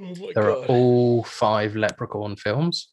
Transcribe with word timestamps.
Oh 0.00 0.30
There 0.34 0.50
are 0.50 0.64
all 0.66 1.24
five 1.24 1.74
Leprechaun 1.74 2.36
films. 2.36 2.92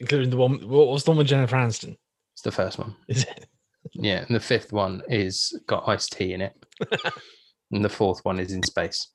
including 0.00 0.30
the 0.30 0.36
one. 0.36 0.68
What 0.68 0.88
was 0.88 1.04
the 1.04 1.10
one 1.12 1.18
with 1.18 1.28
Jennifer 1.28 1.56
Aniston? 1.56 1.96
It's 2.34 2.42
the 2.42 2.52
first 2.52 2.78
one. 2.78 2.96
Is 3.08 3.24
it? 3.24 3.46
Yeah, 3.92 4.24
and 4.26 4.34
the 4.34 4.40
fifth 4.40 4.72
one 4.72 5.02
is 5.08 5.58
got 5.66 5.88
Ice-T 5.88 6.32
in 6.32 6.40
it, 6.40 6.52
and 7.72 7.84
the 7.84 7.88
fourth 7.88 8.24
one 8.24 8.38
is 8.38 8.52
in 8.52 8.62
space. 8.62 9.08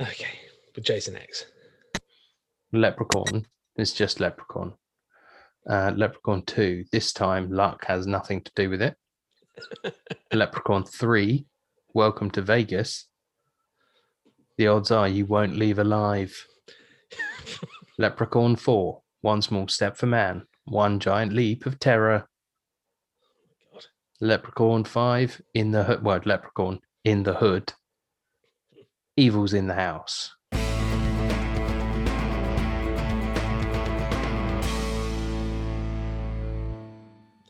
Okay, 0.00 0.38
with 0.74 0.84
Jason 0.84 1.16
X. 1.16 1.46
Leprechaun 2.72 3.46
is 3.76 3.92
just 3.92 4.20
Leprechaun. 4.20 4.74
Uh, 5.68 5.92
Leprechaun 5.94 6.42
2, 6.46 6.84
this 6.90 7.12
time 7.12 7.50
luck 7.52 7.84
has 7.86 8.06
nothing 8.06 8.40
to 8.42 8.50
do 8.56 8.70
with 8.70 8.82
it. 8.82 8.96
Leprechaun 10.32 10.84
3, 10.84 11.44
Welcome 11.94 12.30
to 12.32 12.42
Vegas. 12.42 13.06
The 14.58 14.66
odds 14.66 14.90
are 14.90 15.08
you 15.08 15.24
won't 15.24 15.56
leave 15.56 15.78
alive. 15.78 16.46
Leprechaun 17.96 18.54
4, 18.54 19.00
One 19.22 19.40
Small 19.40 19.66
Step 19.68 19.96
for 19.96 20.04
Man, 20.04 20.46
One 20.66 21.00
Giant 21.00 21.32
Leap 21.32 21.64
of 21.64 21.78
Terror. 21.78 22.28
God. 23.72 23.86
Leprechaun 24.20 24.84
5, 24.84 25.40
In 25.54 25.70
the 25.70 25.84
Hood. 25.84 26.04
Well, 26.04 26.20
Leprechaun, 26.26 26.80
In 27.04 27.22
the 27.22 27.32
Hood. 27.32 27.72
Evil's 29.16 29.54
in 29.54 29.68
the 29.68 29.74
House. 29.74 30.34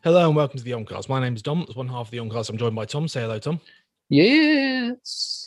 Hello 0.04 0.26
and 0.26 0.36
welcome 0.36 0.58
to 0.58 0.64
the 0.64 0.70
Oncast. 0.70 1.08
My 1.08 1.20
name 1.20 1.34
is 1.34 1.42
Dom. 1.42 1.62
It's 1.62 1.74
one 1.74 1.88
half 1.88 2.06
of 2.06 2.10
the 2.12 2.18
Oncast. 2.18 2.48
I'm 2.48 2.58
joined 2.58 2.76
by 2.76 2.84
Tom. 2.84 3.08
Say 3.08 3.22
hello, 3.22 3.40
Tom. 3.40 3.60
Yes. 4.08 5.41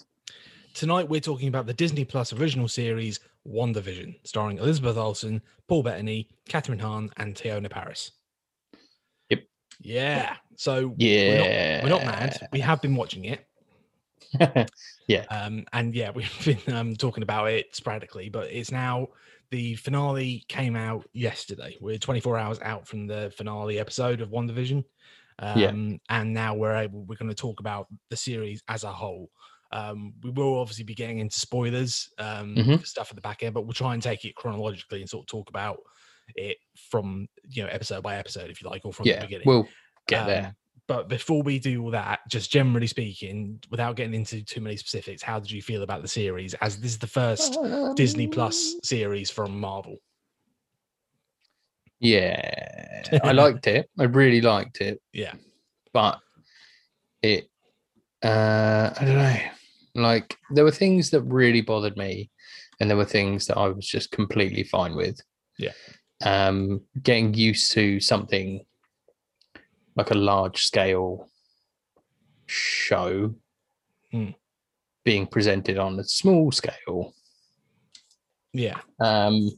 Tonight 0.76 1.08
we're 1.08 1.22
talking 1.22 1.48
about 1.48 1.68
the 1.68 1.74
Disney 1.74 2.04
Plus 2.04 2.34
original 2.34 2.68
series 2.68 3.22
WandaVision, 3.48 4.20
starring 4.26 4.58
Elizabeth 4.58 4.98
Olsen, 4.98 5.42
Paul 5.70 5.84
Bettany, 5.84 6.28
Kathryn 6.50 6.82
Hahn, 6.82 7.10
and 7.16 7.34
Teyonah 7.34 7.70
Parris. 7.70 8.12
Yep. 9.30 9.44
Yeah. 9.80 10.36
So 10.58 10.94
Yeah. 10.98 11.82
we're 11.82 11.90
not 11.90 12.06
mad. 12.06 12.50
We 12.52 12.60
have 12.60 12.82
been 12.82 12.96
watching 12.96 13.24
it. 13.24 13.48
yeah. 15.08 15.24
Um, 15.30 15.66
and 15.72 15.96
yeah, 15.96 16.12
we've 16.16 16.30
been 16.44 16.76
um, 16.76 16.96
talking 16.98 17.24
about 17.24 17.50
it 17.50 17.74
sporadically, 17.74 18.28
but 18.28 18.52
it's 18.52 18.70
now 18.72 19.08
the 19.52 19.76
finale 19.76 20.44
came 20.50 20.76
out 20.76 21.08
yesterday. 21.14 21.78
We're 21.80 21.98
24 22.00 22.38
hours 22.38 22.60
out 22.62 22.86
from 22.86 23.08
the 23.08 23.32
finale 23.38 23.80
episode 23.80 24.20
of 24.20 24.30
WandaVision. 24.30 24.84
Um, 25.40 25.58
Yeah. 25.58 25.72
and 26.10 26.34
now 26.34 26.54
we're 26.54 26.76
able, 26.76 27.06
we're 27.06 27.16
going 27.16 27.30
to 27.30 27.36
talk 27.36 27.62
about 27.62 27.88
the 28.10 28.18
series 28.18 28.62
as 28.68 28.84
a 28.84 28.92
whole. 28.92 29.30
Um, 29.72 30.14
we 30.24 30.30
will 30.32 30.60
obviously 30.60 30.84
be 30.86 30.96
getting 30.96 31.20
into 31.20 31.40
spoilers, 31.40 32.10
um, 32.18 32.56
Mhm. 32.56 32.80
for 32.80 32.86
stuff 32.86 33.10
at 33.10 33.16
the 33.16 33.22
back 33.22 33.44
end, 33.44 33.54
but 33.54 33.64
we'll 33.64 33.74
try 33.74 33.94
and 33.94 34.02
take 34.04 34.24
it 34.26 34.36
chronologically 34.36 35.02
and 35.02 35.10
sort 35.10 35.24
of 35.24 35.28
talk 35.28 35.50
about 35.50 35.78
it 36.36 36.58
from 36.90 37.28
you 37.50 37.62
know 37.64 37.70
episode 37.70 38.02
by 38.02 38.16
episode, 38.18 38.50
if 38.50 38.62
you 38.62 38.70
like, 38.70 38.86
or 38.86 38.94
from 38.94 39.04
the 39.06 39.12
yeah. 39.12 39.22
beginning. 39.22 39.46
We'll 39.48 39.68
get 40.08 40.22
Um, 40.22 40.28
there. 40.28 40.56
But 40.88 41.08
before 41.10 41.42
we 41.42 41.58
do 41.58 41.84
all 41.84 41.92
that, 41.92 42.20
just 42.30 42.52
generally 42.52 42.86
speaking, 42.88 43.60
without 43.72 43.96
getting 43.96 44.14
into 44.14 44.44
too 44.44 44.62
many 44.62 44.78
specifics, 44.78 45.24
how 45.24 45.40
did 45.40 45.50
you 45.50 45.62
feel 45.62 45.82
about 45.82 46.04
the 46.04 46.08
series? 46.08 46.54
As 46.56 46.80
this 46.80 46.92
is 46.92 47.00
the 47.00 47.08
first 47.08 47.58
Disney 47.96 48.28
Plus 48.28 48.76
series 48.84 49.32
from 49.32 49.60
Marvel. 49.60 49.98
Yeah. 52.00 53.04
I 53.24 53.32
liked 53.32 53.68
it. 53.68 53.90
I 53.98 54.04
really 54.04 54.42
liked 54.42 54.82
it. 54.82 55.02
Yeah. 55.14 55.34
But 55.94 56.20
it 57.22 57.50
uh 58.24 58.92
I 58.96 59.06
don't 59.06 59.16
know. 59.18 59.40
Like 59.96 60.38
there 60.52 60.64
were 60.66 60.72
things 60.72 61.10
that 61.12 61.22
really 61.22 61.62
bothered 61.62 61.98
me 61.98 62.30
and 62.80 62.90
there 62.90 62.98
were 62.98 63.06
things 63.06 63.48
that 63.48 63.58
I 63.58 63.70
was 63.70 63.88
just 63.88 64.12
completely 64.12 64.64
fine 64.64 64.96
with. 64.96 65.20
Yeah. 65.58 65.72
Um 66.24 66.82
getting 67.02 67.34
used 67.34 67.72
to 67.74 68.00
something 68.00 68.66
like 69.96 70.12
a 70.12 70.16
large 70.16 70.66
scale 70.66 71.30
show 72.46 73.34
Hmm. 74.12 74.32
being 75.04 75.26
presented 75.28 75.78
on 75.78 76.00
a 76.00 76.04
small 76.04 76.52
scale 76.52 77.14
Yeah. 78.54 78.80
um 79.00 79.50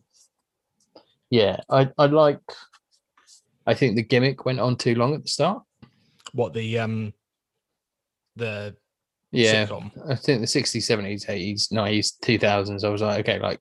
yeah 1.29 1.59
i 1.69 1.89
i 1.97 2.05
like 2.05 2.39
i 3.67 3.73
think 3.73 3.95
the 3.95 4.03
gimmick 4.03 4.45
went 4.45 4.59
on 4.61 4.77
too 4.77 4.95
long 4.95 5.13
at 5.15 5.23
the 5.23 5.27
start 5.27 5.63
What 6.31 6.53
the 6.53 6.79
um 6.79 7.13
the 8.37 8.75
yeah 9.31 9.65
sitcom. 9.65 9.91
i 10.09 10.15
think 10.15 10.39
the 10.41 10.47
60s 10.47 10.77
70s 10.77 11.25
80s 11.27 11.71
90s 11.71 12.13
2000s 12.23 12.83
i 12.83 12.89
was 12.89 13.01
like 13.01 13.19
okay 13.27 13.39
like 13.39 13.59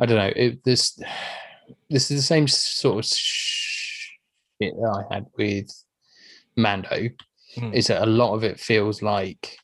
i 0.00 0.06
don't 0.06 0.18
know 0.18 0.32
it, 0.34 0.62
this 0.64 0.98
this 1.90 2.10
is 2.10 2.18
the 2.18 2.22
same 2.26 2.46
sort 2.48 2.98
of 3.04 3.04
shit 3.10 4.74
that 4.74 5.04
i 5.10 5.14
had 5.14 5.26
with 5.36 5.68
mando 6.56 7.08
Hmm. 7.56 7.72
is 7.72 7.86
that 7.86 8.02
a 8.02 8.06
lot 8.06 8.34
of 8.34 8.44
it 8.44 8.60
feels 8.60 9.00
like 9.00 9.56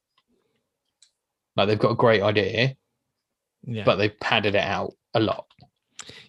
like 1.55 1.69
they've 1.69 1.79
got 1.79 1.91
a 1.93 1.97
great 1.97 2.23
idea 2.23 2.75
Yeah. 3.63 3.85
but 3.85 3.97
they've 3.97 4.19
padded 4.21 4.55
it 4.55 4.65
out 4.65 4.93
a 5.13 5.21
lot 5.21 5.47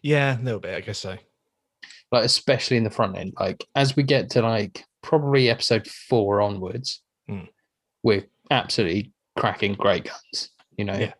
yeah, 0.01 0.39
a 0.39 0.43
little 0.43 0.59
bit, 0.59 0.75
I 0.75 0.81
guess 0.81 0.99
so. 0.99 1.17
like 2.11 2.25
especially 2.25 2.75
in 2.77 2.83
the 2.83 2.89
front 2.89 3.17
end 3.17 3.33
like 3.39 3.65
as 3.73 3.95
we 3.95 4.03
get 4.03 4.29
to 4.31 4.41
like 4.41 4.83
probably 5.01 5.49
episode 5.49 5.87
four 5.87 6.41
onwards 6.41 7.01
Mm. 7.29 7.47
we're 8.03 8.25
absolutely 8.51 9.11
cracking 9.37 9.73
great 9.73 10.05
guns 10.05 10.49
you 10.77 10.85
know 10.85 10.97
Yeah. 10.97 11.13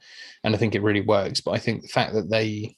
and 0.43 0.53
i 0.55 0.57
think 0.57 0.75
it 0.75 0.81
really 0.81 1.01
works 1.01 1.41
but 1.41 1.51
i 1.51 1.57
think 1.59 1.81
the 1.81 1.87
fact 1.87 2.13
that 2.13 2.29
they 2.29 2.75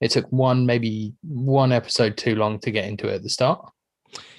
it 0.00 0.10
took 0.10 0.26
one 0.30 0.64
maybe 0.66 1.14
one 1.22 1.72
episode 1.72 2.16
too 2.16 2.34
long 2.36 2.58
to 2.60 2.70
get 2.70 2.86
into 2.86 3.08
it 3.08 3.14
at 3.16 3.22
the 3.22 3.28
start 3.30 3.60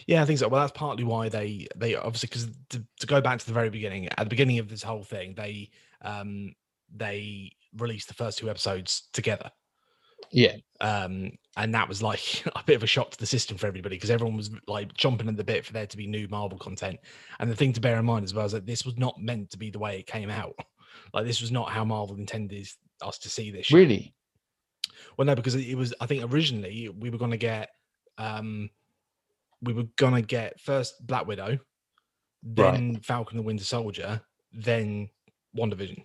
Yeah, 0.07 0.23
I 0.23 0.25
think 0.25 0.39
so. 0.39 0.47
Well, 0.47 0.61
that's 0.61 0.77
partly 0.77 1.03
why 1.03 1.29
they 1.29 1.67
they 1.75 1.93
obviously 1.95 2.27
because 2.27 2.47
to, 2.69 2.83
to 3.01 3.05
go 3.07 3.21
back 3.21 3.37
to 3.39 3.45
the 3.45 3.53
very 3.53 3.69
beginning, 3.69 4.07
at 4.07 4.17
the 4.17 4.25
beginning 4.35 4.57
of 4.57 4.67
this 4.67 4.81
whole 4.81 5.03
thing, 5.03 5.35
they 5.35 5.69
um 6.01 6.55
they 6.95 7.51
released 7.77 8.07
the 8.07 8.15
first 8.15 8.39
two 8.39 8.49
episodes 8.49 9.09
together. 9.13 9.51
yeah 10.31 10.55
um, 10.81 11.31
and 11.59 11.75
that 11.75 11.87
was 11.89 12.01
like 12.01 12.43
a 12.55 12.63
bit 12.65 12.75
of 12.75 12.83
a 12.83 12.87
shock 12.87 13.11
to 13.11 13.17
the 13.17 13.25
system 13.25 13.57
for 13.57 13.67
everybody 13.67 13.97
because 13.97 14.09
everyone 14.09 14.37
was 14.37 14.49
like 14.67 14.93
jumping 14.93 15.27
at 15.27 15.37
the 15.37 15.43
bit 15.43 15.65
for 15.65 15.73
there 15.73 15.85
to 15.85 15.97
be 15.97 16.07
new 16.07 16.27
Marvel 16.29 16.57
content. 16.57 16.99
And 17.39 17.51
the 17.51 17.55
thing 17.55 17.73
to 17.73 17.81
bear 17.81 17.99
in 17.99 18.05
mind 18.05 18.23
as 18.23 18.33
well 18.33 18.45
is 18.45 18.53
that 18.53 18.65
this 18.65 18.85
was 18.85 18.97
not 18.97 19.21
meant 19.21 19.51
to 19.51 19.57
be 19.57 19.69
the 19.69 19.79
way 19.79 19.99
it 19.99 20.07
came 20.07 20.29
out. 20.29 20.55
Like 21.13 21.25
this 21.25 21.39
was 21.39 21.51
not 21.51 21.69
how 21.69 21.85
Marvel 21.85 22.17
intended 22.17 22.67
us 23.01 23.17
to 23.19 23.29
see 23.29 23.51
this. 23.51 23.67
shit. 23.67 23.75
really 23.75 24.13
Well, 25.17 25.25
no, 25.25 25.35
because 25.35 25.55
it 25.55 25.75
was. 25.75 25.93
I 26.01 26.07
think 26.07 26.23
originally 26.31 26.89
we 26.89 27.09
were 27.09 27.17
going 27.17 27.31
to 27.31 27.37
get, 27.37 27.69
um, 28.17 28.69
we 29.61 29.73
were 29.73 29.85
going 29.95 30.15
to 30.15 30.21
get 30.21 30.59
first 30.59 31.05
Black 31.05 31.25
Widow, 31.25 31.57
then 32.43 32.99
Falcon 33.01 33.37
and 33.37 33.45
Winter 33.45 33.63
Soldier, 33.63 34.21
then 34.51 35.09
WandaVision. 35.57 36.03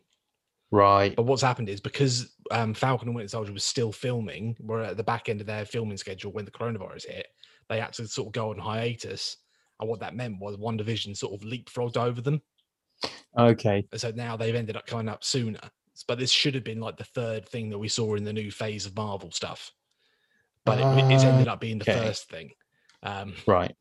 right 0.70 1.16
But 1.16 1.24
what's 1.24 1.42
happened 1.42 1.68
is 1.68 1.80
because 1.80 2.33
um, 2.50 2.74
Falcon 2.74 3.08
and 3.08 3.14
Winter 3.16 3.28
Soldier 3.28 3.52
was 3.52 3.64
still 3.64 3.92
filming, 3.92 4.56
were 4.60 4.82
at 4.82 4.96
the 4.96 5.04
back 5.04 5.28
end 5.28 5.40
of 5.40 5.46
their 5.46 5.64
filming 5.64 5.96
schedule 5.96 6.32
when 6.32 6.44
the 6.44 6.50
coronavirus 6.50 7.06
hit, 7.06 7.26
they 7.68 7.80
had 7.80 7.92
to 7.94 8.06
sort 8.06 8.28
of 8.28 8.32
go 8.32 8.50
on 8.50 8.58
hiatus. 8.58 9.38
And 9.80 9.88
what 9.88 10.00
that 10.00 10.14
meant 10.14 10.38
was 10.38 10.56
WandaVision 10.56 11.16
sort 11.16 11.34
of 11.34 11.48
leapfrogged 11.48 11.96
over 11.96 12.20
them. 12.20 12.40
okay 13.36 13.86
so 13.96 14.12
now 14.14 14.36
they've 14.36 14.54
ended 14.54 14.76
up 14.76 14.86
coming 14.86 15.08
up 15.08 15.24
sooner. 15.24 15.60
But 16.08 16.18
this 16.18 16.30
should 16.30 16.54
have 16.54 16.64
been 16.64 16.80
like 16.80 16.96
the 16.96 17.04
third 17.04 17.48
thing 17.48 17.70
that 17.70 17.78
we 17.78 17.88
saw 17.88 18.14
in 18.14 18.24
the 18.24 18.32
new 18.32 18.50
phase 18.50 18.84
of 18.84 18.96
Marvel 18.96 19.30
stuff. 19.30 19.72
But 20.64 20.80
it, 20.80 21.06
it's 21.08 21.24
ended 21.24 21.48
up 21.48 21.60
being 21.60 21.78
the 21.78 21.84
Okay. 21.84 22.06
first 22.06 22.28
thing. 22.28 22.50
Um, 23.02 23.34
right 23.46 23.74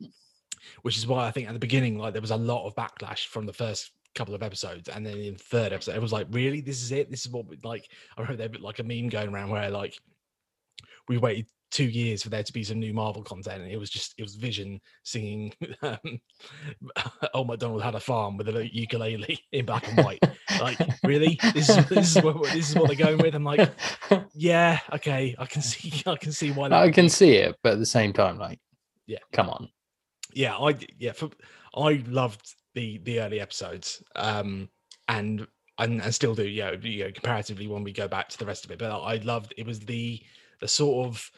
which 0.81 0.97
is 0.97 1.07
why 1.07 1.28
I 1.28 1.31
think 1.31 1.47
at 1.47 1.53
the 1.53 1.59
beginning, 1.59 1.97
like 1.97 2.13
there 2.13 2.22
was 2.22 2.31
a 2.31 2.38
lot 2.38 2.66
of 2.66 2.75
backlash 2.75 3.25
from 3.28 3.45
the 3.45 3.53
first 3.53 3.91
couple 4.16 4.35
of 4.35 4.44
episodes, 4.44 4.90
and 4.90 5.06
then 5.06 5.18
in 5.18 5.34
the 5.34 5.40
third 5.40 5.74
episode, 5.74 5.96
it 5.96 6.01
was 6.01 6.13
like, 6.13 6.28
really, 6.31 6.62
this 6.62 6.81
is 6.81 6.91
it. 6.91 7.09
This 7.09 7.25
is 7.25 7.31
what 7.31 7.47
we 7.47 7.57
like. 7.63 7.88
I 8.18 8.22
remember 8.22 8.48
there 8.48 8.62
like 8.62 8.80
a 8.80 8.83
meme 8.83 9.10
going 9.10 9.33
around 9.33 9.50
where 9.50 9.69
like 9.69 9.98
we 11.07 11.18
waited 11.18 11.48
two 11.71 11.86
years 11.86 12.21
for 12.21 12.30
there 12.30 12.44
to 12.44 12.54
be 12.54 12.63
some 12.63 12.80
new 12.80 12.94
Marvel 12.94 13.24
content, 13.24 13.63
and 13.63 13.71
it 13.71 13.77
was 13.77 13.89
just 13.89 14.13
it 14.18 14.21
was 14.21 14.36
Vision 14.36 14.80
singing 15.04 15.54
um, 15.81 15.98
"Oh 17.33 17.44
McDonald 17.44 17.81
had 17.81 17.95
a 17.95 18.00
farm" 18.00 18.38
with 18.38 18.48
a 18.50 18.74
ukulele 18.74 19.39
in 19.51 19.65
black 19.65 19.88
and 19.88 20.06
white. 20.06 20.19
Like, 20.59 20.77
really, 21.04 21.39
this 21.54 21.69
is 21.69 21.86
this 21.89 22.16
is 22.16 22.24
what 22.24 22.42
this 22.51 22.69
is 22.69 22.75
what 22.75 22.88
they're 22.88 22.95
going 22.95 23.18
with. 23.18 23.33
I'm 23.36 23.44
like, 23.44 23.71
yeah, 24.33 24.80
okay, 24.94 25.36
I 25.39 25.45
can 25.45 25.62
see 25.62 26.04
I 26.06 26.16
can 26.16 26.31
see 26.31 26.51
why. 26.51 26.69
i 26.69 26.92
can 26.92 27.06
be- 27.06 27.09
see 27.09 27.31
it 27.36 27.56
but 27.63 27.74
at 27.74 27.80
the 27.80 27.86
same 27.86 28.13
time 28.13 28.38
like 28.38 28.59
Yeah. 29.07 29.19
come 29.31 29.50
on 29.50 29.69
yeah 30.33 30.56
I 30.57 30.75
yeah 30.98 31.12
for, 31.12 31.30
i 31.75 32.04
loved 32.07 32.56
the 32.75 32.97
the 32.99 33.19
early 33.19 33.39
episodes 33.39 34.03
um 34.15 34.69
and 35.07 35.47
and, 35.79 36.01
and 36.01 36.13
still 36.15 36.35
do 36.35 36.47
yeah 36.47 36.71
you 36.81 37.03
know 37.05 37.11
comparatively 37.11 37.67
when 37.67 37.83
we 37.83 37.91
go 37.91 38.07
back 38.07 38.29
to 38.29 38.37
the 38.37 38.45
rest 38.45 38.65
of 38.65 38.71
it 38.71 38.79
but 38.79 38.91
i 38.91 39.15
loved 39.17 39.53
it 39.57 39.65
was 39.65 39.79
the 39.79 40.21
the 40.59 40.67
sort 40.67 41.07
of 41.07 41.31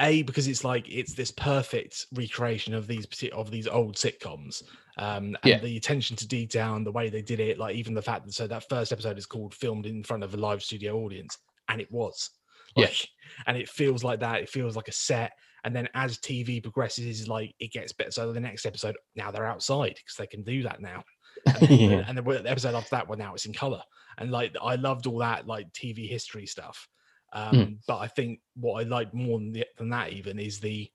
a 0.00 0.22
because 0.22 0.48
it's 0.48 0.64
like 0.64 0.88
it's 0.88 1.14
this 1.14 1.30
perfect 1.30 2.06
recreation 2.14 2.74
of 2.74 2.86
these 2.86 3.06
of 3.32 3.50
these 3.50 3.68
old 3.68 3.96
sitcoms 3.96 4.62
um 4.96 5.36
and 5.42 5.52
Yeah. 5.52 5.58
the 5.60 5.76
attention 5.76 6.16
to 6.16 6.26
detail 6.26 6.74
and 6.74 6.86
the 6.86 6.92
way 6.92 7.10
they 7.10 7.22
did 7.22 7.38
it 7.38 7.58
like 7.58 7.76
even 7.76 7.92
the 7.92 8.02
fact 8.02 8.24
that 8.24 8.32
so 8.32 8.46
that 8.46 8.68
first 8.68 8.92
episode 8.92 9.18
is 9.18 9.26
called 9.26 9.54
filmed 9.54 9.84
in 9.86 10.02
front 10.02 10.24
of 10.24 10.32
a 10.32 10.38
live 10.38 10.62
studio 10.62 10.96
audience 10.96 11.36
and 11.68 11.80
it 11.80 11.90
was 11.92 12.30
Yeah. 12.76 12.86
like 12.86 13.08
and 13.46 13.56
it 13.58 13.68
feels 13.68 14.02
like 14.02 14.20
that 14.20 14.40
it 14.40 14.48
feels 14.48 14.74
like 14.74 14.88
a 14.88 14.92
set 14.92 15.32
and 15.64 15.74
then 15.74 15.88
as 15.94 16.18
tv 16.18 16.62
progresses 16.62 17.06
is 17.06 17.28
like 17.28 17.54
it 17.60 17.72
gets 17.72 17.92
better 17.92 18.10
so 18.10 18.32
the 18.32 18.40
next 18.40 18.66
episode 18.66 18.96
now 19.16 19.30
they're 19.30 19.46
outside 19.46 19.94
because 19.96 20.16
they 20.18 20.26
can 20.26 20.42
do 20.42 20.62
that 20.62 20.80
now 20.80 21.02
and 21.46 21.70
Yeah. 21.70 22.04
and 22.06 22.16
the 22.18 22.42
episode 22.46 22.74
after 22.74 22.90
that 22.96 23.08
well 23.08 23.18
now 23.18 23.34
it's 23.34 23.46
in 23.46 23.52
color 23.52 23.82
and 24.18 24.30
like 24.30 24.54
i 24.62 24.74
loved 24.74 25.06
all 25.06 25.18
that 25.18 25.46
like 25.46 25.72
tv 25.72 26.08
history 26.08 26.46
stuff 26.46 26.88
um 27.32 27.54
Mm. 27.54 27.78
but 27.86 27.98
i 27.98 28.06
think 28.08 28.40
what 28.56 28.80
i 28.84 28.88
liked 28.88 29.14
more 29.14 29.38
than, 29.38 29.52
the, 29.52 29.66
than 29.78 29.90
that 29.90 30.12
even 30.12 30.38
is 30.38 30.60
the 30.60 30.90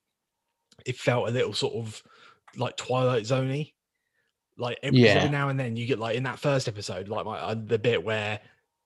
it 0.86 0.96
felt 0.96 1.28
a 1.28 1.32
little 1.32 1.52
sort 1.54 1.74
of 1.74 2.00
like 2.56 2.76
twilight 2.76 3.24
zoney 3.24 3.72
like 4.56 4.78
every, 4.82 5.00
Yeah. 5.00 5.28
now 5.28 5.48
and 5.48 5.58
then 5.58 5.76
you 5.76 5.86
get 5.86 5.98
like 5.98 6.16
in 6.16 6.22
that 6.24 6.38
first 6.38 6.68
episode 6.68 7.08
like 7.08 7.24
my, 7.24 7.38
uh, 7.38 7.54
the 7.54 7.78
bit 7.78 8.02
where 8.02 8.40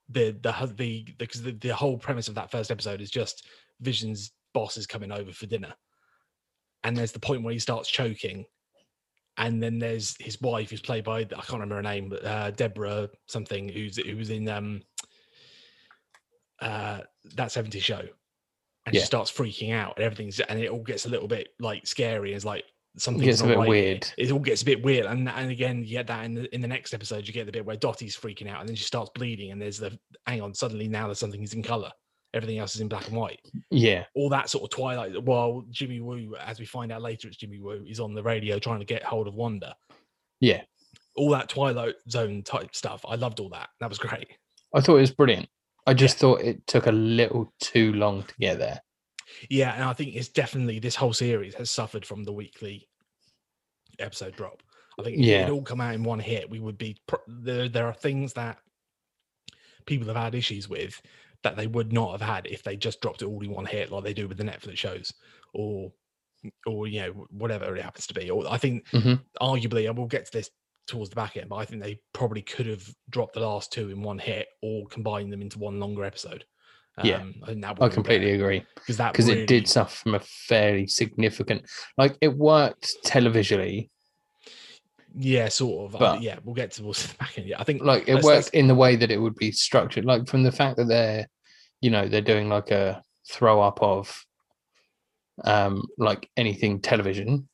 the 0.09 0.31
the 0.41 0.73
the 0.75 1.05
because 1.17 1.41
the, 1.43 1.51
the 1.53 1.69
whole 1.69 1.97
premise 1.97 2.27
of 2.27 2.35
that 2.35 2.51
first 2.51 2.71
episode 2.71 3.01
is 3.01 3.09
just 3.09 3.47
vision's 3.81 4.31
boss 4.53 4.77
is 4.77 4.87
coming 4.87 5.11
over 5.11 5.31
for 5.31 5.45
dinner. 5.45 5.73
And 6.83 6.95
there's 6.97 7.11
the 7.11 7.19
point 7.19 7.43
where 7.43 7.53
he 7.53 7.59
starts 7.59 7.89
choking. 7.89 8.45
And 9.37 9.61
then 9.63 9.79
there's 9.79 10.15
his 10.19 10.39
wife 10.41 10.69
who's 10.69 10.81
played 10.81 11.03
by 11.03 11.21
i 11.21 11.25
can't 11.25 11.53
remember 11.53 11.75
her 11.77 11.81
name 11.81 12.07
but 12.07 12.23
uh 12.23 12.51
deborah 12.51 13.09
something 13.27 13.67
who's 13.67 13.97
who 13.97 14.15
was 14.15 14.29
in 14.29 14.47
um 14.47 14.83
uh 16.61 16.99
that 17.35 17.49
70s 17.49 17.81
show. 17.81 18.01
And 18.85 18.93
Yeah. 18.93 19.01
she 19.01 19.05
starts 19.05 19.31
freaking 19.31 19.73
out 19.73 19.93
and 19.97 20.03
everything's 20.05 20.39
and 20.39 20.59
it 20.59 20.69
all 20.69 20.83
gets 20.83 21.05
a 21.05 21.09
little 21.09 21.27
bit 21.27 21.49
like 21.59 21.87
scary. 21.87 22.33
It's 22.33 22.45
like 22.45 22.65
something 22.97 23.25
gets 23.25 23.41
a 23.41 23.47
bit 23.47 23.57
weird. 23.57 24.13
it 24.17 24.31
all 24.31 24.39
gets 24.39 24.61
a 24.61 24.65
bit 24.65 24.83
weird. 24.83 25.05
And 25.05 25.27
and 25.29 25.49
again 25.49 25.83
you 25.83 25.91
get 25.91 26.07
that 26.07 26.25
in 26.25 26.33
the 26.35 26.53
in 26.53 26.61
the 26.61 26.67
next 26.67 26.93
episode 26.93 27.25
you 27.27 27.33
get 27.33 27.45
the 27.45 27.51
bit 27.51 27.65
where 27.65 27.75
dottie's 27.77 28.15
freaking 28.15 28.49
out 28.49 28.59
and 28.59 28.69
then 28.69 28.75
she 28.75 28.83
starts 28.83 29.09
bleeding 29.15 29.51
and 29.51 29.61
there's 29.61 29.79
the 29.79 29.97
hang 30.27 30.41
on 30.41 30.53
suddenly 30.53 30.87
now 30.87 31.07
there's 31.07 31.19
something 31.19 31.41
is 31.41 31.53
in 31.53 31.63
color 31.63 31.91
everything 32.33 32.57
else 32.57 32.73
is 32.75 32.81
in 32.81 32.87
black 32.87 33.07
and 33.07 33.15
white 33.17 33.39
Yeah. 33.69 34.05
all 34.15 34.29
that 34.29 34.49
sort 34.49 34.63
of 34.63 34.69
twilight 34.71 35.21
while 35.23 35.63
jimmy 35.69 35.99
woo 36.01 36.35
as 36.39 36.59
we 36.59 36.65
find 36.65 36.91
out 36.91 37.01
later 37.01 37.27
it's 37.27 37.37
jimmy 37.37 37.59
woo 37.59 37.83
is 37.87 37.99
on 37.99 38.13
the 38.13 38.23
radio 38.23 38.57
trying 38.59 38.79
to 38.79 38.85
get 38.85 39.03
hold 39.03 39.27
of 39.27 39.35
wanda 39.35 39.75
Yeah. 40.39 40.61
all 41.15 41.29
that 41.31 41.49
twilight 41.49 41.95
zone 42.09 42.41
type 42.43 42.73
stuff 42.75 43.05
i 43.07 43.15
loved 43.15 43.39
all 43.39 43.49
that 43.49 43.69
that 43.79 43.89
was 43.89 43.99
great 43.99 44.27
I 44.75 44.81
thought 44.81 44.95
it 44.97 45.01
was 45.01 45.11
brilliant. 45.11 45.47
I 45.85 45.93
just 45.93 46.17
thought 46.17 46.41
it 46.41 46.65
took 46.65 46.87
a 46.87 46.91
little 46.91 47.53
too 47.59 47.93
long 47.93 48.23
to 48.23 48.33
get 48.39 48.57
there. 48.57 48.81
yeah 49.51 49.73
and 49.75 49.83
i 49.83 49.93
think 49.93 50.15
it's 50.15 50.29
definitely 50.29 50.79
this 50.79 50.95
whole 50.95 51.13
series 51.13 51.53
has 51.55 51.69
suffered 51.69 52.05
from 52.05 52.23
the 52.23 52.33
weekly 52.33 52.87
episode 53.99 54.35
drop 54.35 54.63
i 54.99 55.03
think 55.03 55.17
if 55.17 55.21
it 55.23 55.25
Yeah. 55.27 55.41
had 55.41 55.51
all 55.51 55.61
come 55.61 55.81
out 55.81 55.93
in 55.93 56.03
one 56.03 56.19
hit 56.19 56.49
we 56.49 56.59
would 56.59 56.77
be 56.79 56.97
there 57.27 57.69
there 57.69 57.85
are 57.85 57.93
things 57.93 58.33
that 58.33 58.57
people 59.85 60.07
have 60.07 60.15
had 60.17 60.33
issues 60.35 60.67
with 60.69 60.99
that 61.43 61.55
they 61.55 61.67
would 61.67 61.93
not 61.93 62.11
have 62.11 62.21
had 62.21 62.45
if 62.47 62.63
they 62.63 62.75
just 62.75 63.01
dropped 63.01 63.21
it 63.21 63.25
all 63.25 63.43
in 63.43 63.51
one 63.51 63.65
hit 63.65 63.91
like 63.91 64.03
they 64.03 64.13
do 64.13 64.27
with 64.27 64.37
the 64.37 64.43
netflix 64.43 64.77
shows 64.77 65.13
or 65.53 65.91
or 66.65 66.87
you 66.87 67.01
know 67.01 67.27
whatever 67.29 67.75
it 67.75 67.83
happens 67.83 68.07
to 68.07 68.13
be 68.13 68.29
or 68.29 68.45
i 68.49 68.57
think 68.57 68.85
Mhm. 68.89 69.21
arguably 69.41 69.87
and 69.87 69.97
we'll 69.97 70.07
get 70.07 70.25
to 70.25 70.31
this 70.31 70.49
towards 70.87 71.09
the 71.09 71.15
back 71.15 71.37
end 71.37 71.49
but 71.49 71.55
i 71.57 71.65
think 71.65 71.81
they 71.81 71.99
probably 72.13 72.41
could 72.41 72.65
have 72.65 72.85
dropped 73.09 73.33
the 73.33 73.39
last 73.39 73.71
two 73.71 73.89
in 73.89 74.01
one 74.01 74.19
hit 74.19 74.47
or 74.61 74.85
combined 74.87 75.31
them 75.31 75.41
into 75.41 75.59
one 75.59 75.79
longer 75.79 76.03
episode 76.03 76.43
Yeah. 77.03 77.17
um, 77.21 77.35
I, 77.43 77.47
think 77.47 77.61
that 77.61 77.81
I 77.81 77.89
completely 77.89 78.31
agree 78.33 78.65
because 78.75 78.97
that 78.97 79.13
because 79.13 79.27
really, 79.29 79.43
it 79.43 79.47
did 79.47 79.67
suffer 79.67 79.95
from 79.95 80.15
a 80.15 80.19
fairly 80.19 80.85
significant, 80.87 81.63
like 81.97 82.17
it 82.21 82.37
worked 82.37 82.93
televisually, 83.05 83.89
Yeah, 85.15 85.47
sort 85.49 85.93
of. 85.93 85.99
But- 85.99 86.21
yeah, 86.21 86.39
we'll 86.43 86.55
get 86.55 86.71
towards 86.71 87.07
the 87.07 87.15
back 87.17 87.37
end. 87.37 87.47
Yeah, 87.47 87.59
I 87.59 87.63
think 87.63 87.83
like 87.83 88.07
it 88.07 88.23
worked 88.23 88.49
in 88.49 88.67
the 88.67 88.75
way 88.75 88.95
that 88.95 89.11
it 89.11 89.17
would 89.17 89.35
be 89.35 89.51
structured, 89.51 90.05
like 90.05 90.27
from 90.27 90.43
the 90.43 90.51
fact 90.51 90.77
that 90.77 90.87
they're, 90.87 91.27
you 91.81 91.89
know, 91.91 92.07
they're 92.07 92.21
doing 92.21 92.49
like 92.49 92.71
a 92.71 93.03
throw 93.29 93.61
up 93.61 93.81
of, 93.81 94.25
um, 95.43 95.83
like 95.97 96.29
anything 96.37 96.79
television, 96.81 97.47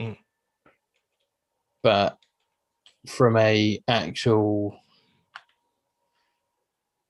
Mm. 0.00 0.16
but 1.82 2.18
from 3.06 3.36
a 3.36 3.80
actual 3.88 4.78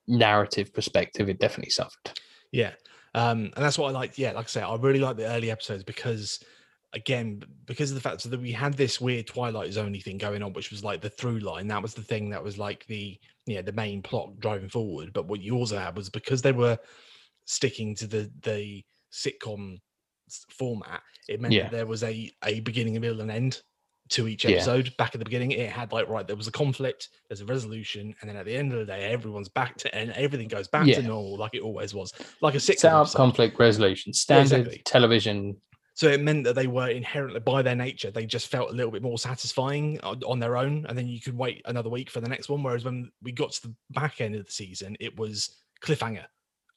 narrative 0.06 0.72
perspective, 0.72 1.28
it 1.28 1.38
definitely 1.38 1.70
suffered. 1.70 2.12
Yeah. 2.52 2.72
Um, 3.14 3.50
and 3.56 3.64
that's 3.64 3.78
what 3.78 3.88
I 3.88 3.92
like. 3.92 4.18
Yeah, 4.18 4.32
like 4.32 4.44
I 4.44 4.48
say, 4.48 4.62
I 4.62 4.74
really 4.76 5.00
like 5.00 5.16
the 5.16 5.26
early 5.26 5.50
episodes 5.50 5.82
because 5.84 6.40
again, 6.96 7.42
because 7.66 7.90
of 7.92 7.94
the 7.94 8.00
fact 8.00 8.28
that 8.28 8.40
we 8.40 8.50
had 8.50 8.74
this 8.74 9.00
weird 9.00 9.26
Twilight 9.28 9.70
Zoney 9.70 10.02
thing 10.02 10.18
going 10.18 10.42
on, 10.42 10.52
which 10.54 10.70
was 10.72 10.82
like 10.82 11.00
the 11.00 11.10
through 11.10 11.38
line. 11.38 11.68
That 11.68 11.82
was 11.82 11.94
the 11.94 12.02
thing 12.02 12.30
that 12.30 12.42
was 12.42 12.58
like 12.58 12.84
the 12.86 13.16
yeah, 13.46 13.62
the 13.62 13.72
main 13.72 14.02
plot 14.02 14.40
driving 14.40 14.68
forward. 14.68 15.12
But 15.12 15.28
what 15.28 15.40
you 15.40 15.54
also 15.56 15.78
had 15.78 15.96
was 15.96 16.10
because 16.10 16.42
they 16.42 16.52
were 16.52 16.78
sticking 17.44 17.94
to 17.96 18.06
the 18.08 18.30
the 18.42 18.82
sitcom 19.12 19.78
format, 20.50 21.02
it 21.28 21.40
meant 21.40 21.54
Yeah. 21.54 21.64
that 21.64 21.72
there 21.72 21.86
was 21.86 22.02
a 22.02 22.30
a 22.44 22.60
beginning, 22.60 22.96
a 22.96 23.00
middle, 23.00 23.20
and 23.20 23.30
end 23.30 23.62
to 24.08 24.28
each 24.28 24.44
Yeah. 24.44 24.52
episode. 24.56 24.96
Back 24.96 25.14
at 25.14 25.18
the 25.18 25.24
beginning, 25.24 25.50
it 25.52 25.68
had 25.70 25.92
like 25.92 26.08
right, 26.08 26.26
there 26.26 26.36
was 26.36 26.46
a 26.48 26.52
conflict, 26.52 27.08
there's 27.28 27.40
a 27.40 27.46
resolution, 27.46 28.14
and 28.20 28.30
then 28.30 28.36
at 28.36 28.46
the 28.46 28.56
end 28.56 28.72
of 28.72 28.78
the 28.78 28.86
day, 28.86 29.04
everyone's 29.04 29.48
back 29.48 29.76
to 29.78 29.94
and 29.94 30.12
everything 30.12 30.48
goes 30.48 30.68
back 30.68 30.86
Yeah. 30.86 30.96
to 30.96 31.02
normal, 31.02 31.36
like 31.36 31.54
it 31.54 31.62
always 31.62 31.92
was, 31.94 32.12
like 32.40 32.54
a 32.54 32.58
sitcom. 32.58 33.12
Conflict 33.14 33.58
resolution, 33.58 34.12
standard 34.12 34.60
exactly. 34.60 34.82
television. 34.84 35.60
So 35.96 36.08
it 36.08 36.20
meant 36.20 36.44
that 36.44 36.54
they 36.54 36.66
were 36.66 36.88
inherently, 36.90 37.40
by 37.40 37.62
their 37.62 37.74
nature, 37.74 38.10
they 38.10 38.26
just 38.26 38.48
felt 38.48 38.68
a 38.68 38.74
little 38.74 38.92
bit 38.92 39.02
more 39.02 39.18
satisfying 39.18 39.98
on, 40.02 40.38
their 40.38 40.58
own. 40.58 40.84
And 40.86 40.96
then 40.96 41.06
you 41.08 41.22
could 41.22 41.34
wait 41.34 41.62
another 41.64 41.88
week 41.88 42.10
for 42.10 42.20
the 42.20 42.28
next 42.28 42.50
one. 42.50 42.62
Whereas 42.62 42.84
when 42.84 43.10
we 43.22 43.32
got 43.32 43.52
to 43.52 43.62
the 43.62 43.74
back 43.92 44.20
end 44.20 44.34
of 44.34 44.44
the 44.44 44.52
season, 44.52 44.98
it 45.00 45.18
was 45.18 45.56
cliffhanger. 45.82 46.26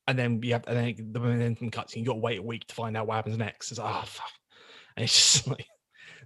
And 0.07 0.17
then 0.17 0.41
you 0.41 0.53
have, 0.53 0.63
and 0.67 0.77
then 0.77 1.11
the 1.11 1.19
momentum 1.19 1.69
cuts, 1.69 1.93
and 1.93 2.01
you 2.01 2.07
got 2.07 2.13
to 2.13 2.19
wait 2.21 2.39
a 2.39 2.41
week 2.41 2.65
to 2.67 2.73
find 2.73 2.95
out 2.95 3.07
what 3.07 3.15
happens 3.15 3.37
next. 3.37 3.71
It's 3.71 3.79
like, 3.79 3.93
oh, 3.93 4.05
fuck. 4.05 4.31
And 4.95 5.03
it's 5.03 5.13
just 5.33 5.47
like, 5.49 5.67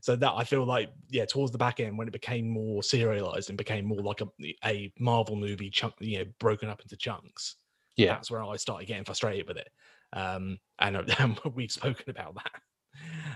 so 0.02 0.16
that 0.16 0.34
I 0.36 0.44
feel 0.44 0.64
like, 0.64 0.90
yeah, 1.10 1.26
towards 1.26 1.52
the 1.52 1.58
back 1.58 1.80
end, 1.80 1.98
when 1.98 2.08
it 2.08 2.14
became 2.14 2.48
more 2.48 2.84
serialized 2.84 3.50
and 3.50 3.58
became 3.58 3.86
more 3.86 4.04
like 4.04 4.22
a, 4.22 4.28
a 4.64 4.94
Marvel 5.00 5.36
movie 5.36 5.72
chunk, 5.72 5.96
you 6.00 6.20
know, 6.20 6.26
broken 6.40 6.70
up 6.70 6.82
into 6.82 6.96
chunks, 6.96 7.56
Yeah. 7.98 8.14
that's 8.14 8.30
where 8.30 8.44
I 8.44 8.56
started 8.58 8.88
getting 8.88 9.04
frustrated 9.04 9.48
with 9.48 9.58
it. 9.58 9.70
Um, 10.14 10.60
and, 10.78 10.96
and 11.20 11.40
we've 11.56 11.72
spoken 11.72 12.12
about 12.12 12.36
that. 12.36 12.62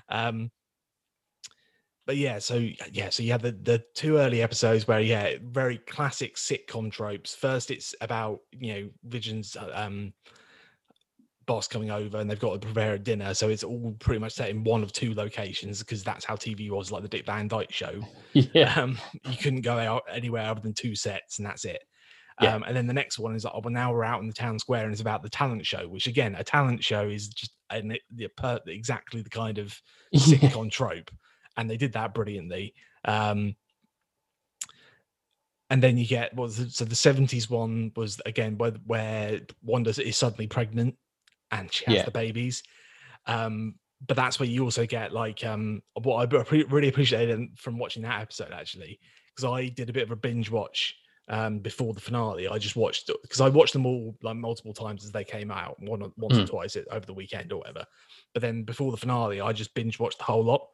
Um, 0.09 0.51
but 2.05 2.15
yeah, 2.15 2.39
so 2.39 2.65
yeah, 2.91 3.09
so 3.09 3.21
you 3.21 3.31
had 3.33 3.41
the 3.41 3.51
the 3.51 3.83
two 3.93 4.17
early 4.17 4.41
episodes 4.41 4.87
where 4.87 5.01
yeah, 5.01 5.33
very 5.43 5.77
classic 5.79 6.35
sitcom 6.37 6.89
tropes. 6.91 7.35
First, 7.35 7.69
it's 7.69 7.93
about 7.99 8.39
you 8.51 8.73
know 8.73 8.89
Vision's 9.03 9.57
uh, 9.57 9.71
um 9.73 10.13
boss 11.45 11.67
coming 11.67 11.91
over 11.91 12.17
and 12.19 12.29
they've 12.29 12.39
got 12.39 12.61
to 12.61 12.65
prepare 12.65 12.93
a 12.93 12.99
dinner, 12.99 13.33
so 13.33 13.49
it's 13.49 13.63
all 13.63 13.95
pretty 13.99 14.19
much 14.19 14.33
set 14.33 14.49
in 14.49 14.63
one 14.63 14.83
of 14.83 14.91
two 14.93 15.13
locations 15.15 15.79
because 15.79 16.03
that's 16.03 16.25
how 16.25 16.35
TV 16.35 16.69
was, 16.69 16.91
like 16.91 17.01
the 17.03 17.09
Dick 17.09 17.25
Van 17.25 17.47
Dyke 17.47 17.71
Show 17.71 18.01
Yeah. 18.33 18.73
um, 18.75 18.97
you 19.25 19.37
couldn't 19.37 19.61
go 19.61 19.77
out 19.77 20.03
anywhere 20.11 20.45
other 20.45 20.61
than 20.61 20.73
two 20.73 20.95
sets 20.95 21.39
and 21.39 21.45
that's 21.45 21.65
it. 21.65 21.83
Yeah. 22.39 22.55
Um, 22.55 22.63
and 22.67 22.75
then 22.75 22.85
the 22.85 22.93
next 22.93 23.17
one 23.17 23.35
is 23.35 23.43
like, 23.45 23.53
oh, 23.55 23.61
well, 23.63 23.73
now 23.73 23.91
we're 23.91 24.03
out 24.03 24.21
in 24.21 24.27
the 24.27 24.33
town 24.33 24.59
square 24.59 24.83
and 24.83 24.91
it's 24.91 25.01
about 25.01 25.23
the 25.23 25.29
talent 25.29 25.65
show, 25.65 25.87
which 25.87 26.05
again, 26.07 26.35
a 26.35 26.43
talent 26.43 26.83
show 26.83 27.07
is 27.07 27.29
just 27.29 27.51
an, 27.71 27.97
the, 28.13 28.27
per, 28.27 28.59
exactly 28.67 29.21
the 29.21 29.29
kind 29.29 29.57
of 29.57 29.79
sitcom 30.15 30.69
trope. 30.69 31.09
And 31.57 31.67
they 31.69 31.77
did 31.77 31.93
that 31.93 32.13
brilliantly. 32.13 32.75
Um, 33.05 33.55
and 35.69 35.81
then 35.81 35.97
you 35.97 36.05
get 36.05 36.35
well, 36.35 36.49
so 36.49 36.85
the 36.85 36.95
70s 36.95 37.49
one 37.49 37.91
was 37.95 38.21
again 38.25 38.57
where, 38.57 38.73
where 38.85 39.41
Wanda 39.63 39.89
is 39.89 40.15
suddenly 40.15 40.47
pregnant 40.47 40.95
and 41.51 41.73
she 41.73 41.85
has 41.85 41.95
Yeah. 41.95 42.05
the 42.05 42.11
babies. 42.11 42.63
Um, 43.25 43.75
but 44.07 44.15
that's 44.15 44.39
where 44.39 44.47
you 44.47 44.63
also 44.63 44.85
get 44.85 45.11
like 45.11 45.43
um 45.43 45.81
what 46.03 46.33
I 46.33 46.37
really 46.69 46.87
appreciated 46.87 47.49
from 47.57 47.79
watching 47.79 48.03
that 48.03 48.21
episode 48.21 48.51
actually 48.53 48.99
because 49.35 49.51
I 49.51 49.69
did 49.69 49.89
a 49.89 49.93
bit 49.93 50.03
of 50.03 50.11
a 50.11 50.15
binge 50.15 50.51
watch 50.51 50.95
um 51.29 51.59
before 51.59 51.93
the 51.93 51.99
finale. 52.01 52.47
I 52.47 52.57
just 52.57 52.75
watched 52.75 53.09
because 53.21 53.41
I 53.41 53.49
watched 53.49 53.73
them 53.73 53.85
all 53.85 54.15
like 54.23 54.37
multiple 54.37 54.73
times 54.73 55.03
as 55.03 55.11
they 55.11 55.23
came 55.23 55.51
out, 55.51 55.77
one 55.81 56.01
or- 56.01 56.11
once 56.17 56.37
or 56.37 56.41
Mm. 56.43 56.49
twice 56.49 56.77
over 56.91 57.05
the 57.05 57.13
weekend 57.13 57.51
or 57.51 57.57
whatever. 57.59 57.85
But 58.33 58.41
then 58.41 58.63
before 58.63 58.91
the 58.91 58.97
finale, 58.97 59.41
I 59.41 59.51
just 59.53 59.73
binge 59.73 59.99
watched 59.99 60.19
the 60.19 60.23
whole 60.25 60.43
lot. 60.43 60.67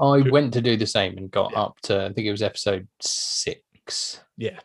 I 0.00 0.20
went 0.30 0.52
to 0.54 0.60
do 0.62 0.76
the 0.76 0.86
same 0.86 1.18
and 1.18 1.30
got 1.30 1.52
Yeah. 1.52 1.62
up 1.62 1.80
to 1.82 2.04
I 2.06 2.12
think 2.12 2.26
it 2.26 2.30
was 2.30 2.42
episode 2.42 2.86
six. 3.00 4.20
Yeah, 4.38 4.58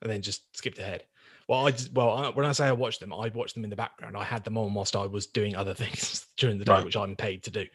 and 0.00 0.10
then 0.10 0.22
just 0.22 0.56
skipped 0.56 0.78
ahead. 0.78 1.04
Well, 1.46 1.66
I 1.66 1.72
just, 1.72 1.92
well 1.92 2.10
I, 2.10 2.28
when 2.30 2.46
I 2.46 2.52
say 2.52 2.66
I 2.66 2.72
watched 2.72 3.00
them, 3.00 3.12
I 3.12 3.28
watched 3.34 3.54
them 3.54 3.64
in 3.64 3.70
the 3.70 3.76
background. 3.76 4.16
I 4.16 4.24
had 4.24 4.44
them 4.44 4.56
on 4.56 4.72
whilst 4.72 4.96
I 4.96 5.04
was 5.06 5.26
doing 5.26 5.54
other 5.54 5.74
things 5.82 6.26
during 6.38 6.56
the 6.58 6.64
day, 6.64 6.72
Right. 6.72 6.84
which 6.86 6.96
I'm 6.96 7.16
paid 7.16 7.42
to 7.42 7.50
do. 7.50 7.66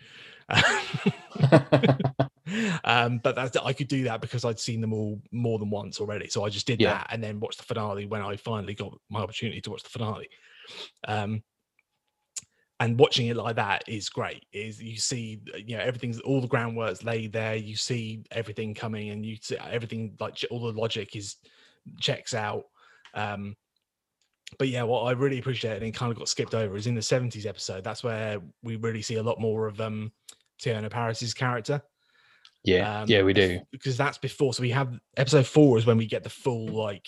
um, 2.84 3.20
but 3.24 3.36
that's 3.36 3.56
I 3.58 3.74
could 3.74 3.88
do 3.88 4.04
that 4.06 4.22
because 4.22 4.46
I'd 4.46 4.60
seen 4.60 4.82
them 4.82 4.94
all 4.94 5.22
more 5.32 5.60
than 5.60 5.70
once 5.70 6.00
already. 6.00 6.30
So 6.30 6.44
I 6.46 6.50
just 6.50 6.68
did 6.68 6.82
Yeah. 6.82 6.94
that 6.94 7.08
and 7.12 7.24
then 7.24 7.40
watched 7.40 7.58
the 7.58 7.64
finale 7.66 8.06
when 8.06 8.22
I 8.22 8.36
finally 8.36 8.74
got 8.74 8.98
my 9.10 9.22
opportunity 9.22 9.62
to 9.62 9.72
watch 9.72 9.84
the 9.84 9.90
finale. 9.90 10.30
Um, 11.08 11.44
and 12.82 12.98
watching 12.98 13.28
it 13.28 13.36
like 13.36 13.58
that 13.58 13.84
is 13.88 14.08
great. 14.10 14.46
Is 14.54 14.82
you 14.82 14.96
see, 14.98 15.42
you 15.58 15.76
know, 15.78 15.84
everything's 15.84 16.20
all 16.22 16.40
the 16.40 16.48
groundwork's 16.48 17.04
laid 17.04 17.34
there. 17.34 17.56
You 17.56 17.76
see 17.76 18.24
everything 18.32 18.74
coming, 18.74 19.10
and 19.10 19.26
you 19.26 19.36
see 19.42 19.58
everything 19.58 20.16
like 20.20 20.44
all 20.50 20.62
the 20.62 20.80
logic 20.80 21.16
is 21.16 21.36
checks 22.00 22.34
out. 22.34 22.66
Um, 23.14 23.58
but 24.58 24.70
yeah, 24.70 24.84
what 24.84 25.04
I 25.04 25.12
really 25.12 25.40
appreciate 25.40 25.84
and 25.84 25.94
kind 25.94 26.12
of 26.12 26.18
got 26.18 26.30
skipped 26.30 26.56
over 26.56 26.76
is 26.76 26.88
in 26.88 26.96
the 26.96 27.02
70s 27.02 27.46
episode. 27.46 27.84
That's 27.84 28.04
where 28.04 28.40
we 28.64 28.78
really 28.78 29.02
see 29.02 29.16
a 29.16 29.24
lot 29.24 29.40
more 29.40 29.68
of 29.68 29.80
um 29.82 30.12
Teyonah 30.62 30.90
Parris's 30.90 31.34
character. 31.34 31.82
Yeah, 32.64 33.02
Um, 33.02 33.10
yeah, 33.10 33.24
we 33.24 33.34
do. 33.34 33.60
because 33.72 33.96
that's 33.98 34.18
before. 34.18 34.54
So 34.54 34.62
we 34.62 34.72
have 34.72 35.00
episode 35.18 35.48
four 35.48 35.78
is 35.78 35.86
when 35.86 35.98
we 35.98 36.06
get 36.06 36.24
the 36.24 36.30
full 36.30 36.68
like 36.68 37.08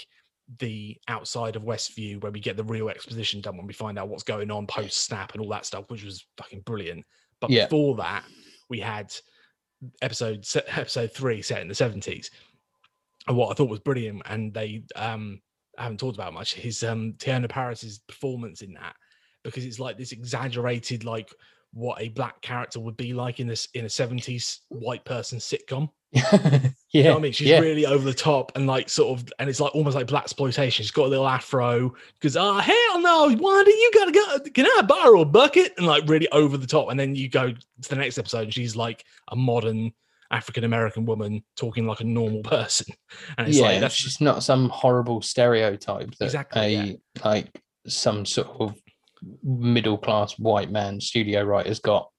the 0.59 0.97
outside 1.07 1.55
of 1.55 1.63
Westview, 1.63 2.21
where 2.21 2.31
we 2.31 2.39
get 2.39 2.57
the 2.57 2.63
real 2.63 2.89
exposition 2.89 3.41
done 3.41 3.57
when 3.57 3.67
we 3.67 3.73
find 3.73 3.97
out 3.99 4.09
what's 4.09 4.23
going 4.23 4.49
on 4.51 4.67
post 4.67 5.05
snap 5.05 5.33
and 5.33 5.41
all 5.41 5.49
that 5.49 5.65
stuff, 5.65 5.85
which 5.89 6.03
was 6.03 6.25
fucking 6.37 6.61
brilliant. 6.61 7.05
But 7.39 7.49
Yeah. 7.51 7.65
before 7.65 7.95
that, 7.97 8.23
we 8.69 8.79
had 8.79 9.13
episode 10.01 10.45
episode 10.67 11.11
three 11.13 11.41
set 11.41 11.61
in 11.61 11.67
the 11.67 11.75
seventies, 11.75 12.31
and 13.27 13.35
what 13.37 13.49
I 13.49 13.53
thought 13.53 13.69
was 13.69 13.79
brilliant, 13.79 14.21
and 14.25 14.53
they 14.53 14.83
um 14.95 15.41
I 15.77 15.83
haven't 15.83 15.99
talked 15.99 16.17
about 16.17 16.33
much 16.33 16.57
is 16.57 16.83
um 16.83 17.13
Teyonah 17.17 17.49
Parris's 17.49 17.99
performance 17.99 18.61
in 18.61 18.73
that 18.73 18.95
because 19.43 19.65
it's 19.65 19.79
like 19.79 19.97
this 19.97 20.11
exaggerated 20.11 21.03
like 21.03 21.33
what 21.73 22.01
a 22.01 22.09
black 22.09 22.41
character 22.41 22.79
would 22.79 22.97
be 22.97 23.13
like 23.13 23.39
in 23.39 23.47
this 23.47 23.67
in 23.73 23.85
a 23.85 23.87
70s 23.87 24.59
white 24.69 25.05
person 25.05 25.39
sitcom 25.39 25.89
yeah, 26.13 26.69
you 26.91 27.03
know 27.03 27.15
I 27.15 27.19
mean? 27.19 27.31
She's 27.31 27.47
yeah. 27.47 27.59
really 27.59 27.85
over 27.85 28.03
the 28.03 28.13
top 28.13 28.51
and 28.55 28.67
like 28.67 28.89
sort 28.89 29.17
of, 29.17 29.31
and 29.39 29.49
it's 29.49 29.61
like 29.61 29.73
almost 29.73 29.95
like 29.95 30.07
black 30.07 30.23
exploitation. 30.23 30.83
She's 30.83 30.91
got 30.91 31.05
a 31.05 31.07
little 31.07 31.27
afro 31.27 31.93
because, 32.19 32.35
oh 32.35 32.57
hell 32.57 32.99
no, 32.99 33.33
why 33.37 33.63
do 33.63 33.71
you 33.71 33.91
gotta 33.93 34.11
go? 34.11 34.39
Can 34.53 34.65
I 34.65 34.81
borrow 34.81 35.21
a 35.21 35.25
bucket? 35.25 35.73
And 35.77 35.87
like 35.87 36.03
really 36.07 36.27
over 36.29 36.57
the 36.57 36.67
top. 36.67 36.89
And 36.89 36.99
then 36.99 37.15
you 37.15 37.29
go 37.29 37.53
to 37.53 37.89
the 37.89 37.95
next 37.95 38.17
episode 38.17 38.43
and 38.43 38.53
she's 38.53 38.75
like 38.75 39.05
a 39.29 39.37
modern 39.37 39.93
African 40.31 40.65
American 40.65 41.05
woman 41.05 41.43
talking 41.55 41.87
like 41.87 42.01
a 42.01 42.05
normal 42.05 42.43
person. 42.43 42.87
And 43.37 43.47
it's 43.47 43.57
yeah, 43.57 43.67
like 43.67 43.79
that's 43.79 43.95
she's 43.95 44.19
not 44.19 44.43
some 44.43 44.67
horrible 44.67 45.21
stereotype 45.21 46.13
that 46.15 46.25
Exactly, 46.25 46.61
a 46.61 46.83
yeah. 46.83 46.93
like 47.23 47.61
some 47.87 48.25
sort 48.25 48.49
of 48.59 48.75
middle 49.43 49.97
class 49.97 50.37
white 50.39 50.71
man 50.71 50.99
studio 50.99 51.43
writer's 51.43 51.79
got 51.79 52.09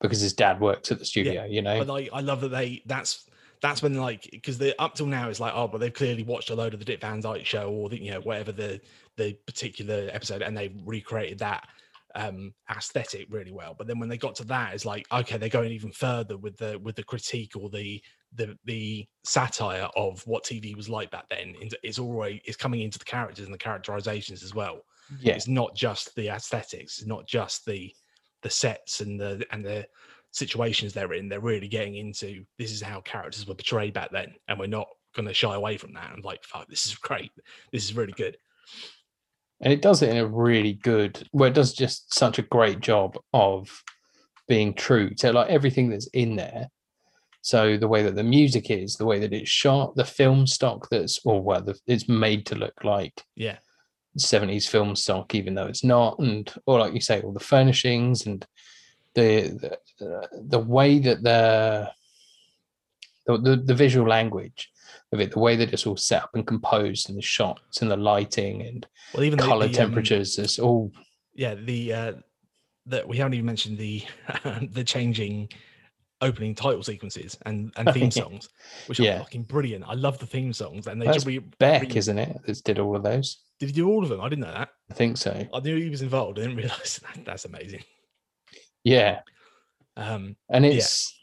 because 0.00 0.20
his 0.20 0.34
dad 0.34 0.60
works 0.60 0.92
at 0.92 0.98
the 0.98 1.04
studio. 1.04 1.44
You 1.44 1.62
know, 1.62 1.78
but 1.78 1.88
like 1.88 2.10
I 2.12 2.20
love 2.20 2.40
that 2.42 2.50
they 2.50 2.82
that's 2.86 3.28
that's 3.62 3.82
when 3.82 3.94
like 3.94 4.28
because 4.30 4.58
the 4.58 4.80
up 4.80 4.94
till 4.94 5.06
now 5.06 5.28
it's 5.28 5.40
like 5.40 5.54
oh 5.54 5.66
but 5.66 5.78
they've 5.78 5.92
clearly 5.92 6.22
watched 6.22 6.50
a 6.50 6.54
load 6.54 6.74
of 6.74 6.80
the 6.80 6.84
Dick 6.84 7.00
Van 7.00 7.20
Dyke 7.20 7.46
show 7.46 7.70
or 7.70 7.88
the 7.88 8.02
you 8.02 8.10
know 8.10 8.20
whatever 8.20 8.52
the 8.52 8.80
the 9.16 9.34
particular 9.46 10.08
episode 10.12 10.42
and 10.42 10.56
they've 10.56 10.76
recreated 10.84 11.38
that 11.38 11.66
um 12.14 12.52
aesthetic 12.70 13.26
really 13.30 13.52
well. 13.52 13.74
But 13.76 13.86
then 13.86 13.98
when 13.98 14.08
they 14.08 14.18
got 14.18 14.34
to 14.36 14.44
that 14.44 14.74
it's 14.74 14.84
like 14.84 15.06
okay 15.10 15.38
they're 15.38 15.48
going 15.48 15.72
even 15.72 15.92
further 15.92 16.36
with 16.36 16.56
the 16.58 16.78
with 16.78 16.96
the 16.96 17.02
critique 17.02 17.52
or 17.56 17.70
the 17.70 18.02
the 18.34 18.58
the 18.64 19.06
satire 19.24 19.88
of 19.96 20.20
what 20.26 20.44
tv 20.44 20.76
was 20.76 20.88
like 20.88 21.10
back 21.10 21.28
then. 21.30 21.54
It's 21.82 21.98
already 21.98 22.42
it's 22.44 22.56
coming 22.56 22.82
into 22.82 22.98
the 22.98 23.04
characters 23.04 23.46
and 23.46 23.54
the 23.54 23.58
characterizations 23.58 24.42
as 24.42 24.54
well 24.54 24.82
yeah, 25.20 25.34
it's 25.34 25.48
not 25.48 25.74
just 25.74 26.14
the 26.14 26.28
aesthetics 26.28 26.98
it's 26.98 27.06
not 27.06 27.26
just 27.26 27.64
the 27.66 27.92
the 28.42 28.50
sets 28.50 29.00
and 29.00 29.18
the 29.18 29.44
and 29.50 29.64
the 29.64 29.86
situations 30.30 30.92
they're 30.92 31.12
in 31.12 31.28
they're 31.28 31.40
really 31.40 31.68
getting 31.68 31.96
into 31.96 32.44
this 32.58 32.72
is 32.72 32.82
how 32.82 33.00
characters 33.02 33.46
were 33.46 33.54
portrayed 33.54 33.94
back 33.94 34.10
then 34.10 34.34
and 34.48 34.58
we're 34.58 34.66
not 34.66 34.88
going 35.14 35.28
to 35.28 35.34
shy 35.34 35.54
away 35.54 35.76
from 35.76 35.92
that 35.92 36.12
and 36.12 36.24
like 36.24 36.42
fuck 36.44 36.66
this 36.68 36.86
is 36.86 36.94
great 37.02 37.30
this 37.72 37.84
is 37.84 37.96
really 37.96 38.12
good 38.12 38.36
and 39.60 39.72
it 39.72 39.82
does 39.82 40.02
it 40.02 40.10
in 40.10 40.18
a 40.18 40.26
really 40.26 40.74
good. 40.74 41.26
Well, 41.32 41.48
it 41.48 41.54
does 41.54 41.72
just 41.72 42.14
such 42.14 42.38
a 42.38 42.42
great 42.42 42.80
job 42.80 43.16
of 43.32 43.70
being 44.46 44.74
true 44.74 45.14
to 45.16 45.32
like 45.32 45.48
everything 45.48 45.88
that's 45.88 46.08
in 46.08 46.36
there. 46.36 46.68
So 47.40 47.76
the 47.76 47.88
way 47.88 48.02
that 48.02 48.14
the 48.14 48.22
music 48.22 48.70
is, 48.70 48.96
the 48.96 49.04
way 49.04 49.18
that 49.20 49.32
it's 49.32 49.50
shot, 49.50 49.96
the 49.96 50.04
film 50.04 50.46
stock 50.46 50.88
that's, 50.90 51.18
or 51.24 51.42
well, 51.42 51.62
the, 51.62 51.78
it's 51.86 52.08
made 52.08 52.46
to 52.46 52.54
look 52.54 52.84
like 52.84 53.22
yeah 53.36 53.58
70s 54.18 54.68
film 54.68 54.94
stock, 54.96 55.34
even 55.34 55.54
though 55.54 55.66
it's 55.66 55.84
not, 55.84 56.18
and 56.18 56.52
or 56.66 56.78
like 56.78 56.94
you 56.94 57.00
say, 57.00 57.20
all 57.20 57.32
the 57.32 57.40
furnishings 57.40 58.26
and 58.26 58.46
the 59.14 59.78
the, 59.98 60.06
uh, 60.06 60.26
the 60.32 60.58
way 60.58 60.98
that 60.98 61.22
the, 61.22 61.90
the 63.26 63.38
the 63.38 63.56
the 63.56 63.74
visual 63.74 64.08
language 64.08 64.70
of 65.12 65.20
it, 65.20 65.32
the 65.32 65.38
way 65.38 65.56
that 65.56 65.72
it's 65.72 65.86
all 65.86 65.96
set 65.96 66.22
up 66.22 66.30
and 66.34 66.46
composed, 66.46 67.08
and 67.08 67.18
the 67.18 67.22
shots 67.22 67.82
and 67.82 67.90
the 67.90 67.96
lighting 67.96 68.62
and 68.62 68.86
well 69.14 69.24
even 69.24 69.38
the- 69.38 69.44
color 69.44 69.66
the, 69.66 69.72
um, 69.72 69.74
temperatures, 69.74 70.38
it's 70.38 70.58
all 70.58 70.92
yeah 71.34 71.54
the 71.54 71.92
uh 71.92 72.12
that 72.86 73.08
we 73.08 73.16
haven't 73.16 73.34
even 73.34 73.46
mentioned 73.46 73.78
the 73.78 74.04
the 74.70 74.84
changing 74.84 75.48
opening 76.24 76.54
title 76.54 76.82
sequences 76.82 77.36
and 77.46 77.72
and 77.76 77.92
theme 77.92 78.10
songs 78.22 78.48
which 78.86 78.98
Yeah. 78.98 79.16
are 79.16 79.18
fucking 79.20 79.42
brilliant 79.44 79.84
i 79.86 79.94
love 79.94 80.18
the 80.18 80.26
theme 80.26 80.52
songs 80.52 80.86
and 80.86 81.00
they 81.00 81.06
That's 81.06 81.16
just 81.18 81.26
re, 81.26 81.38
Beck, 81.38 81.82
re- 81.82 81.96
isn't 81.96 82.18
it? 82.18 82.40
That 82.46 82.64
did 82.64 82.78
all 82.78 82.96
of 82.96 83.02
those. 83.02 83.38
did 83.60 83.66
he 83.66 83.72
do 83.72 83.88
all 83.88 84.02
of 84.02 84.08
them 84.08 84.20
i 84.20 84.28
didn't 84.28 84.44
know 84.46 84.52
that 84.52 84.70
I 84.90 84.94
think 84.94 85.16
so. 85.18 85.30
i 85.52 85.60
knew 85.60 85.76
he 85.76 85.90
was 85.90 86.02
involved 86.02 86.38
i 86.38 86.42
didn't 86.42 86.56
realize 86.62 87.00
that, 87.02 87.24
that's 87.24 87.44
amazing 87.44 87.84
Yeah, 88.84 89.20
um 89.96 90.36
and 90.50 90.64
Yeah. 90.64 90.72
it's 90.72 91.14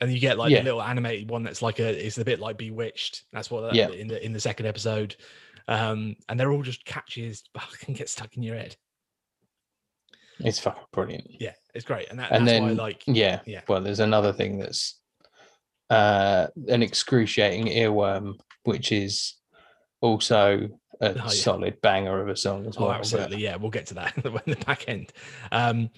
and 0.00 0.12
you 0.12 0.18
get 0.20 0.38
like 0.38 0.50
Yeah. 0.50 0.58
the 0.58 0.64
little 0.64 0.82
animated 0.82 1.30
one 1.30 1.42
that's 1.44 1.62
like 1.62 1.78
a 1.80 1.88
it's 2.06 2.18
a 2.18 2.24
bit 2.24 2.40
like 2.40 2.56
bewitched 2.58 3.24
that's 3.32 3.50
what 3.50 3.60
that, 3.62 3.74
Yeah. 3.74 3.90
in 3.90 4.08
the 4.08 4.24
in 4.24 4.32
the 4.32 4.40
second 4.40 4.66
episode 4.66 5.14
um 5.68 6.16
and 6.28 6.38
they're 6.38 6.52
all 6.52 6.62
just 6.62 6.84
catches. 6.84 7.42
fucking 7.56 7.94
get 7.94 8.08
stuck 8.08 8.36
in 8.36 8.42
your 8.42 8.56
head 8.56 8.76
it's 10.40 10.58
fucking 10.58 10.82
brilliant. 10.92 11.26
yeah 11.40 11.52
it's 11.74 11.84
great 11.84 12.08
and 12.10 12.18
that, 12.18 12.30
And 12.32 12.46
that's 12.46 12.60
why 12.60 12.68
then- 12.68 12.76
like 12.76 13.02
Yeah. 13.06 13.40
Yeah. 13.46 13.62
Well, 13.68 13.80
there's 13.80 14.00
another 14.00 14.32
thing 14.32 14.58
that's 14.58 15.00
uh, 15.90 16.46
an 16.68 16.82
excruciating 16.82 17.66
earworm, 17.66 18.34
which 18.64 18.90
is 18.92 19.34
also 20.00 20.68
a 21.00 21.10
Oh, 21.10 21.14
yeah. 21.16 21.26
solid 21.26 21.80
banger 21.82 22.20
of 22.20 22.28
a 22.28 22.36
song 22.36 22.66
as 22.66 22.76
oh 22.76 22.82
well. 22.82 22.92
absolutely 22.92 23.38
yeah 23.38 23.56
we'll 23.56 23.70
get 23.70 23.86
to 23.86 23.94
that 23.94 24.12
when 24.32 24.42
the 24.46 24.54
back 24.64 24.84
end 24.88 25.12
um 25.50 25.90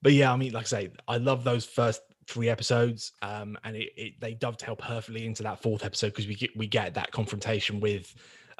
but 0.00 0.12
yeah 0.12 0.32
i 0.32 0.36
mean 0.36 0.52
like 0.52 0.62
i 0.64 0.66
say 0.66 0.90
i 1.06 1.18
love 1.18 1.44
those 1.44 1.66
first 1.66 2.00
three 2.26 2.48
episodes 2.48 3.12
um 3.20 3.58
and 3.64 3.76
it, 3.76 3.90
it 3.96 4.12
they 4.20 4.32
dovetail 4.32 4.74
perfectly 4.74 5.26
into 5.26 5.42
that 5.42 5.60
fourth 5.60 5.84
episode 5.84 6.08
because 6.08 6.26
we 6.26 6.34
get 6.34 6.50
we 6.56 6.66
get 6.66 6.94
that 6.94 7.10
confrontation 7.12 7.78
with 7.78 8.12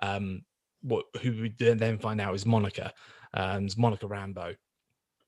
um 0.03 0.43
what 0.83 1.07
who 1.23 1.33
we 1.43 1.55
then 1.59 1.79
then 1.79 1.99
find 1.99 2.21
out 2.21 2.35
is 2.35 2.45
monica 2.45 2.93
um 3.33 3.67
monica 3.79 4.07
rambo 4.07 4.55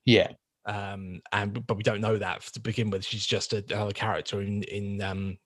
Yeah. 0.05 0.31
Um 0.71 1.21
and 1.33 1.65
but 1.67 1.75
we 1.75 1.83
don't 1.83 2.01
know 2.01 2.17
that 2.17 2.41
to 2.41 2.59
begin 2.59 2.89
with. 2.89 3.03
She's 3.03 3.25
just 3.25 3.53
a- 3.53 3.65
another 3.69 3.91
character 3.91 4.41
in 4.41 4.63
in 4.63 5.01
um 5.01 5.37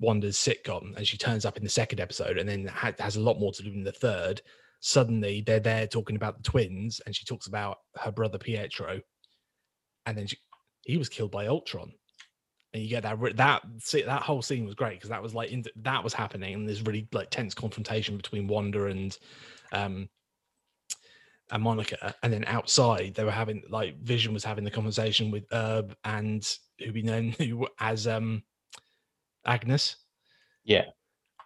wanda's 0.00 0.36
sitcom 0.36 0.94
and 0.96 1.06
she 1.06 1.16
turns 1.16 1.46
up 1.46 1.56
in 1.56 1.62
the 1.64 1.70
second 1.70 2.00
episode 2.00 2.36
and 2.36 2.48
then 2.48 2.66
ha- 2.66 2.92
has 2.98 3.16
a 3.16 3.20
lot 3.20 3.38
more 3.38 3.52
to 3.52 3.62
do 3.62 3.70
in 3.70 3.84
the 3.84 3.92
third. 3.92 4.42
Suddenly 4.80 5.42
they're 5.46 5.60
there 5.60 5.86
talking 5.86 6.16
about 6.16 6.36
the 6.36 6.42
twins 6.42 7.00
and 7.06 7.14
she 7.14 7.24
talks 7.24 7.46
about 7.46 7.78
her 8.02 8.12
brother 8.12 8.36
pietro 8.36 9.00
and 10.04 10.18
then 10.18 10.26
she, 10.26 10.36
he 10.82 10.96
was 10.98 11.08
killed 11.08 11.30
by 11.30 11.46
ultron. 11.46 11.92
And 12.74 12.82
you 12.82 12.90
get 12.90 13.04
that 13.04 13.18
that 13.36 13.62
that 13.92 14.22
whole 14.22 14.42
scene 14.42 14.66
was 14.66 14.74
great 14.74 14.98
because 14.98 15.08
that 15.10 15.22
was 15.22 15.34
like 15.34 15.50
into, 15.50 15.72
that 15.76 16.04
was 16.04 16.12
happening 16.12 16.52
and 16.54 16.68
there's 16.68 16.82
really 16.82 17.08
like 17.12 17.30
tense 17.30 17.54
confrontation 17.54 18.16
between 18.16 18.48
wanda 18.48 18.86
and 18.86 19.16
um 19.72 20.08
and 21.50 21.62
Monica, 21.62 22.14
and 22.22 22.32
then 22.32 22.44
outside 22.46 23.14
they 23.14 23.24
were 23.24 23.30
having 23.30 23.62
like 23.68 23.98
Vision 24.00 24.34
was 24.34 24.44
having 24.44 24.64
the 24.64 24.70
conversation 24.70 25.30
with 25.30 25.44
Herb 25.52 25.96
and 26.04 26.46
who 26.84 26.92
we 26.92 27.02
know 27.02 27.20
who 27.38 27.66
as 27.80 28.06
um 28.06 28.42
Agnes. 29.44 29.96
Yeah. 30.64 30.84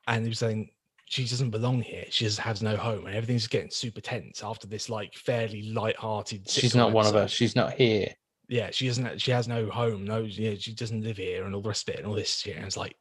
And 0.06 0.24
he 0.24 0.30
was 0.30 0.38
saying 0.38 0.70
she 1.10 1.24
doesn't 1.24 1.50
belong 1.50 1.82
here. 1.82 2.04
She 2.08 2.24
just 2.24 2.38
has 2.38 2.62
no 2.62 2.76
home, 2.76 3.06
and 3.06 3.14
everything's 3.14 3.48
getting 3.48 3.70
super 3.70 4.00
tense 4.00 4.42
after 4.42 4.66
this 4.66 4.88
like 4.88 5.14
fairly 5.14 5.62
light-hearted. 5.72 6.48
She's 6.48 6.74
not 6.74 6.92
one 6.92 7.06
of 7.06 7.16
us. 7.16 7.30
She's 7.30 7.56
not 7.56 7.72
here. 7.72 8.08
Yeah, 8.48 8.70
she 8.70 8.86
doesn't. 8.86 9.20
She 9.20 9.32
has 9.32 9.48
no 9.48 9.68
home. 9.68 10.04
No, 10.04 10.20
yeah, 10.20 10.54
she 10.58 10.72
doesn't 10.72 11.02
live 11.02 11.16
here, 11.16 11.44
and 11.44 11.54
all 11.54 11.62
the 11.62 11.68
rest 11.68 11.88
of 11.88 11.94
it, 11.94 11.98
and 11.98 12.06
all 12.08 12.14
this 12.14 12.38
shit. 12.38 12.56
And 12.56 12.64
it's 12.64 12.76
like, 12.76 12.96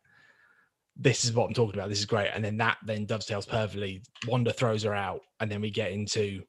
this 0.95 1.23
is 1.23 1.33
what 1.33 1.45
I'm 1.45 1.53
talking 1.53 1.75
about. 1.75 1.89
This 1.89 1.99
is 1.99 2.05
great. 2.05 2.31
And 2.33 2.43
then 2.43 2.57
that 2.57 2.77
then 2.83 3.05
dovetails 3.05 3.45
perfectly. 3.45 4.01
Wanda 4.27 4.51
throws 4.51 4.83
her 4.83 4.95
out, 4.95 5.21
and 5.39 5.49
then 5.49 5.61
we 5.61 5.69
get 5.69 5.91
into 5.91 6.41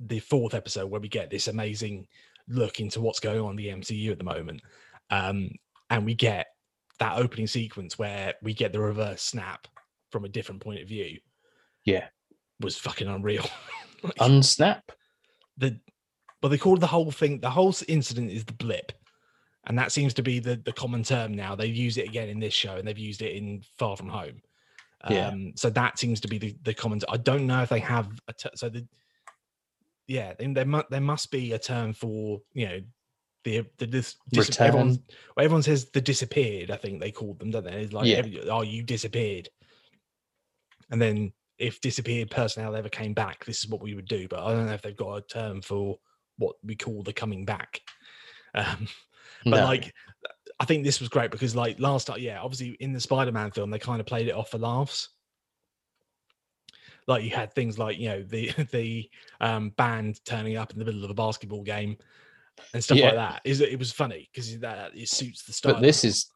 the 0.00 0.18
fourth 0.20 0.54
episode 0.54 0.86
where 0.90 1.00
we 1.00 1.08
get 1.08 1.30
this 1.30 1.48
amazing 1.48 2.06
look 2.48 2.80
into 2.80 3.00
what's 3.00 3.20
going 3.20 3.40
on 3.40 3.50
in 3.50 3.56
the 3.56 3.68
MCU 3.68 4.10
at 4.12 4.18
the 4.18 4.24
moment. 4.24 4.60
Um, 5.10 5.50
and 5.90 6.04
we 6.04 6.14
get 6.14 6.46
that 6.98 7.18
opening 7.18 7.46
sequence 7.46 7.98
where 7.98 8.34
we 8.42 8.54
get 8.54 8.72
the 8.72 8.80
reverse 8.80 9.22
snap 9.22 9.66
from 10.10 10.24
a 10.24 10.28
different 10.28 10.60
point 10.62 10.80
of 10.80 10.88
view. 10.88 11.18
Yeah. 11.84 12.06
Was 12.60 12.76
fucking 12.78 13.08
unreal. 13.08 13.44
Like, 14.02 14.16
Unsnap. 14.16 14.82
the 15.56 15.80
well 16.42 16.50
they 16.50 16.58
call 16.58 16.76
the 16.76 16.86
whole 16.86 17.10
thing 17.10 17.40
the 17.40 17.48
whole 17.48 17.74
incident 17.88 18.30
is 18.30 18.44
the 18.44 18.52
blip 18.52 18.92
and 19.66 19.78
that 19.78 19.92
seems 19.92 20.12
to 20.12 20.22
be 20.22 20.40
the 20.40 20.56
the 20.56 20.74
common 20.74 21.02
term 21.02 21.32
now 21.32 21.54
they 21.54 21.64
use 21.64 21.96
it 21.96 22.06
again 22.06 22.28
in 22.28 22.38
this 22.38 22.52
show 22.52 22.76
and 22.76 22.86
they've 22.86 22.98
used 22.98 23.22
it 23.22 23.34
in 23.34 23.62
far 23.78 23.96
from 23.96 24.10
home 24.10 24.42
Yeah. 25.08 25.28
um 25.28 25.52
so 25.56 25.70
that 25.70 25.98
seems 25.98 26.20
to 26.20 26.28
be 26.28 26.36
the, 26.36 26.54
the 26.64 26.74
common 26.74 27.00
i 27.08 27.16
don't 27.16 27.46
know 27.46 27.62
if 27.62 27.70
they 27.70 27.78
have 27.78 28.10
a 28.28 28.34
t- 28.34 28.50
so 28.56 28.68
the 28.68 28.86
yeah, 30.06 30.34
then 30.38 30.54
there 30.54 30.64
must 30.66 30.90
there 30.90 31.00
must 31.00 31.30
be 31.30 31.52
a 31.52 31.58
term 31.58 31.92
for 31.92 32.40
you 32.52 32.66
know 32.68 32.80
the 33.44 33.66
the 33.78 33.86
dis, 33.86 34.16
dis- 34.30 34.60
everyone 34.60 34.98
well, 35.36 35.44
everyone 35.44 35.62
says 35.62 35.90
the 35.90 36.00
disappeared. 36.00 36.70
I 36.70 36.76
think 36.76 37.00
they 37.00 37.10
called 37.10 37.38
them, 37.38 37.50
don't 37.50 37.64
they? 37.64 37.72
It's 37.82 37.92
like 37.92 38.06
Yeah. 38.06 38.16
every- 38.18 38.48
oh, 38.48 38.62
you 38.62 38.82
disappeared, 38.82 39.48
and 40.90 41.00
then 41.00 41.32
if 41.58 41.80
disappeared 41.80 42.30
personnel 42.30 42.74
ever 42.74 42.88
came 42.88 43.14
back, 43.14 43.44
this 43.44 43.62
is 43.62 43.68
what 43.68 43.82
we 43.82 43.94
would 43.94 44.08
do. 44.08 44.26
But 44.28 44.42
I 44.44 44.52
don't 44.52 44.66
know 44.66 44.72
if 44.72 44.82
they've 44.82 44.96
got 44.96 45.16
a 45.16 45.20
term 45.22 45.62
for 45.62 45.98
what 46.36 46.56
we 46.64 46.74
call 46.74 47.02
the 47.02 47.12
coming 47.12 47.44
back. 47.44 47.80
Um, 48.56 48.86
but 49.42 49.50
No. 49.58 49.64
like 49.64 49.92
i 50.60 50.64
think 50.64 50.84
this 50.84 51.00
was 51.00 51.08
great 51.08 51.32
because 51.32 51.56
like 51.56 51.80
last 51.80 52.06
time 52.06 52.20
yeah 52.20 52.38
obviously 52.40 52.76
in 52.78 52.92
the 52.92 53.00
spider-man 53.00 53.50
film 53.50 53.68
they 53.68 53.80
kind 53.80 53.98
of 54.00 54.06
played 54.06 54.28
it 54.28 54.34
off 54.34 54.50
for 54.52 54.58
laughs 54.58 55.08
like 57.06 57.22
you 57.22 57.30
had 57.30 57.52
things 57.52 57.78
like 57.78 57.98
you 57.98 58.08
know 58.08 58.22
the 58.22 58.50
the 58.72 59.08
um 59.40 59.70
band 59.70 60.20
turning 60.24 60.56
up 60.56 60.72
in 60.72 60.78
the 60.78 60.84
middle 60.84 61.04
of 61.04 61.10
a 61.10 61.14
basketball 61.14 61.62
game 61.62 61.96
and 62.72 62.82
stuff 62.82 62.98
Yeah. 62.98 63.06
like 63.06 63.14
that 63.14 63.40
is 63.44 63.60
it 63.60 63.78
was 63.78 63.92
funny 63.92 64.28
because 64.32 64.58
that 64.60 64.92
it 64.94 65.08
suits 65.08 65.44
the 65.44 65.52
style 65.52 65.74
but 65.74 65.82
this 65.82 66.04
is 66.04 66.30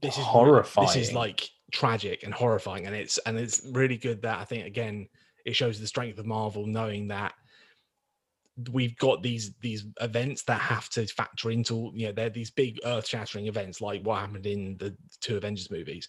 this 0.00 0.18
is 0.18 0.24
horrifying. 0.24 0.86
this 0.86 0.96
is 0.96 1.12
like 1.12 1.48
tragic 1.72 2.22
and 2.24 2.34
horrifying 2.34 2.86
and 2.86 2.94
it's 2.94 3.18
and 3.18 3.38
it's 3.38 3.62
really 3.72 3.96
good 3.96 4.20
that 4.22 4.38
i 4.38 4.44
think 4.44 4.66
again 4.66 5.06
it 5.46 5.56
shows 5.56 5.80
the 5.80 5.86
strength 5.86 6.18
of 6.18 6.26
marvel 6.26 6.66
knowing 6.66 7.08
that 7.08 7.32
we've 8.70 8.96
got 8.98 9.22
these 9.22 9.54
these 9.62 9.86
events 10.02 10.42
that 10.42 10.60
have 10.60 10.88
to 10.90 11.06
factor 11.06 11.50
into 11.50 11.90
you 11.94 12.06
know 12.06 12.12
they're 12.12 12.28
these 12.28 12.50
big 12.50 12.78
earth-shattering 12.84 13.46
events 13.46 13.80
like 13.80 14.02
what 14.02 14.20
happened 14.20 14.44
in 14.46 14.76
the 14.78 14.94
two 15.20 15.36
avengers 15.38 15.70
movies 15.70 16.08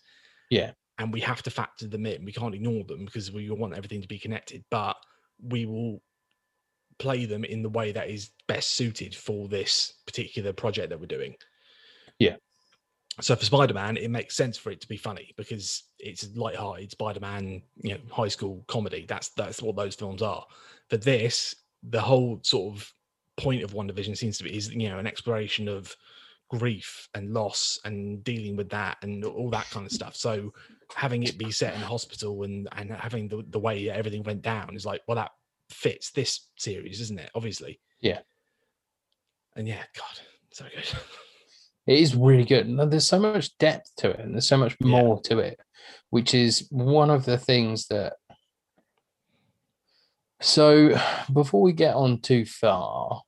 Yeah. 0.49 0.71
And 0.97 1.11
we 1.11 1.21
have 1.21 1.41
to 1.43 1.51
factor 1.51 1.87
them 1.87 2.05
in 2.05 2.23
we 2.23 2.31
can't 2.31 2.55
ignore 2.55 2.83
them 2.83 3.05
because 3.05 3.31
we 3.31 3.49
want 3.49 3.73
everything 3.73 4.01
to 4.01 4.07
be 4.07 4.19
connected 4.19 4.63
but 4.69 4.95
we 5.41 5.65
will 5.65 6.01
play 6.99 7.25
them 7.25 7.43
in 7.43 7.63
the 7.63 7.69
way 7.69 7.91
that 7.91 8.09
is 8.09 8.29
best 8.47 8.69
suited 8.73 9.15
for 9.15 9.47
this 9.47 9.93
particular 10.05 10.53
project 10.53 10.89
that 10.89 10.99
we're 10.99 11.05
doing 11.07 11.35
Yeah. 12.19 12.35
so 13.21 13.35
for 13.35 13.45
Spider-Man, 13.45 13.97
it 13.97 14.09
makes 14.09 14.35
sense 14.35 14.57
for 14.57 14.71
it 14.71 14.81
to 14.81 14.87
be 14.87 14.97
funny 14.97 15.33
because 15.37 15.83
it's 15.99 16.27
light-hearted 16.35 16.91
Spider-Man, 16.91 17.61
you 17.77 17.93
know, 17.93 17.99
high 18.11 18.27
school 18.27 18.63
comedy. 18.67 19.05
That's 19.07 19.29
that's 19.29 19.61
what 19.61 19.75
those 19.75 19.95
films 19.95 20.21
are. 20.21 20.45
For 20.89 20.97
this, 20.97 21.55
the 21.83 22.01
whole 22.01 22.39
sort 22.43 22.75
of 22.75 22.93
point 23.37 23.63
of 23.63 23.73
WandaVision 23.73 24.17
seems 24.17 24.37
to 24.37 24.43
be 24.43 24.55
is 24.55 24.69
you 24.71 24.89
know 24.89 24.99
an 24.99 25.07
exploration 25.07 25.67
of 25.67 25.95
grief 26.49 27.09
and 27.15 27.33
loss 27.33 27.79
and 27.85 28.23
dealing 28.23 28.55
with 28.55 28.69
that 28.69 28.97
and 29.01 29.23
all 29.25 29.49
that 29.49 29.69
kind 29.71 29.85
of 29.85 29.91
stuff. 29.91 30.15
So 30.15 30.53
having 30.95 31.23
it 31.23 31.37
be 31.37 31.51
set 31.51 31.75
in 31.75 31.81
a 31.81 31.85
hospital 31.85 32.43
and 32.43 32.67
and 32.73 32.91
having 32.91 33.27
the, 33.27 33.43
the 33.49 33.59
way 33.59 33.89
everything 33.89 34.23
went 34.23 34.41
down 34.41 34.75
is 34.75 34.85
like, 34.85 35.01
well, 35.07 35.15
that 35.15 35.31
fits 35.69 36.11
this 36.11 36.47
series, 36.57 37.01
isn't 37.01 37.19
it? 37.19 37.31
Obviously. 37.35 37.79
Yeah. 38.01 38.19
And 39.55 39.67
yeah, 39.67 39.83
God, 39.95 40.19
so 40.51 40.65
good. 40.73 40.99
It 41.85 41.99
is 41.99 42.15
really 42.15 42.45
good. 42.45 42.65
And 42.65 42.79
there's 42.91 43.07
so 43.07 43.19
much 43.19 43.57
depth 43.57 43.91
to 43.97 44.11
it, 44.11 44.19
and 44.19 44.33
there's 44.33 44.47
so 44.47 44.57
much 44.57 44.75
Yeah. 44.79 44.87
more 44.87 45.21
to 45.23 45.39
it, 45.39 45.59
which 46.11 46.33
is 46.33 46.67
one 46.69 47.09
of 47.09 47.25
the 47.25 47.37
things 47.37 47.87
that. 47.87 48.13
So, 50.41 50.97
before 51.31 51.61
we 51.61 51.73
get 51.73 51.95
on 51.95 52.19
too 52.21 52.45
far, 52.45 53.21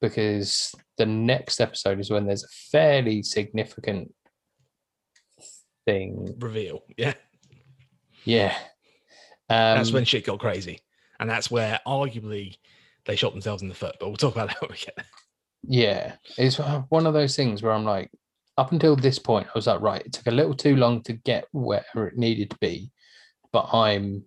because 0.00 0.74
the 0.96 1.06
next 1.06 1.60
episode 1.60 2.00
is 2.00 2.10
when 2.10 2.26
there's 2.26 2.44
a 2.44 2.48
fairly 2.70 3.22
significant 3.22 4.14
thing. 5.88 6.34
Reveal. 6.38 6.82
Yeah. 6.96 7.14
Yeah. 8.24 8.54
Um, 9.48 9.78
that's 9.78 9.92
when 9.92 10.04
shit 10.04 10.26
got 10.26 10.38
crazy. 10.38 10.80
And 11.18 11.28
that's 11.30 11.50
where 11.50 11.80
arguably 11.86 12.56
they 13.06 13.16
shot 13.16 13.32
themselves 13.32 13.62
in 13.62 13.68
the 13.68 13.74
foot. 13.74 13.96
But 13.98 14.08
we'll 14.08 14.16
talk 14.16 14.34
about 14.34 14.48
that 14.50 14.60
when 14.60 14.70
we 14.70 14.76
get 14.76 14.94
there. 14.96 15.06
Yeah, 15.62 16.12
it's 16.36 16.58
one 16.88 17.06
of 17.06 17.14
those 17.14 17.34
things 17.34 17.62
where 17.62 17.72
I'm 17.72 17.84
like, 17.84 18.10
up 18.58 18.72
until 18.72 18.96
this 18.96 19.18
point, 19.18 19.46
I 19.46 19.52
was 19.54 19.66
like, 19.66 19.80
right, 19.80 20.04
it 20.04 20.12
took 20.12 20.26
a 20.26 20.32
little 20.32 20.54
too 20.54 20.76
long 20.76 21.02
to 21.04 21.14
get 21.14 21.46
where 21.52 21.84
it 21.94 22.16
needed 22.16 22.50
to 22.50 22.58
be, 22.58 22.90
but 23.52 23.68
I'm 23.72 24.24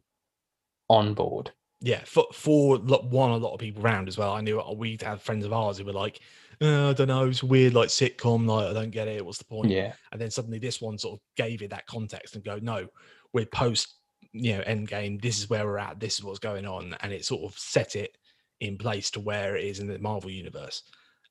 on 0.89 1.13
board. 1.13 1.51
Yeah, 1.79 2.01
for 2.05 2.25
for 2.33 2.77
one, 2.77 3.31
a 3.31 3.37
lot 3.37 3.53
of 3.53 3.59
people 3.59 3.83
around 3.83 4.07
as 4.07 4.17
well. 4.17 4.33
I 4.33 4.41
knew 4.41 4.59
uh, 4.61 4.73
we'd 4.73 5.01
had 5.01 5.21
friends 5.21 5.45
of 5.45 5.53
ours 5.53 5.77
who 5.77 5.85
were 5.85 5.93
like, 5.93 6.19
"Uh, 6.61 6.89
I 6.89 6.93
don't 6.93 7.07
know, 7.07 7.27
it's 7.27 7.43
weird, 7.43 7.73
like 7.73 7.89
sitcom, 7.89 8.45
like 8.47 8.69
I 8.69 8.73
don't 8.73 8.91
get 8.91 9.07
it. 9.07 9.25
What's 9.25 9.39
the 9.39 9.45
point? 9.45 9.69
Yeah, 9.71 9.93
And 10.11 10.21
then 10.21 10.29
suddenly 10.31 10.59
this 10.59 10.79
one 10.79 10.97
sort 10.97 11.15
of 11.15 11.19
gave 11.35 11.61
it 11.61 11.71
that 11.71 11.87
context 11.87 12.35
and 12.35 12.43
go, 12.43 12.59
no, 12.61 12.87
we're 13.33 13.47
post, 13.47 13.95
you 14.31 14.55
know, 14.55 14.61
end 14.65 14.87
game. 14.87 15.17
This 15.17 15.39
is 15.39 15.49
where 15.49 15.65
we're 15.65 15.79
at. 15.79 15.99
This 15.99 16.15
is 16.19 16.23
what's 16.23 16.39
going 16.39 16.65
on, 16.67 16.95
and 17.01 17.11
it 17.11 17.25
sort 17.25 17.43
of 17.51 17.57
set 17.57 17.95
it 17.95 18.15
in 18.59 18.77
place 18.77 19.09
to 19.11 19.19
where 19.19 19.55
it 19.55 19.65
is 19.65 19.79
in 19.79 19.87
the 19.87 19.97
Marvel 19.97 20.29
universe. 20.29 20.83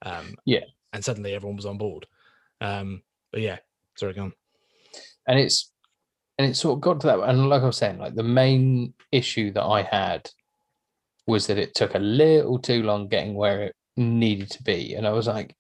Um, 0.03 0.35
Yeah. 0.47 0.64
and 0.93 1.05
suddenly 1.05 1.33
everyone 1.35 1.57
was 1.57 1.66
on 1.66 1.79
board. 1.79 2.07
Um, 2.61 3.03
but 3.31 3.40
yeah, 3.40 3.59
sorry, 3.97 4.14
gone. 4.14 4.33
and 5.29 5.38
it's 5.38 5.71
and 6.38 6.51
it 6.51 6.55
sort 6.55 6.77
of 6.79 6.81
got 6.81 7.01
to 7.03 7.07
that, 7.07 7.21
and 7.21 7.49
like 7.49 7.62
I 7.62 7.66
was 7.66 7.77
saying, 7.77 7.99
like 7.99 8.14
the 8.14 8.23
main 8.25 8.95
issue 9.12 9.53
that 9.53 9.62
I 9.62 9.83
had 9.83 10.29
was 11.27 11.47
that 11.47 11.59
it 11.59 11.75
took 11.75 11.95
a 11.95 11.99
little 11.99 12.59
too 12.59 12.83
long 12.83 13.07
getting 13.09 13.35
where 13.35 13.62
it 13.62 13.77
needed 14.01 14.51
to 14.53 14.63
be, 14.63 14.95
and 14.95 15.07
I 15.07 15.11
was 15.11 15.27
like, 15.27 15.55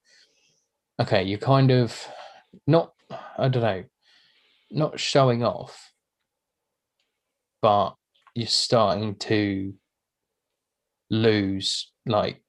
okay, 1.00 1.22
you're 1.22 1.38
kind 1.38 1.70
of 1.70 2.06
not, 2.66 2.92
I 3.38 3.48
don't 3.48 3.62
know, 3.62 3.84
not 4.70 5.00
showing 5.00 5.44
off, 5.44 5.92
but 7.62 7.94
you're 8.34 8.46
starting 8.46 9.16
to 9.16 9.74
lose 11.10 11.90
like 12.06 12.40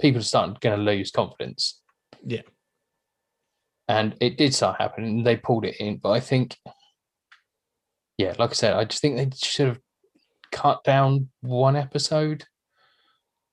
people 0.00 0.20
are 0.20 0.24
starting 0.24 0.56
going 0.60 0.78
to 0.78 0.82
lose 0.84 1.10
confidence. 1.10 1.80
Yeah. 2.24 2.42
and 3.88 4.14
it 4.20 4.36
did 4.38 4.54
start 4.54 4.80
happening. 4.80 5.24
They 5.24 5.36
pulled 5.36 5.64
it 5.64 5.76
in 5.80 5.96
but 5.96 6.10
i 6.10 6.20
think 6.20 6.56
yeah 8.18 8.34
like 8.38 8.50
i 8.50 8.52
said 8.52 8.74
i 8.74 8.84
just 8.84 9.00
think 9.00 9.16
they 9.16 9.30
should 9.36 9.68
have 9.68 9.80
cut 10.52 10.84
down 10.84 11.28
one 11.40 11.76
episode 11.76 12.44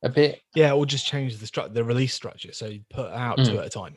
a 0.03 0.09
bit 0.09 0.41
Yeah, 0.55 0.73
or 0.73 0.85
just 0.85 1.05
change 1.07 1.37
the 1.37 1.45
stru- 1.45 1.73
the 1.73 1.83
release 1.83 2.13
structure. 2.13 2.53
So 2.53 2.67
you 2.67 2.81
put 2.89 3.11
out 3.11 3.37
two 3.37 3.53
Mm. 3.53 3.59
at 3.59 3.65
a 3.65 3.69
time. 3.69 3.95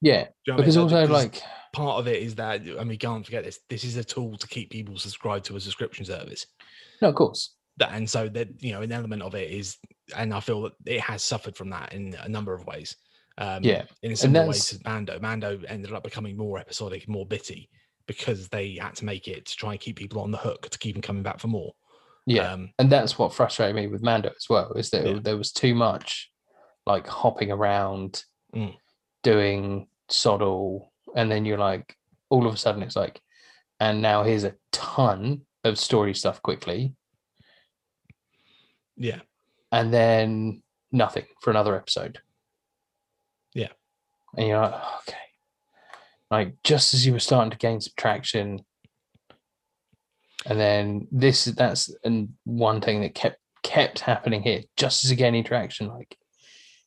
yeah 0.00 0.20
you 0.20 0.20
know 0.20 0.24
what 0.24 0.48
I 0.48 0.52
mean? 0.52 0.56
because 0.62 0.76
also 0.76 1.00
because 1.02 1.10
like 1.10 1.42
part 1.72 1.98
of 1.98 2.06
it 2.08 2.22
is 2.22 2.34
that 2.36 2.62
I 2.78 2.84
mean, 2.84 2.98
can't 2.98 3.24
forget 3.24 3.44
this. 3.44 3.60
This 3.68 3.84
is 3.84 3.96
a 3.96 4.04
tool 4.04 4.36
to 4.36 4.46
keep 4.48 4.70
people 4.70 4.96
subscribed 4.98 5.44
to 5.46 5.56
a 5.56 5.60
subscription 5.60 6.04
service. 6.04 6.46
no 7.02 7.08
of 7.10 7.14
course 7.14 7.54
That 7.78 7.92
and 7.92 8.08
so 8.08 8.28
that 8.28 8.48
you 8.62 8.72
know, 8.72 8.82
an 8.82 8.92
element 8.92 9.22
of 9.22 9.34
it 9.34 9.50
is, 9.50 9.76
and 10.16 10.32
I 10.34 10.40
feel 10.40 10.62
that 10.62 10.72
it 10.86 11.00
has 11.00 11.22
suffered 11.22 11.56
from 11.56 11.70
that 11.70 11.92
in 11.92 12.14
a 12.20 12.28
number 12.28 12.52
of 12.54 12.64
ways. 12.66 12.96
Um, 13.38 13.62
Yeah, 13.62 13.84
in 14.02 14.10
a 14.12 14.16
similar 14.16 14.48
way 14.48 14.58
to 14.58 14.78
Mando. 14.84 15.20
Mando 15.20 15.60
ended 15.68 15.92
up 15.92 16.02
becoming 16.02 16.36
more 16.36 16.58
episodic, 16.58 17.08
more 17.08 17.24
bitty 17.26 17.70
because 18.08 18.48
they 18.48 18.76
had 18.80 18.96
to 18.96 19.04
make 19.04 19.28
it 19.28 19.46
to 19.46 19.54
try 19.54 19.72
and 19.72 19.80
keep 19.80 19.96
people 19.96 20.20
on 20.20 20.30
the 20.32 20.38
hook 20.38 20.68
to 20.70 20.78
keep 20.78 20.94
them 20.96 21.02
coming 21.02 21.22
back 21.22 21.38
for 21.38 21.46
more. 21.48 21.72
Yeah 22.28 22.52
Um, 22.52 22.70
and 22.78 22.90
that's 22.90 23.18
what 23.18 23.32
frustrated 23.34 23.74
me 23.76 23.86
with 23.88 24.02
mando 24.02 24.28
as 24.36 24.46
well 24.48 24.72
is 24.74 24.90
that 24.90 25.06
Yeah. 25.06 25.18
there 25.22 25.36
was 25.36 25.50
too 25.52 25.74
much 25.74 26.30
like 26.86 27.06
hopping 27.06 27.50
around 27.50 28.22
Mm. 28.54 28.74
doing 29.22 29.88
sod 30.08 30.40
all 30.42 30.92
and 31.14 31.30
then 31.30 31.44
you're 31.44 31.58
like 31.70 31.94
all 32.30 32.46
of 32.46 32.54
a 32.54 32.56
sudden 32.56 32.82
it's 32.82 32.96
like 32.96 33.20
and 33.80 34.00
now 34.02 34.22
here's 34.22 34.44
a 34.44 34.54
ton 34.72 35.42
of 35.64 35.78
story 35.78 36.14
stuff 36.14 36.40
quickly 36.42 36.94
yeah, 39.00 39.20
and 39.70 39.92
then 39.94 40.62
nothing 40.90 41.24
for 41.40 41.50
another 41.50 41.76
episode. 41.76 42.18
Yeah. 43.54 43.68
And 44.36 44.48
you're 44.48 44.60
like, 44.60 44.74
"Oh, 44.74 44.98
okay. 45.06 45.16
Like 46.32 46.56
just 46.64 46.94
as 46.94 47.06
you 47.06 47.12
were 47.12 47.20
starting 47.20 47.52
to 47.52 47.56
gain 47.56 47.80
some 47.80 47.92
traction, 47.96 48.64
and 50.48 50.58
then 50.58 51.06
this 51.12 51.44
that's 51.46 51.94
and 52.04 52.30
one 52.44 52.80
thing 52.80 53.00
that 53.02 53.14
kept 53.14 53.38
kept 53.62 54.00
happening 54.00 54.42
here, 54.42 54.62
just 54.76 55.04
as 55.04 55.10
you 55.10 55.16
gaining 55.16 55.44
traction, 55.44 55.88
like, 55.88 56.16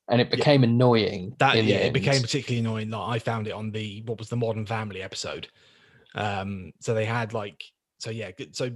and 0.09 0.19
it 0.19 0.27
Yeah. 0.29 0.35
became 0.37 0.63
annoying. 0.63 1.35
that 1.39 1.55
yeah, 1.63 1.77
it 1.77 1.93
became 1.93 2.21
particularly 2.21 2.59
annoying. 2.59 2.89
Like 2.89 3.15
I 3.15 3.19
found 3.19 3.47
it 3.47 3.51
on 3.51 3.71
the 3.71 4.01
what 4.05 4.19
was 4.19 4.29
the 4.29 4.35
Modern 4.37 4.65
Family 4.65 5.01
episode. 5.01 5.47
Um, 6.15 6.73
so 6.79 6.93
they 6.93 7.05
had 7.05 7.33
like 7.33 7.63
so 7.99 8.09
yeah, 8.09 8.31
good. 8.31 8.55
So 8.55 8.71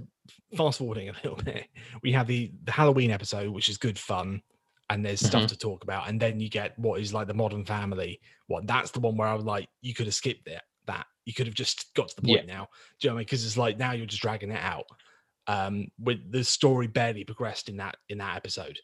fast 0.56 0.78
forwarding 0.78 1.08
a 1.08 1.12
little 1.14 1.36
bit, 1.44 1.66
we 2.02 2.12
have 2.12 2.26
the 2.26 2.52
the 2.64 2.72
Halloween 2.72 3.10
episode, 3.10 3.50
which 3.50 3.68
is 3.68 3.76
good 3.76 3.98
fun, 3.98 4.40
and 4.88 5.04
there's 5.04 5.20
stuff 5.20 5.44
Mhm. 5.44 5.48
to 5.48 5.58
talk 5.58 5.82
about, 5.84 6.08
and 6.08 6.20
then 6.20 6.38
you 6.40 6.48
get 6.48 6.78
what 6.78 7.00
is 7.00 7.12
like 7.12 7.26
the 7.26 7.34
Modern 7.34 7.64
Family. 7.64 8.20
What 8.46 8.66
that's 8.66 8.92
the 8.92 9.00
one 9.00 9.16
where 9.16 9.28
I 9.28 9.34
was 9.34 9.44
like, 9.44 9.68
you 9.80 9.94
could 9.94 10.06
have 10.06 10.14
skipped 10.14 10.46
it. 10.48 10.62
You 11.26 11.34
could 11.34 11.46
have 11.46 11.54
just 11.54 11.92
got 11.94 12.08
to 12.08 12.20
the 12.20 12.26
Yeah. 12.28 12.36
point 12.38 12.46
now. 12.48 12.68
Do 12.98 13.06
you 13.06 13.10
know 13.10 13.14
what 13.14 13.18
I 13.18 13.20
mean? 13.20 13.24
Because 13.26 13.44
it's 13.44 13.56
like 13.58 13.76
now 13.78 13.92
you're 13.92 14.06
just 14.06 14.22
dragging 14.22 14.50
it 14.50 14.62
out. 14.62 14.86
Um, 15.48 15.88
with 16.00 16.32
the 16.32 16.42
story 16.42 16.86
barely 16.88 17.22
progressed 17.24 17.68
in 17.68 17.76
that 17.76 17.96
in 18.08 18.18
that 18.18 18.36
episode. 18.36 18.78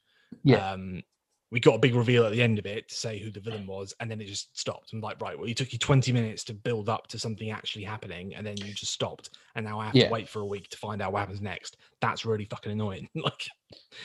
Yeah. 0.44 0.72
Um, 0.72 1.02
we 1.50 1.60
got 1.60 1.74
a 1.74 1.78
big 1.78 1.94
reveal 1.94 2.24
at 2.24 2.32
the 2.32 2.40
end 2.42 2.58
of 2.58 2.64
it 2.64 2.88
to 2.88 2.94
say 2.94 3.18
who 3.18 3.30
the 3.30 3.40
villain 3.40 3.66
was, 3.66 3.92
and 4.00 4.10
then 4.10 4.20
it 4.22 4.26
just 4.26 4.58
stopped. 4.58 4.92
I'm 4.94 5.00
like, 5.02 5.20
right, 5.20 5.38
well, 5.38 5.46
it 5.46 5.54
took 5.56 5.70
you 5.72 5.78
20 5.78 6.10
minutes 6.10 6.44
to 6.44 6.54
build 6.54 6.88
up 6.88 7.08
to 7.08 7.18
something 7.18 7.50
actually 7.50 7.84
happening, 7.84 8.34
and 8.34 8.46
then 8.46 8.56
you 8.56 8.72
just 8.72 8.92
stopped, 8.92 9.28
and 9.54 9.66
now 9.66 9.78
I 9.78 9.86
have 9.86 9.94
Yeah. 9.94 10.06
to 10.06 10.12
wait 10.12 10.28
for 10.30 10.40
a 10.40 10.46
week 10.46 10.68
to 10.70 10.78
find 10.78 11.02
out 11.02 11.12
what 11.12 11.18
happens 11.20 11.42
next. 11.42 11.76
That's 12.00 12.24
really 12.24 12.46
fucking 12.46 12.72
annoying. 12.72 13.06
like, 13.14 13.46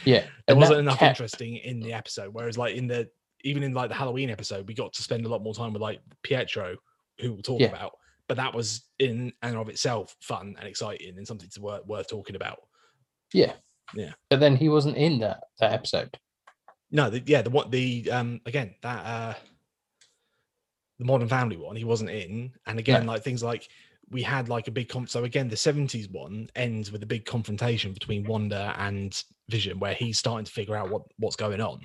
Yeah, 0.04 0.22
there 0.22 0.30
and 0.50 0.60
wasn't 0.60 0.80
enough 0.80 1.00
kept- 1.00 1.12
interesting 1.12 1.56
in 1.58 1.80
the 1.80 1.94
episode. 1.94 2.34
Whereas 2.34 2.58
like 2.58 2.76
in 2.76 2.88
the 2.88 3.10
even 3.44 3.64
in 3.64 3.74
like 3.74 3.88
the 3.90 3.96
Halloween 3.96 4.30
episode, 4.30 4.68
we 4.68 4.74
got 4.74 4.92
to 4.94 5.04
spend 5.04 5.26
a 5.26 5.30
lot 5.30 5.42
more 5.44 5.54
time 5.54 5.72
with 5.72 5.82
like 5.82 6.02
Pietro, 6.24 6.76
who 7.22 7.32
we'll 7.34 7.44
talk 7.44 7.62
Yeah. 7.62 7.68
about. 7.68 7.98
But 8.28 8.38
that 8.38 8.54
was 8.54 8.84
in 9.00 9.34
and 9.42 9.56
of 9.56 9.70
itself 9.70 10.16
fun 10.22 10.56
and 10.60 10.68
exciting 10.68 11.18
and 11.18 11.28
something 11.28 11.50
to 11.54 11.62
worth, 11.62 11.86
worth 11.86 12.08
talking 12.08 12.36
about. 12.36 12.60
Yeah, 13.34 13.54
Yeah. 13.94 14.14
But 14.30 14.40
then 14.40 14.56
he 14.56 14.70
wasn't 14.70 14.98
in 14.98 15.20
that 15.20 15.42
that 15.60 15.74
episode. 15.74 16.18
No, 16.92 17.10
the, 17.10 17.22
yeah, 17.26 17.42
the 17.42 17.50
what 17.50 17.72
the 17.72 18.10
um 18.12 18.42
again 18.46 18.76
that 18.82 19.06
uh 19.06 19.34
the 21.00 21.06
Modern 21.06 21.28
Family 21.28 21.58
one 21.58 21.76
he 21.76 21.84
wasn't 21.84 22.10
in, 22.10 22.52
and 22.66 22.80
again 22.80 23.06
like 23.06 23.24
things 23.24 23.44
like 23.44 23.68
we 24.10 24.24
had 24.24 24.50
like 24.50 24.68
a 24.68 24.72
big 24.72 24.90
comp. 24.90 25.10
So 25.10 25.24
again, 25.24 25.50
the 25.50 25.56
'70s 25.56 26.10
one 26.12 26.50
ends 26.56 26.92
with 26.92 27.04
a 27.04 27.08
big 27.08 27.26
confrontation 27.26 27.94
between 27.94 28.26
Wanda 28.26 28.74
and 28.78 29.22
Vision, 29.50 29.80
where 29.80 29.94
he's 29.94 30.18
starting 30.18 30.46
to 30.46 30.52
figure 30.52 30.76
out 30.76 30.90
what 30.90 31.04
what's 31.18 31.36
going 31.36 31.62
on. 31.62 31.82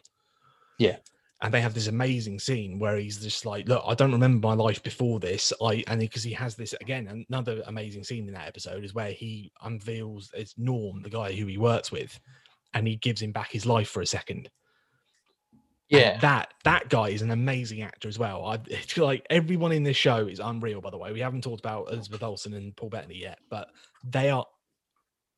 Yeah. 0.79 0.97
And 1.43 1.53
they 1.53 1.61
have 1.61 1.75
this 1.75 1.89
amazing 1.89 2.39
scene 2.39 2.79
where 2.79 2.97
he's 2.97 3.21
just 3.21 3.45
like, 3.45 3.69
"Look, 3.69 3.83
I 3.85 3.95
don't 3.95 4.13
remember 4.13 4.47
my 4.47 4.55
life 4.55 4.81
before 4.83 5.19
this." 5.19 5.53
I 5.61 5.83
and 5.89 5.99
because 5.99 6.23
he 6.23 6.33
has 6.33 6.55
this 6.55 6.73
again, 6.81 7.27
another 7.29 7.63
amazing 7.67 8.05
scene 8.05 8.29
in 8.29 8.35
that 8.35 8.47
episode 8.47 8.85
is 8.85 8.95
where 8.95 9.11
he 9.11 9.53
unveils 9.63 10.31
it's 10.35 10.55
Norm, 10.57 11.03
the 11.03 11.11
guy 11.11 11.33
who 11.33 11.47
he 11.47 11.59
works 11.59 11.91
with, 11.91 12.19
and 12.75 12.87
he 12.87 12.97
gives 12.97 13.21
him 13.21 13.33
back 13.33 13.51
his 13.51 13.67
life 13.67 13.89
for 13.89 14.03
a 14.03 14.07
second. 14.07 14.49
And 15.91 16.01
Yeah, 16.01 16.19
that 16.21 16.55
that 16.63 16.89
guy 16.89 17.09
is 17.09 17.23
an 17.23 17.33
amazing 17.33 17.83
actor 17.83 18.09
as 18.09 18.21
well. 18.21 18.45
I 18.45 18.61
it's 18.67 18.97
like 18.97 19.27
everyone 19.29 19.73
in 19.73 19.83
this 19.83 19.97
show 19.97 20.29
is 20.29 20.39
unreal. 20.39 20.81
By 20.81 20.91
the 20.91 20.99
way, 20.99 21.13
we 21.13 21.21
haven't 21.21 21.43
talked 21.43 21.61
about 21.61 21.93
Elizabeth 21.93 22.23
Olsen 22.23 22.55
and 22.55 22.75
Paul 22.77 22.91
Bettany 22.91 23.17
yet, 23.17 23.41
but 23.51 23.69
they 24.05 24.31
are 24.31 24.47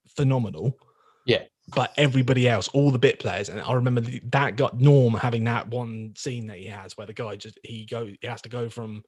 phenomenal. 0.06 0.78
Yeah. 1.24 1.44
But 1.74 1.94
everybody 1.96 2.48
else, 2.48 2.68
all 2.68 2.90
the 2.90 2.98
bit 2.98 3.18
players, 3.18 3.48
and 3.48 3.60
I 3.60 3.72
remember 3.72 4.02
that 4.02 4.56
got 4.56 4.78
Norm 4.78 5.14
having 5.14 5.44
that 5.44 5.68
one 5.68 6.12
scene 6.14 6.46
that 6.48 6.58
he 6.58 6.66
has 6.66 6.96
where 6.96 7.06
the 7.06 7.14
guy 7.14 7.36
just 7.36 7.58
he 7.62 7.86
go 7.86 8.04
he 8.06 8.18
has 8.24 8.42
to 8.42 8.50
go 8.50 8.68
from 8.68 9.02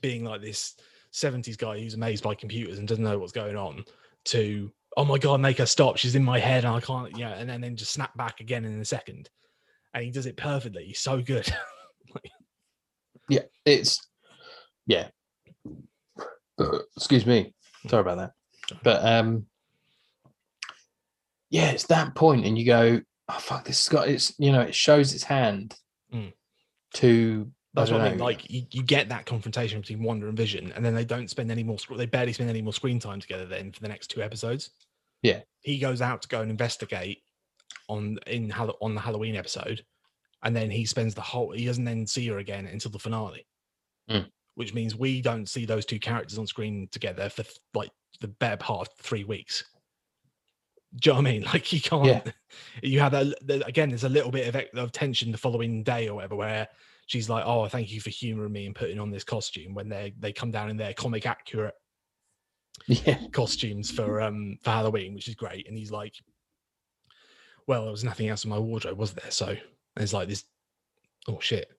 being 0.00 0.24
like 0.24 0.40
this 0.40 0.76
70s 1.12 1.58
guy 1.58 1.78
who's 1.78 1.94
amazed 1.94 2.24
by 2.24 2.34
computers 2.34 2.78
and 2.78 2.88
doesn't 2.88 3.04
know 3.04 3.18
what's 3.18 3.32
going 3.32 3.56
on 3.56 3.84
to 4.24 4.72
oh 4.96 5.04
my 5.04 5.18
god 5.18 5.40
make 5.40 5.58
her 5.58 5.66
stop. 5.66 5.98
She's 5.98 6.14
in 6.14 6.24
my 6.24 6.38
head 6.38 6.64
and 6.64 6.74
i 6.74 6.80
can't 6.80 7.16
yeah 7.16 7.34
and 7.34 7.48
then, 7.48 7.60
then 7.60 7.76
just 7.76 7.92
snap 7.92 8.16
back 8.16 8.40
again 8.40 8.64
in 8.64 8.80
a 8.80 8.84
second. 8.84 9.28
And 9.92 10.04
he 10.04 10.10
does 10.10 10.26
it 10.26 10.36
perfectly. 10.36 10.84
He's 10.84 11.00
so 11.00 11.20
good. 11.20 11.52
Yeah, 13.28 13.42
it's 13.64 14.06
yeah. 14.86 15.08
Excuse 16.96 17.26
me, 17.26 17.54
sorry 17.88 18.02
about 18.02 18.18
that. 18.18 18.32
But 18.82 19.04
um, 19.04 19.46
yeah, 21.50 21.70
it's 21.70 21.86
that 21.86 22.14
point, 22.14 22.44
and 22.46 22.58
you 22.58 22.64
go, 22.66 23.00
"Oh 23.28 23.38
fuck, 23.38 23.64
this 23.64 23.84
has 23.84 23.92
got 23.92 24.08
it's 24.08 24.34
you 24.38 24.52
know 24.52 24.60
it 24.62 24.74
shows 24.74 25.14
its 25.14 25.24
hand 25.24 25.76
Mm. 26.14 26.32
to 26.94 27.50
that's 27.74 27.90
I 27.90 27.94
what 27.94 28.02
i 28.02 28.08
mean 28.10 28.18
know, 28.18 28.24
like 28.24 28.48
you, 28.48 28.62
you 28.70 28.82
get 28.84 29.08
that 29.08 29.26
confrontation 29.26 29.80
between 29.80 30.04
wonder 30.04 30.28
and 30.28 30.36
vision 30.36 30.72
and 30.76 30.84
then 30.84 30.94
they 30.94 31.04
don't 31.04 31.28
spend 31.28 31.50
any 31.50 31.64
more 31.64 31.78
they 31.96 32.06
barely 32.06 32.32
spend 32.32 32.48
any 32.48 32.62
more 32.62 32.72
screen 32.72 33.00
time 33.00 33.18
together 33.20 33.44
then 33.44 33.72
for 33.72 33.80
the 33.80 33.88
next 33.88 34.06
two 34.06 34.22
episodes 34.22 34.70
Yeah. 35.22 35.40
he 35.62 35.80
goes 35.80 36.00
out 36.00 36.22
to 36.22 36.28
go 36.28 36.42
and 36.42 36.50
investigate 36.50 37.22
on 37.88 38.18
in 38.28 38.52
on 38.52 38.94
the 38.94 39.00
halloween 39.00 39.34
episode 39.34 39.84
and 40.44 40.54
then 40.54 40.70
he 40.70 40.86
spends 40.86 41.12
the 41.12 41.20
whole 41.22 41.50
he 41.50 41.66
doesn't 41.66 41.84
then 41.84 42.06
see 42.06 42.26
her 42.28 42.38
again 42.38 42.66
until 42.66 42.92
the 42.92 43.00
finale 43.00 43.44
Mm. 44.08 44.30
which 44.54 44.72
means 44.72 44.94
we 44.94 45.20
don't 45.20 45.48
see 45.48 45.64
those 45.66 45.84
two 45.84 45.98
characters 45.98 46.38
on 46.38 46.46
screen 46.46 46.88
together 46.92 47.28
for 47.28 47.44
like 47.74 47.90
the 48.20 48.28
better 48.28 48.56
part 48.58 48.86
of 48.86 48.94
three 48.94 49.24
weeks 49.24 49.64
do 51.00 51.10
you 51.10 51.14
know 51.14 51.22
what 51.22 51.28
I 51.28 51.32
mean? 51.32 51.42
Like 51.52 51.72
you 51.72 51.80
can't. 51.80 52.06
Yeah. 52.06 52.22
You 52.82 53.00
have 53.00 53.12
that 53.12 53.66
again. 53.66 53.90
There's 53.90 54.04
a 54.04 54.08
little 54.08 54.30
bit 54.30 54.54
of, 54.54 54.78
of 54.78 54.92
tension 54.92 55.30
the 55.30 55.36
following 55.36 55.82
day 55.82 56.08
or 56.08 56.14
whatever, 56.14 56.36
where 56.36 56.68
she's 57.06 57.28
like, 57.28 57.44
"Oh, 57.44 57.66
thank 57.68 57.92
you 57.92 58.00
for 58.00 58.08
humoring 58.08 58.52
me 58.52 58.64
and 58.64 58.74
putting 58.74 58.98
on 58.98 59.10
this 59.10 59.24
costume." 59.24 59.74
When 59.74 59.90
they 59.90 60.14
they 60.18 60.32
come 60.32 60.50
down 60.50 60.70
in 60.70 60.76
their 60.78 60.94
comic 60.94 61.26
accurate 61.26 61.74
yeah, 62.86 63.18
costumes 63.32 63.90
for 63.90 64.22
um 64.22 64.58
for 64.62 64.70
Halloween, 64.70 65.14
which 65.14 65.28
is 65.28 65.34
great. 65.34 65.68
And 65.68 65.76
he's 65.76 65.90
like, 65.90 66.14
"Well, 67.66 67.82
there 67.82 67.90
was 67.90 68.04
nothing 68.04 68.28
else 68.28 68.44
in 68.44 68.50
my 68.50 68.58
wardrobe, 68.58 68.96
was 68.96 69.12
there?" 69.12 69.30
So 69.30 69.56
it's 69.96 70.12
like 70.12 70.28
this, 70.28 70.44
oh 71.28 71.40
shit. 71.40 71.70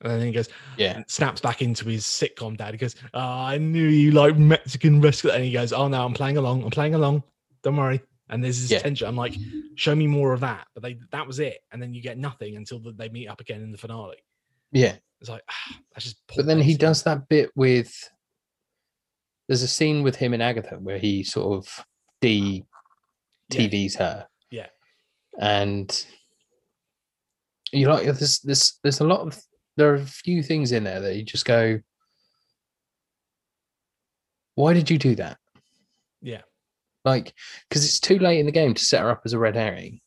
And 0.00 0.12
then 0.12 0.26
he 0.26 0.32
goes, 0.32 0.48
yeah, 0.76 1.02
snaps 1.08 1.40
back 1.40 1.60
into 1.60 1.84
his 1.86 2.04
sitcom 2.04 2.56
dad. 2.56 2.72
He 2.72 2.78
goes, 2.78 2.94
oh, 3.14 3.20
I 3.20 3.58
knew 3.58 3.88
you 3.88 4.12
like 4.12 4.36
Mexican 4.36 5.00
wrestler. 5.00 5.32
And 5.32 5.44
he 5.44 5.50
goes, 5.50 5.72
Oh 5.72 5.88
no, 5.88 6.04
I'm 6.04 6.14
playing 6.14 6.36
along. 6.36 6.62
I'm 6.62 6.70
playing 6.70 6.94
along. 6.94 7.24
Don't 7.64 7.76
worry. 7.76 8.00
And 8.30 8.42
there's 8.44 8.60
this 8.60 8.70
Yeah. 8.70 8.80
tension. 8.80 9.08
I'm 9.08 9.16
like, 9.16 9.34
show 9.74 9.94
me 9.94 10.06
more 10.06 10.32
of 10.32 10.40
that. 10.40 10.66
But 10.74 10.82
they 10.82 10.98
that 11.12 11.26
was 11.26 11.38
it. 11.40 11.58
And 11.72 11.80
then 11.80 11.94
you 11.94 12.02
get 12.02 12.18
nothing 12.18 12.56
until 12.56 12.78
the, 12.78 12.92
they 12.92 13.08
meet 13.08 13.28
up 13.28 13.40
again 13.40 13.62
in 13.62 13.70
the 13.72 13.78
finale. 13.78 14.18
yeah. 14.72 14.96
It's 15.20 15.28
like 15.30 15.42
ah, 15.50 15.78
that's 15.92 16.04
just 16.04 16.18
But 16.36 16.46
then 16.46 16.60
he 16.60 16.76
does 16.76 17.02
that 17.04 17.28
bit 17.28 17.50
with. 17.56 17.92
There's 19.48 19.62
a 19.62 19.68
scene 19.68 20.02
with 20.02 20.14
him 20.16 20.32
and 20.34 20.42
Agatha 20.42 20.76
where 20.76 20.98
he 20.98 21.24
sort 21.24 21.56
of 21.58 21.84
de 22.20 22.64
Yeah. 23.50 23.60
TVs 23.60 23.96
her. 23.96 24.28
Yeah. 24.50 24.66
And 25.40 25.90
you 27.72 27.88
like 27.88 28.04
there's 28.04 28.38
there's 28.40 28.78
there's 28.82 29.00
a 29.00 29.04
lot 29.04 29.20
of 29.26 29.42
there 29.76 29.90
are 29.90 29.96
a 29.96 30.04
few 30.06 30.42
things 30.42 30.70
in 30.72 30.84
there 30.84 31.00
that 31.00 31.16
you 31.16 31.22
just 31.24 31.44
go, 31.46 31.80
why 34.54 34.72
did 34.74 34.90
you 34.90 34.98
do 34.98 35.14
that? 35.16 35.37
Like, 37.04 37.32
because 37.68 37.84
it's 37.84 38.00
too 38.00 38.18
late 38.18 38.40
in 38.40 38.46
the 38.46 38.52
game 38.52 38.74
to 38.74 38.84
set 38.84 39.02
her 39.02 39.10
up 39.10 39.22
as 39.24 39.32
a 39.32 39.38
red 39.38 39.56
herring. 39.56 40.00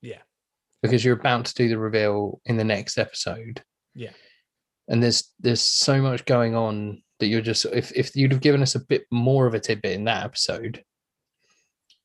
Yeah. 0.00 0.22
Because 0.82 1.04
you're 1.04 1.18
about 1.18 1.44
to 1.46 1.54
do 1.54 1.68
the 1.68 1.78
reveal 1.78 2.40
in 2.46 2.56
the 2.56 2.64
next 2.64 2.98
episode. 2.98 3.62
Yeah. 3.94 4.12
And 4.88 5.02
there's 5.02 5.32
there's 5.38 5.60
so 5.60 6.00
much 6.00 6.24
going 6.24 6.56
on 6.56 7.02
that 7.20 7.26
you're 7.26 7.42
just 7.42 7.64
if 7.66 7.92
if 7.94 8.16
you'd 8.16 8.32
have 8.32 8.40
given 8.40 8.62
us 8.62 8.74
a 8.74 8.84
bit 8.84 9.04
more 9.10 9.46
of 9.46 9.54
a 9.54 9.60
tidbit 9.60 9.92
in 9.92 10.04
that 10.04 10.24
episode 10.24 10.82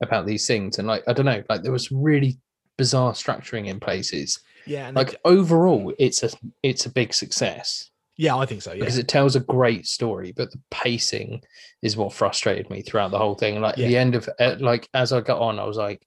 about 0.04 0.26
these 0.26 0.46
things 0.46 0.78
and 0.78 0.88
like 0.88 1.04
I 1.08 1.14
don't 1.14 1.26
know, 1.26 1.44
like 1.50 1.64
there 1.64 1.72
was 1.72 1.92
really 1.92 2.38
bizarre 2.78 3.14
structuring 3.14 3.68
in 3.68 3.80
places. 3.80 4.40
Yeah. 4.68 4.88
And 4.88 4.96
Like 4.96 5.14
like, 5.14 5.22
overall, 5.26 5.94
it's 5.98 6.22
a 6.22 6.30
it's 6.62 6.86
a 6.86 6.92
big 6.92 7.14
success 7.14 7.90
yeah, 8.18 8.36
I 8.36 8.46
think 8.46 8.62
so. 8.62 8.72
Yeah. 8.74 8.80
because 8.80 8.98
it 8.98 9.08
tells 9.08 9.36
a 9.36 9.40
great 9.42 9.86
story, 9.88 10.32
but 10.36 10.52
the 10.52 10.60
pacing 10.72 11.42
is 11.82 11.98
what 11.98 12.14
frustrated 12.14 12.70
me 12.70 12.82
throughout 12.82 13.12
the 13.12 13.18
whole 13.18 13.36
thing. 13.36 13.60
Like 13.62 13.78
at 13.78 13.88
the 13.88 13.98
end 13.98 14.16
of 14.16 14.30
uh, 14.40 14.56
like 14.60 14.88
as 14.94 15.12
I 15.14 15.22
got 15.22 15.42
on, 15.42 15.60
I 15.60 15.66
was 15.66 15.78
like, 15.78 16.02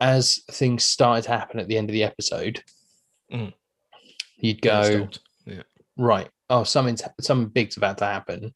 as 0.00 0.40
things 0.50 0.84
started 0.84 1.22
to 1.24 1.30
happen 1.30 1.60
at 1.60 1.68
the 1.68 1.78
end 1.78 1.88
of 1.88 1.94
the 1.94 2.04
episode, 2.04 2.62
Mhm. 3.32 3.52
you'd 4.36 4.60
go. 4.62 5.08
Yeah. 5.46 5.62
right. 5.96 6.28
Oh, 6.50 6.64
something's 6.64 7.02
something 7.20 7.48
big's 7.48 7.76
about 7.76 7.98
to 7.98 8.04
happen, 8.04 8.52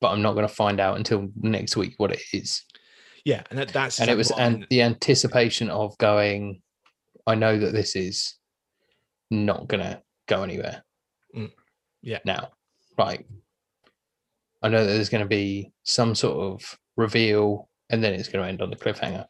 but 0.00 0.10
I'm 0.10 0.22
not 0.22 0.32
going 0.34 0.46
to 0.48 0.54
find 0.54 0.80
out 0.80 0.96
until 0.96 1.28
next 1.36 1.76
week 1.76 1.94
what 1.98 2.12
it 2.12 2.22
is. 2.32 2.62
Yeah. 3.24 3.42
And 3.50 3.58
that, 3.58 3.68
that's 3.68 4.00
and 4.00 4.08
it 4.10 4.16
was 4.16 4.30
and 4.32 4.66
the 4.70 4.82
anticipation 4.82 5.68
of 5.70 5.96
going 5.98 6.60
i 7.24 7.36
know 7.36 7.56
that 7.56 7.72
this 7.72 7.94
is 7.94 8.34
not 9.30 9.68
gonna 9.68 10.02
go 10.26 10.42
anywhere 10.42 10.82
Mm, 10.82 10.91
yeah. 12.02 12.18
now 12.24 12.50
like 12.98 13.26
i 14.62 14.68
know 14.68 14.84
that 14.84 14.92
there's 14.92 15.08
going 15.08 15.22
to 15.24 15.28
be 15.28 15.72
some 15.84 16.14
sort 16.14 16.38
of 16.38 16.78
reveal 16.96 17.68
and 17.90 18.02
then 18.02 18.12
it's 18.14 18.28
going 18.28 18.42
to 18.42 18.48
end 18.48 18.60
on 18.62 18.70
the 18.70 18.76
cliffhanger 18.76 19.26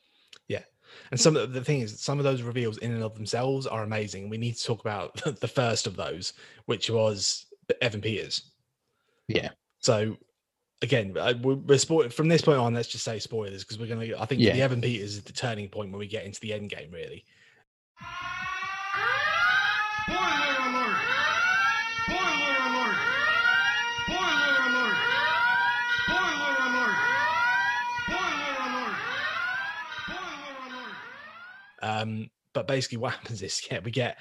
Yeah. 0.49 0.63
And 1.11 1.21
some 1.21 1.37
of 1.37 1.53
the, 1.53 1.63
thing 1.63 1.81
is, 1.81 2.01
some 2.01 2.19
of 2.19 2.25
those 2.25 2.43
reveals 2.43 2.79
in 2.79 2.93
and 2.93 3.03
of 3.03 3.15
themselves 3.15 3.67
are 3.67 3.83
amazing. 3.83 4.29
We 4.31 4.39
need 4.39 4.57
to 4.57 4.65
talk 4.65 4.81
about 4.81 5.15
the 5.41 5.49
first 5.49 5.87
of 5.87 5.95
those, 5.97 6.33
which 6.67 6.89
was 6.91 7.47
Evan 7.81 8.01
Peters. 8.01 8.51
Yeah. 9.29 9.51
So 9.81 10.17
again, 10.81 11.13
we're, 11.43 11.55
we're 11.55 11.79
spoil- 11.79 12.09
from 12.11 12.29
this 12.29 12.43
point 12.43 12.59
on. 12.59 12.75
Let's 12.75 12.89
just 12.89 13.05
say 13.05 13.19
spoilers 13.19 13.63
because 13.65 13.79
we're 13.79 13.89
gonna. 13.89 14.17
I 14.19 14.27
think 14.27 14.41
Yeah. 14.41 14.55
the 14.55 14.63
Evan 14.63 14.81
Peters 14.81 15.17
is 15.17 15.23
the 15.23 15.33
turning 15.33 15.69
point 15.69 15.91
when 15.91 15.99
we 15.99 16.07
get 16.07 16.25
into 16.25 16.41
the 16.41 16.53
end 16.55 16.71
game. 16.71 16.91
Really. 16.91 17.25
Um, 31.83 32.31
but 32.55 32.66
basically, 32.66 32.99
what 32.99 33.12
happens 33.14 33.42
is, 33.42 33.61
yeah, 33.71 33.81
we 33.85 33.90
get 33.90 34.18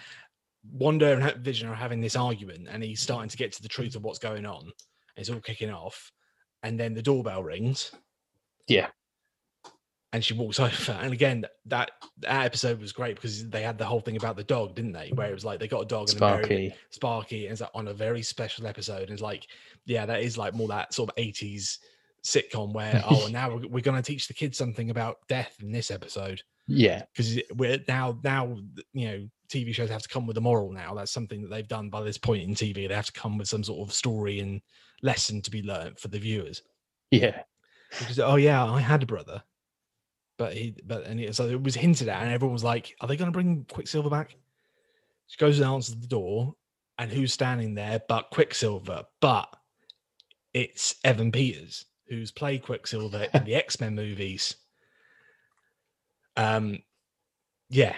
Wanda 0.72 1.14
and 1.14 1.44
Vision 1.44 1.70
are 1.70 1.76
having 1.76 2.02
this 2.02 2.16
argument, 2.16 2.68
and 2.70 2.84
he's 2.84 3.02
starting 3.02 3.30
to 3.30 3.38
get 3.38 3.54
to 3.54 3.62
the 3.62 3.70
truth 3.70 3.96
of 3.96 4.04
what's 4.04 4.20
going 4.20 4.46
on. 4.46 4.72
It's 5.16 5.30
all 5.30 5.40
kicking 5.40 5.72
off, 5.72 6.12
and 6.64 6.80
then 6.80 6.94
the 6.94 7.02
doorbell 7.02 7.44
rings. 7.44 7.92
Yeah. 8.68 8.88
And 10.14 10.24
she 10.24 10.34
walks 10.34 10.60
over, 10.60 10.92
and 10.92 11.14
again, 11.14 11.46
that 11.66 11.92
that 12.20 12.46
episode 12.46 12.82
was 12.82 12.92
great 12.92 13.16
because 13.16 13.50
they 13.50 13.64
had 13.64 13.78
the 13.78 13.86
whole 13.86 14.02
thing 14.02 14.18
about 14.18 14.36
the 14.36 14.44
dog, 14.44 14.76
didn't 14.76 14.94
they? 14.94 15.12
Where 15.14 15.30
it 15.30 15.34
was 15.34 15.46
like 15.46 15.60
they 15.60 15.68
got 15.68 15.84
a 15.84 15.86
dog 15.86 16.10
and 16.10 16.18
they 16.18 16.18
sparky 16.18 16.74
Sparky, 16.90 17.46
and 17.46 17.54
it's 17.54 17.62
like 17.62 17.72
on 17.74 17.88
a 17.88 17.94
very 17.94 18.22
special 18.22 18.68
episode. 18.68 19.04
And 19.04 19.12
it's 19.12 19.22
like, 19.22 19.48
yeah, 19.86 20.06
that 20.06 20.22
is 20.22 20.38
like 20.38 20.54
more 20.54 20.68
that 20.68 20.94
sort 20.94 21.10
of 21.10 21.14
eighties 21.18 21.80
sitcom 22.24 22.74
where 22.74 23.02
oh 23.10 23.24
and 23.24 23.34
now 23.34 23.56
we're, 23.56 23.68
we're 23.68 23.82
going 23.82 24.02
to 24.02 24.04
teach 24.04 24.28
the 24.28 24.34
kids 24.34 24.56
something 24.56 24.92
about 24.92 25.18
death 25.28 25.56
in 25.60 25.72
this 25.72 25.90
episode 25.90 26.44
Yeah. 26.68 27.04
because 27.14 27.40
we're 27.56 27.80
now 27.88 28.18
now 28.24 28.58
you 28.94 29.08
know 29.08 29.28
TV 29.52 29.74
shows 29.74 29.90
have 29.90 30.04
to 30.04 30.10
come 30.10 30.26
with 30.26 30.38
a 30.38 30.42
moral 30.42 30.72
now. 30.72 30.94
That's 30.94 31.12
something 31.12 31.42
that 31.42 31.50
they've 31.50 31.68
done 31.68 31.90
by 31.90 32.02
this 32.02 32.18
point 32.18 32.44
in 32.44 32.56
TV. 32.56 32.88
They 32.88 32.94
have 32.94 33.08
to 33.08 33.20
come 33.20 33.38
with 33.38 33.50
some 33.50 33.64
sort 33.64 33.88
of 33.88 33.94
story 33.94 34.40
and 34.40 34.62
lesson 35.02 35.42
to 35.42 35.52
be 35.52 35.62
learned 35.62 36.00
for 36.00 36.08
the 36.08 36.20
viewers. 36.20 36.62
Yeah. 37.12 37.44
Because 38.00 38.20
oh 38.20 38.38
yeah, 38.38 38.64
I 38.64 38.80
had 38.80 39.04
a 39.04 39.06
brother, 39.08 39.44
but 40.38 40.54
he 40.54 40.76
but 40.86 41.06
and 41.06 41.20
it, 41.20 41.36
so 41.36 41.48
it 41.48 41.62
was 41.62 41.76
hinted 41.76 42.08
at, 42.08 42.24
and 42.24 42.32
everyone 42.32 42.54
was 42.54 42.64
like, 42.64 42.96
"Are 43.02 43.08
they 43.08 43.18
going 43.18 43.28
to 43.28 43.34
bring 43.34 43.66
Quicksilver 43.70 44.10
back?" 44.10 44.36
She 45.28 45.38
goes 45.38 45.60
and 45.60 45.70
answers 45.70 45.96
the 45.96 46.08
door, 46.08 46.56
and 46.98 47.12
who's 47.12 47.34
standing 47.34 47.74
there 47.76 48.02
but 48.08 48.30
Quicksilver? 48.32 49.04
But 49.20 49.54
it's 50.54 50.96
Evan 51.04 51.34
Peters, 51.34 51.86
who's 52.08 52.32
played 52.32 52.64
Quicksilver 52.64 53.28
in 53.34 53.44
the 53.44 53.56
X 53.64 53.82
Men 53.82 53.96
movies. 53.96 54.56
Um, 56.38 56.80
yeah, 57.70 57.96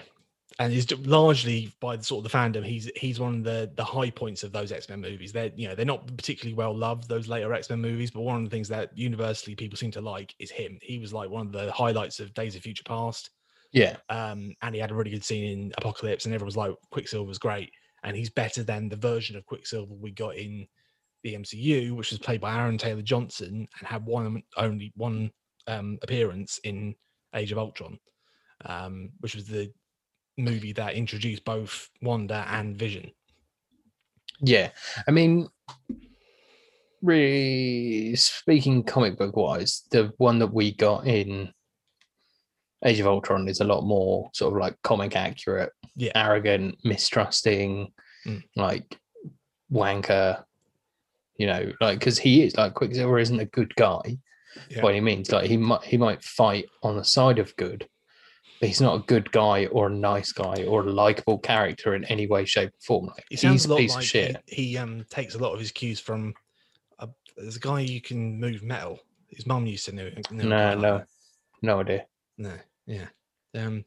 and 0.59 0.71
he's 0.71 0.85
d- 0.85 0.95
largely 0.95 1.73
by 1.79 1.95
the 1.95 2.03
sort 2.03 2.25
of 2.25 2.31
the 2.31 2.37
fandom. 2.37 2.65
He's 2.65 2.89
he's 2.95 3.19
one 3.19 3.35
of 3.35 3.43
the 3.43 3.71
the 3.75 3.83
high 3.83 4.09
points 4.09 4.43
of 4.43 4.51
those 4.51 4.71
X 4.71 4.87
Men 4.89 5.01
movies. 5.01 5.31
They're 5.31 5.51
you 5.55 5.67
know 5.67 5.75
they're 5.75 5.85
not 5.85 6.05
particularly 6.15 6.53
well 6.53 6.75
loved 6.75 7.07
those 7.07 7.27
later 7.27 7.53
X 7.53 7.69
Men 7.69 7.81
movies, 7.81 8.11
but 8.11 8.21
one 8.21 8.37
of 8.37 8.43
the 8.43 8.49
things 8.49 8.67
that 8.69 8.95
universally 8.97 9.55
people 9.55 9.77
seem 9.77 9.91
to 9.91 10.01
like 10.01 10.33
is 10.39 10.51
him. 10.51 10.77
He 10.81 10.99
was 10.99 11.13
like 11.13 11.29
one 11.29 11.47
of 11.47 11.51
the 11.51 11.71
highlights 11.71 12.19
of 12.19 12.33
Days 12.33 12.55
of 12.55 12.61
Future 12.61 12.83
Past. 12.85 13.31
Yeah. 13.71 13.97
Um, 14.09 14.53
and 14.61 14.75
he 14.75 14.79
had 14.79 14.91
a 14.91 14.93
really 14.95 15.09
good 15.09 15.25
scene 15.25 15.45
in 15.45 15.73
Apocalypse, 15.77 16.25
and 16.25 16.33
everyone 16.33 16.47
was 16.47 16.57
like, 16.57 16.75
Quicksilver's 16.91 17.39
great, 17.39 17.71
and 18.03 18.15
he's 18.15 18.29
better 18.29 18.63
than 18.63 18.87
the 18.87 18.95
version 18.95 19.35
of 19.35 19.45
Quicksilver 19.47 19.95
we 19.95 20.11
got 20.11 20.35
in 20.35 20.67
the 21.23 21.33
MCU, 21.33 21.95
which 21.95 22.11
was 22.11 22.19
played 22.19 22.39
by 22.41 22.55
Aaron 22.55 22.77
Taylor 22.77 23.01
Johnson 23.01 23.67
and 23.79 23.87
had 23.87 24.05
one 24.05 24.43
only 24.57 24.93
one 24.95 25.31
um, 25.67 25.97
appearance 26.03 26.59
in 26.63 26.93
Age 27.33 27.51
of 27.51 27.57
Ultron, 27.57 27.97
um, 28.65 29.09
which 29.19 29.35
was 29.35 29.45
the 29.47 29.71
movie 30.37 30.73
that 30.73 30.95
introduced 30.95 31.43
both 31.45 31.89
Wanda 32.01 32.45
and 32.49 32.75
Vision. 32.77 33.11
Yeah. 34.41 34.69
I 35.07 35.11
mean, 35.11 35.47
really 37.01 38.15
speaking 38.15 38.83
comic 38.83 39.17
book 39.17 39.35
wise, 39.35 39.83
the 39.91 40.11
one 40.17 40.39
that 40.39 40.53
we 40.53 40.73
got 40.73 41.05
in 41.07 41.51
Age 42.85 42.99
of 42.99 43.07
Ultron 43.07 43.47
is 43.47 43.61
a 43.61 43.65
lot 43.65 43.83
more 43.83 44.29
sort 44.33 44.53
of 44.53 44.59
like 44.59 44.75
comic 44.83 45.15
accurate, 45.15 45.71
Yeah. 45.95 46.11
arrogant, 46.15 46.77
mistrusting, 46.83 47.93
Mm. 48.25 48.43
like 48.55 48.99
wanker. 49.71 50.43
You 51.37 51.47
know, 51.47 51.71
like 51.81 51.99
because 51.99 52.19
he 52.19 52.43
is 52.43 52.55
like 52.55 52.73
Quicksilver 52.75 53.17
isn't 53.19 53.39
a 53.39 53.45
good 53.45 53.73
guy 53.75 54.17
Yeah. 54.69 54.81
by 54.81 54.91
any 54.91 55.01
means. 55.01 55.31
Like 55.31 55.49
he 55.49 55.57
might 55.57 55.83
he 55.83 55.97
might 55.97 56.23
fight 56.23 56.69
on 56.83 56.95
the 56.95 57.03
side 57.03 57.39
of 57.39 57.55
good, 57.55 57.87
but 58.63 58.69
he's 58.69 58.79
not 58.79 58.95
a 58.95 59.03
good 59.07 59.29
guy 59.33 59.65
or 59.65 59.87
a 59.87 59.93
nice 59.93 60.31
guy 60.31 60.63
or 60.65 60.83
a 60.83 60.89
likable 60.89 61.37
character 61.37 61.95
in 61.95 62.05
any 62.05 62.27
way, 62.27 62.45
shape, 62.45 62.69
or 62.69 62.79
form. 62.79 63.05
Like, 63.07 63.25
He 63.29 63.35
sounds 63.35 63.63
he's 63.63 63.69
a 63.69 63.73
a 63.73 63.77
piece 63.77 63.93
like 63.93 64.03
of 64.03 64.07
shit. 64.07 64.43
He, 64.47 64.67
he 64.67 64.77
um 64.77 65.05
takes 65.09 65.35
a 65.35 65.37
lot 65.37 65.51
of 65.51 65.59
his 65.59 65.73
cues 65.73 65.99
from 65.99 66.33
a, 66.99 67.09
there's 67.35 67.57
a 67.57 67.59
guy 67.59 67.81
you 67.81 67.99
can 67.99 68.39
move 68.39 68.63
metal. 68.63 69.01
His 69.27 69.45
mum 69.45 69.65
used 69.65 69.83
to 69.87 69.91
know. 69.95 70.09
know 70.31 70.43
guy 70.43 70.45
No, 70.45 70.69
like 70.69 70.77
no, 70.79 71.03
no 71.61 71.79
idea. 71.81 72.05
No, 72.37 72.53
yeah. 72.85 73.07
Um, 73.53 73.83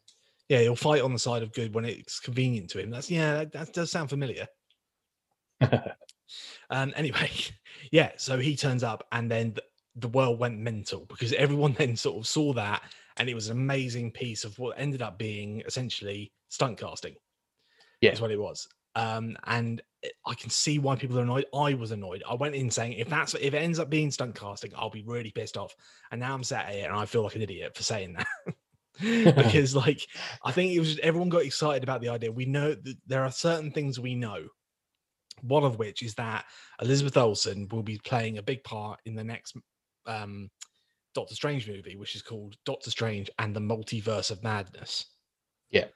yeah, 0.50 0.58
he'll 0.58 0.76
fight 0.76 1.00
on 1.00 1.14
the 1.14 1.18
side 1.18 1.42
of 1.42 1.54
good 1.54 1.74
when 1.74 1.86
it's 1.86 2.20
convenient 2.20 2.68
to 2.70 2.78
him. 2.78 2.90
That's 2.90 3.10
yeah, 3.10 3.32
that, 3.32 3.52
that 3.52 3.72
does 3.72 3.90
sound 3.90 4.10
familiar. 4.10 4.46
Um, 6.70 6.92
anyway, 6.96 7.30
yeah, 7.92 8.10
so 8.16 8.36
he 8.36 8.56
turns 8.56 8.82
up 8.82 9.06
and 9.12 9.30
then 9.30 9.52
the, 9.54 9.62
the 9.94 10.08
world 10.08 10.40
went 10.40 10.58
mental 10.58 11.06
because 11.08 11.32
everyone 11.34 11.72
then 11.78 11.94
sort 11.94 12.16
of 12.18 12.26
saw 12.26 12.52
that 12.54 12.82
and 13.16 13.28
it 13.28 13.34
was 13.34 13.48
an 13.48 13.56
amazing 13.56 14.10
piece 14.12 14.44
of 14.44 14.58
what 14.58 14.78
ended 14.78 15.02
up 15.02 15.18
being 15.18 15.62
essentially 15.66 16.32
stunt 16.48 16.78
casting. 16.78 17.14
Yeah. 18.00 18.12
Is 18.12 18.20
what 18.20 18.30
it 18.30 18.40
was. 18.40 18.68
Um, 18.94 19.36
and 19.44 19.82
I 20.26 20.34
can 20.34 20.50
see 20.50 20.78
why 20.78 20.96
people 20.96 21.18
are 21.18 21.22
annoyed. 21.22 21.46
I 21.54 21.74
was 21.74 21.90
annoyed. 21.90 22.22
I 22.28 22.34
went 22.34 22.54
in 22.54 22.70
saying 22.70 22.94
if 22.94 23.08
that's 23.08 23.34
if 23.34 23.54
it 23.54 23.58
ends 23.58 23.78
up 23.78 23.90
being 23.90 24.10
stunt 24.10 24.34
casting, 24.34 24.72
I'll 24.76 24.90
be 24.90 25.02
really 25.02 25.30
pissed 25.30 25.56
off. 25.56 25.74
And 26.10 26.20
now 26.20 26.34
I'm 26.34 26.44
sat 26.44 26.68
here 26.70 26.88
and 26.88 26.98
I 26.98 27.06
feel 27.06 27.22
like 27.22 27.36
an 27.36 27.42
idiot 27.42 27.76
for 27.76 27.82
saying 27.82 28.14
that. 28.14 28.26
because 29.00 29.76
like 29.76 30.06
I 30.42 30.52
think 30.52 30.72
it 30.72 30.78
was 30.78 30.88
just, 30.88 31.00
everyone 31.00 31.28
got 31.28 31.42
excited 31.42 31.82
about 31.82 32.00
the 32.00 32.08
idea. 32.08 32.32
We 32.32 32.46
know 32.46 32.74
that 32.74 32.96
there 33.06 33.24
are 33.24 33.30
certain 33.30 33.70
things 33.70 34.00
we 34.00 34.14
know. 34.14 34.44
One 35.42 35.64
of 35.64 35.78
which 35.78 36.02
is 36.02 36.14
that 36.14 36.46
Elizabeth 36.80 37.16
Olsen 37.18 37.68
will 37.70 37.82
be 37.82 38.00
playing 38.02 38.38
a 38.38 38.42
big 38.42 38.64
part 38.64 39.00
in 39.04 39.14
the 39.14 39.24
next 39.24 39.54
um, 40.06 40.50
Doctor 41.16 41.34
Strange 41.34 41.66
movie, 41.66 41.96
which 41.96 42.14
is 42.14 42.20
called 42.20 42.56
Doctor 42.66 42.90
Strange 42.90 43.30
and 43.38 43.56
the 43.56 43.60
Multiverse 43.60 44.30
of 44.30 44.42
Madness. 44.42 45.06
Yeah. 45.70 45.86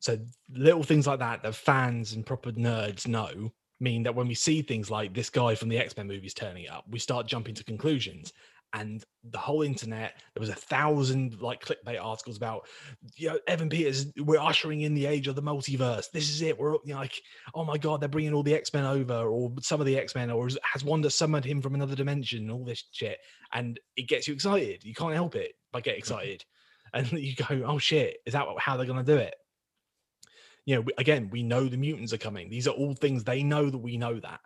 So 0.00 0.18
little 0.52 0.82
things 0.82 1.06
like 1.06 1.20
that 1.20 1.42
that 1.44 1.54
fans 1.54 2.14
and 2.14 2.26
proper 2.26 2.50
nerds 2.50 3.06
know 3.06 3.52
mean 3.78 4.02
that 4.02 4.14
when 4.14 4.26
we 4.26 4.34
see 4.34 4.60
things 4.60 4.90
like 4.90 5.14
this 5.14 5.30
guy 5.30 5.54
from 5.54 5.68
the 5.68 5.78
X-Men 5.78 6.08
movies 6.08 6.34
turning 6.34 6.68
up, 6.68 6.84
we 6.90 6.98
start 6.98 7.28
jumping 7.28 7.54
to 7.54 7.64
conclusions. 7.64 8.32
And 8.72 9.04
the 9.24 9.38
whole 9.38 9.62
internet, 9.62 10.14
there 10.34 10.40
was 10.40 10.48
a 10.48 10.54
thousand 10.54 11.40
like 11.40 11.64
clickbait 11.64 12.00
articles 12.00 12.36
about, 12.36 12.68
you 13.16 13.28
know, 13.28 13.38
Evan 13.48 13.68
Peters, 13.68 14.06
we're 14.16 14.38
ushering 14.38 14.82
in 14.82 14.94
the 14.94 15.06
age 15.06 15.26
of 15.26 15.34
the 15.34 15.42
multiverse. 15.42 16.10
This 16.12 16.30
is 16.30 16.40
it. 16.42 16.56
We're 16.58 16.74
you 16.84 16.94
know, 16.94 17.00
like, 17.00 17.20
oh 17.54 17.64
my 17.64 17.78
god, 17.78 18.00
they're 18.00 18.08
bringing 18.08 18.32
all 18.32 18.44
the 18.44 18.54
X 18.54 18.72
Men 18.72 18.84
over, 18.84 19.14
or 19.14 19.52
some 19.60 19.80
of 19.80 19.86
the 19.86 19.98
X 19.98 20.14
Men, 20.14 20.30
or 20.30 20.48
has 20.62 20.84
Wanda 20.84 21.10
summoned 21.10 21.44
him 21.44 21.60
from 21.60 21.74
another 21.74 21.96
dimension? 21.96 22.42
and 22.42 22.52
All 22.52 22.64
this 22.64 22.84
shit, 22.92 23.18
and 23.52 23.80
it 23.96 24.08
gets 24.08 24.28
you 24.28 24.34
excited. 24.34 24.84
You 24.84 24.94
can't 24.94 25.14
help 25.14 25.34
it 25.34 25.54
but 25.72 25.82
get 25.82 25.92
mm-hmm. 25.92 25.98
excited, 25.98 26.44
and 26.94 27.10
you 27.12 27.34
go, 27.34 27.64
oh 27.66 27.78
shit, 27.78 28.18
is 28.24 28.34
that 28.34 28.46
how 28.58 28.76
they're 28.76 28.86
gonna 28.86 29.02
do 29.02 29.16
it? 29.16 29.34
You 30.64 30.76
know, 30.76 30.84
again, 30.96 31.28
we 31.32 31.42
know 31.42 31.66
the 31.66 31.76
mutants 31.76 32.12
are 32.12 32.18
coming. 32.18 32.50
These 32.50 32.68
are 32.68 32.74
all 32.74 32.94
things 32.94 33.24
they 33.24 33.42
know 33.42 33.68
that 33.68 33.78
we 33.78 33.96
know 33.96 34.20
that, 34.20 34.40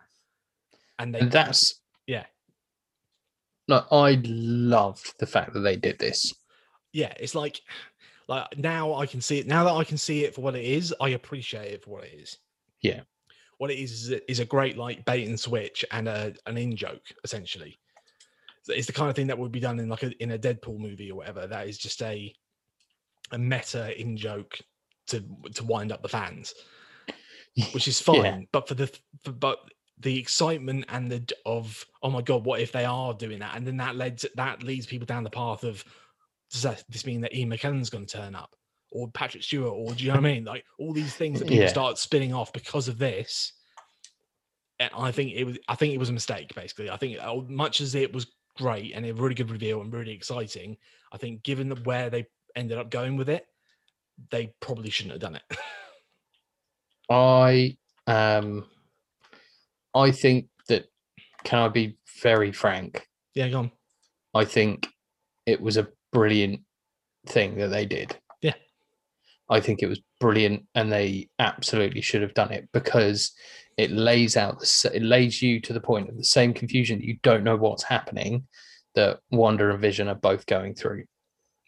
and 0.97 1.13
they 1.13 1.19
and 1.19 1.31
that's 1.31 1.81
yeah. 2.07 2.25
Like 3.67 3.83
I 3.91 4.21
loved 4.25 5.13
the 5.19 5.25
fact 5.25 5.53
that 5.53 5.61
they 5.61 5.75
did 5.75 5.97
this. 5.99 6.33
yeah 6.93 7.13
it's 7.19 7.35
like 7.35 7.61
like 8.27 8.57
now 8.57 8.93
i 8.95 9.05
can 9.05 9.21
see 9.21 9.37
it 9.39 9.45
now 9.47 9.63
that 9.63 9.73
i 9.73 9.83
can 9.83 9.97
see 9.97 10.23
it 10.25 10.33
for 10.33 10.41
what 10.41 10.55
it 10.55 10.65
is 10.65 10.93
i 10.99 11.09
appreciate 11.09 11.71
it 11.73 11.83
for 11.83 11.91
what 11.91 12.03
it 12.05 12.13
is 12.13 12.37
Yeah. 12.81 13.01
what 13.59 13.69
it 13.71 13.77
is 13.77 14.09
is 14.27 14.39
a, 14.39 14.45
great 14.45 14.77
like 14.77 15.05
bait 15.05 15.27
and 15.27 15.39
switch 15.39 15.85
and 15.91 16.07
a 16.07 16.33
an 16.47 16.57
in 16.57 16.75
joke 16.75 17.03
essentially 17.23 17.77
it's 18.67 18.87
the 18.87 18.93
kind 18.93 19.09
of 19.11 19.15
thing 19.15 19.27
that 19.27 19.37
would 19.37 19.51
be 19.51 19.59
done 19.59 19.79
in 19.79 19.89
like 19.89 20.01
a, 20.03 20.11
in 20.23 20.31
a 20.31 20.39
deadpool 20.39 20.79
movie 20.79 21.11
or 21.11 21.15
whatever 21.17 21.45
that 21.45 21.67
is 21.67 21.77
just 21.77 22.01
a 22.01 22.33
a 23.31 23.37
meta 23.37 23.99
in 24.01 24.17
joke 24.17 24.57
to 25.07 25.23
to 25.53 25.63
wind 25.63 25.91
up 25.91 26.01
the 26.01 26.09
fans 26.09 26.53
which 27.73 27.87
is 27.87 28.01
fine 28.09 28.23
Yeah. 28.23 28.39
but 28.51 28.67
for 28.67 28.73
the 28.73 28.87
for, 29.23 29.31
but 29.33 29.59
the 29.99 30.19
excitement 30.19 30.85
and 30.89 31.09
the 31.09 31.23
of 31.45 31.85
oh 32.03 32.09
my 32.09 32.21
god 32.21 32.43
what 32.43 32.59
if 32.59 32.71
they 32.71 32.85
are 32.85 33.13
doing 33.13 33.39
that? 33.39 33.55
And 33.55 33.65
then 33.65 33.77
that 33.77 33.95
led 33.95 34.17
to, 34.19 34.31
that 34.35 34.63
leads 34.63 34.85
people 34.85 35.05
down 35.05 35.23
the 35.23 35.29
path 35.29 35.63
of 35.63 35.83
does 36.51 36.61
that 36.63 36.83
this 36.89 37.05
mean 37.05 37.21
that 37.21 37.33
Ian 37.33 37.49
McKellen's 37.49 37.89
going 37.89 38.05
to 38.05 38.17
turn 38.17 38.35
up? 38.35 38.55
Or 38.91 39.09
Patrick 39.09 39.43
Stewart? 39.43 39.73
Or 39.73 39.93
do 39.93 40.03
you 40.03 40.09
know 40.11 40.15
what 40.19 40.25
I 40.27 40.33
mean? 40.33 40.45
Like 40.45 40.63
all 40.79 40.93
these 40.93 41.15
things 41.15 41.39
that 41.39 41.47
people 41.47 41.63
Yeah. 41.63 41.69
start 41.69 41.97
spinning 41.97 42.33
off 42.33 42.53
because 42.53 42.87
of 42.87 42.97
this. 42.97 43.53
And 44.79 44.91
I 44.97 45.11
think 45.11 45.33
it 45.33 45.45
was 45.45 45.57
I 45.67 45.75
think 45.75 45.93
it 45.93 45.97
was 45.99 46.09
a 46.09 46.13
mistake 46.13 46.53
basically. 46.55 46.89
I 46.89 46.97
think 46.97 47.17
uh, 47.21 47.35
much 47.47 47.81
as 47.81 47.95
it 47.95 48.13
was 48.13 48.27
great 48.57 48.93
and 48.93 49.05
a 49.05 49.13
really 49.13 49.35
good 49.35 49.51
reveal 49.51 49.81
and 49.81 49.91
really 49.91 50.13
exciting 50.13 50.77
I 51.11 51.17
think 51.17 51.43
given 51.43 51.67
the, 51.67 51.75
where 51.75 52.09
they 52.09 52.25
ended 52.55 52.77
up 52.77 52.89
going 52.89 53.17
with 53.17 53.27
it 53.27 53.45
they 54.31 54.53
probably 54.61 54.89
shouldn't 54.89 55.11
have 55.11 55.21
done 55.21 55.35
it. 55.35 55.43
I 57.09 57.77
um 58.07 58.65
I 59.95 60.11
think 60.11 60.47
that 60.67 60.85
can 61.43 61.59
I 61.59 61.69
be 61.69 61.97
very 62.21 62.51
frank? 62.51 63.07
yeah 63.33 63.49
go 63.49 63.59
on 63.59 63.71
I 64.35 64.45
think 64.45 64.87
it 65.45 65.61
was 65.61 65.77
a 65.77 65.87
brilliant 66.11 66.61
thing 67.27 67.57
that 67.57 67.69
they 67.69 67.85
did. 67.85 68.17
Yeah. 68.41 68.53
I 69.49 69.59
think 69.59 69.81
it 69.81 69.87
was 69.87 70.01
brilliant 70.19 70.65
and 70.75 70.91
they 70.91 71.29
absolutely 71.39 72.01
should 72.01 72.21
have 72.21 72.33
done 72.33 72.51
it 72.51 72.67
because 72.73 73.31
it 73.77 73.91
lays 73.91 74.37
out 74.37 74.63
it 74.93 75.01
lays 75.01 75.41
you 75.41 75.59
to 75.61 75.73
the 75.73 75.81
point 75.81 76.09
of 76.09 76.17
the 76.17 76.23
same 76.23 76.53
confusion 76.53 76.99
that 76.99 77.05
you 77.05 77.17
don't 77.23 77.43
know 77.43 77.55
what's 77.55 77.83
happening 77.83 78.47
that 78.95 79.19
Wanda 79.31 79.69
and 79.69 79.81
Vision 79.81 80.07
are 80.07 80.15
both 80.15 80.45
going 80.45 80.73
through 80.73 81.03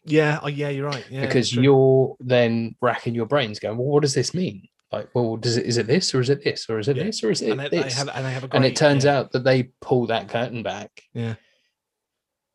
yeah 0.04 0.40
oh, 0.42 0.48
yeah 0.48 0.70
you're 0.70 0.86
right 0.86 1.04
yeah 1.10 1.20
because 1.20 1.54
you're 1.54 2.16
then 2.20 2.74
racking 2.80 3.14
your 3.14 3.26
brains 3.26 3.58
going 3.58 3.76
well 3.76 3.86
what 3.86 4.02
does 4.02 4.14
this 4.14 4.32
mean 4.32 4.62
like 4.92 5.08
well 5.14 5.36
does 5.36 5.56
it 5.56 5.66
is 5.66 5.76
it 5.76 5.86
this 5.86 6.14
or 6.14 6.20
is 6.20 6.30
it 6.30 6.42
this 6.42 6.68
or 6.70 6.78
is 6.78 6.88
it 6.88 6.96
Yeah. 6.96 7.04
this 7.04 7.22
or 7.22 7.30
is 7.30 7.42
it 7.42 7.50
and 7.50 7.60
this 7.60 7.94
have 7.94 8.08
and 8.08 8.24
they 8.24 8.32
have 8.32 8.44
a 8.44 8.48
and 8.54 8.64
it 8.64 8.74
turns 8.76 9.04
yeah. 9.04 9.18
out 9.18 9.32
that 9.32 9.44
they 9.44 9.64
pull 9.80 10.06
that 10.06 10.28
curtain 10.28 10.62
back 10.62 11.02
Yeah. 11.12 11.34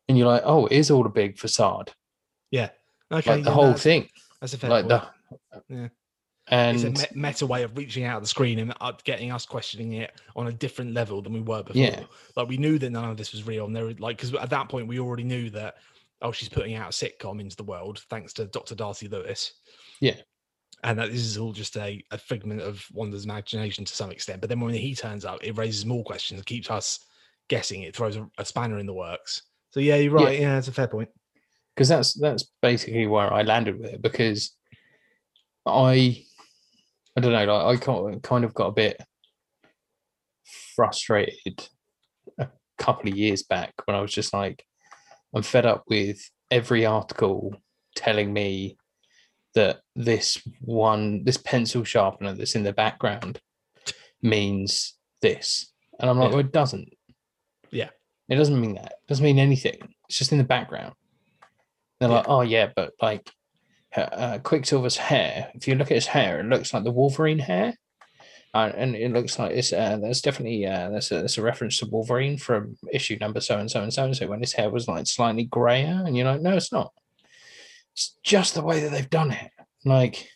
and 0.08 0.18
you're 0.18 0.26
like 0.26 0.42
oh 0.44 0.66
it 0.66 0.72
is 0.76 0.90
all 0.90 1.06
a 1.06 1.10
big 1.10 1.38
facade 1.38 1.92
yeah 2.50 2.70
okay 3.12 3.36
like 3.36 3.44
the 3.44 3.50
yeah, 3.50 3.54
whole 3.54 3.64
that's- 3.66 3.82
thing 3.82 4.08
that's 4.40 4.54
a 4.54 4.58
fair 4.58 4.70
like 4.70 4.88
point. 4.88 5.02
the 5.68 5.74
Yeah. 5.74 5.88
and 6.48 6.84
it's 6.84 7.04
a 7.04 7.14
me- 7.14 7.22
meta 7.28 7.46
way 7.46 7.62
of 7.62 7.76
reaching 7.78 8.04
out 8.04 8.20
the 8.20 8.28
screen 8.28 8.58
and 8.58 8.74
getting 9.04 9.30
us 9.32 9.46
questioning 9.46 9.92
it 9.94 10.12
on 10.36 10.48
a 10.48 10.52
different 10.52 10.92
level 10.92 11.22
than 11.22 11.32
we 11.32 11.40
were 11.40 11.62
before. 11.62 11.80
Yeah. 11.80 12.02
Like 12.36 12.48
we 12.48 12.58
knew 12.58 12.78
that 12.78 12.90
none 12.90 13.08
of 13.08 13.16
this 13.16 13.32
was 13.32 13.46
real, 13.46 13.64
and 13.64 13.74
there 13.74 13.84
were 13.84 13.94
like 13.98 14.18
because 14.18 14.34
at 14.34 14.50
that 14.50 14.68
point 14.68 14.86
we 14.86 14.98
already 14.98 15.24
knew 15.24 15.48
that 15.50 15.76
oh 16.20 16.32
she's 16.32 16.50
putting 16.50 16.74
out 16.74 16.88
a 16.88 16.92
sitcom 16.92 17.40
into 17.40 17.56
the 17.56 17.64
world 17.64 18.00
thanks 18.10 18.34
to 18.34 18.44
Dr. 18.46 18.74
Darcy 18.74 19.08
Lewis. 19.08 19.54
Yeah. 20.00 20.16
And 20.84 20.98
that 20.98 21.10
this 21.10 21.22
is 21.22 21.38
all 21.38 21.52
just 21.52 21.76
a, 21.76 22.00
a 22.12 22.18
figment 22.18 22.60
of 22.60 22.86
Wanda's 22.92 23.24
imagination 23.24 23.84
to 23.84 23.96
some 23.96 24.10
extent. 24.12 24.40
But 24.40 24.50
then 24.50 24.60
when 24.60 24.74
he 24.74 24.94
turns 24.94 25.24
up, 25.24 25.40
it 25.42 25.56
raises 25.56 25.84
more 25.84 26.04
questions, 26.04 26.40
it 26.40 26.46
keeps 26.46 26.70
us 26.70 27.00
guessing. 27.48 27.82
It 27.82 27.96
throws 27.96 28.16
a, 28.16 28.30
a 28.38 28.44
spanner 28.44 28.78
in 28.78 28.86
the 28.86 28.92
works. 28.92 29.42
So 29.70 29.80
yeah, 29.80 29.96
you're 29.96 30.12
right. 30.12 30.38
Yeah, 30.38 30.58
it's 30.58 30.68
a 30.68 30.72
fair 30.72 30.86
point. 30.86 31.08
because 31.74 31.88
that's 31.88 32.14
that's 32.14 32.44
basically 32.62 33.06
where 33.06 33.32
I 33.32 33.42
landed 33.42 33.78
with 33.80 33.94
it 33.94 34.02
because 34.02 34.54
I 35.66 36.22
I 37.16 37.20
don't 37.20 37.32
know 37.32 37.52
like 37.52 37.88
I 37.88 38.18
kind 38.22 38.44
of 38.44 38.54
got 38.54 38.68
a 38.68 38.72
bit 38.72 39.00
frustrated 40.76 41.68
a 42.38 42.48
couple 42.78 43.08
of 43.10 43.16
years 43.16 43.42
back 43.42 43.72
when 43.84 43.96
I 43.96 44.00
was 44.00 44.12
just 44.12 44.32
like 44.32 44.64
I'm 45.34 45.42
fed 45.42 45.66
up 45.66 45.84
with 45.88 46.18
every 46.50 46.86
article 46.86 47.56
telling 47.96 48.32
me 48.32 48.76
that 49.54 49.80
this 49.94 50.40
one 50.60 51.24
this 51.24 51.36
pencil 51.36 51.84
sharpener 51.84 52.32
that's 52.34 52.54
in 52.54 52.62
the 52.64 52.72
background 52.72 53.40
means 54.22 54.94
this 55.22 55.72
and 56.00 56.10
I'm 56.10 56.18
like 56.18 56.30
Yeah. 56.30 56.36
well 56.36 56.44
it 56.46 56.52
doesn't 56.52 56.88
Yeah. 57.70 57.90
it 58.28 58.36
doesn't 58.36 58.60
mean 58.60 58.74
that 58.74 58.92
it 59.02 59.08
doesn't 59.08 59.24
mean 59.24 59.38
anything 59.38 59.94
it's 60.08 60.18
just 60.18 60.32
in 60.32 60.38
the 60.38 60.44
background 60.44 60.94
they're 62.00 62.08
Yeah. 62.08 62.16
like, 62.16 62.28
oh 62.28 62.40
yeah, 62.42 62.70
but 62.74 62.92
like 63.00 63.30
uh, 63.96 64.38
Quicksilver's 64.42 64.96
hair. 64.96 65.52
If 65.54 65.68
you 65.68 65.76
look 65.76 65.92
at 65.92 65.94
his 65.94 66.08
hair, 66.08 66.40
it 66.40 66.46
looks 66.46 66.74
like 66.74 66.82
the 66.82 66.90
Wolverine 66.90 67.38
hair, 67.38 67.74
uh, 68.52 68.72
and 68.76 68.96
it 68.96 69.12
looks 69.12 69.38
like 69.38 69.52
it's 69.52 69.72
uh, 69.72 69.96
there's 70.02 70.20
definitely 70.20 70.66
uh, 70.66 70.90
there's 70.90 71.12
a, 71.12 71.16
there's 71.20 71.38
a 71.38 71.42
reference 71.42 71.78
to 71.78 71.86
Wolverine 71.86 72.36
from 72.36 72.76
issue 72.92 73.16
number 73.20 73.40
so 73.40 73.58
and 73.58 73.70
so 73.70 73.82
and 73.84 73.92
so 73.92 74.04
and 74.04 74.16
so 74.16 74.26
when 74.26 74.40
his 74.40 74.52
hair 74.52 74.68
was 74.68 74.88
like 74.88 75.06
slightly 75.06 75.44
grayer, 75.44 76.02
and 76.04 76.16
you're 76.16 76.26
like, 76.26 76.40
no, 76.40 76.56
it's 76.56 76.72
not. 76.72 76.92
It's 77.94 78.18
just 78.22 78.54
the 78.54 78.62
way 78.62 78.80
that 78.80 78.90
they've 78.90 79.08
done 79.10 79.30
it. 79.30 79.50
Like, 79.84 80.28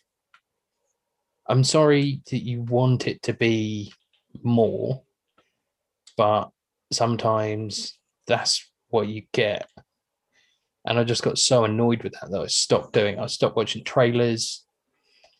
I'm 1.47 1.63
sorry 1.63 2.21
that 2.31 2.43
you 2.43 2.61
want 2.61 3.07
it 3.07 3.21
to 3.23 3.33
be 3.33 3.93
more, 4.43 5.03
but 6.17 6.49
sometimes 6.91 7.97
that's 8.27 8.65
what 8.89 9.07
you 9.07 9.23
get 9.33 9.69
and 10.85 10.97
I 10.97 11.03
just 11.03 11.23
got 11.23 11.37
so 11.37 11.65
annoyed 11.65 12.03
with 12.03 12.13
that 12.13 12.31
that 12.31 12.41
I 12.41 12.47
stopped 12.47 12.93
doing. 12.93 13.19
I 13.19 13.27
stopped 13.27 13.55
watching 13.55 13.83
trailers, 13.83 14.65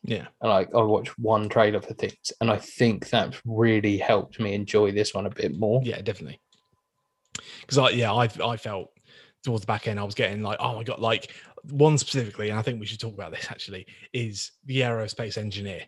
Yeah. 0.04 0.28
and 0.42 0.50
like 0.52 0.70
I 0.76 0.82
watch 0.82 1.18
one 1.18 1.50
trailer 1.50 1.82
for 1.82 1.94
things, 1.94 2.32
and 2.42 2.52
I 2.52 2.58
think 2.58 3.10
that 3.10 3.40
really 3.46 3.98
helped 3.98 4.40
me 4.40 4.54
enjoy 4.54 4.92
this 4.92 5.14
one 5.14 5.26
a 5.26 5.30
bit 5.32 5.58
more. 5.58 5.82
Yeah, 5.84 6.02
definitely. 6.02 6.42
Because 7.62 7.78
I 7.78 7.90
yeah, 7.92 8.14
I 8.14 8.30
I 8.44 8.58
felt 8.58 8.90
towards 9.44 9.62
the 9.62 9.68
back 9.68 9.88
end 9.88 10.00
I 10.00 10.04
was 10.04 10.14
getting 10.16 10.44
like, 10.44 10.58
oh 10.60 10.76
my 10.76 10.84
god, 10.84 11.00
like 11.00 11.34
one 11.64 11.98
specifically, 11.98 12.50
and 12.50 12.60
I 12.60 12.62
think 12.62 12.80
we 12.80 12.86
should 12.86 13.00
talk 13.00 13.14
about 13.14 13.32
this 13.32 13.48
actually, 13.50 13.88
is 14.14 14.52
the 14.66 14.82
aerospace 14.82 15.38
engineer. 15.38 15.84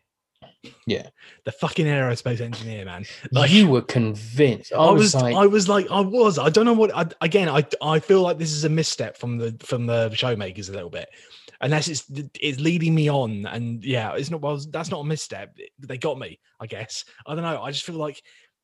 Yeah. 0.85 1.07
The 1.45 1.51
fucking 1.51 1.85
aerospace 1.85 2.41
engineer, 2.41 2.85
man. 2.85 3.05
Like 3.31 3.51
you 3.51 3.67
were 3.67 3.81
convinced. 3.81 4.73
I, 4.73 4.77
I 4.77 4.91
was, 4.91 5.13
was, 5.13 5.15
like, 5.15 5.35
I 5.35 5.45
was 5.45 5.69
like, 5.69 5.91
I 5.91 6.01
was. 6.01 6.37
I 6.37 6.49
don't 6.49 6.65
know 6.65 6.73
what. 6.73 6.95
I, 6.95 7.05
again, 7.21 7.49
I 7.49 7.65
I 7.81 7.99
feel 7.99 8.21
like 8.21 8.37
this 8.37 8.51
is 8.51 8.63
a 8.63 8.69
misstep 8.69 9.17
from 9.17 9.37
the 9.37 9.55
from 9.59 9.85
the 9.85 10.09
showmakers 10.09 10.69
a 10.69 10.73
little 10.73 10.89
bit, 10.89 11.09
unless 11.61 11.87
it's 11.87 12.05
it's 12.39 12.59
leading 12.59 12.93
me 12.93 13.09
on. 13.09 13.45
And 13.47 13.83
yeah, 13.83 14.13
it's 14.13 14.29
not. 14.29 14.41
Well, 14.41 14.59
that's 14.69 14.91
not 14.91 15.01
a 15.01 15.05
misstep. 15.05 15.57
They 15.79 15.97
got 15.97 16.19
me. 16.19 16.39
I 16.59 16.67
guess. 16.67 17.05
I 17.25 17.33
don't 17.33 17.43
know. 17.43 17.61
I 17.61 17.71
just 17.71 17.85
feel 17.85 17.95
like 17.95 18.21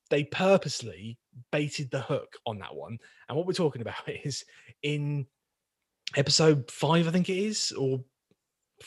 they 0.10 0.24
purposely 0.24 1.17
baited 1.52 1.91
the 1.91 2.02
hook 2.02 2.38
on 2.46 2.60
that 2.60 2.76
one. 2.76 2.98
And 3.28 3.38
what 3.38 3.46
we're 3.46 3.54
talking 3.54 3.82
about 3.82 4.08
is 4.08 4.43
in 4.84 5.26
episode 6.15 6.70
five, 6.72 7.08
I 7.08 7.12
think 7.12 7.30
it 7.30 7.38
is, 7.38 7.72
or 7.74 8.04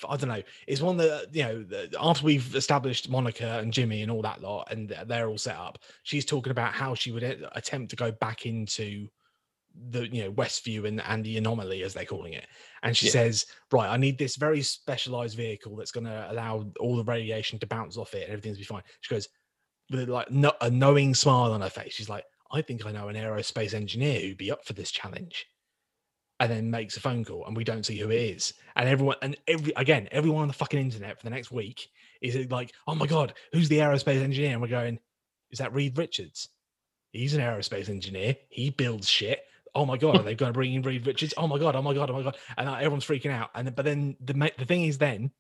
I 0.09 0.17
don't 0.17 0.29
know. 0.29 0.43
It's 0.67 0.81
one 0.81 0.97
that 0.99 1.29
you 1.35 1.43
know 1.43 1.65
after 2.01 2.25
we've 2.25 2.55
established 2.55 3.11
Monica 3.11 3.59
and 3.59 3.73
Jimmy 3.73 4.03
and 4.03 4.11
all 4.11 4.23
that 4.23 4.41
lot, 4.41 4.69
and 4.71 4.89
they're- 4.89 5.29
all 5.29 5.39
set 5.39 5.57
up. 5.57 5.79
She's 6.05 6.25
talking 6.25 6.53
about 6.53 6.73
how 6.73 6.95
she 6.95 7.13
would 7.13 7.23
attempt 7.25 7.91
to 7.91 7.97
go 7.97 8.11
back 8.13 8.47
into 8.47 9.09
the 9.91 10.09
you 10.09 10.25
know 10.25 10.33
Westview 10.33 10.87
and 10.87 11.01
and 11.03 11.25
the 11.25 11.37
anomaly 11.39 11.83
as 11.83 11.95
they're 11.95 12.05
calling 12.05 12.33
it. 12.33 12.47
And 12.83 12.97
she 12.97 13.07
Yeah. 13.07 13.13
says, 13.13 13.47
"Right, 13.71 13.89
I 13.89 13.97
need 13.97 14.19
this 14.19 14.37
very 14.37 14.63
specialized 14.63 15.37
vehicle 15.37 15.77
that's 15.77 15.93
going 15.93 16.07
to 16.07 16.31
allow 16.31 16.73
all 16.81 16.97
the 16.97 17.05
radiation 17.05 17.59
to 17.61 17.67
bounce 17.67 17.97
off 17.97 18.15
it 18.15 18.25
and 18.25 18.33
everything's 18.33 18.59
be 18.59 18.65
fine." 18.65 18.83
She 19.01 19.15
goes 19.15 19.29
with 19.91 20.09
like 20.09 20.31
no, 20.31 20.53
a 20.61 20.71
knowing 20.71 21.15
smile 21.15 21.53
on 21.53 21.61
her 21.61 21.71
face. 21.71 21.93
She's 21.95 22.09
like, 22.09 22.25
"I 22.51 22.63
think 22.63 22.85
I 22.87 22.93
know 22.93 23.09
an 23.09 23.17
aerospace 23.17 23.75
engineer 23.75 24.21
who'd 24.21 24.39
be 24.39 24.51
up 24.51 24.65
for 24.65 24.73
this 24.73 24.91
challenge." 24.91 25.47
And 26.41 26.51
then 26.51 26.71
makes 26.71 26.97
a 26.97 27.01
phone 27.01 27.25
call 27.25 27.45
and 27.47 27.57
we 27.57 27.65
don't 27.65 27.85
see 27.85 27.99
who 27.99 28.11
it 28.11 28.17
is. 28.17 28.55
And 28.75 28.89
everyone 28.89 29.17
and 29.23 29.37
every 29.47 29.73
again, 29.77 30.09
everyone 30.11 30.43
on 30.43 30.49
the 30.49 30.55
fucking 30.55 30.81
internet 30.81 31.19
for 31.19 31.25
the 31.25 31.31
next 31.31 31.53
week 31.53 31.89
is 32.23 32.51
like, 32.51 32.73
oh 32.89 32.95
my 32.95 33.07
god, 33.07 33.35
who's 33.53 33.69
the 33.69 33.79
aerospace 33.79 34.23
engineer? 34.23 34.53
And 34.53 34.63
we're 34.63 34.69
going, 34.69 34.99
is 35.51 35.59
that 35.59 35.75
Reed 35.75 35.99
Richards? 35.99 36.49
He's 37.13 37.35
an 37.35 37.43
aerospace 37.43 37.91
engineer. 37.91 38.37
He 38.49 38.71
builds 38.71 39.09
shit. 39.09 39.41
Oh 39.75 39.85
my 39.85 39.99
god, 39.99 40.17
are 40.17 40.23
they 40.23 40.35
going 40.35 40.53
to 40.53 40.57
bring 40.57 40.75
in 40.75 40.83
Reed 40.83 41.07
Richards? 41.07 41.35
Oh 41.37 41.47
my 41.47 41.59
god, 41.59 41.77
oh 41.77 41.83
my 41.83 41.95
god, 41.95 42.11
oh 42.11 42.15
my 42.15 42.23
god. 42.23 42.37
And 42.57 42.69
everyone's 42.69 43.07
freaking 43.07 43.33
out. 43.33 43.51
And 43.55 43.75
but 43.77 43.85
then 43.85 44.17
the 44.21 44.33
the 44.59 44.65
thing 44.65 44.85
is 44.85 44.99
then 44.99 45.31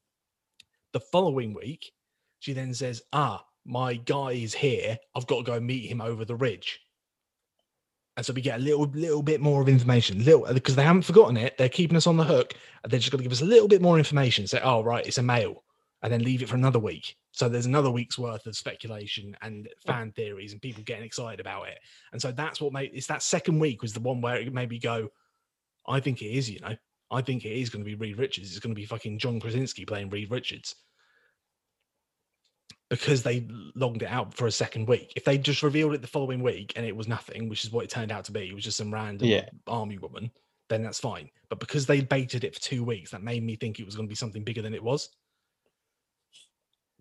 the 0.92 1.00
following 1.00 1.54
week, 1.54 1.92
she 2.40 2.52
then 2.52 2.74
says, 2.74 3.02
ah, 3.12 3.44
my 3.64 3.94
guy 3.94 4.32
is 4.32 4.54
here. 4.54 4.98
I've 5.14 5.26
got 5.26 5.38
to 5.38 5.42
go 5.44 5.60
meet 5.60 5.90
him 5.90 6.00
over 6.00 6.24
the 6.24 6.36
ridge. 6.36 6.80
And 8.20 8.26
so 8.26 8.34
we 8.34 8.42
get 8.42 8.60
a 8.60 8.62
little 8.62 8.84
little 8.92 9.22
bit 9.22 9.40
more 9.40 9.62
of 9.62 9.68
information, 9.70 10.22
little 10.26 10.44
because 10.52 10.76
they 10.76 10.84
haven't 10.84 11.06
forgotten 11.06 11.38
it. 11.38 11.56
They're 11.56 11.70
keeping 11.70 11.96
us 11.96 12.06
on 12.06 12.18
the 12.18 12.24
hook. 12.24 12.52
And 12.82 12.92
they're 12.92 13.00
just 13.00 13.10
going 13.10 13.20
to 13.20 13.22
give 13.22 13.32
us 13.32 13.40
a 13.40 13.46
little 13.46 13.66
bit 13.66 13.80
more 13.80 13.96
information. 13.96 14.46
Say, 14.46 14.60
oh 14.62 14.82
right, 14.84 15.06
it's 15.06 15.16
a 15.16 15.22
male, 15.22 15.64
and 16.02 16.12
then 16.12 16.22
leave 16.22 16.42
it 16.42 16.48
for 16.50 16.56
another 16.56 16.78
week. 16.78 17.16
So 17.32 17.48
there's 17.48 17.64
another 17.64 17.90
week's 17.90 18.18
worth 18.18 18.44
of 18.44 18.54
speculation 18.54 19.34
and 19.40 19.70
fan 19.86 20.12
theories 20.12 20.52
and 20.52 20.60
people 20.60 20.82
getting 20.82 21.06
excited 21.06 21.40
about 21.40 21.68
it. 21.68 21.78
And 22.12 22.20
so 22.20 22.30
that's 22.30 22.60
what 22.60 22.74
made 22.74 22.90
it's 22.92 23.06
that 23.06 23.22
second 23.22 23.58
week 23.58 23.80
was 23.80 23.94
the 23.94 24.00
one 24.00 24.20
where 24.20 24.36
it 24.36 24.52
made 24.52 24.68
me 24.68 24.78
go, 24.78 25.08
I 25.88 26.00
think 26.00 26.20
it 26.20 26.28
is. 26.28 26.50
You 26.50 26.60
know, 26.60 26.76
I 27.10 27.22
think 27.22 27.46
it 27.46 27.58
is 27.58 27.70
going 27.70 27.82
to 27.82 27.88
be 27.88 27.94
Reed 27.94 28.18
Richards. 28.18 28.50
It's 28.50 28.60
going 28.60 28.74
to 28.74 28.78
be 28.78 28.84
fucking 28.84 29.18
John 29.18 29.40
Krasinski 29.40 29.86
playing 29.86 30.10
Reed 30.10 30.30
Richards 30.30 30.74
because 32.90 33.22
they 33.22 33.46
logged 33.76 34.02
it 34.02 34.10
out 34.10 34.34
for 34.34 34.46
a 34.48 34.52
second 34.52 34.88
week. 34.88 35.12
If 35.16 35.24
they 35.24 35.38
just 35.38 35.62
revealed 35.62 35.94
it 35.94 36.02
the 36.02 36.08
following 36.08 36.42
week 36.42 36.72
and 36.76 36.84
it 36.84 36.94
was 36.94 37.06
nothing, 37.08 37.48
which 37.48 37.64
is 37.64 37.70
what 37.70 37.84
it 37.84 37.90
turned 37.90 38.10
out 38.12 38.24
to 38.24 38.32
be, 38.32 38.48
it 38.48 38.54
was 38.54 38.64
just 38.64 38.76
some 38.76 38.92
random 38.92 39.28
Yeah. 39.28 39.48
army 39.68 39.96
woman, 39.98 40.30
then 40.68 40.82
that's 40.82 40.98
fine. 40.98 41.30
But 41.48 41.60
because 41.60 41.86
they 41.86 42.00
baited 42.00 42.42
it 42.44 42.54
for 42.54 42.60
two 42.60 42.82
weeks, 42.84 43.12
that 43.12 43.22
made 43.22 43.44
me 43.44 43.54
think 43.56 43.78
it 43.78 43.86
was 43.86 43.94
going 43.94 44.08
to 44.08 44.10
be 44.10 44.16
something 44.16 44.42
bigger 44.42 44.60
than 44.60 44.74
it 44.74 44.82
was. 44.82 45.08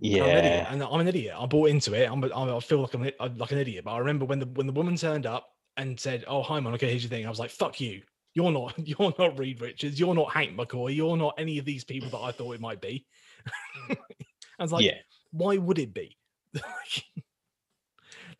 And 0.01 0.15
I'm 0.15 0.29
an 0.29 0.37
idiot, 0.37 0.43
yeah, 0.45 0.73
and 0.73 0.83
I'm 0.83 0.99
an 1.01 1.07
idiot. 1.09 1.35
I 1.37 1.45
bought 1.45 1.69
into 1.69 1.93
it. 1.93 2.09
I'm, 2.09 2.23
I 2.23 2.59
feel 2.61 2.81
like 2.81 2.93
I'm, 2.93 3.05
a- 3.07 3.13
uh, 3.19 3.29
like 3.35 3.51
an 3.51 3.57
idiot. 3.57 3.83
But 3.83 3.91
I 3.91 3.97
remember 3.97 4.23
when 4.25 4.39
the 4.39 4.45
when 4.45 4.65
the 4.65 4.71
woman 4.71 4.95
turned 4.95 5.25
up 5.25 5.49
and 5.75 5.99
said, 5.99 6.23
"Oh, 6.25 6.41
hi, 6.41 6.59
Monica. 6.61 6.85
Here's 6.85 7.03
your 7.03 7.09
thing." 7.09 7.25
I 7.25 7.29
was 7.29 7.39
like, 7.39 7.49
"Fuck 7.49 7.81
you. 7.81 8.01
You're 8.33 8.51
not. 8.51 8.75
You're 8.87 9.13
not 9.19 9.37
Reed 9.37 9.59
Richards. 9.59 9.99
You're 9.99 10.15
not 10.15 10.31
Hank 10.31 10.55
McCoy. 10.55 10.95
You're 10.95 11.17
not 11.17 11.33
any 11.37 11.57
of 11.57 11.65
these 11.65 11.83
people 11.83 12.09
that 12.11 12.19
I 12.23 12.31
thought 12.31 12.53
it 12.55 12.61
might 12.61 12.79
be." 12.79 13.05
I 13.89 14.63
was 14.63 14.71
like, 14.71 14.85
yeah, 14.85 14.97
why 15.31 15.57
would 15.57 15.79
it 15.79 15.93
be? 15.93 16.17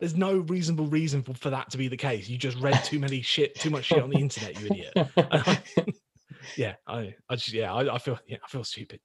There's 0.00 0.16
no 0.16 0.38
reasonable 0.38 0.86
reason 0.86 1.22
for, 1.22 1.34
for 1.34 1.50
that 1.50 1.70
to 1.70 1.78
be 1.78 1.88
the 1.88 1.96
case. 1.96 2.28
You 2.28 2.38
just 2.38 2.58
read 2.58 2.82
too 2.84 2.98
many 2.98 3.20
shit, 3.20 3.54
too 3.54 3.68
much 3.68 3.84
shit 3.84 4.02
on 4.02 4.10
the 4.10 4.18
internet, 4.18 4.58
you 4.58 4.66
idiot. 4.70 5.94
yeah, 6.56 6.74
I, 6.86 7.14
I 7.28 7.36
just, 7.36 7.52
yeah, 7.52 7.72
I, 7.72 7.94
I 7.94 7.98
feel, 7.98 8.18
yeah, 8.26 8.38
I 8.42 8.48
feel 8.48 8.64
stupid. 8.64 9.00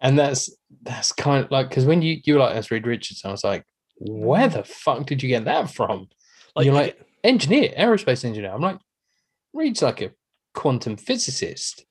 and 0.00 0.16
that's 0.18 0.54
that's 0.82 1.10
kind 1.12 1.44
of 1.44 1.50
like 1.50 1.68
because 1.68 1.84
when 1.84 2.00
you 2.00 2.20
you 2.24 2.34
were 2.34 2.40
like 2.40 2.54
that's 2.54 2.70
Reed 2.70 2.86
Richards, 2.86 3.22
I 3.24 3.30
was 3.30 3.42
like, 3.42 3.64
where 3.98 4.48
the 4.48 4.62
fuck 4.62 5.04
did 5.06 5.22
you 5.22 5.28
get 5.28 5.46
that 5.46 5.70
from? 5.70 6.08
Like, 6.54 6.66
You're 6.66 6.74
like- 6.74 7.00
Engineer, 7.24 7.72
aerospace 7.78 8.24
engineer. 8.24 8.52
I'm 8.52 8.60
like, 8.60 8.78
Reed's 9.52 9.80
like 9.80 10.00
a 10.00 10.10
quantum 10.54 10.96
physicist, 10.96 11.84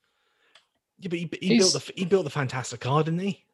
yeah, 0.99 1.07
but 1.09 1.19
he, 1.19 1.29
he 1.41 1.57
built 1.57 1.73
the, 1.73 1.93
he 1.95 2.05
built 2.05 2.25
the 2.25 2.29
Fantastic 2.29 2.81
car, 2.81 3.03
didn't 3.03 3.21
he? 3.21 3.45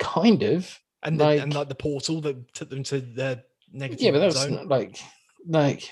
Kind 0.00 0.42
of. 0.42 0.76
And 1.02 1.18
the, 1.20 1.24
and 1.28 1.54
Like- 1.54 1.54
like 1.60 1.68
the 1.68 1.74
portal 1.76 2.20
that 2.22 2.52
took 2.52 2.68
them 2.70 2.82
to 2.84 3.00
the 3.00 3.42
negative 3.72 4.02
Yeah, 4.02 4.10
but 4.10 4.18
that 4.18 4.26
was 4.26 4.34
zone. 4.36 4.66
like 4.68 4.98
like 5.46 5.88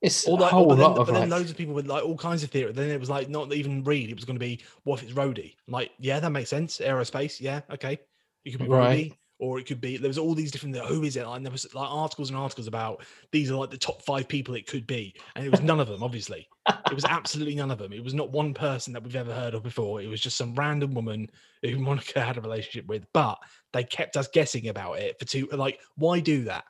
it's 0.00 0.26
all 0.28 0.36
that, 0.36 0.52
whole 0.52 0.68
but, 0.68 0.76
then, 0.76 0.84
lot 0.84 0.94
but 0.94 1.00
of 1.02 1.06
then 1.08 1.28
like, 1.28 1.30
loads 1.30 1.50
of 1.50 1.56
people 1.56 1.74
with 1.74 1.86
like 1.88 2.04
all 2.04 2.16
kinds 2.16 2.44
of 2.44 2.50
theory. 2.50 2.72
Then 2.72 2.88
it 2.90 3.00
was 3.00 3.10
like 3.10 3.28
not 3.28 3.52
even 3.52 3.82
Reed. 3.82 4.10
It 4.10 4.14
was 4.14 4.24
going 4.24 4.36
to 4.38 4.44
be 4.44 4.60
what 4.84 5.02
if 5.02 5.08
it's 5.08 5.18
Rhodey? 5.18 5.54
I'm 5.66 5.72
like, 5.72 5.90
yeah, 5.98 6.20
that 6.20 6.30
makes 6.30 6.48
sense. 6.50 6.78
Aerospace, 6.78 7.40
yeah, 7.40 7.62
okay. 7.72 7.98
You 8.44 8.52
could 8.52 8.60
be 8.62 8.68
Right. 8.68 9.10
Rhodey, 9.10 9.16
or 9.38 9.58
it 9.58 9.66
could 9.66 9.80
be 9.80 9.96
there 9.96 10.08
was 10.08 10.18
all 10.18 10.34
these 10.34 10.50
different 10.50 10.76
who 10.76 11.04
is 11.04 11.16
it? 11.16 11.24
And 11.24 11.44
there 11.44 11.52
was 11.52 11.72
like 11.74 11.88
articles 11.88 12.30
and 12.30 12.38
articles 12.38 12.66
about 12.66 13.04
these 13.30 13.50
are 13.50 13.54
like 13.54 13.70
the 13.70 13.78
top 13.78 14.02
five 14.02 14.26
people 14.26 14.54
it 14.54 14.66
could 14.66 14.86
be. 14.86 15.14
And 15.36 15.44
it 15.44 15.50
was 15.50 15.60
none 15.60 15.78
of 15.80 15.88
them 15.88 16.02
obviously. 16.02 16.48
It 16.90 16.94
was 16.94 17.04
absolutely 17.04 17.54
none 17.54 17.70
of 17.70 17.78
them. 17.78 17.92
It 17.92 18.02
was 18.02 18.14
not 18.14 18.32
one 18.32 18.52
person 18.52 18.92
that 18.92 19.02
we've 19.02 19.16
ever 19.16 19.32
heard 19.32 19.54
of 19.54 19.62
before. 19.62 20.02
It 20.02 20.08
was 20.08 20.20
just 20.20 20.36
some 20.36 20.54
random 20.54 20.92
woman 20.92 21.30
who 21.62 21.78
monica 21.78 22.20
had 22.20 22.36
a 22.36 22.40
relationship 22.40 22.86
with. 22.86 23.06
But 23.12 23.38
they 23.72 23.84
kept 23.84 24.16
us 24.16 24.28
guessing 24.28 24.68
about 24.68 24.98
it 24.98 25.18
for 25.18 25.24
two 25.24 25.48
like 25.52 25.80
why 25.96 26.18
do 26.20 26.44
that? 26.44 26.64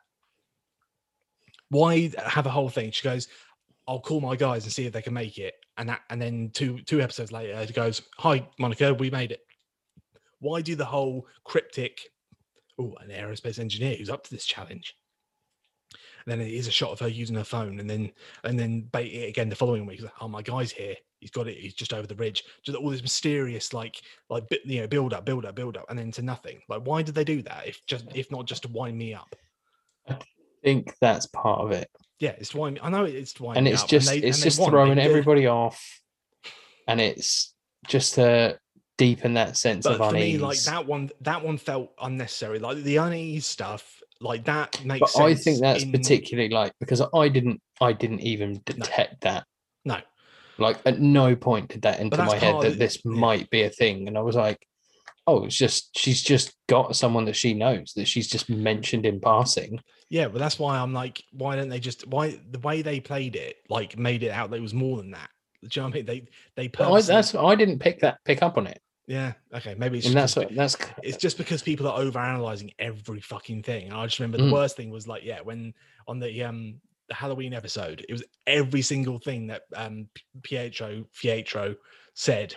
Why 1.69 2.11
have 2.23 2.45
a 2.45 2.51
whole 2.51 2.69
thing? 2.69 2.91
She 2.91 3.03
goes 3.03 3.27
i'll 3.87 3.99
call 3.99 4.21
my 4.21 4.35
guys 4.35 4.65
and 4.65 4.71
see 4.71 4.85
if 4.85 4.93
they 4.93 5.01
can 5.01 5.13
make 5.13 5.39
it. 5.39 5.55
And 5.77 5.89
that 5.89 6.01
and 6.11 6.21
then 6.21 6.51
two 6.53 6.81
two 6.81 7.01
episodes 7.01 7.31
later 7.31 7.65
she 7.65 7.73
goes 7.73 8.03
hi 8.19 8.47
monica 8.59 8.93
we 8.93 9.09
made 9.09 9.31
it. 9.31 9.41
Why 10.39 10.61
do 10.61 10.75
the 10.75 10.85
whole 10.85 11.25
cryptic 11.43 11.99
oh 12.79 12.95
an 13.01 13.09
aerospace 13.09 13.59
engineer 13.59 13.95
who's 13.95 14.09
up 14.09 14.23
to 14.23 14.31
this 14.31 14.45
challenge. 14.45 14.95
And 16.25 16.31
then 16.39 16.41
it 16.45 16.53
is 16.53 16.67
a 16.67 16.71
shot 16.71 16.91
of 16.91 16.99
her 16.99 17.07
using 17.07 17.35
her 17.35 17.43
phone 17.43 17.79
and 17.79 17.89
then 17.89 18.11
and 18.43 18.59
then 18.59 18.81
bait 18.91 19.07
it 19.13 19.29
again 19.29 19.49
the 19.49 19.55
following 19.55 19.85
week 19.85 20.01
like, 20.01 20.11
oh 20.21 20.27
my 20.27 20.41
guy's 20.41 20.71
here. 20.71 20.95
He's 21.19 21.31
got 21.31 21.47
it. 21.47 21.57
He's 21.57 21.73
just 21.73 21.93
over 21.93 22.07
the 22.07 22.15
ridge 22.15 22.43
just 22.63 22.77
all 22.77 22.89
this 22.89 23.01
mysterious 23.01 23.73
like 23.73 24.01
like 24.29 24.43
you 24.65 24.81
know 24.81 24.87
build 24.87 25.13
up 25.13 25.25
build 25.25 25.45
up 25.45 25.55
build 25.55 25.77
up 25.77 25.85
and 25.89 25.97
then 25.97 26.11
to 26.13 26.21
nothing. 26.21 26.61
Like 26.69 26.81
why 26.83 27.01
did 27.01 27.15
they 27.15 27.23
do 27.23 27.41
that 27.43 27.67
if 27.67 27.85
just 27.87 28.05
if 28.15 28.31
not 28.31 28.45
just 28.45 28.63
to 28.63 28.69
wind 28.69 28.97
me 28.97 29.13
up? 29.13 29.35
I 30.07 30.17
think 30.63 30.93
that's 30.99 31.25
part 31.27 31.61
of 31.61 31.71
it. 31.71 31.89
yeah 32.19 32.31
it's 32.37 32.53
me 32.53 32.79
i 32.83 32.89
know 32.89 33.05
it's 33.05 33.39
wind 33.39 33.57
and 33.57 33.65
it's 33.67 33.83
up, 33.83 33.87
just 33.89 34.09
they- 34.09 34.17
it's 34.17 34.41
just 34.41 34.57
throwing 34.61 34.99
everybody 34.99 35.45
off 35.47 36.01
and 36.85 36.99
it's 36.99 37.53
just 37.87 38.17
to 38.99 39.05
deepen 39.05 39.33
that 39.33 39.57
sense 39.57 39.85
but 39.85 39.93
of 39.93 39.97
for 39.97 40.15
unease 40.15 40.35
me 40.35 40.39
like 40.39 40.61
that 40.63 40.85
one 40.85 41.09
that 41.21 41.43
one 41.43 41.57
felt 41.57 41.91
unnecessary. 42.01 42.59
Like 42.59 42.77
the 42.77 42.97
unease 42.97 43.45
stuff 43.45 44.01
like 44.21 44.45
that 44.45 44.83
makes 44.83 44.99
but 44.99 45.09
sense 45.09 45.39
i 45.39 45.41
think 45.41 45.61
that's 45.61 45.83
in- 45.83 45.93
particularly 45.93 46.49
like 46.49 46.73
because 46.81 47.01
i 47.13 47.29
didn't 47.29 47.61
i 47.79 47.93
didn't 47.93 48.21
even 48.21 48.61
detect 48.65 49.21
that. 49.21 49.45
No. 49.85 49.99
Like 50.57 50.77
at 50.85 50.99
no 50.99 51.35
point 51.37 51.69
did 51.69 51.83
that 51.83 52.01
enter 52.01 52.17
my 52.17 52.35
head 52.35 52.61
that 52.61 52.71
the- 52.71 52.75
this 52.75 52.99
yeah. 53.03 53.11
might 53.11 53.49
be 53.49 53.63
a 53.63 53.69
thing 53.69 54.07
and 54.07 54.17
i 54.17 54.21
was 54.21 54.35
like 54.35 54.59
oh 55.25 55.45
it's 55.45 55.55
just 55.55 55.97
she's 55.97 56.21
just 56.21 56.53
got 56.67 56.95
someone 56.95 57.25
that 57.25 57.35
she 57.35 57.53
knows 57.53 57.93
that 57.95 58.07
she's 58.07 58.27
just 58.27 58.49
mentioned 58.49 59.05
in 59.05 59.19
passing. 59.19 59.79
Yeah, 60.11 60.27
but 60.27 60.39
that's 60.39 60.57
why 60.57 60.79
I'm 60.79 60.91
like, 60.91 61.23
why 61.31 61.55
don't 61.55 61.69
they 61.69 61.79
just 61.79 62.07
why 62.07 62.39
the 62.49 62.57
way 62.59 62.81
they 62.81 62.99
played 62.99 63.35
it, 63.35 63.57
like 63.69 63.95
made 63.95 64.23
it 64.23 64.31
out 64.31 64.49
that 64.49 64.57
it 64.57 64.61
was 64.61 64.73
more 64.73 64.97
than 64.97 65.11
that. 65.11 65.29
Do 65.61 65.67
you 65.71 65.81
know 65.81 65.87
what 65.89 65.93
I 65.93 65.97
mean? 65.97 66.05
They 66.55 66.69
they 66.69 66.83
I, 66.83 67.01
that's 67.01 67.35
i 67.35 67.53
didn't 67.53 67.79
pick 67.79 67.99
that 67.99 68.17
pick 68.25 68.41
up 68.41 68.57
on 68.57 68.65
it 68.65 68.81
yeah, 69.09 69.33
okay, 69.55 69.73
maybe 69.75 69.97
it's 69.97 70.05
and 70.05 70.15
just 70.15 70.37
that's 70.51 70.77
it's 71.01 71.17
just 71.17 71.39
because 71.39 71.63
people 71.63 71.87
are 71.87 71.99
overanalyzing 71.99 72.75
every 72.77 73.19
fucking 73.19 73.63
thing. 73.63 73.85
And 73.85 73.95
I 73.95 74.05
just 74.05 74.19
remember 74.19 74.37
the 74.37 74.43
Mm. 74.43 74.51
worst 74.53 74.77
thing 74.77 74.91
was 74.91 75.07
like, 75.07 75.23
yeah, 75.23 75.41
when 75.41 75.73
on 76.07 76.19
the 76.19 76.43
um 76.43 76.79
the 77.07 77.15
Halloween 77.15 77.55
episode, 77.55 78.05
it 78.07 78.11
was 78.13 78.23
every 78.45 78.83
single 78.83 79.17
thing 79.17 79.47
that 79.47 79.63
um 79.75 80.09
Pietro 80.43 81.05
Pietro 81.19 81.75
said 82.13 82.55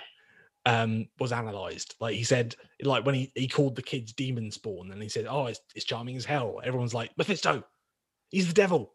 um 0.66 1.06
was 1.18 1.32
analyzed. 1.32 1.94
Like 2.00 2.16
he 2.16 2.22
said, 2.22 2.54
like 2.82 3.06
when 3.06 3.14
he, 3.14 3.32
he 3.34 3.48
called 3.48 3.74
the 3.74 3.82
kids 3.82 4.12
demon 4.12 4.50
spawn 4.50 4.92
and 4.92 5.02
he 5.02 5.08
said, 5.08 5.24
Oh, 5.26 5.46
it's, 5.46 5.60
it's 5.74 5.86
charming 5.86 6.16
as 6.18 6.26
hell. 6.26 6.60
Everyone's 6.62 6.92
like, 6.92 7.12
Mephisto, 7.16 7.64
he's 8.28 8.46
the 8.46 8.52
devil. 8.52 8.94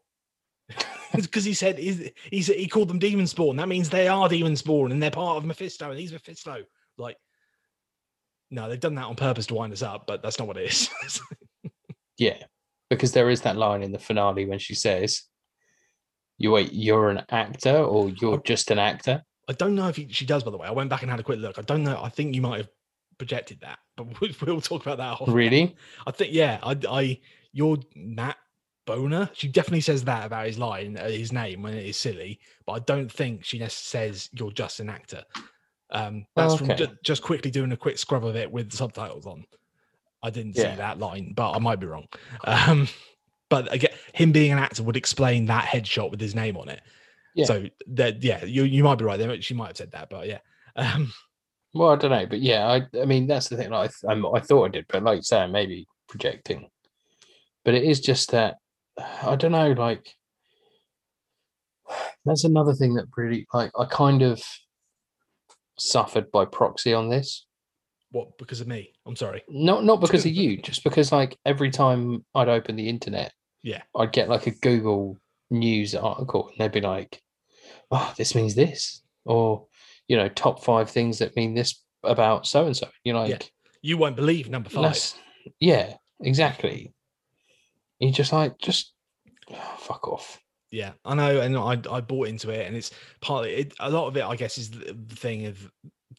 because 1.16 1.44
he 1.44 1.54
said 1.54 1.76
he's, 1.76 2.08
he 2.30 2.40
said 2.40 2.54
he 2.54 2.68
called 2.68 2.88
them 2.88 3.00
demon 3.00 3.26
spawn. 3.26 3.56
That 3.56 3.68
means 3.68 3.90
they 3.90 4.06
are 4.06 4.28
demon 4.28 4.54
spawn 4.54 4.92
and 4.92 5.02
they're 5.02 5.10
part 5.10 5.38
of 5.38 5.44
Mephisto 5.44 5.90
and 5.90 5.98
he's 5.98 6.12
Mephisto. 6.12 6.62
Like, 6.96 7.16
no, 8.50 8.68
they've 8.68 8.80
done 8.80 8.94
that 8.96 9.06
on 9.06 9.16
purpose 9.16 9.46
to 9.46 9.54
wind 9.54 9.72
us 9.72 9.82
up, 9.82 10.06
but 10.06 10.22
that's 10.22 10.38
not 10.38 10.48
what 10.48 10.56
it 10.56 10.70
is. 10.70 10.90
Yeah, 12.18 12.42
because 12.90 13.12
there 13.12 13.30
is 13.30 13.42
that 13.42 13.56
line 13.56 13.82
in 13.82 13.92
the 13.92 13.98
finale 13.98 14.44
when 14.44 14.58
she 14.58 14.74
says, 14.74 15.22
"You 16.36 16.50
wait, 16.50 16.72
you're 16.72 17.10
an 17.10 17.24
actor, 17.30 17.76
or 17.76 18.08
you're 18.08 18.42
just 18.42 18.70
an 18.72 18.78
actor." 18.80 19.22
I 19.48 19.52
don't 19.54 19.74
know 19.74 19.88
if 19.88 19.96
he, 19.96 20.08
she 20.10 20.26
does, 20.26 20.42
by 20.42 20.50
the 20.50 20.58
way. 20.58 20.68
I 20.68 20.72
went 20.72 20.90
back 20.90 21.02
and 21.02 21.10
had 21.10 21.20
a 21.20 21.22
quick 21.22 21.38
look. 21.38 21.58
I 21.58 21.62
don't 21.62 21.84
know. 21.84 22.00
I 22.02 22.10
think 22.10 22.34
you 22.34 22.42
might 22.42 22.58
have 22.58 22.68
projected 23.18 23.60
that, 23.60 23.78
but 23.96 24.06
we'll, 24.20 24.30
we'll 24.44 24.60
talk 24.60 24.84
about 24.84 24.98
that. 24.98 25.26
air. 25.26 25.34
Really? 25.34 25.76
I 26.06 26.10
think, 26.10 26.34
yeah, 26.34 26.58
I, 26.62 26.76
I, 26.88 27.20
you're 27.52 27.78
Matt 27.94 28.36
Boner. 28.84 29.30
She 29.32 29.48
definitely 29.48 29.80
says 29.80 30.04
that 30.04 30.26
about 30.26 30.46
his 30.46 30.58
line, 30.58 30.98
uh, 30.98 31.08
his 31.08 31.32
name 31.32 31.62
when 31.62 31.74
it 31.74 31.86
is 31.86 31.96
silly, 31.96 32.40
but 32.66 32.72
I 32.72 32.78
don't 32.80 33.10
think 33.10 33.44
she 33.44 33.58
necessarily 33.58 34.12
says 34.12 34.28
you're 34.32 34.50
just 34.50 34.80
an 34.80 34.90
actor. 34.90 35.22
Um, 35.90 36.26
that's 36.36 36.54
from 36.56 36.70
okay. 36.70 36.86
ju- 36.86 36.96
just 37.04 37.22
quickly 37.22 37.50
doing 37.50 37.72
a 37.72 37.76
quick 37.76 37.98
scrub 37.98 38.24
of 38.24 38.36
it 38.36 38.50
with 38.50 38.72
subtitles 38.72 39.26
on. 39.26 39.44
I 40.22 40.30
didn't 40.30 40.56
Yeah. 40.56 40.72
see 40.72 40.76
that 40.78 40.98
line, 40.98 41.32
but 41.34 41.52
I 41.52 41.58
might 41.58 41.80
be 41.80 41.86
wrong. 41.86 42.06
Um, 42.44 42.88
but 43.48 43.72
again, 43.72 43.92
him 44.12 44.32
being 44.32 44.52
an 44.52 44.58
actor 44.58 44.82
would 44.82 44.96
explain 44.96 45.46
that 45.46 45.64
headshot 45.64 46.10
with 46.10 46.20
his 46.20 46.34
name 46.34 46.56
on 46.56 46.68
it. 46.68 46.82
Yeah. 47.34 47.46
So 47.46 47.66
that, 47.88 48.22
yeah, 48.22 48.44
you 48.44 48.64
you 48.64 48.82
might 48.84 48.96
be 48.98 49.04
right 49.04 49.18
there. 49.18 49.40
She 49.40 49.54
might 49.54 49.68
have 49.68 49.76
said 49.76 49.92
that, 49.92 50.10
but 50.10 50.26
yeah. 50.26 50.40
Um, 50.76 51.12
Well, 51.74 51.90
I 51.90 51.96
don't 51.96 52.10
know, 52.10 52.26
but 52.26 52.40
yeah, 52.40 52.66
I, 52.66 53.00
I 53.00 53.04
mean, 53.04 53.26
that's 53.26 53.48
the 53.48 53.56
thing. 53.56 53.70
Like, 53.70 53.90
I, 54.08 54.14
th- 54.14 54.24
I 54.34 54.40
thought 54.40 54.64
I 54.64 54.68
did, 54.68 54.86
but 54.88 55.02
like 55.02 55.16
you 55.18 55.22
say, 55.22 55.46
maybe 55.46 55.86
projecting. 56.08 56.68
But 57.64 57.74
it 57.74 57.84
is 57.84 58.00
just 58.00 58.30
that 58.32 58.56
I 59.22 59.36
don't 59.36 59.52
know. 59.52 59.72
Like, 59.72 60.14
that's 62.24 62.44
another 62.44 62.74
thing 62.74 62.94
that 62.94 63.06
really, 63.16 63.46
like, 63.52 63.70
I 63.78 63.84
kind 63.86 64.22
of 64.22 64.42
suffered 65.78 66.30
by 66.30 66.44
proxy 66.44 66.92
on 66.94 67.08
this. 67.08 67.46
what 68.10 68.36
because 68.38 68.60
of 68.60 68.66
me? 68.68 68.92
I'm 69.06 69.16
sorry. 69.16 69.42
Not 69.48 69.84
not 69.84 70.00
because 70.00 70.24
of 70.26 70.32
you, 70.42 70.56
just 70.62 70.84
because 70.84 71.12
like 71.12 71.36
every 71.44 71.70
time 71.70 72.24
I'd 72.34 72.48
open 72.48 72.76
the 72.76 72.88
internet, 72.88 73.32
Yeah. 73.62 73.82
I'd 73.96 74.12
get 74.12 74.28
like 74.28 74.46
a 74.46 74.52
Google 74.52 75.16
News 75.50 75.94
article, 75.94 76.48
and 76.48 76.58
they'd 76.58 76.72
be 76.72 76.80
like, 76.80 77.22
"Oh, 77.90 78.12
this 78.16 78.34
means 78.34 78.54
this," 78.54 79.02
or 79.24 79.66
you 80.08 80.16
know, 80.16 80.28
top 80.28 80.62
five 80.64 80.90
things 80.90 81.18
that 81.18 81.36
mean 81.36 81.54
this 81.54 81.82
about 82.02 82.46
so 82.46 82.64
and 82.66 82.76
so. 82.76 82.88
You're 83.04 83.16
like, 83.16 83.30
yeah. 83.30 83.38
You 83.82 83.96
won't 83.98 84.16
believe 84.16 84.48
number 84.50 84.70
five. 84.70 84.96
Yeah, 85.60 85.94
exactly. 86.20 86.92
You're 88.00 88.12
just 88.12 88.32
like 88.32 88.58
just 88.58 88.92
oh, 89.52 89.76
fuck 89.78 90.08
off. 90.08 90.40
Yeah, 90.70 90.92
I 91.04 91.14
know, 91.14 91.40
and 91.40 91.56
I 91.56 91.80
I 91.90 92.00
bought 92.00 92.28
into 92.28 92.50
it, 92.50 92.66
and 92.66 92.76
it's 92.76 92.90
partly 93.20 93.54
it, 93.54 93.74
a 93.80 93.90
lot 93.90 94.06
of 94.08 94.16
it. 94.16 94.24
I 94.24 94.36
guess 94.36 94.58
is 94.58 94.70
the, 94.70 94.94
thing 95.08 95.46
of 95.46 95.70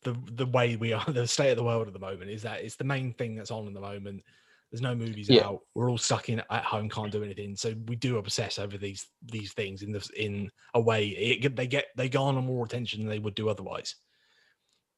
the 0.04 0.16
the 0.32 0.46
way 0.46 0.76
we 0.76 0.94
are, 0.94 1.06
the 1.08 1.28
state 1.28 1.52
of 1.52 1.58
the 1.58 1.64
world 1.64 1.88
at 1.88 1.94
the 1.94 2.00
moment 2.00 2.32
is 2.32 2.42
that 2.44 2.62
it's 2.62 2.76
the 2.76 2.84
main 2.84 3.14
thing 3.14 3.36
that's 3.36 3.52
on 3.52 3.68
at 3.68 3.74
the 3.74 3.82
moment. 3.82 4.24
There's 4.72 4.82
no 4.82 4.96
movies 4.96 5.30
Yeah. 5.30 5.48
out. 5.48 5.62
We're 5.74 5.90
all 5.90 5.98
stuck 5.98 6.30
in 6.30 6.42
at 6.50 6.64
home, 6.64 6.90
can't 6.90 7.12
do 7.12 7.24
anything. 7.24 7.56
So 7.56 7.74
we 7.88 7.96
do 7.96 8.18
obsess 8.18 8.60
over 8.60 8.78
these 8.78 9.08
these 9.24 9.54
things 9.54 9.82
in 9.84 9.92
the 9.92 10.08
in 10.16 10.52
a 10.74 10.82
way. 10.82 11.08
It, 11.08 11.56
they 11.56 11.68
get 11.68 11.86
they 11.96 12.10
garner 12.10 12.42
more 12.42 12.66
attention 12.66 13.02
than 13.02 13.10
they 13.10 13.20
would 13.20 13.36
do 13.36 13.50
otherwise. 13.50 13.96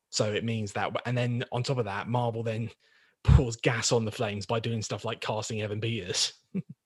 So 0.10 0.32
it 0.34 0.44
means 0.44 0.74
that, 0.74 0.92
and 1.06 1.18
then 1.18 1.46
on 1.54 1.64
top 1.64 1.78
of 1.78 1.86
that, 1.86 2.08
Marvel 2.08 2.44
then 2.44 2.70
pours 3.24 3.56
gas 3.58 3.92
on 3.92 4.06
the 4.06 4.12
flames 4.12 4.46
by 4.46 4.60
doing 4.60 4.82
stuff 4.82 5.06
like 5.06 5.22
casting 5.22 5.62
Evan 5.62 5.82
Peters. 5.82 6.34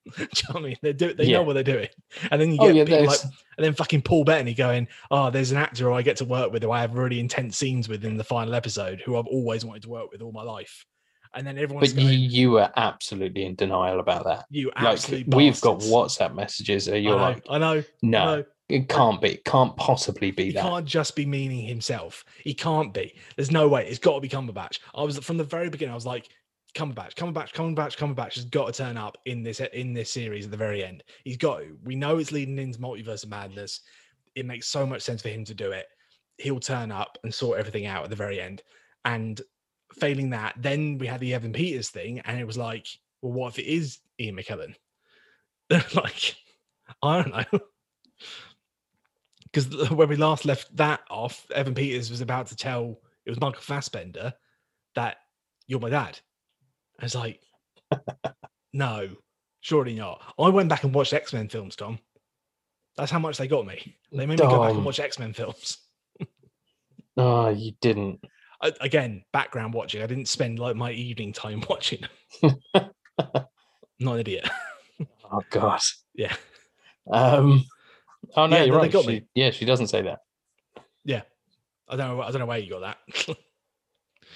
do 0.18 0.22
you 0.24 0.28
know 0.28 0.54
what 0.54 0.56
I 0.58 0.62
mean? 0.62 0.78
They 0.82 0.94
do. 0.94 1.14
They 1.14 1.26
Yeah. 1.26 1.38
know 1.38 1.44
what 1.44 1.54
they're 1.54 1.64
doing, 1.64 1.88
and 2.32 2.40
then 2.42 2.52
you 2.52 2.60
Oh 2.60 2.68
get 2.68 2.76
yeah, 2.76 2.84
people 2.86 3.06
like 3.06 3.22
and 3.24 3.66
then 3.66 3.74
fucking 3.74 4.02
Paul 4.04 4.24
Bettany 4.24 4.54
going, 4.54 4.88
Oh, 5.10 5.30
there's 5.32 5.52
an 5.52 5.58
actor 5.58 5.86
who 5.86 5.94
I 5.94 6.02
get 6.02 6.18
to 6.18 6.26
work 6.26 6.52
with 6.52 6.64
who 6.64 6.72
I 6.72 6.82
have 6.82 6.94
really 6.96 7.20
intense 7.20 7.58
scenes 7.58 7.90
with 7.90 8.06
in 8.06 8.18
the 8.18 8.24
final 8.24 8.54
episode 8.54 9.02
who 9.06 9.18
I've 9.18 9.28
always 9.28 9.66
wanted 9.66 9.84
to 9.84 9.90
work 9.90 10.12
with 10.12 10.22
all 10.22 10.32
my 10.32 10.44
life. 10.44 10.86
And 11.34 11.46
then 11.46 11.58
everyone's 11.58 11.92
but 11.94 12.02
you, 12.02 12.08
going, 12.10 12.20
you 12.32 12.52
were 12.52 12.72
absolutely 12.78 13.46
in 13.46 13.56
denial 13.56 14.00
about 14.00 14.24
that. 14.26 14.46
You 14.50 14.72
Like 14.80 14.94
absolutely 14.94 15.36
we've 15.36 15.60
got. 15.60 15.80
WhatsApp 15.80 16.34
messages. 16.34 16.86
That 16.86 17.00
you're 17.00 17.16
I 17.16 17.18
know, 17.18 17.24
like, 17.24 17.44
I 17.50 17.58
know, 17.58 17.78
I 17.80 17.84
no, 18.04 18.26
know. 18.38 18.44
it 18.70 18.88
can't 18.88 19.20
be. 19.22 19.30
It 19.32 19.44
can't 19.46 19.76
possibly 19.76 20.32
be 20.32 20.46
He 20.46 20.52
that. 20.54 20.62
can't 20.64 20.86
just 20.86 21.16
be 21.16 21.26
meaning 21.26 21.66
himself. 21.66 22.24
He 22.44 22.54
can't 22.54 22.94
be. 22.94 23.16
There's 23.36 23.52
no 23.52 23.68
way. 23.68 23.86
It's 23.88 24.00
got 24.00 24.16
to 24.16 24.22
be 24.22 24.30
Cumberbatch. 24.30 24.80
I 24.94 25.04
was 25.04 25.18
from 25.20 25.38
the 25.38 25.44
very 25.44 25.70
beginning. 25.70 25.92
I 25.92 25.96
was 25.96 26.06
like, 26.06 26.30
Cumberbatch, 26.76 27.16
Cumberbatch, 27.16 27.54
Cumberbatch, 27.54 27.98
Cumberbatch 27.98 28.36
has 28.36 28.46
got 28.46 28.68
to 28.68 28.84
turn 28.84 28.98
up 28.98 29.18
in 29.26 29.44
this 29.44 29.62
in 29.62 29.94
this 29.94 30.12
series 30.12 30.46
at 30.46 30.52
the 30.52 30.58
very 30.58 30.84
end. 30.84 31.04
He's 31.24 31.38
got 31.38 31.60
to. 31.60 31.78
We 31.84 31.96
know 31.96 32.18
it's 32.18 32.34
leading 32.34 32.60
into 32.60 32.80
multiverse 32.80 33.24
of 33.24 33.30
madness. 33.30 33.82
It 34.36 34.46
makes 34.46 34.68
so 34.68 34.86
much 34.86 35.02
sense 35.02 35.22
for 35.22 35.30
him 35.30 35.46
to 35.46 35.54
do 35.54 35.72
it. 35.72 35.88
He'll 36.38 36.60
turn 36.60 36.92
up 36.92 37.18
and 37.24 37.34
sort 37.34 37.60
everything 37.60 37.86
out 37.86 38.04
at 38.04 38.10
the 38.10 38.16
very 38.16 38.42
end. 38.42 38.62
And 39.06 39.40
failing 39.94 40.32
that, 40.32 40.56
then 40.58 40.98
we 40.98 41.08
had 41.08 41.22
the 41.22 41.34
Evan 41.34 41.54
Peters 41.54 41.90
thing, 41.90 42.20
and 42.20 42.38
it 42.38 42.46
was 42.46 42.58
like, 42.58 42.88
well, 43.22 43.32
what 43.32 43.54
if 43.54 43.60
it 43.60 43.72
is 43.72 44.00
Ian 44.20 44.36
McKellen? 44.36 44.76
like, 45.96 46.36
I 47.02 47.22
don't 47.22 47.34
know. 47.34 47.60
Because 49.52 49.90
when 49.90 50.10
we 50.10 50.18
last 50.18 50.44
left 50.44 50.76
that 50.76 51.00
off, 51.10 51.46
Evan 51.56 51.76
Peters 51.76 52.12
was 52.12 52.20
about 52.20 52.48
to 52.48 52.58
tell 52.58 53.00
it 53.26 53.30
was 53.30 53.40
Michael 53.40 53.62
Fassbender 53.62 54.34
that 54.96 55.16
you're 55.66 55.80
my 55.80 55.90
dad. 55.90 56.20
I 57.00 57.04
was 57.06 57.16
like, 57.16 57.40
no, 58.74 59.10
surely 59.62 59.96
not. 59.96 60.22
I 60.40 60.50
went 60.50 60.70
back 60.70 60.84
and 60.84 60.94
watched 60.94 61.14
X 61.14 61.34
Men 61.34 61.50
films, 61.50 61.76
Tom. 61.76 62.00
That's 62.98 63.12
how 63.12 63.20
much 63.20 63.38
they 63.38 63.48
got 63.48 63.66
me. 63.66 63.98
They 64.12 64.26
made 64.26 64.40
me 64.40 64.46
go 64.46 64.62
back 64.62 64.74
and 64.74 64.86
watch 64.86 65.00
X 65.00 65.20
Men 65.20 65.34
films. 65.34 65.78
No, 67.18 67.48
you 67.48 67.72
didn't. 67.80 68.20
I, 68.62 68.74
again, 68.82 69.24
background 69.32 69.74
watching. 69.74 70.02
I 70.02 70.06
didn't 70.06 70.28
spend 70.28 70.60
like 70.60 70.76
my 70.76 70.92
evening 70.92 71.32
time 71.32 71.64
watching. 71.70 72.02
not 72.44 73.40
an 74.00 74.20
idiot. 74.20 74.50
Oh 75.32 75.42
God. 75.50 75.80
yeah, 76.14 76.36
Um. 77.10 77.64
Oh 78.36 78.48
no, 78.48 78.58
Yeah, 78.58 78.64
you're 78.66 78.76
no, 78.76 78.80
they 78.82 78.88
right. 78.88 78.92
got 78.92 79.04
she, 79.06 79.08
me. 79.08 79.22
Yeah, 79.34 79.52
she 79.52 79.64
doesn't 79.64 79.88
say 79.88 80.02
that. 80.02 80.20
yeah. 81.06 81.22
I 81.88 81.96
don't 81.96 82.18
know. 82.18 82.22
I 82.22 82.32
don't 82.32 82.40
know 82.40 82.48
where 82.48 82.58
you 82.58 82.70
got 82.70 82.82
that. 82.82 83.38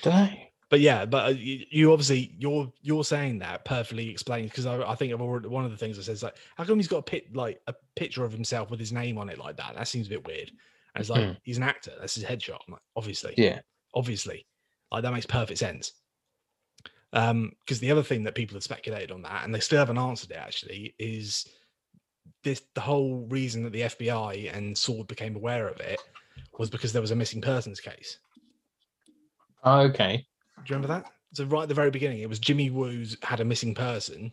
Don't. 0.01 0.31
But 0.69 0.79
yeah, 0.79 1.05
but 1.05 1.25
uh, 1.25 1.29
you, 1.29 1.65
you 1.69 1.91
obviously 1.91 2.33
you're 2.37 2.71
you're 2.81 3.03
saying 3.03 3.39
that 3.39 3.65
perfectly 3.65 4.09
explains 4.09 4.51
because 4.51 4.65
I, 4.65 4.81
I 4.91 4.95
think 4.95 5.11
I've 5.13 5.21
already 5.21 5.47
one 5.47 5.65
of 5.65 5.71
the 5.71 5.77
things 5.77 5.97
I 5.97 6.01
said 6.03 6.13
is 6.13 6.23
like, 6.23 6.37
how 6.55 6.63
come 6.63 6.77
he's 6.77 6.87
got 6.87 6.97
a 6.97 7.03
pit 7.03 7.35
like 7.35 7.61
a 7.67 7.73
picture 7.95 8.23
of 8.23 8.31
himself 8.31 8.69
with 8.69 8.79
his 8.79 8.91
name 8.91 9.17
on 9.17 9.29
it 9.29 9.37
like 9.39 9.57
that? 9.57 9.75
That 9.75 9.87
seems 9.87 10.07
a 10.07 10.11
bit 10.11 10.25
weird. 10.27 10.51
And 10.95 11.01
it's 11.01 11.09
like 11.09 11.23
Mm. 11.23 11.37
he's 11.43 11.57
an 11.57 11.63
actor. 11.63 11.91
That's 11.99 12.15
his 12.15 12.23
headshot. 12.23 12.59
I'm 12.67 12.73
like, 12.73 12.81
obviously. 12.95 13.33
Yeah. 13.37 13.59
obviously 13.95 14.45
like 14.91 15.03
that 15.03 15.13
makes 15.13 15.25
perfect 15.25 15.59
sense 15.59 15.93
um 17.13 17.51
because 17.59 17.79
the 17.79 17.89
other 17.91 18.03
thing 18.03 18.23
that 18.23 18.35
people 18.35 18.55
have 18.55 18.63
speculated 18.63 19.11
on 19.11 19.21
that 19.23 19.43
and 19.43 19.53
they 19.53 19.59
still 19.59 19.79
haven't 19.79 19.97
answered 19.97 20.29
it 20.31 20.37
actually 20.37 20.93
is 20.99 21.47
this 22.43 22.61
the 22.75 22.81
whole 22.81 23.25
reason 23.29 23.63
that 23.63 23.71
the 23.71 23.81
fbi 23.81 24.55
and 24.55 24.77
sword 24.77 25.07
became 25.07 25.35
aware 25.35 25.67
of 25.67 25.79
it 25.79 25.99
was 26.59 26.69
because 26.69 26.93
there 26.93 27.01
was 27.01 27.09
a 27.11 27.15
missing 27.15 27.41
persons 27.41 27.79
case 27.79 28.19
Oh, 29.63 29.81
okay. 29.81 30.25
Do 30.65 30.73
you 30.73 30.75
remember 30.75 30.87
that? 30.87 31.11
So 31.33 31.45
right 31.45 31.63
at 31.63 31.69
the 31.69 31.75
very 31.75 31.91
beginning 31.91 32.19
it 32.19 32.29
was 32.29 32.39
jimmy 32.39 32.69
woo's 32.69 33.17
had 33.21 33.39
a 33.39 33.45
missing 33.45 33.75
person. 33.75 34.31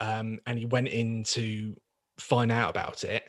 Um 0.00 0.40
and 0.46 0.58
he 0.58 0.66
went 0.66 0.88
in 0.88 1.24
to 1.24 1.76
find 2.18 2.50
out 2.50 2.70
about 2.70 3.04
it. 3.04 3.24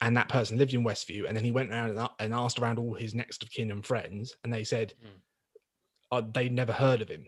And 0.00 0.16
that 0.16 0.28
person 0.28 0.58
lived 0.58 0.74
in 0.74 0.84
westview. 0.84 1.26
And 1.26 1.36
then 1.36 1.44
he 1.44 1.52
went 1.52 1.70
around 1.70 1.96
and, 1.96 2.08
and 2.18 2.34
asked 2.34 2.58
around 2.58 2.78
all 2.78 2.94
his 2.94 3.14
next 3.14 3.42
of 3.42 3.50
kin 3.50 3.70
and 3.70 3.84
friends. 3.84 4.36
And 4.44 4.52
they 4.52 4.64
said 4.64 4.92
Mm. 5.02 5.20
uh, 6.12 6.22
they'd 6.32 6.52
never 6.52 6.72
heard 6.72 7.00
of 7.02 7.08
him. 7.08 7.26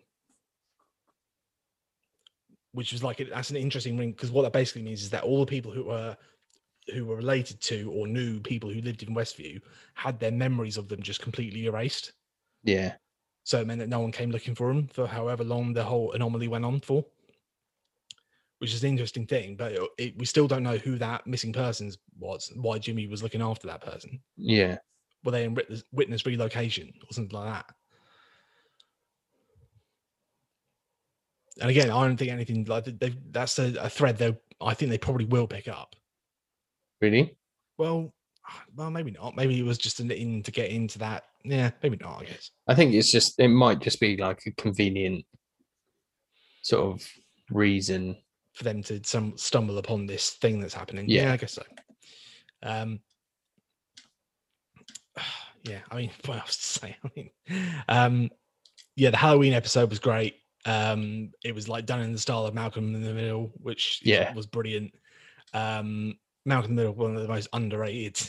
Which 2.73 2.93
was 2.93 3.03
like 3.03 3.17
that's 3.33 3.51
an 3.51 3.57
interesting 3.57 3.97
ring 3.97 4.13
because 4.13 4.31
what 4.31 4.43
that 4.43 4.53
basically 4.53 4.83
means 4.83 5.03
is 5.03 5.11
that 5.11 5.25
all 5.25 5.41
the 5.41 5.47
people 5.47 5.73
who 5.73 5.85
were 5.85 6.17
who 6.95 7.07
were 7.07 7.17
related 7.17 7.61
to 7.61 7.91
or 7.93 8.07
knew 8.07 8.41
people 8.41 8.71
who 8.71 8.81
lived 8.81 9.03
in 9.03 9.15
westview 9.15 9.61
had 9.95 10.21
their 10.21 10.31
memories 10.31 10.77
of 10.77 10.89
them 10.89 11.03
just 11.03 11.21
completely 11.21 11.67
erased. 11.67 12.13
Yeah. 12.65 12.95
So 13.49 13.59
it 13.59 13.67
meant 13.67 13.81
that 13.81 13.89
no 13.89 14.01
one 14.01 14.13
came 14.13 14.31
looking 14.31 14.55
for 14.55 14.71
him 14.71 14.87
for 14.89 15.07
however 15.07 15.43
long 15.43 15.73
the 15.73 15.83
whole 15.83 16.13
anomaly 16.13 16.49
went 16.49 16.67
on 16.67 16.81
for 16.81 17.03
which 18.59 18.75
is 18.75 18.83
an 18.85 18.91
interesting 18.91 19.27
thing 19.27 19.57
but 19.57 19.73
it, 19.73 19.81
it- 19.97 20.19
we 20.19 20.27
still 20.27 20.47
don't 20.47 20.63
know 20.63 20.77
who 20.77 20.99
that 20.99 21.27
missing 21.27 21.53
persons 21.53 21.97
was 22.19 22.53
why 22.57 22.79
jimmy 22.79 23.07
was 23.07 23.23
looking 23.23 23.41
after 23.41 23.67
that 23.67 23.81
person 23.81 24.21
Yeah. 24.37 24.77
were 25.25 25.33
they 25.33 25.45
in 25.45 25.55
witness, 25.55 25.83
witness 25.93 26.27
relocation 26.27 26.93
or 27.09 27.13
something 27.15 27.39
like 27.39 27.55
that 27.55 27.75
and 31.63 31.71
again 31.71 31.91
i 31.91 32.07
don't 32.07 32.19
think 32.19 32.31
anything 32.31 32.65
like 32.67 32.85
they 32.85 33.15
that's 33.31 33.59
a, 33.59 33.75
a 33.81 33.89
thread 33.89 34.19
though 34.19 34.37
i 34.61 34.75
think 34.75 34.91
they 34.91 34.99
probably 34.99 35.25
will 35.25 35.47
pick 35.47 35.69
up 35.69 35.97
Really? 37.01 37.35
well 37.79 38.13
well 38.77 38.91
maybe 38.91 39.11
not 39.11 39.37
maybe 39.37 39.59
it 39.59 39.65
was 39.65 39.79
just 39.79 40.01
an 40.01 40.11
in 40.11 40.43
to 40.43 40.51
get 40.51 40.71
into 40.71 40.99
that 40.99 41.25
yeah 41.45 41.71
maybe 41.83 41.97
not 42.01 42.21
i 42.21 42.25
guess 42.25 42.51
I 42.67 42.75
think 42.75 42.93
it's 42.95 43.11
just 43.11 43.39
it 43.41 43.49
might 43.49 43.81
just 43.81 44.01
be 44.01 44.17
like 44.17 44.41
a 44.47 44.51
convenient 44.53 45.25
sort 46.63 46.95
of 46.95 47.09
reason. 47.51 48.17
for 48.53 48.65
them 48.65 48.83
to 48.83 49.01
some 49.05 49.37
stumble 49.39 49.79
upon 49.79 50.05
this 50.07 50.31
thing 50.31 50.61
that's 50.61 50.75
happening. 50.75 51.09
Yeah. 51.09 51.23
Yeah, 51.27 51.33
I 51.33 51.37
guess 51.39 51.53
so. 51.55 51.63
Um, 52.63 53.01
yeah, 55.65 55.79
I 55.91 55.97
mean, 55.97 56.11
what 56.27 56.39
else 56.39 56.57
to 56.57 56.63
say? 56.81 56.97
I 57.05 57.11
mean, 57.17 57.31
um, 57.89 58.31
yeah, 58.97 59.11
the 59.11 59.17
Halloween 59.17 59.53
episode 59.55 59.91
was 59.91 59.99
great. 59.99 60.35
Um, 60.67 61.31
it 61.45 61.55
was 61.55 61.69
like 61.69 61.87
done 61.87 62.01
in 62.01 62.13
the 62.13 62.19
style 62.19 62.45
of 62.47 62.55
Malcolm 62.55 62.95
in 62.95 63.03
the 63.03 63.15
Middle, 63.15 63.53
which 63.63 64.01
Yeah. 64.05 64.35
was 64.35 64.47
brilliant. 64.47 64.93
Um, 65.55 66.19
Malcolm 66.45 66.73
in 66.73 66.77
the 66.77 66.83
Middle, 66.83 66.95
one 66.97 67.17
of 67.17 67.23
the 67.23 67.29
most 67.29 67.49
underrated 67.53 68.21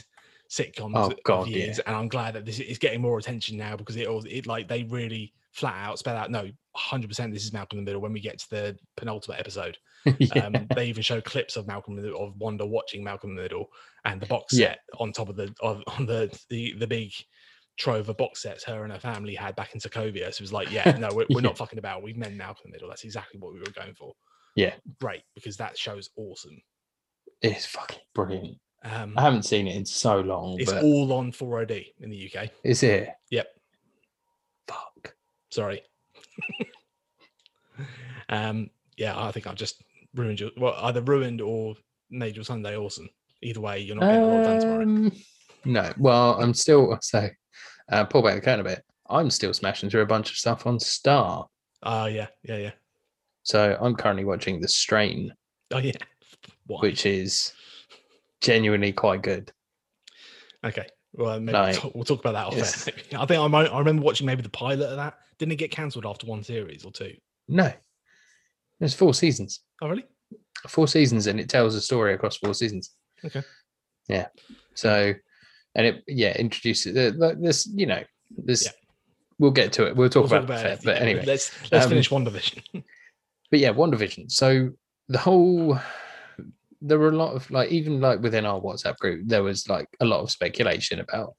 sitcoms 0.49 0.93
Oh, 0.95 1.07
of 1.11 1.23
God, 1.23 1.47
years, 1.47 1.79
and 1.79 1.95
I'm 1.95 2.07
glad 2.07 2.33
that 2.35 2.45
this 2.45 2.59
is 2.59 2.77
getting 2.77 3.01
more 3.01 3.17
attention 3.19 3.55
now 3.57 3.75
because 3.75 3.95
it 3.95 4.07
all 4.07 4.23
it 4.25 4.47
like 4.47 4.67
they 4.67 4.83
really 4.83 5.33
flat 5.51 5.75
out 5.77 5.97
spell 5.99 6.15
out 6.15 6.29
no 6.29 6.47
100% 6.77 7.33
this 7.33 7.43
is 7.43 7.51
Malcolm 7.53 7.79
in 7.79 7.85
the 7.85 7.89
Middle 7.89 8.01
when 8.01 8.13
we 8.13 8.19
get 8.19 8.37
to 8.39 8.49
the 8.51 8.77
penultimate 8.97 9.39
episode 9.39 9.77
yeah. 10.19 10.45
um, 10.45 10.67
they 10.75 10.85
even 10.87 11.01
show 11.03 11.19
clips 11.21 11.55
of 11.57 11.67
Malcolm 11.67 11.97
in 11.97 12.03
the, 12.05 12.15
of 12.15 12.35
Wanda 12.37 12.65
watching 12.65 13.03
Malcolm 13.03 13.31
in 13.31 13.35
the 13.35 13.41
Middle 13.41 13.67
and 14.05 14.21
the 14.21 14.27
box 14.27 14.53
Yeah. 14.53 14.69
set 14.69 14.79
on 14.99 15.11
top 15.11 15.29
of 15.29 15.35
the 15.35 15.53
of, 15.61 15.83
on 15.97 16.05
the, 16.05 16.35
the 16.49 16.73
the 16.79 16.87
big 16.87 17.11
trove 17.77 18.09
of 18.09 18.17
box 18.17 18.41
sets 18.41 18.63
her 18.63 18.83
and 18.83 18.91
her 18.93 18.99
family 18.99 19.33
had 19.35 19.55
back 19.55 19.73
in 19.73 19.79
Sokovia. 19.79 20.25
So 20.33 20.39
it 20.39 20.41
was 20.41 20.51
like, 20.53 20.69
yeah, 20.71 20.97
no, 20.99 21.09
we're, 21.13 21.25
we're 21.29 21.35
Yeah. 21.41 21.47
not 21.47 21.57
fucking 21.57 21.79
about. 21.79 22.03
We've 22.03 22.17
men 22.17 22.35
Malcolm 22.37 22.63
in 22.65 22.71
the 22.71 22.75
Middle. 22.75 22.89
That's 22.89 23.03
exactly 23.05 23.39
what 23.39 23.53
we 23.53 23.59
were 23.59 23.65
going 23.73 23.93
for. 23.93 24.13
Yeah. 24.55 24.73
great 24.99 25.23
because 25.35 25.57
that 25.57 25.77
show's 25.77 26.09
awesome. 26.17 26.61
it's 27.41 27.65
fucking 27.65 27.99
brilliant. 28.13 28.57
Um, 28.83 29.13
I 29.17 29.21
haven't 29.21 29.43
seen 29.43 29.67
it 29.67 29.75
in 29.75 29.85
so 29.85 30.21
long, 30.21 30.57
it's 30.59 30.71
all 30.71 31.11
on 31.13 31.31
4OD 31.31 31.85
in 31.99 32.09
the 32.09 32.31
UK. 32.33 32.49
is 32.63 32.81
it? 32.83 33.09
Yep. 33.29 33.47
Fuck. 34.67 35.15
Sorry. 35.49 35.81
um, 38.29 38.69
yeah, 38.97 39.21
I 39.21 39.31
think 39.31 39.47
I've 39.47 39.55
just 39.55 39.83
ruined 40.15 40.39
your 40.39 40.51
well, 40.57 40.75
either 40.81 41.01
ruined 41.01 41.41
or 41.41 41.75
made 42.09 42.35
your 42.35 42.45
Sunday 42.45 42.77
awesome. 42.77 43.09
Either 43.41 43.61
way, 43.61 43.79
you're 43.79 43.95
not 43.95 44.05
getting 44.05 44.21
a 44.21 44.27
lot 44.27 44.43
done 44.43 44.59
tomorrow. 44.59 44.83
Um, 44.83 45.11
no. 45.65 45.93
Well, 45.97 46.41
I'm 46.41 46.53
still 46.53 46.97
so 47.01 47.27
uh, 47.91 48.05
pull 48.05 48.21
back 48.21 48.35
the 48.35 48.41
curtain 48.41 48.61
a 48.61 48.63
bit. 48.63 48.83
I'm 49.09 49.29
still 49.29 49.53
smashing 49.53 49.89
through 49.89 50.01
a 50.01 50.05
bunch 50.05 50.29
of 50.29 50.37
stuff 50.37 50.67
on 50.67 50.79
Star. 50.79 51.47
Oh 51.83 52.05
yeah, 52.05 52.27
yeah, 52.43 52.57
yeah. 52.57 52.71
So 53.43 53.77
I'm 53.81 53.95
currently 53.95 54.25
watching 54.25 54.61
The 54.61 54.67
Strain, 54.67 55.33
Oh 55.71 55.79
yeah. 55.79 55.93
Why? 56.67 56.79
which 56.81 57.05
is 57.05 57.53
genuinely 58.41 58.91
quite 58.91 59.21
good. 59.21 59.51
Okay. 60.63 60.87
Well, 61.13 61.39
maybe 61.39 61.53
Like, 61.57 61.73
we'll, 61.73 61.81
talk, 61.81 61.95
we'll 61.95 62.03
talk 62.05 62.19
about 62.19 62.33
that 62.33 62.47
off 62.47 62.53
it's- 62.53 62.87
I 63.13 63.25
think 63.25 63.39
I 63.41 63.47
might, 63.47 63.67
I 63.67 63.79
remember 63.79 64.03
watching 64.03 64.27
maybe 64.27 64.41
the 64.41 64.49
pilot 64.49 64.89
of 64.89 64.97
that. 64.97 65.17
Didn't 65.37 65.53
it 65.53 65.57
get 65.57 65.71
cancelled 65.71 66.05
after 66.05 66.27
one 66.27 66.43
series 66.43 66.85
or 66.85 66.91
two? 66.91 67.15
No, 67.47 67.71
there's 68.79 68.93
four 68.93 69.13
seasons. 69.13 69.61
Oh 69.81 69.87
really? 69.89 70.05
Four 70.67 70.87
seasons, 70.87 71.27
and 71.27 71.39
it 71.39 71.49
tells 71.49 71.73
a 71.75 71.81
story 71.81 72.13
across 72.13 72.35
four 72.37 72.53
seasons. 72.53 72.91
Okay. 73.23 73.41
Yeah. 74.09 74.27
So, 74.75 75.13
and 75.75 75.85
it 75.87 76.03
yeah 76.07 76.35
introduces 76.37 76.95
uh, 76.97 77.33
this. 77.39 77.65
You 77.65 77.85
know, 77.85 78.03
this. 78.37 78.65
Yeah. 78.65 78.71
We'll 79.39 79.51
get 79.51 79.71
to 79.73 79.87
it. 79.87 79.95
We'll 79.95 80.09
talk 80.09 80.29
We'll 80.29 80.43
about, 80.43 80.65
it. 80.65 80.71
it, 80.73 80.81
But 80.83 80.97
yeah, 80.97 81.01
anyway, 81.01 81.25
let's 81.25 81.71
let's 81.71 81.85
um, 81.85 81.89
finish 81.91 82.09
WandaVision. 82.09 82.61
but 83.49 83.59
yeah, 83.59 83.71
WandaVision. 83.71 84.29
So 84.29 84.71
the 85.07 85.17
whole 85.17 85.79
there 86.81 86.99
were 86.99 87.09
a 87.09 87.15
lot 87.17 87.33
of 87.35 87.49
like 87.51 87.69
even 87.71 87.99
like 87.99 88.21
within 88.21 88.45
our 88.45 88.59
WhatsApp 88.59 88.97
group, 88.97 89.27
there 89.27 89.43
was 89.43 89.67
like 89.67 89.87
a 89.99 90.05
lot 90.05 90.21
of 90.21 90.31
speculation 90.31 90.99
about 90.99 91.33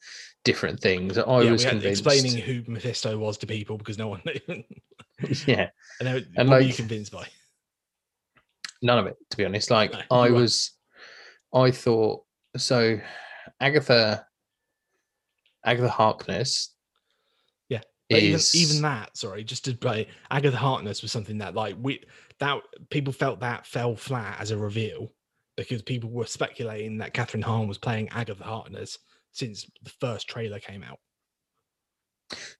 different 0.44 0.80
things. 0.80 1.16
I 1.18 1.42
yeah, 1.42 1.50
was 1.52 1.64
convinced. 1.64 2.04
explaining 2.06 2.38
who 2.42 2.70
Mephisto 2.70 3.16
was 3.18 3.38
to 3.38 3.46
people 3.46 3.78
because 3.78 3.98
no 3.98 4.08
one 4.08 4.22
knew. 4.48 4.62
yeah, 5.46 5.68
and 6.00 6.08
were, 6.14 6.20
And, 6.36 6.48
what 6.48 6.56
were 6.56 6.60
you 6.60 6.66
like, 6.68 6.76
convinced 6.76 7.12
by? 7.12 7.26
none 8.82 8.98
of 8.98 9.06
it 9.06 9.16
to 9.30 9.36
be 9.36 9.44
honest. 9.44 9.70
Like 9.70 9.92
No, 9.92 10.00
I 10.10 10.30
was, 10.30 10.72
I 11.54 11.70
thought 11.70 12.24
so. 12.56 12.98
Agatha, 13.60 14.24
Agatha 15.64 15.88
Harkness. 15.88 16.74
Yeah, 17.68 17.80
But 18.08 18.18
even 18.20 18.34
is 18.36 18.54
even 18.54 18.82
that, 18.82 19.16
sorry, 19.16 19.44
just 19.44 19.64
to 19.66 19.74
play 19.74 20.08
Agatha 20.30 20.56
Harkness 20.56 21.02
was 21.02 21.12
something 21.12 21.38
that 21.38 21.54
like 21.54 21.76
we 21.78 22.02
that 22.38 22.60
people 22.90 23.12
felt 23.12 23.40
that 23.40 23.66
fell 23.66 23.96
flat 23.96 24.38
as 24.40 24.50
a 24.50 24.56
reveal 24.58 25.12
because 25.56 25.82
people 25.82 26.10
were 26.10 26.26
speculating 26.26 26.98
that 26.98 27.14
Kathryn 27.14 27.42
Hahn 27.42 27.68
was 27.68 27.78
playing 27.78 28.08
Agatha 28.10 28.44
Harkness 28.44 28.98
since 29.32 29.66
the 29.82 29.90
first 30.00 30.28
trailer 30.28 30.58
came 30.58 30.82
out. 30.82 30.98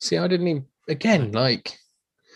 see. 0.01 0.17
I 0.19 0.29
didn't 0.29 0.49
even 0.49 0.67
again 0.89 1.33
like 1.33 1.79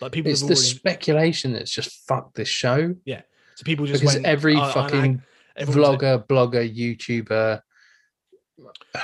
Like 0.00 0.12
people 0.12 0.30
it's 0.30 0.40
the 0.40 0.54
already, 0.54 0.60
speculation 0.60 1.52
that's 1.52 1.70
just 1.70 2.06
fucked 2.06 2.34
this 2.36 2.48
show 2.48 2.94
Yeah, 3.04 3.22
so 3.56 3.64
people 3.64 3.86
just 3.86 4.00
because 4.02 4.14
went, 4.16 4.26
every 4.26 4.56
"Oh, 4.56 4.70
fucking 4.72 5.22
was 5.58 5.68
vlogger, 5.68 6.26
blogger, 6.26 6.64
YouTuber, 6.76 7.60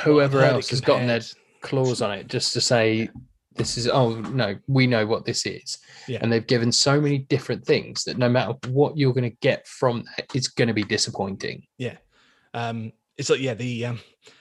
whoever 0.05 0.43
it 0.43 0.53
else 0.53 0.71
has 0.71 0.81
gotten 0.81 1.07
their 1.07 1.21
claws 1.63 2.03
on 2.03 2.13
it 2.13 2.27
just 2.29 2.53
to 2.55 2.61
say 2.61 3.09
this 3.61 3.77
is 3.77 3.87
oh 3.89 4.15
no 4.21 4.57
we 4.67 4.87
know 4.87 5.07
what 5.07 5.25
this 5.25 5.47
is 5.47 5.79
Yeah. 6.09 6.19
and 6.23 6.33
they've 6.33 6.47
given 6.47 6.73
so 6.73 7.01
many 7.01 7.19
different 7.19 7.65
things 7.65 8.05
that 8.05 8.19
no 8.19 8.29
matter 8.29 8.55
what 8.69 8.97
you're 8.97 9.13
going 9.13 9.31
to 9.31 9.37
get 9.43 9.67
from 9.69 10.05
that 10.17 10.27
it's 10.35 10.49
going 10.49 10.69
to 10.69 10.75
be 10.75 10.83
disappointing 10.83 11.63
Yeah. 11.79 11.97
Um, 12.55 12.93
it's 13.17 13.29
like 13.31 13.41
yeah, 13.41 13.55
the 13.55 13.85
um 13.87 14.01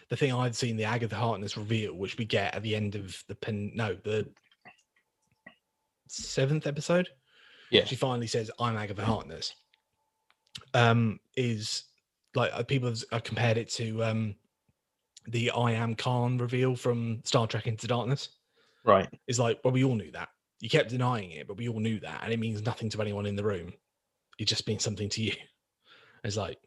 the 0.09 0.15
thing 0.15 0.34
I'd 0.34 0.55
seen 0.55 0.78
the 0.78 0.86
Agatha 0.86 1.15
Harkness 1.15 1.57
reveal, 1.57 1.93
which 1.93 2.17
we 2.17 2.26
get 2.26 2.55
at 2.55 2.63
the 2.63 2.76
end 2.76 2.95
of 2.95 3.22
the 3.28 3.36
pen 3.36 3.72
no, 3.76 3.93
the 4.03 4.28
seventh 6.07 6.65
episode. 6.65 7.09
Yeah. 7.72 7.86
She 7.86 7.95
finally 7.95 8.26
says, 8.28 8.49
I'm 8.59 8.78
Agatha 8.78 9.03
Harkness. 9.05 9.53
Um, 10.74 11.20
is 11.36 11.84
like 12.36 12.51
uh, 12.53 12.63
people 12.63 12.89
have 12.89 13.03
uh, 13.11 13.20
compared 13.20 13.57
it 13.57 13.70
to 13.72 14.03
um 14.03 14.36
the 15.28 15.51
I 15.51 15.74
am 15.74 15.93
Khan 15.95 16.38
reveal 16.38 16.76
from 16.76 17.22
Star 17.26 17.45
Trek 17.47 17.67
Into 17.67 17.86
Darkness. 17.86 18.30
Right 18.90 19.10
It's 19.28 19.40
like, 19.40 19.60
well, 19.64 19.74
we 19.74 19.84
all 19.84 19.96
knew 19.96 20.12
that. 20.12 20.30
You 20.60 20.70
kept 20.70 20.90
denying 20.90 21.32
it, 21.32 21.48
but 21.48 21.58
we 21.58 21.70
all 21.70 21.80
knew 21.80 22.00
that, 22.02 22.22
and 22.24 22.34
it 22.34 22.40
means 22.40 22.62
nothing 22.66 22.90
to 22.90 23.02
anyone 23.02 23.26
in 23.26 23.36
the 23.36 23.44
room. 23.44 23.72
It 24.38 24.48
just 24.48 24.68
means 24.68 24.84
something 24.84 25.10
to 25.10 25.22
you. 25.22 25.34
It's 26.24 26.36
like, 26.36 26.58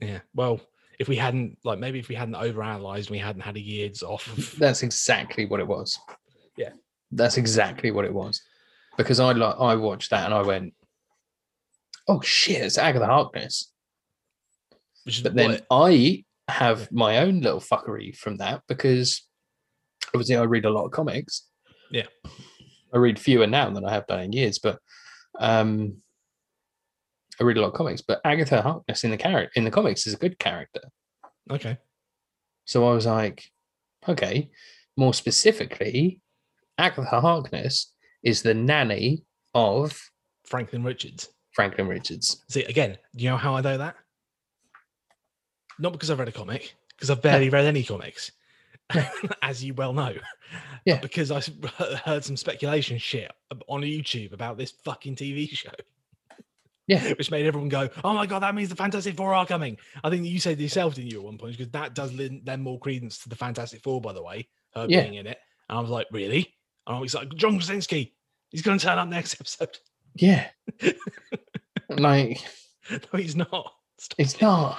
yeah, 0.00 0.20
well, 0.34 0.60
if 1.00 1.08
we 1.08 1.16
hadn't 1.16 1.58
like 1.64 1.80
maybe 1.80 1.98
if 1.98 2.08
we 2.08 2.14
hadn't 2.14 2.34
overanalyzed, 2.34 3.06
and 3.06 3.10
we 3.10 3.18
hadn't 3.18 3.42
had 3.42 3.56
a 3.56 3.60
years 3.60 4.02
off 4.04 4.26
of 4.28 4.56
That's 4.58 4.82
exactly 4.84 5.46
what 5.46 5.58
it 5.60 5.66
was. 5.66 5.98
Yeah. 6.56 6.70
That's 7.10 7.38
exactly 7.38 7.90
what 7.90 8.04
it 8.04 8.12
was. 8.14 8.40
Because 8.96 9.18
I 9.20 9.32
like 9.32 9.56
I 9.58 9.74
watched 9.74 10.10
that 10.10 10.26
and 10.26 10.34
I 10.34 10.42
went, 10.42 10.74
Oh 12.08 12.20
shit, 12.20 12.62
it's 12.62 12.78
Agatha 12.78 13.06
Harkness. 13.06 13.72
which 15.04 15.16
is 15.18 15.22
But 15.22 15.34
then 15.34 15.52
what- 15.52 15.66
I 15.70 16.24
have 16.48 16.90
my 16.92 17.18
own 17.18 17.40
little 17.40 17.60
fuckery 17.60 18.14
from 18.16 18.36
that 18.38 18.62
because 18.68 19.22
obviously 20.08 20.36
I 20.36 20.42
read 20.42 20.64
a 20.64 20.70
lot 20.70 20.84
of 20.84 20.92
comics. 20.92 21.48
Yeah. 21.90 22.06
I 22.92 22.98
read 22.98 23.18
fewer 23.18 23.46
now 23.46 23.70
than 23.70 23.84
I 23.84 23.92
have 23.92 24.06
done 24.06 24.20
in 24.20 24.32
years, 24.32 24.58
but 24.58 24.78
um 25.38 25.96
I 27.40 27.44
read 27.44 27.56
a 27.56 27.60
lot 27.62 27.68
of 27.68 27.74
comics, 27.74 28.02
but 28.02 28.20
Agatha 28.24 28.60
Harkness 28.62 29.04
in 29.04 29.10
the 29.10 29.16
character 29.16 29.52
in 29.56 29.64
the 29.64 29.70
comics 29.70 30.06
is 30.06 30.14
a 30.14 30.18
good 30.18 30.38
character. 30.38 30.82
okay, 31.50 31.78
So 32.66 32.86
I 32.88 32.92
was 32.92 33.06
like, 33.06 33.44
okay, 34.06 34.50
more 34.96 35.14
specifically, 35.14 36.20
Agatha 36.78 37.20
Harkness 37.20 37.92
is 38.22 38.42
the 38.42 38.54
nanny 38.54 39.24
of 39.54 39.98
Franklin 40.46 40.84
Richards. 40.84 41.28
Franklin 41.54 41.88
Richards. 41.88 42.44
See, 42.48 42.64
again, 42.64 42.98
you 43.14 43.30
know 43.30 43.36
how 43.36 43.54
I 43.56 43.60
know 43.62 43.78
that? 43.78 43.96
Not 45.78 45.92
because 45.92 46.10
I've 46.10 46.18
read 46.18 46.28
a 46.28 46.32
comic, 46.32 46.74
because 46.90 47.10
I've 47.10 47.22
barely 47.22 47.48
read 47.48 47.64
any 47.64 47.82
comics, 47.82 48.30
as 49.42 49.62
you 49.64 49.74
well 49.74 49.92
know. 49.92 50.14
Yeah. 50.84 51.00
Because 51.00 51.30
I 51.30 51.40
heard 52.04 52.24
some 52.24 52.36
speculation 52.36 52.98
shit 52.98 53.30
on 53.68 53.82
YouTube 53.82 54.32
about 54.32 54.58
this 54.58 54.72
fucking 54.84 55.16
TV 55.16 55.48
show. 55.48 55.70
Yeah. 56.88 57.12
Which 57.14 57.30
made 57.30 57.46
everyone 57.46 57.68
go, 57.68 57.88
oh 58.04 58.12
my 58.12 58.26
God, 58.26 58.40
that 58.40 58.54
means 58.54 58.68
the 58.68 58.76
Fantastic 58.76 59.16
Four 59.16 59.32
are 59.34 59.46
coming. 59.46 59.78
I 60.02 60.10
think 60.10 60.26
you 60.26 60.40
said 60.40 60.60
yourself, 60.60 60.94
didn't 60.96 61.12
you, 61.12 61.18
at 61.20 61.24
one 61.24 61.38
point? 61.38 61.56
Because 61.56 61.70
that 61.72 61.94
does 61.94 62.12
lend 62.12 62.44
more 62.62 62.78
credence 62.78 63.18
to 63.18 63.28
the 63.28 63.36
Fantastic 63.36 63.82
Four, 63.82 64.00
by 64.00 64.12
the 64.12 64.22
way, 64.22 64.48
her 64.74 64.86
Yeah. 64.88 65.02
being 65.02 65.14
in 65.14 65.26
it. 65.26 65.38
And 65.68 65.78
I 65.78 65.80
was 65.80 65.90
like, 65.90 66.08
really? 66.10 66.54
And 66.86 66.96
I'm 66.96 67.02
excited. 67.04 67.36
John 67.36 67.56
Krasinski, 67.56 68.14
he's 68.50 68.62
going 68.62 68.78
to 68.78 68.84
turn 68.84 68.98
up 68.98 69.08
next 69.08 69.40
episode. 69.40 69.78
Yeah. 70.16 70.48
like, 71.88 72.40
no, 72.90 73.18
he's 73.18 73.36
not. 73.36 73.72
Stop 73.98 74.18
it's 74.18 74.34
it. 74.34 74.42
not. 74.42 74.78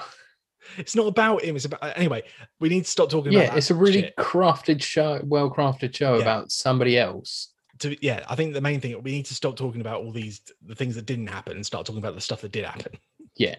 It's 0.78 0.96
not 0.96 1.06
about 1.06 1.42
him. 1.42 1.56
It's 1.56 1.64
about 1.64 1.96
anyway. 1.96 2.22
We 2.60 2.68
need 2.68 2.84
to 2.84 2.90
stop 2.90 3.10
talking 3.10 3.34
about. 3.34 3.46
Yeah, 3.46 3.54
it's 3.56 3.70
a 3.70 3.74
really 3.74 4.02
shit. 4.02 4.16
crafted 4.16 4.82
show, 4.82 5.20
well 5.24 5.50
crafted 5.50 5.94
show 5.94 6.14
Yeah. 6.16 6.22
about 6.22 6.52
somebody 6.52 6.98
else. 6.98 7.50
To, 7.80 7.96
yeah, 8.04 8.24
I 8.28 8.36
think 8.36 8.54
the 8.54 8.60
main 8.60 8.80
thing 8.80 9.00
we 9.02 9.10
need 9.10 9.26
to 9.26 9.34
stop 9.34 9.56
talking 9.56 9.80
about 9.80 10.02
all 10.02 10.12
these 10.12 10.40
the 10.64 10.76
things 10.76 10.94
that 10.94 11.06
didn't 11.06 11.26
happen 11.26 11.56
and 11.56 11.66
start 11.66 11.86
talking 11.86 11.98
about 11.98 12.14
the 12.14 12.20
stuff 12.20 12.40
that 12.42 12.52
did 12.52 12.64
happen. 12.64 12.92
Yeah. 13.36 13.56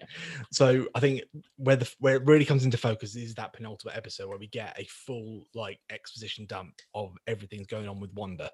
So 0.52 0.86
I 0.94 1.00
think 1.00 1.22
where 1.56 1.76
the 1.76 1.92
where 1.98 2.16
it 2.16 2.24
really 2.24 2.46
comes 2.46 2.64
into 2.64 2.78
focus 2.78 3.14
is 3.14 3.34
that 3.34 3.52
penultimate 3.52 3.94
episode 3.94 4.28
where 4.28 4.38
we 4.38 4.46
get 4.48 4.74
a 4.78 4.86
full 4.88 5.44
like 5.54 5.78
exposition 5.90 6.46
dump 6.46 6.72
of 6.94 7.14
everything's 7.26 7.66
going 7.66 7.86
on 7.88 8.00
with 8.00 8.12
Wanda. 8.14 8.50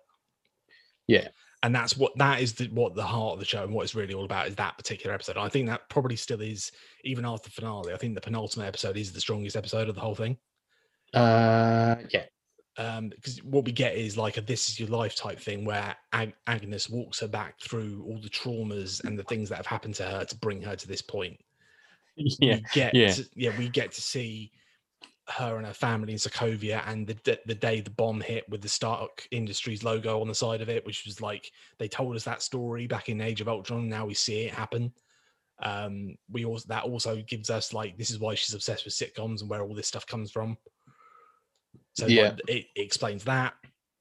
Yeah. 1.07 1.29
And 1.63 1.75
that's 1.75 1.97
what 1.97 2.17
that 2.19 2.41
is 2.41 2.55
the, 2.55 2.67
what 2.69 2.95
the 2.95 3.03
heart 3.05 3.35
of 3.35 3.39
the 3.39 3.45
show 3.45 3.63
and 3.63 3.73
what 3.73 3.83
it's 3.83 3.95
really 3.95 4.15
all 4.15 4.25
about 4.25 4.49
is 4.49 4.57
that 4.57 4.77
particular 4.77 5.15
episode. 5.15 5.37
I 5.37 5.49
think 5.49 5.69
that 5.69 5.89
probably 5.89 6.17
still 6.17 6.41
is 6.41 6.73
even 7.05 7.25
after 7.25 7.49
the 7.49 7.53
finale. 7.53 7.93
I 7.93 7.97
think 7.97 8.15
the 8.15 8.21
penultimate 8.21 8.67
episode 8.67 8.97
is 8.97 9.13
the 9.13 9.21
strongest 9.21 9.57
episode 9.57 9.89
of 9.89 9.95
the 9.95 10.01
whole 10.01 10.15
thing. 10.15 10.37
Uh 11.15 11.97
yeah. 12.11 12.25
um 12.79 13.11
because 13.11 13.43
what 13.45 13.65
we 13.65 13.73
get 13.73 13.95
is 13.95 14.17
like 14.17 14.39
a 14.39 14.41
this 14.41 14.69
is 14.71 14.81
your 14.81 14.89
life 14.89 15.15
type 15.15 15.39
thing 15.39 15.65
where 15.65 15.95
Ag- 16.15 16.35
agnes 16.47 16.89
walks 16.89 17.21
her 17.21 17.29
back 17.29 17.61
through 17.61 18.03
all 18.07 18.19
the 18.21 18.31
traumas 18.31 19.05
and 19.05 19.19
the 19.19 19.25
things 19.25 19.49
that 19.51 19.57
have 19.57 19.67
happened 19.67 19.95
to 19.97 20.05
her 20.05 20.25
to 20.25 20.37
bring 20.37 20.63
her 20.63 20.75
to 20.75 20.89
this 20.89 21.03
point 21.03 21.39
Yeah. 22.17 22.57
we 22.57 22.65
get 22.73 22.95
yeah. 22.95 23.13
to, 23.13 23.29
yeah 23.37 23.59
we 23.59 23.69
get 23.69 23.93
to 23.93 24.01
see 24.01 24.51
her 25.29 25.57
and 25.57 25.67
her 25.67 25.73
family 25.73 26.13
in 26.13 26.19
sokovia 26.19 26.83
and 26.87 27.07
the, 27.07 27.39
the 27.47 27.55
day 27.55 27.81
the 27.81 27.91
bomb 27.91 28.21
hit 28.21 28.49
with 28.49 28.61
the 28.61 28.69
stark 28.69 29.27
industries 29.31 29.85
logo 29.85 30.21
on 30.21 30.27
the 30.27 30.35
side 30.35 30.61
of 30.61 30.69
it 30.69 30.85
which 30.85 31.05
was 31.07 31.21
like 31.21 31.53
they 31.79 31.87
told 31.87 32.17
us 32.17 32.25
that 32.25 32.43
story 32.43 32.89
back 32.89 33.09
in 33.09 33.21
age 33.21 33.41
of 33.41 33.49
ultron 33.49 33.89
now 33.89 34.05
we 34.05 34.15
see 34.15 34.41
it 34.43 34.53
happen. 34.53 34.93
Um 35.63 36.17
we 36.29 36.45
also 36.45 36.67
that 36.69 36.85
also 36.85 37.23
gives 37.23 37.51
us 37.51 37.73
like 37.73 37.97
this 37.97 38.11
is 38.11 38.19
why 38.19 38.35
she's 38.35 38.55
obsessed 38.55 38.85
with 38.85 38.95
sitcoms 38.95 39.43
and 39.43 39.49
where 39.51 39.63
all 39.63 39.75
this 39.75 39.87
stuff 39.87 40.07
comes 40.07 40.33
from. 40.33 40.59
So 41.93 42.07
Yeah. 42.07 42.35
it, 42.49 42.67
it 42.75 42.81
explains 42.83 43.23
that. 43.25 43.55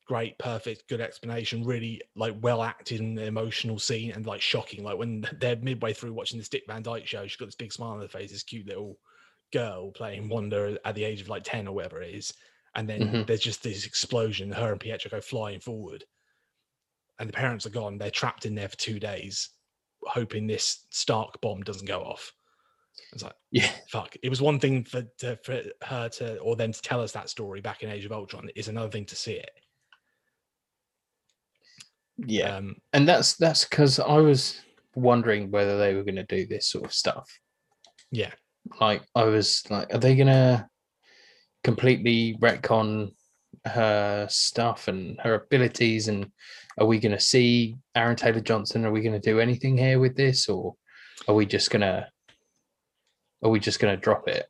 Great 0.08 0.40
perfect 0.40 0.90
good 0.90 1.02
explanation 1.02 1.64
really 1.64 2.02
like 2.16 2.34
well 2.42 2.64
acted 2.64 3.00
and 3.00 3.18
emotional 3.20 3.78
scene 3.78 4.12
and 4.12 4.26
like 4.26 4.42
shocking 4.42 4.84
like 4.84 4.98
when 4.98 5.26
they're 5.40 5.56
midway 5.58 5.94
through 5.94 6.14
watching 6.14 6.40
the 6.40 6.48
Dick 6.50 6.64
van 6.68 6.82
dyke 6.82 7.06
show 7.06 7.28
she's 7.28 7.38
got 7.38 7.46
this 7.46 7.56
big 7.56 7.72
smile 7.72 7.92
on 7.92 8.02
her 8.02 8.08
face 8.08 8.32
this 8.32 8.44
cute 8.44 8.68
little 8.68 8.98
girl 9.52 9.92
playing 9.92 10.30
Wanda 10.30 10.78
at 10.86 10.96
the 10.96 11.04
age 11.04 11.22
of 11.22 11.30
like 11.30 11.44
10 11.44 11.68
or 11.68 11.76
whatever 11.76 12.02
it 12.02 12.14
is 12.16 12.34
and 12.76 12.88
then 12.90 13.02
Mhm. 13.02 13.28
there's 13.28 13.42
just 13.42 13.62
this 13.64 13.86
explosion 13.86 14.52
her 14.52 14.72
and 14.72 14.80
pietro 14.80 15.12
go 15.12 15.22
flying 15.22 15.60
forward 15.60 16.06
and 17.20 17.28
the 17.30 17.34
parents 17.34 17.66
are 17.66 17.70
gone 17.72 17.98
they're 17.98 18.10
trapped 18.12 18.46
in 18.46 18.56
there 18.56 18.70
for 18.70 18.78
two 18.78 19.00
days 19.00 19.50
hoping 20.04 20.48
this 20.48 20.86
stark 20.90 21.40
bomb 21.42 21.62
doesn't 21.64 21.88
go 21.88 22.02
off 22.02 22.32
it's 23.14 23.24
like 23.24 23.36
Yeah. 23.52 23.72
fuck 23.90 24.16
it 24.24 24.30
was 24.30 24.42
one 24.42 24.60
thing 24.60 24.84
for, 24.86 25.04
to, 25.20 25.38
for 25.44 25.62
her 25.84 26.10
to 26.10 26.38
or 26.40 26.56
them 26.56 26.72
to 26.72 26.82
tell 26.82 27.02
us 27.02 27.12
that 27.12 27.30
story 27.30 27.62
back 27.62 27.84
in 27.84 27.90
age 27.90 28.06
of 28.06 28.12
ultron 28.12 28.50
it's 28.56 28.68
another 28.70 28.90
thing 28.90 29.06
to 29.06 29.16
see 29.16 29.34
it 29.34 29.52
Yeah. 32.18 32.56
um 32.58 32.76
and 32.94 33.08
that's 33.08 33.36
that's 33.36 33.66
because 33.66 34.00
I 34.00 34.18
was 34.18 34.62
wondering 34.96 35.52
whether 35.52 35.78
they 35.78 35.94
were 35.94 36.04
gonna 36.04 36.26
do 36.26 36.46
this 36.46 36.68
sort 36.68 36.86
of 36.86 36.94
stuff. 36.94 37.30
yeah 38.12 38.32
like 38.80 39.02
I 39.16 39.24
was 39.26 39.64
like, 39.70 39.94
are 39.94 39.98
they 40.00 40.16
gonna 40.16 40.68
completely 41.64 42.38
retcon 42.40 43.14
her 43.66 44.28
stuff 44.30 44.88
and 44.88 45.20
her 45.22 45.36
abilities? 45.36 46.08
And 46.08 46.32
are 46.80 46.86
we 46.86 47.00
gonna 47.00 47.20
see 47.20 47.76
Aaron 47.96 48.16
Taylor 48.16 48.40
Johnson? 48.42 48.86
Are 48.86 48.92
we 48.92 49.02
gonna 49.02 49.20
do 49.20 49.40
anything 49.40 49.78
here 49.78 50.00
with 50.00 50.16
this, 50.16 50.48
or 50.50 50.76
are 51.28 51.36
we 51.36 51.46
just 51.46 51.70
gonna 51.72 52.08
are 53.44 53.50
we 53.50 53.60
just 53.60 53.80
gonna 53.80 53.98
drop 53.98 54.28
it? 54.28 54.46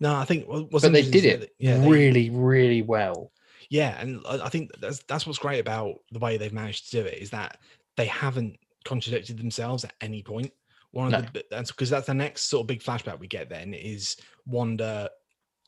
no 0.00 0.14
i 0.14 0.24
think 0.24 0.46
what's 0.46 0.70
but 0.84 0.92
they 0.92 1.02
did 1.02 1.24
it 1.24 1.40
that- 1.40 1.50
yeah 1.58 1.76
they- 1.78 1.88
really, 1.88 2.30
really 2.30 2.82
well. 2.82 3.32
Yeah, 3.70 4.00
and 4.00 4.22
I 4.26 4.46
I 4.46 4.48
think 4.48 4.70
that's 4.80 5.00
that's 5.08 5.26
what's 5.26 5.38
great 5.40 5.58
about 5.60 5.96
the 6.12 6.20
way 6.20 6.36
they've 6.38 6.52
managed 6.52 6.90
to 6.90 7.02
do 7.02 7.06
it 7.06 7.18
is 7.18 7.30
that 7.30 7.58
they 7.96 8.06
haven't 8.06 8.56
contradicted 8.84 9.36
themselves 9.38 9.84
at 9.84 9.92
any 10.00 10.22
point. 10.22 10.52
One 10.92 11.12
of 11.14 11.22
No. 11.24 11.28
the 11.32 11.44
that's 11.50 11.70
because 11.70 11.90
that's 11.90 12.06
the 12.06 12.14
next 12.14 12.44
sort 12.44 12.62
of 12.62 12.66
big 12.66 12.82
flashback 12.82 13.18
we 13.18 13.26
get 13.26 13.48
then 13.48 13.74
is 13.74 14.16
Wanda 14.46 15.10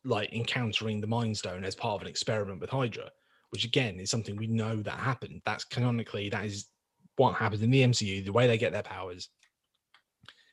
like 0.05 0.33
encountering 0.33 1.01
the 1.01 1.07
Mind 1.07 1.37
Stone 1.37 1.65
as 1.65 1.75
part 1.75 1.97
of 1.97 2.03
an 2.03 2.09
experiment 2.09 2.61
with 2.61 2.71
Hydra, 2.71 3.11
which 3.51 3.65
again 3.65 4.01
is 4.01 4.11
something 4.11 4.35
we 4.37 4.47
know 4.47 4.77
that 4.77 4.99
happened. 4.99 5.43
That's 5.45 5.65
canonically 5.65 6.31
that 6.31 6.45
is 6.47 6.69
what 7.17 7.35
happens 7.35 7.63
in 7.63 7.71
the 7.71 7.83
MCU. 7.83 8.25
The 8.25 8.33
way 8.33 8.47
they 8.47 8.57
get 8.57 8.73
their 8.73 8.83
powers 8.83 9.29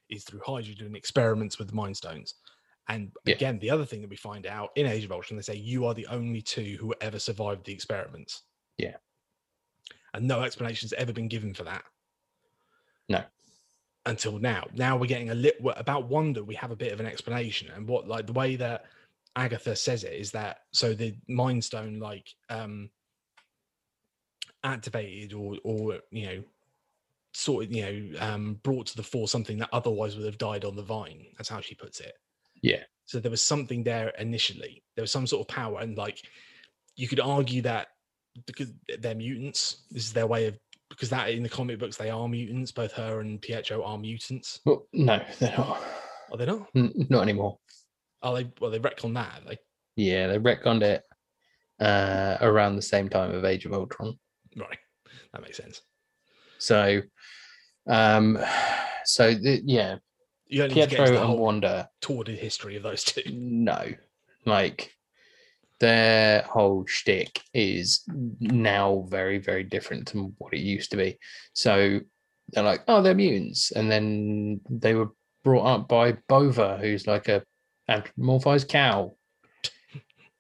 is 0.09 0.25
through 0.25 0.41
Hydra 0.45 0.75
doing 0.75 0.95
experiments 0.95 1.57
with 1.59 1.69
the 1.69 1.75
Mind 1.75 1.95
Stones. 1.95 2.35
And 2.89 3.11
Yeah. 3.25 3.35
again, 3.35 3.59
the 3.59 3.69
other 3.69 3.85
thing 3.85 4.01
that 4.01 4.09
we 4.09 4.15
find 4.17 4.45
out 4.45 4.71
in 4.75 4.85
Age 4.85 5.03
of 5.05 5.11
Ultron, 5.11 5.37
they 5.37 5.43
say 5.43 5.55
you 5.55 5.85
are 5.85 5.93
the 5.93 6.07
only 6.07 6.41
two 6.41 6.77
who 6.79 6.93
ever 7.01 7.19
survived 7.19 7.65
the 7.65 7.73
experiments. 7.73 8.43
Yeah. 8.77 8.97
And 10.13 10.27
no 10.27 10.41
explanation's 10.43 10.93
ever 10.93 11.11
been 11.13 11.27
given 11.27 11.53
for 11.53 11.63
that. 11.65 11.83
No. 13.09 13.23
Until 14.07 14.39
now. 14.39 14.65
Now 14.73 14.95
we're 14.97 15.07
getting 15.07 15.31
a 15.31 15.35
little 15.35 15.71
about 15.71 16.07
Wanda, 16.07 16.43
we 16.43 16.55
have 16.55 16.71
a 16.71 16.75
bit 16.75 16.93
of 16.93 16.99
an 16.99 17.05
explanation. 17.05 17.69
And 17.75 17.87
what 17.87 18.07
like 18.07 18.25
the 18.25 18.33
way 18.33 18.55
that 18.55 18.85
Agatha 19.35 19.75
says 19.75 20.03
it 20.03 20.13
is 20.13 20.31
that 20.31 20.61
so 20.71 20.93
the 20.93 21.15
Mind 21.27 21.63
Stone 21.63 21.99
like 21.99 22.27
um 22.49 22.89
activated 24.63 25.33
or 25.33 25.57
or 25.63 25.99
you 26.11 26.25
know 26.25 26.43
sort 27.33 27.65
of 27.65 27.71
you 27.71 27.81
know 27.81 28.19
um 28.19 28.59
brought 28.63 28.87
to 28.87 28.95
the 28.95 29.03
fore 29.03 29.27
something 29.27 29.57
that 29.59 29.69
otherwise 29.73 30.15
would 30.15 30.25
have 30.25 30.37
died 30.37 30.63
on 30.63 30.75
the 30.75 30.81
vine. 30.81 31.25
That's 31.37 31.49
how 31.49 31.61
she 31.61 31.75
puts 31.75 31.99
it. 31.99 32.13
Yeah. 32.61 32.83
So 33.05 33.19
there 33.19 33.31
was 33.31 33.41
something 33.41 33.83
there 33.83 34.09
initially. 34.19 34.83
There 34.95 35.03
was 35.03 35.11
some 35.11 35.27
sort 35.27 35.41
of 35.41 35.53
power, 35.53 35.79
and 35.81 35.97
like 35.97 36.21
you 36.95 37.07
could 37.07 37.19
argue 37.19 37.61
that 37.63 37.89
because 38.45 38.71
they're 38.99 39.15
mutants, 39.15 39.83
this 39.91 40.05
is 40.05 40.13
their 40.13 40.27
way 40.27 40.47
of 40.47 40.57
because 40.89 41.09
that 41.09 41.29
in 41.29 41.43
the 41.43 41.49
comic 41.49 41.79
books 41.79 41.97
they 41.97 42.09
are 42.09 42.27
mutants. 42.27 42.71
Both 42.71 42.93
her 42.93 43.19
and 43.19 43.41
Pietro 43.41 43.83
are 43.83 43.97
mutants. 43.97 44.59
Well, 44.65 44.87
no, 44.93 45.21
they're 45.39 45.57
not. 45.57 45.81
Are 46.31 46.37
they 46.37 46.45
not? 46.45 46.67
N- 46.75 46.93
Not 47.09 47.21
anymore. 47.23 47.57
Are 48.21 48.35
they? 48.35 48.49
Well, 48.59 48.71
they 48.71 48.79
retcon 48.79 49.13
that. 49.15 49.31
Have 49.33 49.45
they 49.47 49.57
Yeah, 49.95 50.27
they 50.27 50.37
retconned 50.39 50.81
it 50.83 51.03
uh, 51.79 52.37
around 52.41 52.75
the 52.75 52.81
same 52.81 53.07
time 53.09 53.33
of 53.33 53.45
Age 53.45 53.65
of 53.65 53.73
Ultron. 53.73 54.17
right? 54.55 54.77
That 55.33 55.41
makes 55.41 55.57
sense. 55.57 55.81
So, 56.59 57.01
um, 57.87 58.39
so 59.05 59.33
the, 59.33 59.61
yeah, 59.63 59.97
You 60.47 60.59
don't 60.63 60.69
need 60.69 60.73
to 60.75 60.87
get 60.89 60.97
Pietro 60.97 61.11
the 61.15 61.23
and 61.23 61.39
Wanda. 61.39 61.89
torrid 62.01 62.27
history 62.29 62.75
of 62.75 62.83
those 62.83 63.03
two. 63.03 63.21
No, 63.31 63.93
like 64.45 64.91
their 65.79 66.41
whole 66.43 66.85
shtick 66.87 67.41
is 67.53 68.03
now 68.39 69.05
very, 69.09 69.37
very 69.37 69.63
different 69.63 70.07
to 70.07 70.33
what 70.37 70.53
it 70.53 70.59
used 70.59 70.91
to 70.91 70.97
be. 70.97 71.17
So 71.53 71.99
they're 72.51 72.63
like, 72.63 72.83
oh, 72.87 73.01
they're 73.01 73.13
mutants, 73.13 73.71
and 73.71 73.91
then 73.91 74.61
they 74.69 74.95
were 74.95 75.11
brought 75.43 75.65
up 75.65 75.87
by 75.87 76.13
Bova, 76.27 76.77
who's 76.77 77.05
like 77.07 77.27
a 77.27 77.43
anthropomorphized 77.89 78.67
cow, 78.69 79.15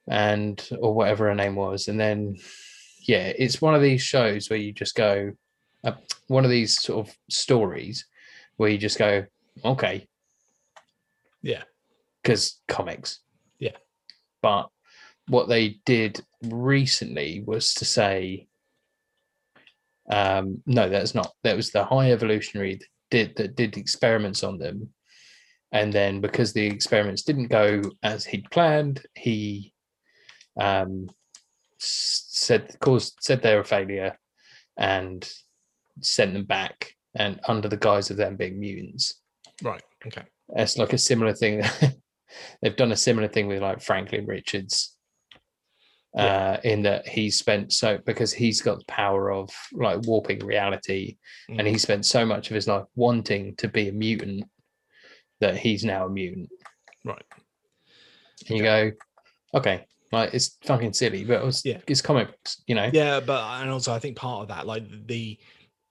and 0.07 0.67
or 0.79 0.93
whatever 0.93 1.27
her 1.27 1.35
name 1.35 1.55
was, 1.55 1.87
and 1.87 1.99
then 1.99 2.37
yeah, 3.01 3.31
it's 3.37 3.61
one 3.61 3.73
of 3.75 3.81
these 3.81 4.01
shows 4.01 4.49
where 4.49 4.59
you 4.59 4.73
just 4.73 4.95
go, 4.95 5.31
uh, 5.83 5.93
one 6.27 6.43
of 6.43 6.51
these 6.51 6.81
sort 6.81 7.07
of 7.07 7.15
stories 7.29 8.05
where 8.57 8.69
you 8.69 8.77
just 8.77 8.97
go, 8.99 9.25
okay, 9.63 10.07
Yeah. 11.41 11.63
because 12.21 12.59
comics. 12.67 13.19
Yeah. 13.59 13.77
But 14.41 14.69
what 15.27 15.47
they 15.47 15.79
did 15.85 16.21
recently 16.43 17.43
was 17.45 17.73
to 17.75 17.85
say, 17.85 18.47
um, 20.09 20.61
no, 20.65 20.89
that's 20.89 21.13
not. 21.13 21.33
That 21.43 21.55
was 21.55 21.71
the 21.71 21.83
high 21.83 22.11
evolutionary 22.11 22.75
that 22.75 22.87
did 23.11 23.35
that 23.35 23.55
did 23.55 23.77
experiments 23.77 24.43
on 24.43 24.57
them, 24.57 24.89
and 25.71 25.91
then 25.91 26.21
because 26.21 26.53
the 26.53 26.65
experiments 26.65 27.23
didn't 27.23 27.47
go 27.47 27.81
as 28.03 28.25
he'd 28.25 28.49
planned, 28.49 29.05
he 29.15 29.73
um, 30.57 31.09
said 31.77 32.75
caused 32.79 33.17
said 33.19 33.41
they 33.41 33.53
were 33.53 33.61
a 33.61 33.65
failure, 33.65 34.17
and 34.77 35.29
sent 36.01 36.33
them 36.33 36.45
back, 36.45 36.93
and 37.15 37.41
under 37.49 37.67
the 37.67 37.75
guise 37.75 38.09
of 38.09 38.17
them 38.17 38.37
being 38.37 38.59
mutants 38.59 39.21
Right. 39.63 39.81
Okay. 40.05 40.23
it's 40.49 40.77
like 40.77 40.93
a 40.93 40.97
similar 40.97 41.33
thing. 41.33 41.63
They've 42.61 42.75
done 42.75 42.91
a 42.91 42.97
similar 42.97 43.27
thing 43.27 43.47
with 43.47 43.61
like 43.61 43.81
Franklin 43.81 44.25
Richards. 44.25 44.96
Uh, 46.17 46.57
in 46.63 46.81
that 46.81 47.07
he 47.07 47.29
spent 47.29 47.71
so 47.71 47.99
because 48.05 48.33
he's 48.33 48.61
got 48.61 48.79
the 48.79 48.85
power 48.85 49.31
of 49.31 49.49
like 49.73 49.99
warping 50.07 50.39
reality, 50.39 51.17
and 51.49 51.59
Mm. 51.59 51.67
he 51.69 51.77
spent 51.77 52.05
so 52.05 52.25
much 52.25 52.49
of 52.49 52.55
his 52.55 52.67
life 52.67 52.85
wanting 52.95 53.55
to 53.57 53.67
be 53.67 53.89
a 53.89 53.91
mutant 53.91 54.45
that 55.39 55.57
he's 55.57 55.83
now 55.83 56.05
a 56.07 56.09
mutant. 56.09 56.49
Right. 57.05 57.23
And 58.47 58.57
you 58.57 58.63
go, 58.63 58.91
okay, 59.53 59.85
like 60.11 60.33
it's 60.33 60.57
fucking 60.63 60.93
silly, 60.93 61.23
but 61.23 61.41
it 61.41 61.45
was, 61.45 61.63
Yeah. 61.65 61.79
it's 61.87 62.01
comic 62.01 62.27
books, 62.29 62.63
you 62.67 62.75
know. 62.75 62.89
Yeah, 62.93 63.19
but 63.19 63.61
and 63.61 63.69
also 63.69 63.93
I 63.93 63.99
think 63.99 64.17
part 64.17 64.41
of 64.43 64.47
that, 64.47 64.65
like 64.65 64.83
the 65.07 65.37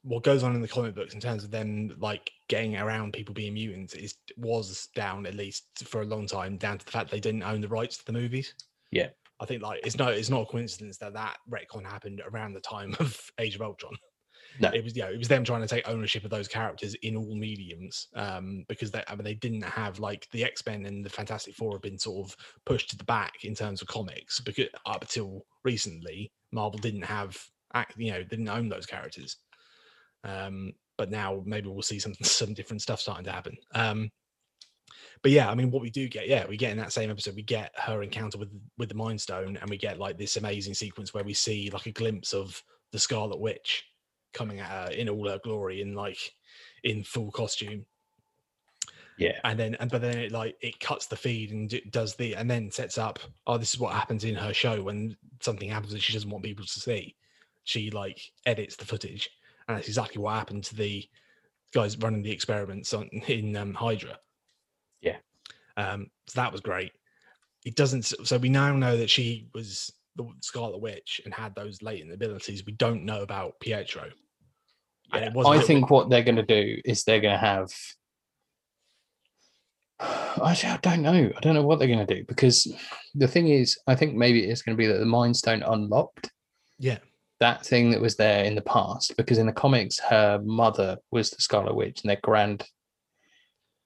what 0.03 0.23
goes 0.23 0.43
on 0.45 0.55
in 0.55 0.61
the 0.61 0.69
comic 0.69 0.95
books 0.95 1.15
in 1.15 1.21
terms 1.21 1.43
of 1.45 1.51
them 1.51 1.95
like 1.99 2.31
getting 2.49 2.77
around 2.77 3.13
people 3.13 3.35
being 3.35 3.55
mutants 3.55 3.95
is 3.95 4.15
was 4.37 4.89
down 4.95 5.27
at 5.27 5.35
least 5.35 5.67
for 5.85 6.03
a 6.03 6.05
long 6.05 6.27
time 6.27 6.57
down 6.57 6.79
to 6.79 6.85
the 6.85 6.93
fact 6.93 7.11
they 7.11 7.19
didn't 7.21 7.43
own 7.43 7.61
the 7.61 7.69
rights 7.69 7.97
to 7.99 8.05
the 8.07 8.13
movies. 8.13 8.55
Yeah. 8.93 9.09
I 9.41 9.47
think 9.47 9.63
like 9.63 9.81
it's 9.85 9.99
no 9.99 10.09
it's 10.09 10.31
not 10.31 10.43
a 10.43 10.47
coincidence 10.47 10.99
that 10.99 11.15
that 11.15 11.37
retcon 11.51 11.85
happened 11.85 12.23
around 12.31 12.55
the 12.55 12.61
time 12.61 12.95
of 13.01 13.19
Age 13.39 13.55
of 13.55 13.63
Ultron. 13.63 13.97
No. 14.59 14.71
It 14.71 14.85
was 14.85 14.97
yeah, 14.97 15.09
it 15.09 15.19
was 15.19 15.29
them 15.29 15.45
trying 15.45 15.61
to 15.61 15.69
take 15.69 15.89
ownership 15.89 16.25
of 16.25 16.31
those 16.31 16.49
characters 16.49 16.95
in 17.03 17.17
all 17.17 17.37
mediums, 17.37 18.09
um, 18.15 18.65
because 18.69 18.91
they 18.91 19.03
I 19.07 19.15
mean 19.15 19.25
they 19.25 19.35
didn't 19.35 19.63
have 19.63 19.99
like 19.99 20.27
the 20.33 20.45
X 20.45 20.65
Men 20.65 20.87
and 20.87 21.05
the 21.05 21.11
Fantastic 21.11 21.55
Four 21.55 21.73
have 21.73 21.83
been 21.83 21.99
sort 21.99 22.27
of 22.27 22.37
pushed 22.65 22.91
to 22.91 22.97
the 22.97 23.05
back 23.05 23.45
in 23.45 23.55
terms 23.55 23.83
of 23.83 23.89
comics 23.89 24.41
because 24.41 24.67
up 24.87 25.03
until 25.03 25.45
recently 25.65 26.33
Marvel 26.53 26.79
didn't 26.79 27.05
have 27.05 27.37
you 27.97 28.13
know 28.13 28.23
didn't 28.23 28.49
own 28.49 28.69
those 28.69 28.87
characters, 28.87 29.37
um, 30.25 30.73
but 30.97 31.11
now 31.11 31.43
maybe 31.45 31.69
we'll 31.69 31.83
see 31.83 31.99
some 31.99 32.15
some 32.23 32.55
different 32.55 32.83
stuff 32.83 33.01
starting 33.01 33.25
to 33.25 33.33
happen. 33.33 33.57
Um, 33.75 34.11
but 35.23 35.31
yeah, 35.33 35.51
I 35.51 35.55
mean, 35.55 35.71
what 35.71 35.83
we 35.83 35.91
do 35.91 36.09
get, 36.09 36.29
yeah, 36.29 36.47
we 36.47 36.57
get 36.57 36.73
in 36.73 36.79
that 36.79 36.93
same 36.93 37.11
episode, 37.11 37.35
we 37.37 37.43
get 37.43 37.73
her 37.79 38.03
encounter 38.03 38.39
with 38.39 38.51
with 38.79 38.89
the 38.89 38.95
Mind 38.95 39.21
Stone, 39.21 39.57
and 39.61 39.71
we 39.71 39.77
get 39.77 39.99
like 39.99 40.19
this 40.19 40.37
amazing 40.37 40.75
sequence 40.75 41.13
where 41.15 41.25
we 41.25 41.35
see 41.35 41.71
like 41.71 41.87
a 41.87 41.93
glimpse 41.93 42.33
of 42.33 42.63
the 42.93 42.99
Scarlet 42.99 43.41
Witch 43.41 43.85
coming 44.33 44.61
at 44.61 44.67
her 44.71 44.91
in 44.93 45.09
all 45.09 45.29
her 45.29 45.41
glory, 45.43 45.81
in 45.81 45.95
like 45.95 46.19
in 46.85 47.03
full 47.03 47.31
costume, 47.31 47.85
Yeah. 49.19 49.39
and 49.45 49.59
then 49.59 49.75
and 49.81 49.91
but 49.91 50.03
then 50.03 50.19
it 50.19 50.33
like 50.33 50.57
it 50.61 50.79
cuts 50.79 51.07
the 51.07 51.17
feed 51.17 51.51
and 51.51 51.69
d- 51.71 51.83
does 51.91 52.15
the 52.17 52.35
and 52.37 52.51
then 52.51 52.71
sets 52.71 52.99
up, 52.99 53.19
oh, 53.47 53.59
this 53.59 53.75
is 53.75 53.81
what 53.81 53.95
happens 53.95 54.25
in 54.25 54.35
her 54.35 54.53
show 54.53 54.83
when 54.83 55.17
something 55.41 55.69
happens 55.69 55.93
that 55.93 56.03
she 56.03 56.13
doesn't 56.13 56.31
want 56.31 56.45
people 56.45 56.65
to 56.65 56.81
see. 56.81 57.17
She 57.65 57.91
like 57.91 58.21
edits 58.45 58.77
the 58.77 58.85
footage, 58.85 59.31
and 59.67 59.77
that's 59.77 59.89
exactly 59.89 60.21
what 60.23 60.35
happened 60.35 60.65
to 60.65 60.77
the 60.77 61.09
guys 61.73 61.99
running 61.99 62.23
the 62.23 62.31
experiments 62.31 62.95
on 62.95 63.09
in 63.27 63.57
um, 63.57 63.75
Hydra. 63.75 64.19
Yeah. 65.01 65.17
Um, 65.77 66.07
so 66.27 66.41
that 66.41 66.53
was 66.53 66.61
great. 66.61 66.93
It 67.65 67.77
doesn't. 67.77 68.03
So 68.05 68.39
we 68.39 68.49
now 68.49 68.75
know 68.75 68.97
that 68.97 69.11
she 69.11 69.49
was 69.55 69.93
the 70.17 70.27
Scarlet 70.41 70.81
Witch 70.81 71.21
and 71.25 71.35
had 71.35 71.55
those 71.55 71.83
latent 71.83 72.13
abilities. 72.13 72.65
We 72.65 72.73
don't 72.73 73.05
know 73.05 73.23
about 73.23 73.59
Pietro. 73.61 74.05
And 75.13 75.23
Yeah, 75.23 75.29
it 75.29 75.35
was 75.35 75.47
a 75.47 75.51
I 75.51 75.59
think 75.61 75.83
bit- 75.87 75.91
what 75.91 76.09
they're 76.11 76.23
going 76.23 76.37
to 76.37 76.43
do 76.43 76.81
is 76.85 77.05
they're 77.05 77.21
going 77.21 77.35
to 77.35 77.39
have. 77.39 77.69
Actually, 80.45 80.73
I 80.73 80.79
don't 80.83 81.03
know. 81.03 81.31
I 81.37 81.41
don't 81.41 81.55
know 81.55 81.63
what 81.63 81.79
they're 81.79 81.89
going 81.89 82.07
to 82.07 82.15
do 82.15 82.25
because 82.29 82.67
the 83.15 83.29
thing 83.29 83.49
is, 83.49 83.79
I 83.87 83.95
think 83.95 84.15
maybe 84.15 84.45
it's 84.45 84.63
going 84.63 84.77
to 84.77 84.81
be 84.81 84.87
that 84.87 84.99
the 84.99 85.07
Mind 85.07 85.37
Stone 85.37 85.63
unlocked 85.63 86.31
Yeah. 86.79 86.99
that 87.41 87.65
thing 87.65 87.91
that 87.91 88.01
was 88.01 88.17
there 88.17 88.45
in 88.45 88.55
the 88.55 88.63
past. 88.63 89.17
Because 89.17 89.39
in 89.39 89.47
the 89.47 89.53
comics, 89.53 89.99
her 89.99 90.41
mother 90.45 90.99
was 91.11 91.31
the 91.31 91.41
Scarlet 91.43 91.75
Witch 91.75 92.03
and 92.03 92.11
their 92.11 92.21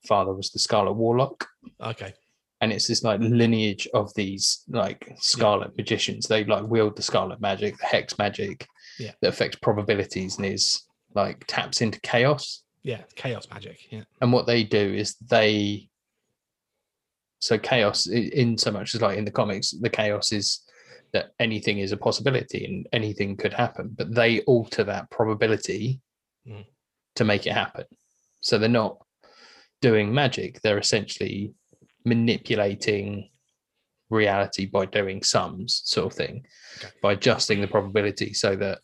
grandfather 0.08 0.34
was 0.34 0.50
the 0.50 0.58
Scarlet 0.58 0.92
Warlock. 0.92 1.46
Okay. 1.80 2.14
And 2.60 2.72
it's 2.72 2.86
this 2.86 3.02
like 3.02 3.20
lineage 3.20 3.88
of 3.94 4.12
these 4.14 4.64
like 4.68 5.14
Scarlet 5.18 5.76
magicians. 5.76 6.26
They 6.26 6.44
like 6.44 6.64
wield 6.64 6.96
the 6.96 7.02
Scarlet 7.02 7.40
magic, 7.40 7.78
the 7.78 7.86
Hex 7.86 8.18
magic 8.18 8.66
Yeah. 8.98 9.12
that 9.22 9.28
affects 9.28 9.58
probabilities 9.62 10.36
and 10.36 10.46
is 10.46 10.82
like 11.14 11.44
taps 11.46 11.80
into 11.80 11.98
chaos 12.00 12.62
Yeah. 12.82 13.02
Chaos 13.16 13.48
magic. 13.50 13.90
Yeah. 13.90 14.02
and 14.20 14.32
what 14.32 14.46
they 14.46 14.62
do 14.64 14.78
is 14.94 15.16
they 15.16 15.88
so 17.42 17.58
chaos 17.58 18.06
in 18.06 18.58
so 18.58 18.70
much 18.70 18.94
as 18.94 19.00
like 19.00 19.16
in 19.16 19.24
the 19.24 19.30
comics 19.30 19.70
the 19.70 19.88
chaos 19.88 20.30
is 20.30 20.60
that 21.14 21.30
anything 21.40 21.78
is 21.78 21.90
a 21.90 21.96
possibility 21.96 22.66
and 22.66 22.86
anything 22.92 23.34
could 23.36 23.52
happen 23.54 23.90
but 23.96 24.14
they 24.14 24.40
alter 24.42 24.84
that 24.84 25.10
probability 25.10 26.00
Mm. 26.46 26.64
to 27.16 27.24
make 27.24 27.46
it 27.46 27.52
happen 27.52 27.84
so 28.40 28.56
they're 28.58 28.68
not 28.68 28.98
doing 29.80 30.12
magic 30.12 30.60
they're 30.62 30.78
essentially 30.78 31.52
manipulating 32.04 33.28
reality 34.10 34.66
by 34.66 34.84
doing 34.86 35.22
sums 35.22 35.82
sort 35.84 36.12
of 36.12 36.16
thing 36.16 36.44
Okay. 36.78 36.92
by 37.02 37.12
adjusting 37.12 37.60
the 37.60 37.66
probability 37.66 38.32
so 38.32 38.56
that 38.56 38.78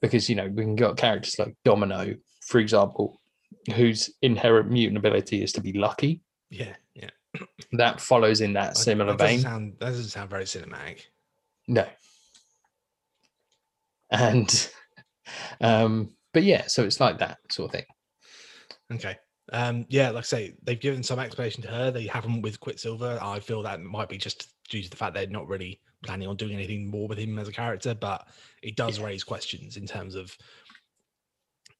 because 0.00 0.28
you 0.28 0.36
know 0.36 0.48
we 0.48 0.62
can 0.62 0.76
get 0.76 0.96
characters 0.96 1.38
like 1.38 1.54
domino 1.64 2.14
for 2.46 2.58
example 2.58 3.20
whose 3.74 4.10
inherent 4.22 4.70
mutant 4.70 4.98
ability 4.98 5.42
is 5.42 5.52
to 5.52 5.60
be 5.60 5.72
lucky. 5.72 6.20
Yeah. 6.50 6.74
Yeah. 6.94 7.10
That 7.72 8.00
follows 8.00 8.40
in 8.40 8.54
that 8.54 8.76
similar 8.76 9.12
that 9.16 9.26
vein. 9.26 9.40
Sound, 9.40 9.74
that 9.78 9.86
doesn't 9.86 10.04
sound 10.08 10.30
very 10.30 10.44
cinematic. 10.44 11.02
No. 11.66 11.86
And 14.10 14.70
um, 15.60 16.14
but 16.32 16.42
yeah, 16.42 16.66
so 16.66 16.84
it's 16.84 17.00
like 17.00 17.18
that 17.18 17.38
sort 17.50 17.68
of 17.68 17.72
thing. 17.72 17.84
Okay. 18.94 19.18
Um, 19.52 19.86
yeah, 19.88 20.10
like 20.10 20.24
I 20.24 20.26
say, 20.26 20.54
they've 20.62 20.80
given 20.80 21.02
some 21.02 21.18
explanation 21.18 21.62
to 21.62 21.68
her. 21.68 21.90
They 21.90 22.06
haven't 22.06 22.42
with 22.42 22.60
Quicksilver. 22.60 23.18
I 23.22 23.40
feel 23.40 23.62
that 23.62 23.80
might 23.80 24.08
be 24.08 24.18
just 24.18 24.52
due 24.68 24.82
to 24.82 24.90
the 24.90 24.96
fact 24.96 25.14
they're 25.14 25.26
not 25.26 25.48
really 25.48 25.80
planning 26.02 26.28
on 26.28 26.36
doing 26.36 26.52
anything 26.52 26.90
more 26.90 27.08
with 27.08 27.18
him 27.18 27.38
as 27.38 27.48
a 27.48 27.52
character, 27.52 27.94
but 27.94 28.28
it 28.62 28.76
does 28.76 29.00
raise 29.00 29.24
questions 29.24 29.76
in 29.76 29.86
terms 29.86 30.14
of 30.14 30.36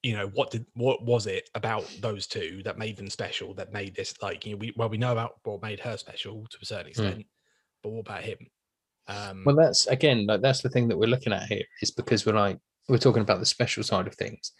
you 0.03 0.16
know 0.16 0.29
what 0.29 0.53
did 0.53 0.64
what 0.75 1.05
was 1.05 1.27
it 1.27 1.51
about 1.57 1.85
those 2.01 2.29
two 2.29 2.62
that 2.64 2.79
made 2.79 2.97
them 2.97 3.11
special 3.11 3.53
that 3.55 3.73
made 3.73 3.97
this 3.97 4.14
like 4.23 4.47
you 4.47 4.53
know 4.53 4.57
we 4.57 4.73
well 4.77 4.89
we 4.89 4.97
know 4.97 5.11
about 5.11 5.33
what 5.43 5.61
made 5.61 5.81
her 5.81 5.97
special 5.97 6.47
to 6.51 6.57
a 6.62 6.64
certain 6.64 6.87
extent 6.87 7.27
but 7.83 7.91
what 7.91 8.01
about 8.07 8.23
him 8.23 8.39
um 9.09 9.43
Well, 9.45 9.57
that's 9.57 9.87
again, 9.87 10.27
like 10.27 10.43
that's 10.43 10.62
the 10.62 10.69
thing 10.69 10.89
that 10.89 10.99
we're 10.99 11.09
looking 11.09 11.33
at 11.33 11.49
here 11.49 11.64
is 11.83 11.91
because 11.91 12.27
we're 12.27 12.35
like 12.35 12.59
we're 12.89 12.99
talking 12.99 13.23
about 13.23 13.41
the 13.41 13.47
special 13.47 13.83
side 13.83 14.07
of 14.07 14.14
things. 14.14 14.53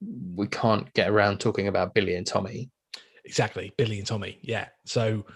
We 0.00 0.46
can't 0.46 0.92
get 0.94 1.10
around 1.10 1.38
talking 1.40 1.68
about 1.68 1.94
Billy 1.94 2.14
and 2.14 2.26
Tommy. 2.26 2.70
Exactly, 3.24 3.72
Billy 3.76 3.98
and 3.98 4.06
Tommy. 4.06 4.38
Yeah. 4.42 4.68
So 4.86 5.26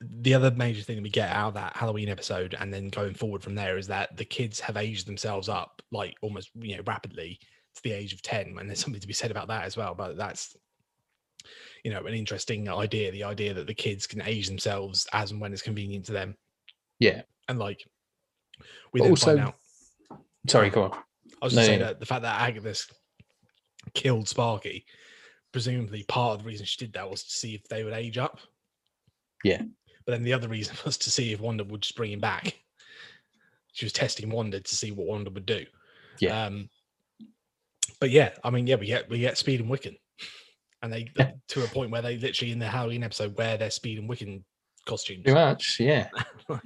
the 0.00 0.34
other 0.34 0.50
major 0.52 0.82
thing 0.82 0.96
that 0.96 1.02
we 1.02 1.10
get 1.10 1.30
out 1.30 1.48
of 1.48 1.54
that 1.54 1.76
Halloween 1.76 2.08
episode, 2.08 2.54
and 2.58 2.72
then 2.72 2.88
going 2.88 3.14
forward 3.14 3.42
from 3.42 3.54
there, 3.54 3.78
is 3.78 3.86
that 3.88 4.16
the 4.16 4.24
kids 4.24 4.60
have 4.60 4.76
aged 4.76 5.06
themselves 5.06 5.48
up 5.48 5.82
like 5.92 6.14
almost 6.22 6.50
you 6.54 6.76
know 6.76 6.82
rapidly 6.86 7.38
to 7.74 7.82
the 7.82 7.92
age 7.92 8.12
of 8.12 8.22
ten, 8.22 8.56
and 8.58 8.68
there's 8.68 8.80
something 8.80 9.00
to 9.00 9.06
be 9.06 9.12
said 9.12 9.30
about 9.30 9.48
that 9.48 9.64
as 9.64 9.76
well. 9.76 9.94
But 9.94 10.16
that's 10.16 10.56
you 11.84 11.90
know 11.90 12.04
an 12.06 12.14
interesting 12.14 12.68
idea. 12.68 13.10
The 13.10 13.24
idea 13.24 13.54
that 13.54 13.66
the 13.66 13.74
kids 13.74 14.06
can 14.06 14.22
age 14.22 14.46
themselves 14.46 15.06
as 15.12 15.30
and 15.32 15.40
when 15.40 15.52
it's 15.52 15.62
convenient 15.62 16.04
to 16.06 16.12
them. 16.12 16.36
Yeah. 16.98 17.22
And 17.48 17.58
like 17.58 17.82
we 18.92 19.00
But 19.00 19.04
then 19.04 19.12
also- 19.12 19.26
find 19.26 19.40
out. 19.40 19.54
Sorry, 20.48 20.70
go 20.70 20.84
on. 20.84 20.92
I 21.42 21.44
was 21.46 21.54
No, 21.54 21.58
just 21.60 21.66
saying 21.66 21.80
yeah. 21.80 21.86
that 21.86 22.00
the 22.00 22.06
fact 22.06 22.22
that 22.22 22.40
Agnes 22.40 22.86
killed 23.94 24.28
Sparky, 24.28 24.84
presumably 25.52 26.04
part 26.04 26.34
of 26.34 26.38
the 26.40 26.48
reason 26.48 26.66
she 26.66 26.78
did 26.78 26.92
that 26.94 27.10
was 27.10 27.22
to 27.24 27.30
see 27.30 27.54
if 27.54 27.64
they 27.68 27.84
would 27.84 27.92
age 27.92 28.18
up. 28.18 28.38
Yeah. 29.44 29.62
But 30.04 30.12
then 30.12 30.22
the 30.22 30.32
other 30.32 30.48
reason 30.48 30.76
was 30.84 30.98
to 30.98 31.10
see 31.10 31.32
if 31.32 31.40
Wanda 31.40 31.64
would 31.64 31.82
just 31.82 31.96
bring 31.96 32.12
him 32.12 32.20
back. 32.20 32.58
she 33.72 33.84
was 33.84 33.92
testing 33.92 34.30
Wanda 34.30 34.60
to 34.60 34.76
see 34.76 34.92
what 34.92 35.06
Wanda 35.06 35.30
would 35.30 35.46
do. 35.46 35.64
Yeah. 36.18 36.46
Um, 36.46 36.68
but 38.00 38.10
yeah, 38.10 38.30
I 38.42 38.50
mean, 38.50 38.66
yeah, 38.66 38.76
we 38.76 38.86
get 38.86 39.08
we 39.10 39.18
get 39.18 39.38
Speed 39.38 39.60
and 39.60 39.70
Wiccan, 39.70 39.96
and 40.82 40.92
they 40.92 41.06
to 41.48 41.64
a 41.64 41.68
point 41.68 41.90
where 41.90 42.02
they 42.02 42.16
literally 42.16 42.52
in 42.52 42.58
the 42.58 42.66
Halloween 42.66 43.02
episode 43.02 43.36
wear 43.36 43.58
their 43.58 43.70
Speed 43.70 43.98
and 43.98 44.08
Wiccan 44.08 44.42
costumes, 44.86 45.22
Pretty 45.24 45.34
much, 45.34 45.78
yeah. 45.80 46.08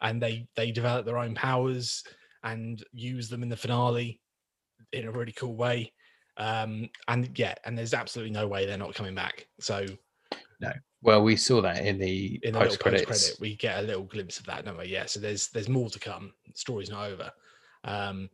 And 0.00 0.22
they 0.22 0.46
they 0.54 0.70
develop 0.70 1.04
their 1.04 1.18
own 1.18 1.34
powers 1.34 2.04
and 2.44 2.82
use 2.92 3.28
them 3.28 3.42
in 3.42 3.48
the 3.48 3.56
finale 3.56 4.20
in 4.92 5.06
a 5.06 5.10
really 5.10 5.32
cool 5.32 5.56
way. 5.56 5.92
Um, 6.38 6.88
and 7.08 7.36
yeah, 7.36 7.54
and 7.64 7.76
there's 7.76 7.94
absolutely 7.94 8.32
no 8.32 8.46
way 8.46 8.64
they're 8.64 8.78
not 8.78 8.94
coming 8.94 9.14
back. 9.14 9.46
So 9.60 9.86
no. 10.60 10.72
Well, 11.02 11.22
we 11.22 11.36
saw 11.36 11.60
that 11.62 11.84
in 11.84 11.98
the 11.98 12.40
in 12.42 12.54
the 12.54 12.60
post 12.60 12.80
credit, 12.80 13.36
we 13.40 13.56
get 13.56 13.78
a 13.78 13.82
little 13.86 14.04
glimpse 14.04 14.38
of 14.38 14.46
that, 14.46 14.64
don't 14.64 14.78
we? 14.78 14.86
Yeah. 14.86 15.06
So 15.06 15.20
there's 15.20 15.48
there's 15.48 15.68
more 15.68 15.90
to 15.90 15.98
come. 15.98 16.32
The 16.46 16.58
story's 16.58 16.90
not 16.90 17.10
over. 17.10 17.30
Um, 17.84 18.30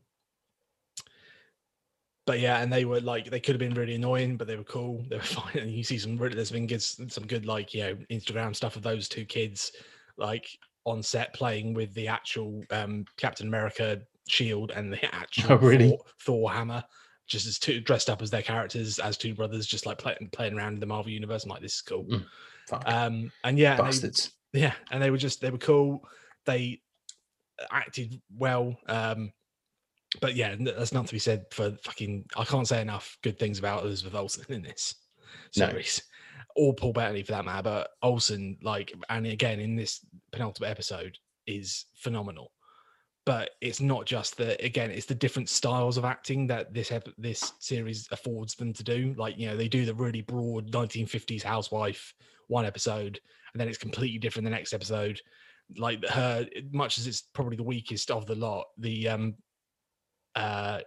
but 2.27 2.41
yeah, 2.41 2.63
and 2.63 2.73
they 2.73 2.87
were 2.87 3.01
like 3.01 3.31
they 3.31 3.41
could 3.41 3.55
have 3.55 3.61
been 3.61 3.75
really 3.75 3.97
annoying, 3.97 4.37
but 4.37 4.47
they 4.47 4.57
were 4.57 4.65
cool. 4.65 5.05
They 5.09 5.17
were 5.17 5.23
fine. 5.23 5.59
And 5.59 5.73
you 5.73 5.85
see 5.85 5.99
some 5.99 6.17
really 6.17 6.35
there's 6.35 6.51
been 6.51 6.67
good 6.67 6.83
some 6.83 7.27
good 7.27 7.47
like 7.47 7.75
you 7.75 7.83
know 7.83 7.97
Instagram 8.11 8.57
stuff 8.57 8.77
of 8.77 8.83
those 8.83 9.09
two 9.09 9.25
kids 9.25 9.73
like 10.17 10.47
on 10.85 11.03
set 11.03 11.35
playing 11.35 11.75
with 11.75 11.93
the 11.95 12.09
actual 12.09 12.63
um 12.71 13.05
Captain 13.17 13.49
America 13.49 14.01
shield 14.29 14.71
and 14.71 14.93
the 14.93 15.05
actual 15.15 15.53
Oh, 15.53 15.57
really? 15.57 15.91
Thor, 15.91 15.99
Thor 16.21 16.53
hammer. 16.53 16.85
Just 17.27 17.47
as 17.47 17.59
two 17.59 17.81
dressed 17.81 18.11
up 18.11 18.21
as 18.21 18.31
their 18.31 18.43
characters 18.43 18.99
as 18.99 19.17
two 19.17 19.35
brothers, 19.35 19.67
just 19.67 19.87
like 19.87 19.99
playing 19.99 20.29
playing 20.33 20.55
around 20.55 20.75
in 20.75 20.81
the 20.81 20.87
Marvel 20.87 21.11
universe. 21.11 21.45
I'm 21.45 21.51
like, 21.51 21.63
this 21.63 21.77
is 21.77 21.81
cool. 21.83 22.05
Mm, 22.05 22.25
Um, 22.87 23.33
and 23.45 23.59
yeah, 23.59 23.71
and 23.73 23.79
they- 23.81 23.85
bastards. 23.85 24.33
yeah, 24.53 24.75
and 24.91 25.03
they 25.03 25.11
were 25.11 25.17
just 25.17 25.41
they 25.41 25.51
were 25.51 25.59
cool. 25.59 26.07
They 26.45 26.83
acted 27.71 28.21
well. 28.37 28.77
Um, 28.89 29.33
but 30.21 30.35
yeah, 30.37 30.55
that's 30.59 30.93
not 30.93 31.07
to 31.07 31.13
be 31.13 31.19
said 31.19 31.47
for 31.51 31.73
fucking. 31.83 32.27
I 32.37 32.45
can't 32.45 32.69
say 32.69 32.81
enough 32.83 33.17
good 33.23 33.39
things 33.39 33.59
about 33.59 33.85
Elizabeth 33.85 34.15
Olsen 34.15 34.45
in 34.51 34.63
this 34.63 34.95
No. 35.57 35.69
series, 35.71 36.03
or 36.57 36.75
Paul 36.75 36.93
Bettany 36.93 37.23
for 37.23 37.33
that 37.33 37.45
matter. 37.45 37.63
But 37.63 37.91
Olsen, 38.03 38.59
like, 38.63 38.93
and 39.09 39.27
again 39.27 39.61
in 39.61 39.77
this 39.77 40.01
penultimate 40.31 40.71
episode, 40.71 41.17
is 41.47 41.87
phenomenal. 41.97 42.53
But 43.27 43.51
it's 43.63 43.81
not 43.81 44.05
just 44.05 44.37
the 44.37 44.63
again, 44.63 44.91
it's 44.91 45.07
the 45.07 45.15
different 45.15 45.49
styles 45.49 45.97
of 45.97 46.05
acting 46.05 46.47
that 46.49 46.75
this 46.75 46.93
ep- 46.93 47.09
this 47.17 47.55
series 47.59 48.07
affords 48.11 48.55
them 48.55 48.73
to 48.75 48.85
do. 48.85 49.15
Like 49.17 49.39
you 49.39 49.49
know, 49.49 49.57
they 49.57 49.69
do 49.69 49.87
the 49.87 49.95
really 49.95 50.21
broad 50.21 50.71
1950s 50.71 51.43
housewife 51.43 52.13
one 52.49 52.67
episode, 52.67 53.19
and 53.53 53.61
then 53.61 53.69
it's 53.69 53.79
completely 53.79 54.19
different 54.19 54.45
the 54.45 54.51
next 54.51 54.75
episode. 54.75 55.21
Like 55.79 56.05
her, 56.07 56.47
much 56.71 56.99
as 56.99 57.07
it's 57.07 57.23
probably 57.33 57.57
the 57.57 57.63
weakest 57.63 58.11
of 58.11 58.27
the 58.27 58.35
lot, 58.35 58.67
the 58.79 59.09
um 59.09 59.35
uh 60.35 60.81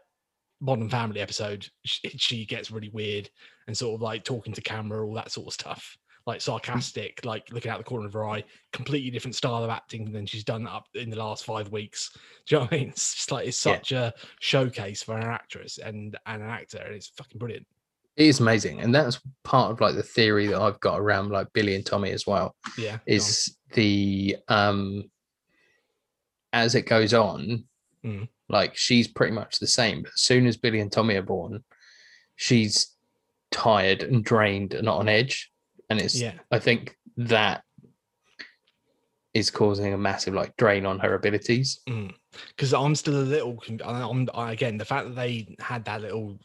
modern 0.60 0.90
family 0.90 1.20
episode, 1.20 1.68
she, 1.86 2.10
she 2.18 2.46
gets 2.46 2.72
really 2.72 2.90
weird 2.90 3.30
and 3.68 3.78
sort 3.78 3.96
of 3.96 4.02
like 4.02 4.24
talking 4.24 4.54
to 4.54 4.62
camera, 4.62 5.06
all 5.06 5.14
that 5.14 5.32
sort 5.32 5.48
of 5.48 5.54
stuff. 5.54 5.98
Like 6.28 6.42
sarcastic, 6.42 7.24
like 7.26 7.50
looking 7.52 7.72
out 7.72 7.78
the 7.78 7.86
corner 7.86 8.06
of 8.06 8.12
her 8.14 8.28
eye, 8.28 8.44
completely 8.74 9.10
different 9.10 9.34
style 9.34 9.64
of 9.64 9.70
acting 9.70 10.12
than 10.12 10.26
she's 10.26 10.44
done 10.44 10.68
up 10.68 10.86
in 10.94 11.10
the 11.10 11.16
last 11.16 11.46
five 11.46 11.72
weeks. 11.72 12.12
Do 12.46 12.56
you 12.56 12.60
know 12.60 12.66
what 12.66 12.74
I 12.74 12.78
mean? 12.78 12.90
It's 12.90 13.16
just 13.16 13.32
like 13.32 13.48
it's 13.48 13.66
Yeah. 13.66 13.74
such 13.76 13.92
a 13.94 14.14
showcase 14.42 15.02
for 15.02 15.18
an 15.18 15.24
actress 15.24 15.78
and, 15.78 16.18
and 16.26 16.44
an 16.44 16.50
actor, 16.50 16.80
and 16.80 16.94
it's 16.94 17.08
fucking 17.08 17.40
brilliant. 17.40 17.66
It 18.18 18.26
is 18.26 18.40
amazing, 18.42 18.82
and 18.82 18.94
that's 18.94 19.22
part 19.46 19.72
of 19.72 19.80
like 19.80 19.96
the 19.96 20.04
theory 20.04 20.48
that 20.48 20.60
I've 20.60 20.80
got 20.82 21.00
around 21.00 21.30
like 21.32 21.48
Billy 21.54 21.76
and 21.76 21.86
Tommy 21.86 22.12
as 22.12 22.28
well. 22.28 22.56
Yeah. 22.78 22.98
Is 23.06 23.56
the 23.74 24.36
um 24.50 25.10
as 26.52 26.76
it 26.76 26.84
goes 26.88 27.14
on, 27.14 27.64
Mm. 28.04 28.28
like 28.50 28.76
she's 28.76 29.08
pretty 29.08 29.34
much 29.34 29.60
the 29.60 29.68
same. 29.68 30.02
But 30.04 30.12
as 30.14 30.22
soon 30.22 30.46
as 30.46 30.58
Billy 30.58 30.80
and 30.82 30.92
Tommy 30.92 31.16
are 31.16 31.22
born, 31.22 31.64
she's 32.36 32.96
tired 33.52 34.04
and 34.04 34.24
drained 34.26 34.74
and 34.74 34.86
not 34.86 34.98
on 34.98 35.08
edge, 35.10 35.52
and 35.90 36.00
it's 36.00 36.20
yeah. 36.20 36.34
I 36.52 36.60
think 36.60 36.98
that 37.18 37.64
is 39.34 39.52
causing 39.52 39.94
a 39.94 39.98
massive 39.98 40.34
like 40.34 40.56
drain 40.58 40.86
on 40.86 41.00
her 41.00 41.14
abilities. 41.14 41.80
because 42.50 42.74
I'm 42.74 42.96
still 42.96 43.18
a 43.18 43.24
little. 43.24 43.62
I'm 43.84 44.28
I, 44.34 44.52
again 44.52 44.78
the 44.78 44.86
fact 44.86 45.08
that 45.08 45.16
they 45.16 45.56
had 45.60 45.86
that 45.86 46.02
little 46.02 46.40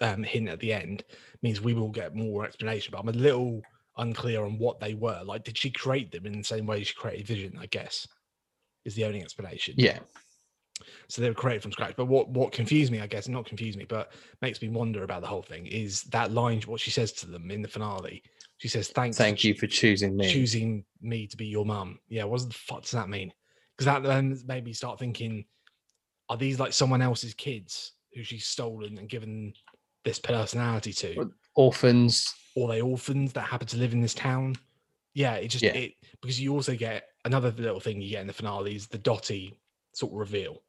um, 0.00 0.22
hint 0.22 0.48
at 0.48 0.60
the 0.60 0.72
end 0.72 1.04
means 1.42 1.60
we 1.60 1.74
will 1.74 1.90
get 1.90 2.14
more 2.14 2.44
explanation. 2.44 2.92
But 2.92 3.00
I'm 3.00 3.08
a 3.08 3.12
little 3.12 3.62
unclear 3.96 4.44
on 4.44 4.58
what 4.58 4.80
they 4.80 4.94
were. 4.94 5.22
Like, 5.24 5.44
did 5.44 5.56
she 5.56 5.70
create 5.70 6.10
them 6.10 6.26
in 6.26 6.38
the 6.38 6.44
same 6.44 6.66
way 6.66 6.82
she 6.82 6.94
created 6.94 7.26
Vision? 7.26 7.58
I 7.60 7.66
guess 7.66 8.06
is 8.84 8.94
the 8.94 9.04
only 9.04 9.22
explanation. 9.22 9.74
Yeah, 9.78 10.00
So 11.08 11.22
they 11.22 11.28
were 11.28 11.34
created 11.34 11.62
from 11.62 11.72
scratch. 11.72 11.94
But 11.96 12.06
what 12.06 12.28
what 12.28 12.52
confused 12.52 12.92
me, 12.92 13.00
I 13.00 13.06
guess, 13.06 13.28
not 13.28 13.46
confused 13.46 13.78
me, 13.78 13.84
but 13.84 14.12
makes 14.42 14.60
me 14.60 14.68
wonder 14.68 15.04
about 15.04 15.22
the 15.22 15.28
whole 15.28 15.42
thing 15.42 15.66
is 15.66 16.02
that 16.04 16.32
line. 16.32 16.60
What 16.62 16.80
she 16.80 16.90
says 16.90 17.12
to 17.12 17.26
them 17.26 17.50
in 17.50 17.62
the 17.62 17.68
finale. 17.68 18.22
She 18.64 18.68
says, 18.68 18.88
"Thanks, 18.88 19.18
thank 19.18 19.44
you 19.44 19.52
for 19.52 19.66
choosing 19.66 20.16
me. 20.16 20.32
choosing 20.32 20.86
me 21.02 21.26
to 21.26 21.36
be 21.36 21.44
your 21.44 21.66
mum. 21.66 21.98
Yeah, 22.08 22.24
what 22.24 22.48
the 22.48 22.54
fuck 22.54 22.80
does 22.80 22.92
that 22.92 23.10
mean? 23.10 23.30
Because 23.76 23.84
that 23.84 24.02
then 24.02 24.40
made 24.46 24.64
me 24.64 24.72
start 24.72 24.98
thinking, 24.98 25.44
are 26.30 26.38
these 26.38 26.58
like 26.58 26.72
someone 26.72 27.02
else's 27.02 27.34
kids 27.34 27.92
who 28.14 28.22
she's 28.22 28.46
stolen 28.46 28.96
and 28.96 29.06
given 29.06 29.52
this 30.06 30.18
personality 30.18 30.94
to? 30.94 31.30
Orphans. 31.54 32.32
Or 32.56 32.70
are 32.70 32.72
they 32.76 32.80
orphans 32.80 33.34
that 33.34 33.42
happen 33.42 33.66
to 33.66 33.76
live 33.76 33.92
in 33.92 34.00
this 34.00 34.14
town? 34.14 34.56
Yeah, 35.12 35.34
it 35.34 35.48
just 35.48 35.62
Yeah. 35.62 35.74
it 35.74 35.92
because 36.22 36.40
you 36.40 36.54
also 36.54 36.74
get 36.74 37.10
another 37.26 37.50
little 37.50 37.80
thing 37.80 38.00
you 38.00 38.08
get 38.08 38.22
in 38.22 38.26
the 38.26 38.32
finale 38.32 38.76
is 38.76 38.86
the 38.86 38.96
Dottie 38.96 39.60
sort 39.92 40.10
of 40.14 40.18
reveal. 40.20 40.62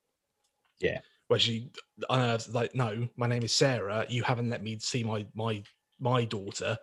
Yeah. 0.82 1.00
Where 1.30 1.40
she 1.40 1.72
unearths 2.10 2.50
like, 2.50 2.76
no, 2.76 3.08
my 3.16 3.28
name 3.28 3.44
is 3.44 3.56
Sarah. 3.56 4.06
You 4.10 4.24
haven't 4.24 4.50
let 4.50 4.62
me 4.62 4.80
see 4.80 5.02
my 5.02 5.26
my 5.34 5.64
my 5.98 6.26
daughter 6.26 6.78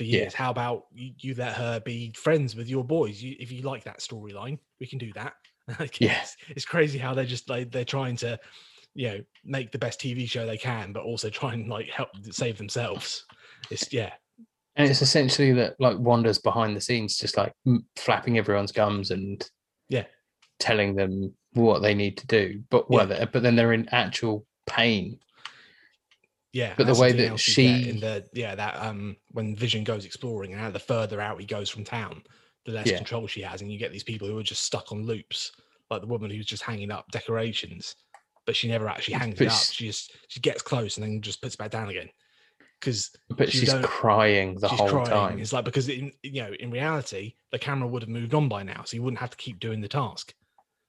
for 0.00 0.04
Yeah. 0.04 0.20
years. 0.20 0.34
How 0.34 0.50
about 0.50 0.86
you, 0.94 1.12
you 1.18 1.34
let 1.34 1.52
her 1.52 1.78
be 1.80 2.10
friends 2.16 2.56
with 2.56 2.70
your 2.70 2.82
boys? 2.82 3.22
You, 3.22 3.36
if 3.38 3.52
you 3.52 3.60
like 3.60 3.84
that 3.84 3.98
storyline, 4.00 4.58
we 4.80 4.86
can 4.86 4.98
do 4.98 5.12
that. 5.12 5.34
Like, 5.78 6.00
Yeah. 6.00 6.18
it's, 6.22 6.36
it's 6.48 6.64
crazy 6.64 6.98
how 6.98 7.12
they're 7.14 7.24
just 7.24 7.48
like 7.48 7.70
they're 7.70 7.84
trying 7.84 8.16
to, 8.16 8.40
you 8.94 9.08
know, 9.08 9.20
make 9.44 9.70
the 9.70 9.78
best 9.78 10.00
TV 10.00 10.28
show 10.28 10.44
they 10.44 10.56
can, 10.56 10.92
but 10.92 11.04
also 11.04 11.28
try 11.30 11.52
and 11.52 11.68
like 11.68 11.88
help 11.90 12.08
save 12.32 12.56
themselves. 12.58 13.24
It's 13.70 13.92
yeah, 13.92 14.12
And 14.74 14.88
it's 14.90 15.00
essentially 15.02 15.52
that 15.52 15.76
like 15.78 15.96
Wanda's 15.98 16.38
behind 16.38 16.74
the 16.74 16.80
scenes, 16.80 17.18
just 17.18 17.36
like 17.36 17.52
flapping 17.94 18.36
everyone's 18.38 18.72
gums 18.72 19.10
and 19.12 19.48
Yeah. 19.90 20.06
telling 20.58 20.96
them 20.96 21.34
what 21.52 21.82
they 21.82 21.94
need 21.94 22.16
to 22.16 22.26
do. 22.26 22.62
But 22.70 22.86
Yeah. 22.90 23.26
but 23.26 23.42
then 23.44 23.54
they're 23.54 23.74
in 23.74 23.88
actual 23.90 24.46
pain. 24.66 25.20
Yeah. 26.52 26.74
But 26.76 26.86
the 26.86 26.94
way 26.94 27.12
that 27.12 27.18
get 27.22 27.30
in 27.32 27.36
she- 27.36 27.92
the 27.92 28.24
yeah 28.32 28.54
that 28.54 28.76
um 28.76 29.16
when 29.32 29.54
Vision 29.56 29.84
goes 29.84 30.04
exploring 30.04 30.52
and 30.52 30.60
how 30.60 30.70
the 30.70 30.78
further 30.78 31.20
out 31.20 31.40
he 31.40 31.46
goes 31.46 31.68
from 31.70 31.84
town, 31.84 32.22
the 32.66 32.72
less 32.72 32.86
Yeah. 32.88 32.96
control 32.96 33.26
she 33.26 33.42
has, 33.42 33.62
and 33.62 33.72
you 33.72 33.78
get 33.78 33.92
these 33.92 34.04
people 34.04 34.26
who 34.28 34.38
are 34.38 34.42
just 34.42 34.62
stuck 34.64 34.92
on 34.92 35.04
loops, 35.04 35.52
like 35.90 36.00
the 36.00 36.06
woman 36.06 36.30
who's 36.30 36.46
just 36.46 36.62
hanging 36.62 36.90
up 36.90 37.10
decorations, 37.10 37.96
but 38.46 38.56
she 38.56 38.68
never 38.68 38.88
actually 38.88 39.14
hangs 39.14 39.38
But 39.38 39.46
it 39.46 39.52
up. 39.52 39.58
She 39.70 39.86
just 39.86 40.12
she 40.28 40.40
gets 40.40 40.62
close 40.62 40.96
and 40.96 41.04
then 41.06 41.20
just 41.20 41.40
puts 41.42 41.54
it 41.54 41.58
back 41.58 41.70
down 41.70 41.88
again. 41.88 42.08
Because 42.80 43.10
But 43.28 43.52
she's 43.52 43.74
crying 43.82 44.54
the 44.58 44.68
she's 44.68 44.78
whole 44.78 44.88
crying. 44.88 45.06
time. 45.10 45.38
It's 45.38 45.52
like 45.52 45.64
because 45.66 45.88
in 45.88 46.12
you 46.22 46.42
know 46.42 46.52
in 46.58 46.70
reality 46.70 47.34
the 47.52 47.58
camera 47.58 47.86
would 47.88 48.02
have 48.02 48.08
moved 48.08 48.34
on 48.34 48.48
by 48.48 48.62
now, 48.62 48.82
so 48.84 48.96
you 48.96 49.02
wouldn't 49.02 49.20
have 49.20 49.30
to 49.30 49.36
keep 49.36 49.60
doing 49.60 49.80
the 49.82 49.88
task. 49.88 50.34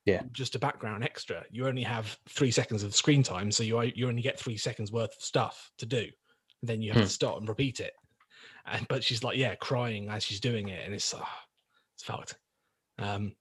Yeah. 0.06 0.24
just 0.32 0.56
a 0.56 0.60
background 0.60 1.04
extra. 1.04 1.44
You 1.52 1.68
only 1.68 1.84
have 1.84 2.18
three 2.28 2.50
seconds 2.52 2.82
of 2.84 2.96
screen 2.96 3.22
time, 3.24 3.52
so 3.52 3.64
you 3.64 3.80
you 3.96 4.08
only 4.08 4.22
get 4.24 4.40
three 4.40 4.58
seconds 4.58 4.92
worth 4.92 5.16
of 5.16 5.22
stuff 5.22 5.72
to 5.78 5.86
do. 5.86 6.00
And 6.62 6.70
then 6.70 6.82
you 6.82 6.92
have 6.92 7.02
Hmm. 7.02 7.08
to 7.08 7.10
stop 7.14 7.38
and 7.38 7.48
repeat 7.48 7.80
it. 7.80 7.94
And 8.66 8.88
but 8.88 9.04
she's 9.04 9.24
like, 9.24 9.38
yeah, 9.38 9.56
crying 9.56 10.10
as 10.10 10.24
she's 10.24 10.40
doing 10.40 10.70
it, 10.70 10.84
and 10.86 10.94
it's 10.94 11.14
ah, 11.14 11.40
it's 11.96 12.04
fucked. 12.04 12.36
Um, 13.00 13.36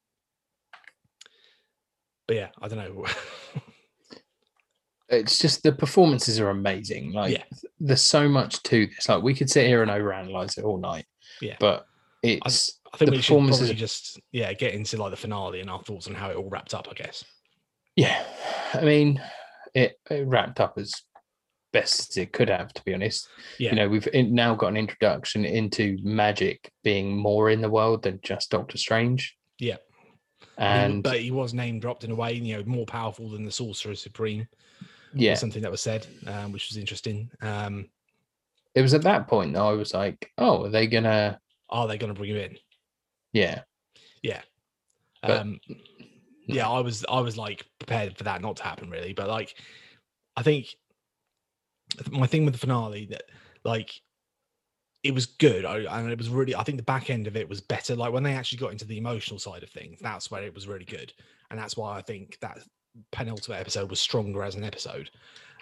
but 2.26 2.36
yeah, 2.36 2.48
I 2.61 2.68
don't 2.68 2.78
know. 2.78 3.06
It's 5.12 5.38
just 5.38 5.64
the 5.64 5.72
performances 5.72 6.38
are 6.38 6.50
amazing. 6.50 7.12
Like 7.12 7.32
Yeah. 7.32 7.42
there's 7.80 8.00
so 8.00 8.28
much 8.28 8.62
to 8.62 8.86
this. 8.86 9.08
Like 9.08 9.24
we 9.24 9.34
could 9.34 9.50
sit 9.50 9.66
here 9.66 9.82
and 9.82 9.90
overanalyze 9.90 10.56
it 10.56 10.62
all 10.62 10.78
night. 10.78 11.04
Yeah. 11.40 11.56
But 11.58 11.84
it's 12.22 12.80
I 12.92 12.96
think 12.96 13.10
The 13.10 13.16
we 13.16 13.22
should 13.22 13.46
probably 13.46 13.74
just 13.74 14.20
yeah 14.32 14.52
get 14.52 14.74
into 14.74 14.96
like 14.96 15.10
the 15.10 15.16
finale 15.16 15.60
and 15.60 15.70
our 15.70 15.82
thoughts 15.82 16.06
on 16.06 16.14
how 16.14 16.30
it 16.30 16.36
all 16.36 16.48
wrapped 16.48 16.74
up. 16.74 16.88
I 16.90 16.94
guess. 16.94 17.24
yeah. 17.96 18.22
I 18.74 18.82
mean, 18.82 19.20
it, 19.74 19.94
it 20.10 20.26
wrapped 20.26 20.60
up 20.60 20.74
as 20.78 21.02
best 21.72 22.10
as 22.10 22.16
it 22.16 22.32
could 22.32 22.48
have, 22.48 22.72
to 22.72 22.82
be 22.84 22.94
honest. 22.94 23.28
Yeah. 23.58 23.70
You 23.70 23.76
know, 23.76 23.88
we've 23.88 24.08
now 24.14 24.54
got 24.54 24.68
an 24.68 24.76
introduction 24.76 25.44
into 25.44 25.98
magic 26.02 26.70
being 26.84 27.16
more 27.16 27.50
in 27.50 27.60
the 27.60 27.70
world 27.70 28.02
than 28.02 28.20
just 28.22 28.50
Doctor 28.50 28.78
Strange. 28.78 29.36
Yeah. 29.58 29.76
But 30.56 30.64
he 30.64 30.68
And 30.68 31.02
but 31.02 31.20
he 31.20 31.30
was 31.30 31.54
name 31.54 31.80
dropped 31.80 32.04
in 32.04 32.10
a 32.10 32.14
way, 32.14 32.32
you 32.34 32.56
know, 32.56 32.64
more 32.64 32.86
powerful 32.86 33.28
than 33.30 33.44
the 33.44 33.50
Sorcerer 33.50 33.94
Supreme. 33.94 34.46
yeah, 35.14 35.34
something 35.34 35.62
that 35.62 35.70
was 35.70 35.80
said, 35.80 36.06
um, 36.26 36.52
which 36.52 36.68
was 36.68 36.76
interesting. 36.76 37.30
Um, 37.42 37.88
it 38.74 38.82
was 38.82 38.94
at 38.94 39.02
that 39.02 39.26
point 39.26 39.54
though, 39.54 39.68
I 39.68 39.72
was 39.72 39.94
like, 39.94 40.30
oh, 40.38 40.64
are 40.64 40.70
they 40.70 40.86
gonna? 40.86 41.40
Are 41.70 41.88
they 41.88 41.98
going 41.98 42.12
to 42.12 42.18
bring 42.18 42.30
him 42.30 42.36
in? 42.36 42.56
Yeah, 43.32 43.62
Yeah. 44.22 44.42
But 45.22 45.40
Um, 45.40 45.60
yeah, 46.46 46.68
I 46.68 46.80
was 46.80 47.04
I 47.08 47.20
was 47.20 47.36
like 47.36 47.66
prepared 47.78 48.16
for 48.16 48.24
that 48.24 48.42
not 48.42 48.56
to 48.56 48.64
happen 48.64 48.90
really, 48.90 49.12
but 49.12 49.28
like 49.28 49.54
I 50.36 50.42
think 50.42 50.74
my 52.10 52.26
thing 52.26 52.44
with 52.44 52.54
the 52.54 52.60
finale 52.60 53.06
that 53.06 53.22
like 53.64 53.90
it 55.02 55.14
was 55.14 55.26
good 55.26 55.64
I, 55.64 55.78
and 55.78 56.10
it 56.10 56.18
was 56.18 56.28
really 56.28 56.54
I 56.54 56.62
think 56.62 56.78
the 56.78 56.84
back 56.84 57.10
end 57.10 57.26
of 57.26 57.36
it 57.36 57.48
was 57.48 57.60
better. 57.60 57.94
Like 57.94 58.12
when 58.12 58.22
they 58.22 58.34
actually 58.34 58.58
got 58.58 58.72
into 58.72 58.84
the 58.84 58.98
emotional 58.98 59.38
side 59.38 59.62
of 59.62 59.70
things, 59.70 59.98
that's 60.00 60.30
where 60.30 60.42
it 60.42 60.54
was 60.54 60.66
really 60.66 60.84
good, 60.84 61.12
and 61.50 61.58
that's 61.58 61.76
why 61.76 61.96
I 61.96 62.02
think 62.02 62.38
that 62.40 62.58
penultimate 63.12 63.60
episode 63.60 63.90
was 63.90 64.00
stronger 64.00 64.42
as 64.42 64.56
an 64.56 64.64
episode. 64.64 65.10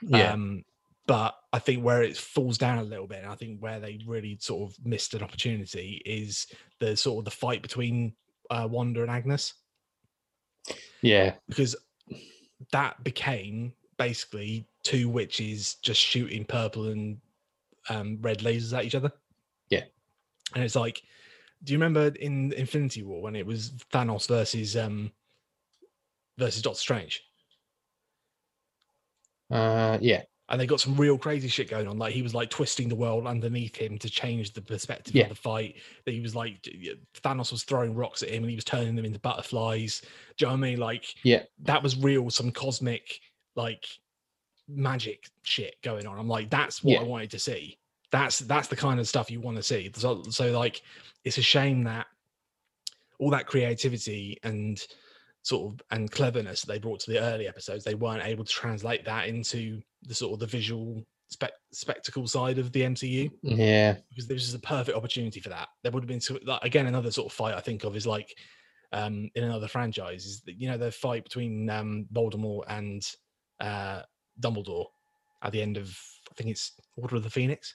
Yeah. 0.02 0.32
Um, 0.32 0.64
but 1.09 1.34
I 1.52 1.59
think 1.59 1.82
where 1.82 2.02
it 2.02 2.16
falls 2.16 2.59
down 2.59 2.78
a 2.78 2.84
little 2.84 3.09
bit, 3.09 3.24
and 3.24 3.32
I 3.32 3.34
think 3.34 3.61
where 3.61 3.80
they 3.80 3.98
really 4.06 4.38
sort 4.40 4.70
of 4.70 4.86
missed 4.86 5.14
an 5.14 5.22
opportunity 5.24 6.00
is 6.06 6.46
the 6.78 6.96
sort 6.96 7.18
of 7.18 7.24
the 7.24 7.30
fight 7.32 7.62
between 7.62 8.12
uh, 8.50 8.68
Wanda 8.70 9.02
and 9.02 9.11
Agnes 9.11 9.54
yeah. 11.02 11.34
because 11.48 11.76
that 12.72 13.02
became 13.04 13.72
basically 13.96 14.66
two 14.82 15.09
witches 15.09 15.74
just 15.76 16.00
shooting 16.00 16.44
purple 16.44 16.88
and 16.88 17.18
um, 17.88 18.18
red 18.20 18.40
lasers 18.40 18.76
at 18.76 18.84
each 18.84 18.94
other. 18.94 19.12
Yeah. 19.70 19.84
and 20.54 20.64
it's 20.64 20.76
like, 20.76 21.02
do 21.64 21.72
you 21.72 21.78
remember 21.78 22.14
in 22.20 22.52
Infinity 22.52 23.02
War 23.02 23.20
when 23.20 23.34
it 23.34 23.44
was 23.44 23.72
Thanos 23.92 24.28
versus 24.28 24.76
um 24.76 25.11
versus 26.36 26.62
Doctor 26.62 26.78
Strange? 26.78 27.24
Uh, 29.50 29.98
yeah. 30.00 30.22
And 30.49 30.61
they 30.61 30.66
got 30.66 30.80
some 30.80 30.96
real 30.96 31.18
crazy 31.18 31.49
shit 31.49 31.68
going 31.68 31.86
on. 31.86 31.99
Like 31.99 32.14
he 32.14 32.22
was 32.22 32.34
like 32.34 32.49
twisting 32.51 32.88
the 32.88 32.94
world 32.94 33.26
underneath 33.26 33.76
him 33.76 33.99
to 33.99 34.09
change 34.09 34.53
the 34.53 34.62
perspective 34.62 35.14
Yeah. 35.14 35.24
of 35.24 35.28
the 35.30 35.34
fight. 35.34 35.76
That 36.05 36.12
he 36.12 36.20
was 36.20 36.34
like 36.34 36.62
Thanos 37.22 37.53
was 37.53 37.64
throwing 37.64 37.94
rocks 37.94 38.22
at 38.22 38.30
him 38.30 38.42
and 38.44 38.51
he 38.51 38.57
was 38.57 38.64
turning 38.64 38.96
them 38.96 39.05
into 39.05 39.18
butterflies. 39.18 40.01
Do 40.36 40.44
you 40.44 40.46
know 40.46 40.53
what 40.53 40.59
I 40.66 40.70
mean? 40.70 40.78
Like 40.78 41.05
Yeah. 41.22 41.42
that 41.61 41.82
was 41.82 41.96
real, 41.96 42.30
some 42.30 42.51
cosmic 42.51 43.20
like 43.57 43.84
magic 44.68 45.28
shit 45.42 45.76
going 45.82 46.07
on. 46.07 46.18
I'm 46.18 46.28
like, 46.28 46.51
that's 46.51 46.82
what 46.82 46.99
I 47.01 47.03
wanted 47.03 47.30
to 47.32 47.38
see. 47.38 47.78
That's 48.11 48.38
that's 48.38 48.68
the 48.68 48.76
kind 48.76 48.99
of 49.01 49.07
stuff 49.09 49.30
you 49.30 49.40
want 49.40 49.59
to 49.59 49.62
see. 49.62 49.90
So, 49.94 50.22
so 50.30 50.51
like 50.59 50.80
it's 51.24 51.36
a 51.38 51.42
shame 51.42 51.84
that 51.84 52.07
all 53.18 53.30
that 53.30 53.46
creativity 53.46 54.38
and 54.44 54.80
sort 55.49 55.62
of 55.72 55.80
and 55.90 56.11
cleverness 56.11 56.61
they 56.62 56.78
brought 56.78 57.01
to 57.01 57.11
the 57.11 57.20
early 57.20 57.46
episodes, 57.49 57.82
they 57.84 57.94
weren't 57.94 58.24
able 58.32 58.44
to 58.44 58.53
translate 58.62 59.05
that 59.05 59.28
into 59.28 59.80
the 60.03 60.14
sort 60.14 60.32
of 60.34 60.40
the 60.40 60.46
visual 60.59 61.03
spec- 61.28 61.53
spectacle 61.72 62.26
side 62.26 62.59
of 62.59 62.70
the 62.72 62.82
MCU 62.82 63.30
Yeah. 63.42 63.96
because 64.11 64.26
this 64.28 64.46
is 64.49 64.55
a 64.55 64.59
perfect 64.59 64.96
opportunity 64.96 65.40
for 65.40 65.49
that. 65.51 65.68
There 65.82 65.92
would 65.92 66.03
have 66.03 66.09
been 66.14 66.20
so- 66.20 66.38
like, 66.44 66.62
again 66.64 66.86
another 66.86 67.11
sort 67.11 67.26
of 67.30 67.32
fight 67.36 67.55
I 67.55 67.61
think 67.61 67.84
of 67.84 67.96
is 67.96 68.07
like 68.07 68.30
um 68.92 69.16
in 69.34 69.44
another 69.44 69.68
franchise 69.68 70.24
is 70.26 70.40
that 70.46 70.57
you 70.61 70.68
know 70.68 70.78
the 70.78 70.90
fight 70.90 71.22
between 71.24 71.68
um 71.70 72.07
Voldemort 72.12 72.64
and 72.68 73.03
uh 73.61 74.03
Dumbledore 74.40 74.86
at 75.42 75.53
the 75.53 75.62
end 75.62 75.76
of 75.76 75.86
I 76.30 76.34
think 76.36 76.51
it's 76.51 76.72
Order 76.96 77.16
of 77.16 77.22
the 77.24 77.30
Phoenix. 77.38 77.74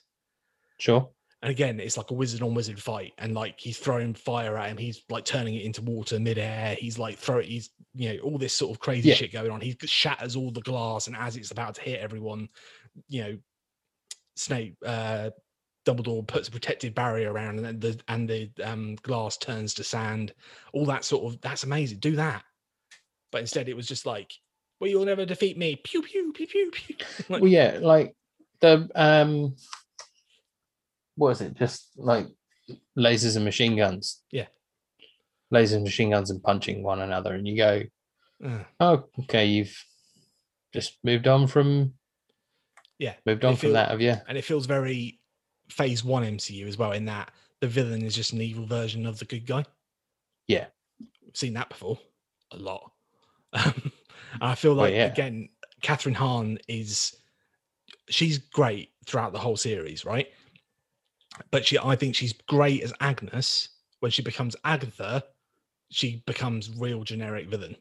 Sure. 0.78 1.08
And 1.44 1.50
again, 1.50 1.78
it's 1.78 1.98
like 1.98 2.10
a 2.10 2.14
wizard 2.14 2.40
on 2.40 2.54
wizard 2.54 2.80
fight, 2.80 3.12
and 3.18 3.34
like 3.34 3.60
he's 3.60 3.76
throwing 3.76 4.14
fire 4.14 4.56
at 4.56 4.70
him, 4.70 4.78
he's 4.78 5.02
like 5.10 5.26
turning 5.26 5.54
it 5.54 5.62
into 5.66 5.82
water 5.82 6.18
midair. 6.18 6.74
He's 6.74 6.98
like 6.98 7.18
throwing, 7.18 7.46
he's 7.46 7.68
you 7.94 8.14
know 8.14 8.18
all 8.20 8.38
this 8.38 8.54
sort 8.54 8.70
of 8.74 8.80
crazy 8.80 9.10
Yeah. 9.10 9.14
shit 9.16 9.30
going 9.30 9.50
on. 9.50 9.60
He 9.60 9.76
shatters 9.84 10.36
all 10.36 10.50
the 10.50 10.62
glass, 10.62 11.06
and 11.06 11.14
as 11.14 11.36
it's 11.36 11.50
about 11.50 11.74
to 11.74 11.82
hit 11.82 12.00
everyone, 12.00 12.48
you 13.10 13.22
know, 13.22 13.38
Snape, 14.36 14.76
uh, 14.86 15.30
Dumbledore 15.84 16.26
puts 16.26 16.48
a 16.48 16.50
protective 16.50 16.94
barrier 16.94 17.30
around, 17.30 17.58
and 17.58 17.66
then 17.66 17.78
the 17.78 18.00
and 18.08 18.26
the 18.26 18.50
um, 18.64 18.94
glass 19.02 19.36
turns 19.36 19.74
to 19.74 19.84
sand. 19.84 20.32
All 20.72 20.86
that 20.86 21.04
sort 21.04 21.30
of 21.30 21.38
that's 21.42 21.64
amazing. 21.64 21.98
Do 21.98 22.16
that, 22.16 22.42
but 23.30 23.42
instead 23.42 23.68
it 23.68 23.76
was 23.76 23.86
just 23.86 24.06
like, 24.06 24.32
well, 24.80 24.88
you'll 24.88 25.04
never 25.04 25.26
defeat 25.26 25.58
me. 25.58 25.76
Pew 25.76 26.00
pew 26.00 26.32
pew 26.32 26.46
pew 26.46 26.70
pew. 26.72 26.96
Like, 27.28 27.42
Well, 27.42 27.50
yeah, 27.50 27.80
like 27.82 28.16
the 28.60 28.88
um, 28.94 29.56
what 31.16 31.28
was 31.28 31.40
it? 31.40 31.54
Just 31.54 31.88
like 31.96 32.26
lasers 32.98 33.36
and 33.36 33.44
machine 33.44 33.76
guns. 33.76 34.22
Yeah. 34.30 34.46
Lasers, 35.52 35.74
and 35.74 35.84
machine 35.84 36.10
guns, 36.10 36.30
and 36.30 36.42
punching 36.42 36.82
one 36.82 37.00
another, 37.00 37.34
and 37.34 37.46
you 37.46 37.56
go, 37.56 37.82
uh, 38.44 38.58
"Oh, 38.80 39.04
okay, 39.20 39.46
you've 39.46 39.76
just 40.72 40.98
moved 41.04 41.28
on 41.28 41.46
from 41.46 41.94
yeah, 42.98 43.14
moved 43.26 43.44
on 43.44 43.54
from 43.54 43.60
feel- 43.60 43.72
that." 43.74 43.90
have 43.90 44.00
you? 44.00 44.16
and 44.26 44.36
it 44.38 44.42
feels 44.44 44.66
very 44.66 45.20
phase 45.68 46.02
one 46.04 46.24
MCU 46.24 46.66
as 46.66 46.76
well 46.76 46.92
in 46.92 47.04
that 47.06 47.30
the 47.60 47.68
villain 47.68 48.02
is 48.02 48.14
just 48.14 48.32
an 48.32 48.40
evil 48.42 48.66
version 48.66 49.06
of 49.06 49.18
the 49.18 49.24
good 49.24 49.46
guy. 49.46 49.64
Yeah. 50.48 50.66
We've 51.00 51.36
seen 51.36 51.54
that 51.54 51.68
before 51.68 51.98
a 52.50 52.56
lot. 52.56 52.90
Um, 53.54 53.92
and 54.40 54.50
I 54.50 54.54
feel 54.56 54.74
Well, 54.74 54.86
like 54.86 54.94
yeah. 54.94 55.06
again, 55.06 55.48
Kathryn 55.80 56.14
Hahn 56.14 56.58
is 56.66 57.14
she's 58.10 58.38
great 58.38 58.90
throughout 59.06 59.32
the 59.32 59.38
whole 59.38 59.56
series, 59.56 60.04
right? 60.04 60.26
But 61.50 61.66
she 61.66 61.78
I 61.78 61.96
think 61.96 62.14
she's 62.14 62.32
great 62.32 62.82
as 62.82 62.92
Agnes. 63.00 63.68
When 64.00 64.10
she 64.10 64.22
becomes 64.22 64.56
Agatha, 64.64 65.24
she 65.90 66.22
becomes 66.26 66.70
real 66.78 67.04
generic 67.04 67.48
villain. 67.48 67.76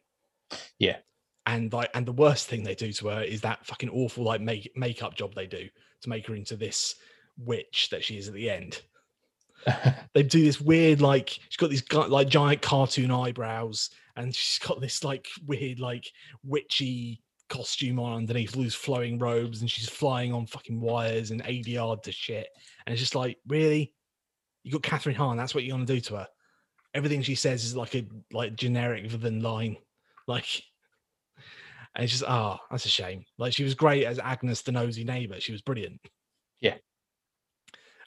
Yeah. 0.80 0.98
And 1.46 1.72
like 1.74 1.90
and 1.94 2.06
the 2.06 2.14
worst 2.14 2.48
thing 2.48 2.64
they 2.64 2.76
do 2.76 2.94
to 2.94 3.08
her 3.10 3.22
is 3.22 3.42
that 3.42 3.66
fucking 3.66 3.90
awful 3.90 4.24
like 4.24 4.42
make 4.42 4.72
makeup 4.76 5.16
job 5.16 5.34
they 5.36 5.48
do 5.48 5.68
to 6.02 6.10
make 6.10 6.28
her 6.28 6.36
into 6.36 6.56
this 6.56 6.96
witch 7.38 7.90
that 7.92 8.04
she 8.04 8.18
is 8.18 8.28
at 8.28 8.34
the 8.34 8.50
end. 8.50 8.82
They 10.14 10.24
do 10.24 10.44
this 10.44 10.62
weird 10.62 11.02
like 11.02 11.30
she's 11.30 11.58
got 11.58 11.70
these 11.70 11.84
like 11.92 12.28
giant 12.28 12.62
cartoon 12.62 13.12
eyebrows 13.12 13.90
and 14.16 14.36
she's 14.36 14.60
got 14.60 14.82
this 14.82 15.04
like 15.04 15.28
weird 15.48 15.80
like 15.80 16.06
witchy 16.44 17.24
costume 17.50 18.00
on 18.00 18.18
underneath 18.18 18.56
loose 18.56 18.76
flowing 18.76 19.18
robes 19.20 19.62
and 19.62 19.70
she's 19.72 19.90
flying 19.90 20.34
on 20.34 20.46
fucking 20.46 20.80
wires 20.80 21.32
and 21.32 21.44
ADR 21.44 22.02
to 22.04 22.12
shit. 22.12 22.48
And 22.86 22.94
it's 22.94 23.02
just 23.02 23.16
like, 23.16 23.38
really? 23.48 23.94
You 24.64 24.72
got 24.72 24.82
Kathryn 24.82 25.16
Hahn, 25.16 25.38
that's 25.38 25.54
what 25.54 25.64
you're 25.64 25.76
gonna 25.76 25.86
do 25.86 26.00
to 26.00 26.16
her. 26.16 26.28
Everything 26.94 27.22
she 27.22 27.36
says 27.36 27.64
is 27.64 27.76
like 27.76 27.96
a 27.96 28.06
like 28.32 28.56
generic 28.56 29.08
villain 29.08 29.42
line. 29.42 29.78
Like 30.26 30.64
and 31.96 32.04
it's 32.04 32.14
just 32.14 32.24
ah, 32.24 32.60
that's 32.72 32.86
a 32.86 32.90
shame. 32.90 33.26
Like 33.38 33.54
she 33.54 33.64
was 33.64 33.76
great 33.76 34.06
as 34.06 34.20
Agnes 34.20 34.62
the 34.62 34.72
nosy 34.72 35.04
neighbor. 35.04 35.40
She 35.40 35.52
was 35.52 35.62
brilliant. 35.62 36.00
Yeah. 36.60 36.76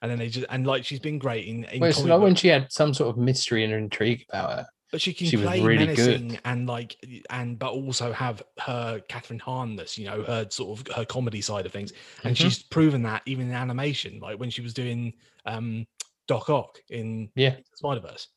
And 0.03 0.11
then 0.11 0.19
they 0.19 0.29
just 0.29 0.47
and 0.51 0.67
like 0.67 0.85
she's 0.85 0.99
been 0.99 1.19
great 1.19 1.47
in, 1.47 1.65
in 1.65 1.81
well, 1.81 1.91
it's 1.91 2.03
like 2.03 2.21
when 2.21 2.35
she 2.35 2.49
had 2.49 2.73
some 2.73 2.93
sort 2.93 3.11
of 3.11 3.23
mystery 3.23 3.65
and 3.65 3.73
intrigue 3.73 4.25
about 4.29 4.51
her. 4.51 4.67
But 4.97 5.03
she 5.03 5.13
can 5.13 5.27
she 5.27 5.37
play 5.37 5.63
really 5.63 5.95
good. 5.95 6.23
menacing 6.23 6.39
and 6.47 6.67
like 6.67 6.97
and 7.29 7.59
but 7.59 7.73
also 7.73 8.15
have 8.15 8.43
her 8.61 8.99
Catherine 9.11 9.39
Harness, 9.39 9.99
you 9.99 10.07
know, 10.07 10.23
her 10.23 10.47
sort 10.49 10.81
of 10.81 10.97
her 10.97 11.05
comedy 11.05 11.43
side 11.43 11.67
of 11.67 11.73
things. 11.73 11.93
And 12.25 12.35
Mhm. 12.35 12.39
she's 12.39 12.63
proven 12.63 13.03
that 13.03 13.21
even 13.27 13.49
in 13.49 13.53
animation, 13.55 14.21
like 14.21 14.41
when 14.41 14.49
she 14.49 14.63
was 14.63 14.73
doing 14.73 15.13
um 15.45 15.87
Doc 16.29 16.49
Ock 16.49 16.79
in 16.89 17.31
Yeah. 17.35 17.57
Spider 17.75 18.01
Verse. 18.01 18.29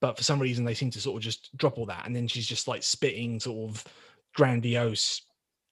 But 0.00 0.16
for 0.16 0.22
some 0.24 0.38
reason 0.40 0.64
they 0.64 0.72
seem 0.72 0.90
to 0.92 1.00
sort 1.02 1.18
of 1.18 1.22
just 1.22 1.54
drop 1.58 1.76
all 1.76 1.84
that, 1.84 2.06
and 2.06 2.16
then 2.16 2.26
she's 2.26 2.46
just 2.46 2.66
like 2.66 2.82
spitting 2.82 3.38
sort 3.38 3.68
of 3.70 3.84
grandiose, 4.34 5.20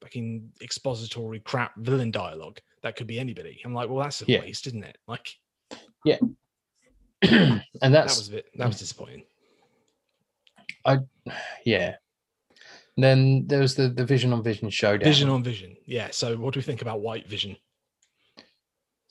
fucking 0.02 0.52
expository 0.60 1.40
crap 1.40 1.74
villain 1.78 2.10
dialogue 2.10 2.60
that 2.82 2.96
could 2.96 3.06
be 3.06 3.18
anybody. 3.18 3.62
I'm 3.64 3.72
like, 3.72 3.88
well, 3.88 4.04
that's 4.04 4.20
a 4.20 4.26
Yeah. 4.28 4.40
waste, 4.40 4.66
isn't 4.66 4.84
it? 4.84 4.98
Like 5.06 5.38
yeah. 6.04 6.18
and 7.22 7.62
that 7.80 8.04
was 8.04 8.28
a 8.28 8.32
bit 8.32 8.46
that 8.56 8.66
was 8.66 8.78
disappointing. 8.78 9.24
Yeah. 11.64 11.96
Then 12.96 13.46
there 13.46 13.60
was 13.60 13.76
the 13.76 13.88
the 13.88 14.04
Vision 14.04 14.32
on 14.32 14.42
Vision 14.42 14.70
showdown. 14.70 15.04
Vision 15.04 15.28
on 15.28 15.42
Vision, 15.42 15.76
yeah. 15.86 16.08
So 16.10 16.36
what 16.36 16.54
do 16.54 16.58
we 16.58 16.64
think 16.64 16.82
about 16.82 17.00
White 17.00 17.28
Vision? 17.28 17.56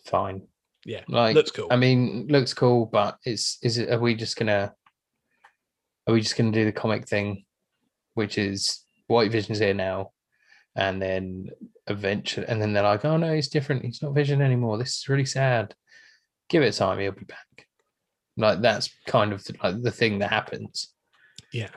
fine. 0.08 0.42
Yeah, 0.86 1.02
Like 1.08 1.36
looks 1.36 1.52
cool. 1.52 1.68
I 1.70 1.76
mean, 1.76 2.28
looks 2.30 2.54
cool, 2.54 2.86
but 2.86 3.18
it's 3.26 3.58
is 3.62 3.78
it? 3.78 3.90
Are 3.92 4.00
we 4.00 4.16
just 4.16 4.38
gonna? 4.38 4.74
Are 6.08 6.14
we 6.14 6.22
just 6.22 6.38
gonna 6.38 6.52
do 6.52 6.66
the 6.66 6.72
comic 6.72 7.08
thing, 7.08 7.44
which 8.14 8.38
is 8.38 8.84
White 9.08 9.32
Vision's 9.32 9.60
here 9.60 9.74
now, 9.74 10.12
and 10.76 11.02
then 11.02 11.50
eventually, 11.88 12.48
and 12.48 12.62
then 12.62 12.74
they're 12.74 12.84
like, 12.84 13.04
oh 13.04 13.18
no, 13.18 13.34
he's 13.34 13.50
different. 13.50 13.84
He's 13.84 14.02
not 14.02 14.16
Vision 14.16 14.42
anymore. 14.42 14.78
This 14.78 14.98
is 14.98 15.10
really 15.10 15.26
sad. 15.26 15.76
Give 16.50 16.64
it 16.64 16.74
time. 16.74 17.00
He'll 17.00 17.12
be 17.12 17.26
back. 17.26 17.68
Like 18.38 18.62
that's 18.62 18.90
kind 19.08 19.34
of 19.34 19.46
like 19.62 19.82
the 19.82 19.92
thing 19.92 20.20
that 20.20 20.30
happens. 20.30 20.94
Yeah. 21.54 21.70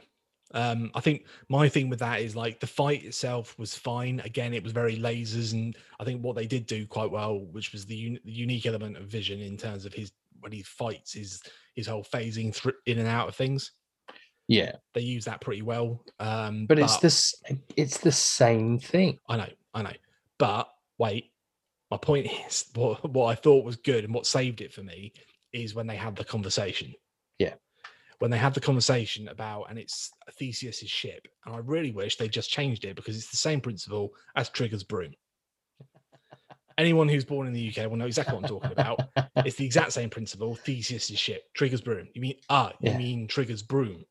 Um, 0.53 0.91
I 0.95 1.01
think 1.01 1.27
my 1.49 1.69
thing 1.69 1.89
with 1.89 2.01
that 2.01 2.21
is 2.21 2.35
like 2.35 2.59
the 2.59 2.67
fight 2.67 3.05
itself 3.05 3.57
was 3.59 3.77
fine. 3.77 4.21
Again, 4.25 4.53
it 4.53 4.65
was 4.65 4.73
very 4.73 4.97
lasers, 4.97 5.53
and 5.53 5.77
I 6.01 6.05
think 6.05 6.23
what 6.23 6.35
they 6.35 6.47
did 6.47 6.67
do 6.67 6.87
quite 6.87 7.11
well, 7.11 7.39
which 7.53 7.73
was 7.73 7.87
the, 7.87 7.97
un- 7.97 8.21
the 8.25 8.33
unique 8.33 8.67
element 8.67 8.97
of 8.97 9.05
Vision 9.05 9.41
in 9.41 9.57
terms 9.57 9.85
of 9.85 9.93
his 9.93 10.11
when 10.41 10.53
he 10.53 10.63
fights, 10.63 11.13
his 11.13 11.41
his 11.77 11.87
whole 11.87 12.03
phasing 12.03 12.55
through 12.55 12.73
in 12.87 12.99
and 12.99 13.07
out 13.07 13.29
of 13.29 13.37
things. 13.37 13.73
Yeah, 14.49 14.73
They 14.95 15.03
use 15.03 15.27
that 15.27 15.41
pretty 15.41 15.63
well. 15.63 16.05
Um, 16.19 16.67
but 16.67 16.81
it's 16.81 16.97
this. 16.97 17.35
It's 17.77 17.99
the 17.99 18.11
same 18.11 18.81
thing. 18.81 19.21
I 19.29 19.37
know, 19.37 19.49
I 19.75 19.83
know. 19.83 19.93
But 20.39 20.69
wait, 20.99 21.31
my 21.93 21.97
point 21.97 22.27
is 22.49 22.65
what 22.75 23.09
what 23.09 23.27
I 23.27 23.37
thought 23.37 23.65
was 23.65 23.77
good 23.77 24.03
and 24.03 24.13
what 24.13 24.27
saved 24.27 24.61
it 24.61 24.73
for 24.73 24.83
me 24.83 25.13
is 25.53 25.77
when 25.77 25.87
they 25.87 25.95
had 25.95 26.17
the 26.17 26.25
conversation. 26.25 26.93
When 28.21 28.31
they 28.31 28.39
have 28.39 28.53
the 28.53 28.61
conversation 28.61 29.29
about 29.29 29.65
and 29.71 29.79
it's 29.79 30.11
Theseus's 30.39 30.91
ship, 30.91 31.27
and 31.47 31.55
I 31.55 31.59
really 31.59 31.91
wish 31.91 32.17
they 32.17 32.29
just 32.29 32.51
changed 32.51 32.85
it 32.85 32.95
because 32.95 33.17
it's 33.17 33.31
the 33.31 33.39
same 33.39 33.63
principle 33.63 34.11
as 34.37 34.51
Trigger's 34.51 34.85
broom. 34.85 35.13
Anyone 36.77 37.09
who's 37.09 37.25
born 37.25 37.47
in 37.47 37.55
the 37.55 37.69
UK 37.75 37.89
will 37.91 37.97
know 37.97 38.07
exactly 38.07 38.35
what 38.35 38.41
I'm 38.41 38.47
talking 38.47 38.73
about. 38.73 39.01
it's 39.37 39.57
the 39.57 39.65
exact 39.65 39.93
same 39.93 40.11
principle. 40.11 40.55
Theseus's 40.55 41.19
ship, 41.19 41.45
Trigger's 41.55 41.81
broom. 41.81 42.09
You 42.15 42.21
mean 42.21 42.37
ah? 42.51 42.73
You 42.83 42.91
Yeah. 42.91 42.99
mean 42.99 43.27
Trigger's 43.27 43.63
broom? 43.63 44.05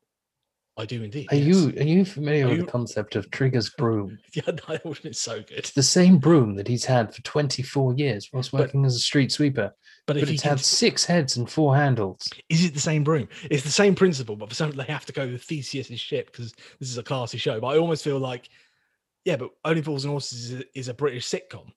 I 0.80 0.86
do 0.86 1.02
indeed. 1.02 1.28
Are 1.30 1.36
yes. 1.36 1.46
you 1.46 1.68
are 1.80 1.84
you 1.84 2.04
familiar 2.04 2.46
Are 2.46 2.48
with 2.48 2.58
you- 2.58 2.64
the 2.64 2.70
concept 2.70 3.14
of 3.16 3.30
Trigger's 3.30 3.70
broom? 3.70 4.18
Yeah, 4.34 4.42
that 4.46 4.84
would 4.84 4.96
have 4.96 5.02
been 5.02 5.12
so 5.12 5.36
good. 5.42 5.58
It's 5.58 5.72
the 5.72 5.82
same 5.82 6.18
broom 6.18 6.54
that 6.56 6.66
he's 6.68 6.84
had 6.84 7.14
for 7.14 7.20
24 7.22 7.94
years 7.94 8.28
whilst 8.32 8.52
But- 8.52 8.60
working 8.60 8.84
as 8.84 8.94
a 8.96 9.00
street 9.00 9.30
sweeper, 9.32 9.74
But 10.06 10.16
but 10.18 10.28
it's 10.28 10.42
can, 10.42 10.50
had 10.50 10.60
six 10.60 11.04
heads 11.04 11.36
and 11.36 11.48
four 11.50 11.76
handles. 11.76 12.28
is 12.48 12.64
it 12.64 12.74
the 12.74 12.80
same 12.80 13.04
broom? 13.04 13.28
It's 13.50 13.64
the 13.64 13.70
same 13.70 13.94
principle, 13.94 14.36
but 14.36 14.48
for 14.48 14.54
some 14.54 14.70
they 14.72 14.84
have 14.84 15.06
to 15.06 15.12
go 15.12 15.26
with 15.26 15.42
Theseus's 15.44 16.00
ship 16.00 16.32
because 16.32 16.52
this 16.78 16.90
is 16.90 16.98
a 16.98 17.02
classy 17.02 17.38
show. 17.38 17.60
But 17.60 17.68
I 17.68 17.78
almost 17.78 18.02
feel 18.04 18.18
like, 18.18 18.48
yeah, 19.24 19.36
but 19.36 19.50
Only 19.64 19.82
Fools 19.82 20.04
and 20.04 20.12
Horses 20.12 20.50
is 20.50 20.60
a, 20.60 20.64
is 20.78 20.88
a 20.88 20.94
British 20.94 21.28
sitcom. 21.28 21.70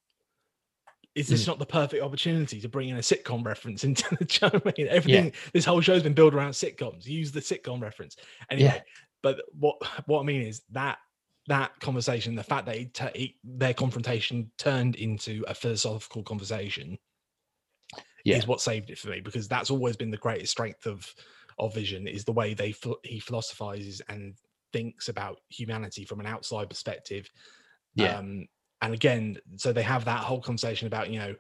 Is 1.16 1.28
this 1.28 1.44
Mm. 1.44 1.48
not 1.48 1.60
the 1.60 1.66
perfect 1.66 2.02
opportunity 2.02 2.60
to 2.60 2.68
bring 2.68 2.90
in 2.90 2.98
a 2.98 3.02
sitcom 3.02 3.46
reference 3.46 3.84
into 3.90 4.04
the 4.16 4.28
show? 4.28 4.48
I 4.54 4.74
mean, 4.78 4.88
everything 4.90 5.34
this 5.54 5.66
whole 5.66 5.82
show's 5.82 6.04
been 6.04 6.14
built 6.14 6.34
around 6.34 6.52
sitcoms. 6.52 7.06
Use 7.06 7.32
the 7.32 7.40
sitcom 7.40 7.82
reference 7.82 8.16
anyway. 8.50 8.84
But 9.22 9.42
what 9.58 9.78
what 10.08 10.22
I 10.22 10.24
mean 10.24 10.42
is 10.42 10.64
that 10.72 10.98
that 11.48 11.78
conversation, 11.82 12.36
the 12.36 12.44
fact 12.44 12.66
that 12.68 12.78
it, 12.78 13.00
it, 13.16 13.32
their 13.44 13.74
confrontation 13.74 14.50
turned 14.58 14.96
into 14.96 15.44
a 15.48 15.54
philosophical 15.54 16.24
conversation 16.24 16.98
Yeah. 18.24 18.38
is 18.38 18.48
what 18.48 18.62
saved 18.62 18.90
it 18.90 18.98
for 18.98 19.10
me 19.10 19.20
because 19.20 19.48
that's 19.50 19.70
always 19.70 19.96
been 19.98 20.10
the 20.12 20.18
greatest 20.18 20.52
strength 20.52 20.86
of 20.86 21.14
of 21.60 21.74
Vision 21.76 22.08
is 22.08 22.24
the 22.26 22.32
way 22.32 22.54
they 22.56 22.74
he 23.04 23.20
philosophizes 23.20 24.02
and 24.10 24.36
thinks 24.72 25.08
about 25.10 25.38
humanity 25.50 26.04
from 26.06 26.20
an 26.20 26.26
outside 26.26 26.70
perspective. 26.70 27.30
Yeah. 27.96 28.18
Um, 28.18 28.48
and 28.84 28.94
again, 28.94 29.38
so 29.58 29.72
they 29.74 29.82
have 29.82 30.06
that 30.06 30.24
whole 30.24 30.42
conversation 30.42 30.88
about 30.88 31.10
you 31.10 31.20
know, 31.20 31.36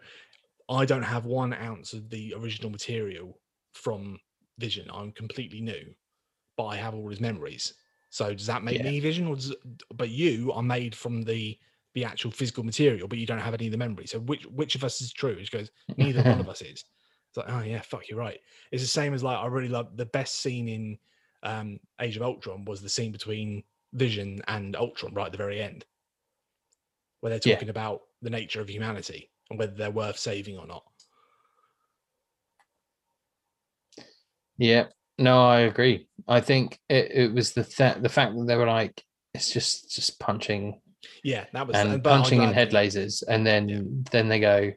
I 0.69 0.85
don't 0.85 1.03
have 1.03 1.25
one 1.25 1.53
ounce 1.53 1.93
of 1.93 2.09
the 2.09 2.33
original 2.37 2.71
material 2.71 3.39
from 3.73 4.17
Vision. 4.59 4.87
I'm 4.91 5.11
completely 5.11 5.61
new, 5.61 5.93
but 6.57 6.67
I 6.67 6.77
have 6.77 6.95
all 6.95 7.09
his 7.09 7.19
memories. 7.19 7.73
So 8.09 8.33
does 8.33 8.45
that 8.47 8.63
make 8.63 8.77
Yeah. 8.77 8.83
me 8.83 8.99
Vision, 8.99 9.27
or 9.27 9.35
does 9.35 9.53
but 9.93 10.09
you 10.09 10.51
are 10.53 10.63
made 10.63 10.95
from 10.95 11.23
the 11.23 11.59
the 11.95 12.05
actual 12.05 12.31
physical 12.31 12.63
material, 12.63 13.07
but 13.07 13.19
you 13.19 13.27
don't 13.27 13.39
have 13.39 13.53
any 13.53 13.67
of 13.67 13.71
the 13.71 13.77
memory. 13.77 14.07
So 14.07 14.19
which 14.19 14.45
which 14.45 14.75
of 14.75 14.83
us 14.83 15.01
is 15.01 15.11
true? 15.13 15.35
Which 15.35 15.51
goes, 15.51 15.69
neither 15.97 16.23
one 16.23 16.39
of 16.39 16.47
us 16.49 16.61
is. 16.61 16.85
It's 17.29 17.37
like, 17.37 17.49
oh 17.49 17.61
yeah, 17.61 17.81
fuck, 17.81 18.07
you're 18.09 18.19
right. 18.19 18.39
It's 18.71 18.83
the 18.83 18.87
same 18.87 19.13
as 19.13 19.23
like 19.23 19.37
I 19.37 19.47
really 19.47 19.67
love 19.69 19.97
the 19.97 20.05
best 20.05 20.35
scene 20.41 20.67
in 20.69 20.97
um 21.43 21.79
Age 21.99 22.15
of 22.15 22.23
Ultron 22.23 22.65
was 22.65 22.81
the 22.81 22.89
scene 22.89 23.11
between 23.11 23.63
Vision 23.93 24.41
and 24.47 24.75
Ultron 24.75 25.13
right 25.13 25.25
at 25.25 25.31
the 25.31 25.37
very 25.37 25.61
end, 25.61 25.85
where 27.23 27.29
they're 27.29 27.39
Yeah. 27.45 27.55
talking 27.55 27.69
about 27.69 28.01
the 28.21 28.29
nature 28.29 28.59
of 28.59 28.69
humanity 28.69 29.31
and 29.49 29.57
whether 29.57 29.71
they're 29.71 29.89
worth 29.89 30.17
saving 30.17 30.57
or 30.57 30.67
not. 30.67 30.83
Yeah, 34.57 34.87
no, 35.17 35.45
I 35.45 35.61
agree. 35.61 36.09
I 36.27 36.41
think 36.41 36.77
it, 36.89 37.11
it 37.11 37.33
was 37.33 37.53
the 37.53 37.63
th- 37.63 37.99
the 38.01 38.09
fact 38.09 38.35
that 38.35 38.45
they 38.45 38.57
were 38.57 38.67
like, 38.67 39.01
it's 39.33 39.53
just 39.53 39.89
just 39.95 40.19
punching 40.19 40.81
Yeah, 41.23 41.45
that 41.53 41.65
was 41.65 41.77
and 41.77 42.03
punching 42.03 42.41
in 42.41 42.51
head 42.51 42.71
lasers, 42.71 43.23
and 43.25 43.47
then 43.47 44.03
then 44.11 44.27
they 44.27 44.41
go, 44.41 44.73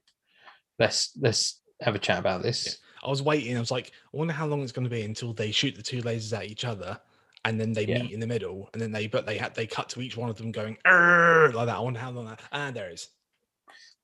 let's 0.79 1.17
let's 1.21 1.61
have 1.81 1.97
a 1.97 1.99
chat 1.99 2.21
about 2.21 2.45
this. 2.45 2.79
I 3.03 3.11
was 3.11 3.23
waiting. 3.25 3.57
I 3.57 3.61
was 3.61 3.73
like, 3.73 3.91
I 4.15 4.17
wonder 4.17 4.33
how 4.33 4.47
long 4.47 4.63
it's 4.63 4.71
going 4.73 4.89
to 4.89 4.91
be 4.91 5.03
until 5.03 5.33
they 5.33 5.51
shoot 5.51 5.75
the 5.75 5.83
two 5.83 6.01
lasers 6.03 6.37
at 6.37 6.47
each 6.47 6.65
other, 6.65 7.01
and 7.47 7.59
then 7.59 7.73
they 7.73 7.87
Yeah. 7.87 8.03
meet 8.03 8.11
in 8.13 8.21
the 8.21 8.27
middle, 8.27 8.69
and 8.75 8.83
then 8.83 8.93
they 8.93 9.07
but 9.07 9.25
they 9.25 9.39
had 9.39 9.55
they 9.55 9.67
cut 9.67 9.89
to 9.91 10.03
each 10.03 10.17
one 10.19 10.29
of 10.29 10.37
them 10.37 10.53
going 10.53 10.77
like 10.85 11.53
that. 11.67 11.77
I 11.77 11.81
wonder 11.81 12.01
how 12.01 12.11
long 12.11 12.27
that. 12.27 12.41
And 12.53 12.77
there 12.77 12.91
it 12.91 12.95
is. 12.95 13.09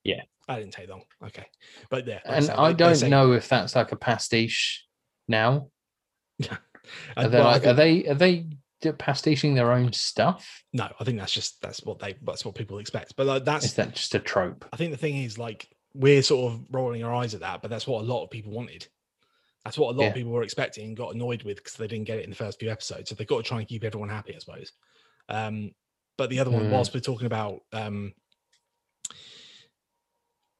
Yeah. 0.03 0.21
that 0.47 0.57
didn't 0.57 0.73
take 0.73 0.89
long. 0.89 1.03
Okay, 1.25 1.45
but 1.89 2.05
yeah, 2.07 2.19
and 2.25 2.49
I 2.49 2.69
they 2.69 2.77
don't 2.77 2.95
say- 2.95 3.09
know 3.09 3.33
if 3.33 3.47
that's 3.47 3.75
like 3.75 3.91
a 3.91 3.95
pastiche 3.95 4.85
now. 5.27 5.69
Are 7.15 7.29
they 7.29 7.37
well, 7.37 7.47
I 7.47 7.51
like, 7.53 7.65
are 7.67 7.73
they 7.73 8.05
are 8.07 8.13
they 8.15 8.47
pastiching 8.97 9.53
their 9.55 9.71
own 9.71 9.93
stuff? 9.93 10.63
No, 10.73 10.89
I 10.99 11.03
think 11.05 11.17
that's 11.17 11.31
just 11.31 11.61
that's 11.61 11.81
what 11.83 11.99
they 11.99 12.15
that's 12.23 12.43
what 12.43 12.55
people 12.55 12.79
expect. 12.79 13.15
But 13.15 13.25
like, 13.27 13.45
that's 13.45 13.65
Is 13.65 13.73
that 13.75 13.95
just 13.95 14.15
a 14.15 14.19
trope? 14.19 14.65
I 14.73 14.75
think 14.77 14.91
the 14.91 14.97
thing 14.97 15.15
is 15.17 15.37
like 15.37 15.69
we're 15.93 16.21
sort 16.23 16.51
of 16.51 16.65
rolling 16.71 17.03
our 17.03 17.13
eyes 17.13 17.33
at 17.35 17.39
that, 17.41 17.61
but 17.61 17.69
that's 17.71 17.87
what 17.87 18.01
a 18.01 18.05
lot 18.05 18.23
of 18.23 18.29
people 18.31 18.51
wanted. 18.51 18.87
That's 19.65 19.77
what 19.77 19.93
a 19.93 19.97
lot 19.97 20.03
Yeah. 20.03 20.09
of 20.09 20.15
people 20.15 20.31
were 20.31 20.43
expecting 20.43 20.85
and 20.87 20.97
got 20.97 21.15
annoyed 21.15 21.43
with 21.43 21.57
because 21.57 21.75
they 21.75 21.87
didn't 21.87 22.05
get 22.05 22.19
it 22.19 22.25
in 22.25 22.29
the 22.29 22.35
first 22.35 22.59
few 22.59 22.69
episodes. 22.69 23.09
So 23.09 23.15
they've 23.15 23.27
got 23.27 23.37
to 23.37 23.43
try 23.43 23.59
and 23.59 23.67
keep 23.67 23.83
everyone 23.83 24.09
happy, 24.09 24.35
I 24.35 24.39
suppose. 24.39 24.73
Um, 25.29 25.73
but 26.17 26.29
the 26.29 26.39
other 26.39 26.51
one, 26.51 26.63
Mm. 26.65 26.71
whilst 26.71 26.93
we're 26.93 26.99
talking 26.99 27.27
about 27.27 27.61
um, 27.71 28.13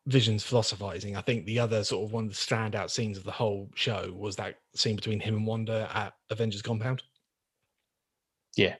Vision's 0.05 0.43
philosophizing, 0.43 1.15
I 1.15 1.21
think 1.21 1.45
the 1.45 1.59
other 1.59 1.83
sort 1.83 2.05
of 2.05 2.11
one 2.11 2.25
of 2.25 2.29
the 2.31 2.35
standout 2.35 2.89
scenes 2.89 3.17
of 3.17 3.23
the 3.23 3.31
whole 3.31 3.69
show 3.75 4.11
was 4.13 4.35
that 4.35 4.59
scene 4.75 4.95
between 4.95 5.19
him 5.19 5.35
and 5.35 5.47
Wanda 5.47 5.89
at 5.93 6.13
Avengers 6.29 6.61
Compound. 6.61 7.03
Yeah. 8.55 8.75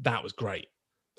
That 0.00 0.22
was 0.22 0.32
great. 0.32 0.68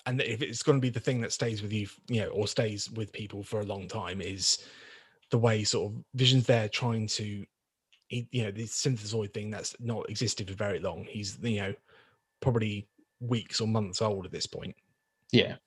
And 0.05 0.21
if 0.21 0.43
it's 0.43 0.61
going 0.61 0.77
to 0.77 0.81
be 0.81 0.91
the 0.91 0.99
thing 0.99 1.21
that 1.21 1.33
stays 1.33 1.63
with 1.63 1.73
you, 1.73 1.87
you 2.07 2.21
know, 2.21 2.27
or 2.29 2.47
stays 2.47 2.91
with 2.91 3.11
people 3.13 3.41
for 3.41 3.61
a 3.61 3.65
long 3.65 3.87
time, 3.87 4.21
is 4.21 4.63
the 5.31 5.37
way 5.39 5.63
sort 5.63 5.91
of 5.91 6.03
Vision's 6.13 6.45
there 6.45 6.69
trying 6.69 7.07
to, 7.07 7.43
he, 8.07 8.27
you 8.31 8.43
know, 8.43 8.51
this 8.51 8.71
synthezoid 8.81 9.33
thing 9.33 9.49
that's 9.49 9.75
not 9.79 10.09
existed 10.09 10.49
for 10.49 10.55
very 10.55 10.79
long. 10.79 11.05
He's, 11.09 11.37
you 11.41 11.61
know, 11.61 11.73
probably 12.41 12.89
weeks 13.19 13.61
or 13.61 13.67
months 13.67 14.01
old 14.01 14.25
at 14.25 14.31
this 14.31 14.47
point 14.47 14.75
Yeah, 15.31 15.57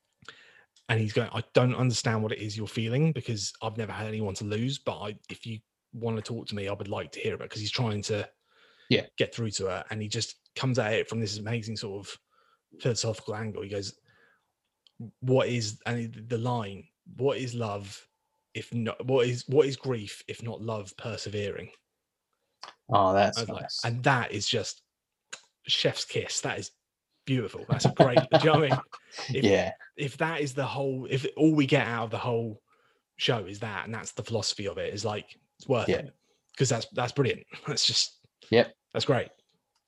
and 0.89 1.01
he's 1.01 1.13
going 1.13 1.29
i 1.33 1.43
don't 1.55 1.75
understand 1.75 2.23
what 2.23 2.33
it 2.33 2.39
is 2.39 2.57
you're 2.57 2.67
feeling 2.67 3.13
because 3.13 3.53
i've 3.63 3.77
never 3.77 3.93
had 3.93 4.07
anyone 4.07 4.35
to 4.35 4.45
lose 4.45 4.79
but 4.79 4.99
i 4.99 5.19
if 5.31 5.47
you 5.47 5.59
want 5.93 6.17
to 6.17 6.23
talk 6.23 6.47
to 6.47 6.55
me 6.55 6.69
i 6.69 6.73
would 6.73 6.89
like 6.89 7.11
to 7.13 7.21
hear 7.21 7.35
about 7.35 7.45
it 7.45 7.51
because 7.51 7.61
he's 7.61 7.71
trying 7.71 8.03
to 8.03 8.29
Yeah. 8.89 9.07
get 9.17 9.35
through 9.35 9.51
to 9.53 9.67
her 9.67 9.85
and 9.91 10.01
he 10.03 10.09
just 10.09 10.37
comes 10.55 10.79
at 10.79 10.93
it 10.93 11.09
from 11.09 11.21
this 11.21 11.39
amazing 11.39 11.77
sort 11.77 12.07
of 12.07 12.19
philosophical 12.81 13.35
angle 13.35 13.63
he 13.63 13.69
goes 13.69 13.99
what 15.21 15.49
is 15.49 15.81
and 15.87 16.13
the 16.29 16.39
line 16.39 16.85
what 17.17 17.39
is 17.39 17.55
love 17.55 18.07
if 18.55 18.73
not 18.75 19.05
what 19.07 19.27
is 19.27 19.45
what 19.49 19.67
is 19.67 19.77
grief 19.77 20.23
if 20.29 20.43
not 20.43 20.61
love 20.61 20.97
persevering 20.97 21.71
oh, 22.91 23.13
that's 23.13 23.41
was 23.41 23.49
like- 23.49 23.67
and 23.85 24.03
that 24.05 24.33
is 24.33 24.47
just 24.49 24.83
chef's 25.67 26.05
kiss. 26.05 26.41
That 26.41 26.59
is 26.59 26.71
beautiful. 27.27 27.65
That's 27.69 27.87
great. 27.87 28.19
Do 28.19 28.39
you 28.39 28.45
know 28.47 28.53
what 28.61 28.73
i 28.73 28.77
mean? 28.77 28.79
If- 29.35 29.45
yeah, 29.45 29.73
if 29.97 30.17
that 30.19 30.41
is 30.41 30.55
the 30.55 30.65
whole 30.67 31.07
if 31.11 31.27
all 31.37 31.55
we 31.55 31.67
get 31.67 31.87
out 31.87 32.05
of 32.05 32.11
the 32.11 32.19
whole 32.19 32.61
show 33.17 33.45
is 33.47 33.59
that 33.61 33.85
and 33.85 33.95
that's 33.95 34.13
the 34.13 34.23
philosophy 34.23 34.67
of 34.69 34.79
it 34.79 34.95
is 34.95 35.05
like 35.05 35.37
it's 35.59 35.69
worth 35.69 35.89
Yeah. 35.89 35.97
it. 35.97 36.15
Because 36.53 36.69
that's 36.69 36.87
that's 36.93 37.13
brilliant. 37.13 37.45
That's 37.67 37.87
just 37.87 38.19
Yep. 38.51 38.73
that's 38.93 39.05
great. 39.05 39.29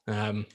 Um 0.07 0.47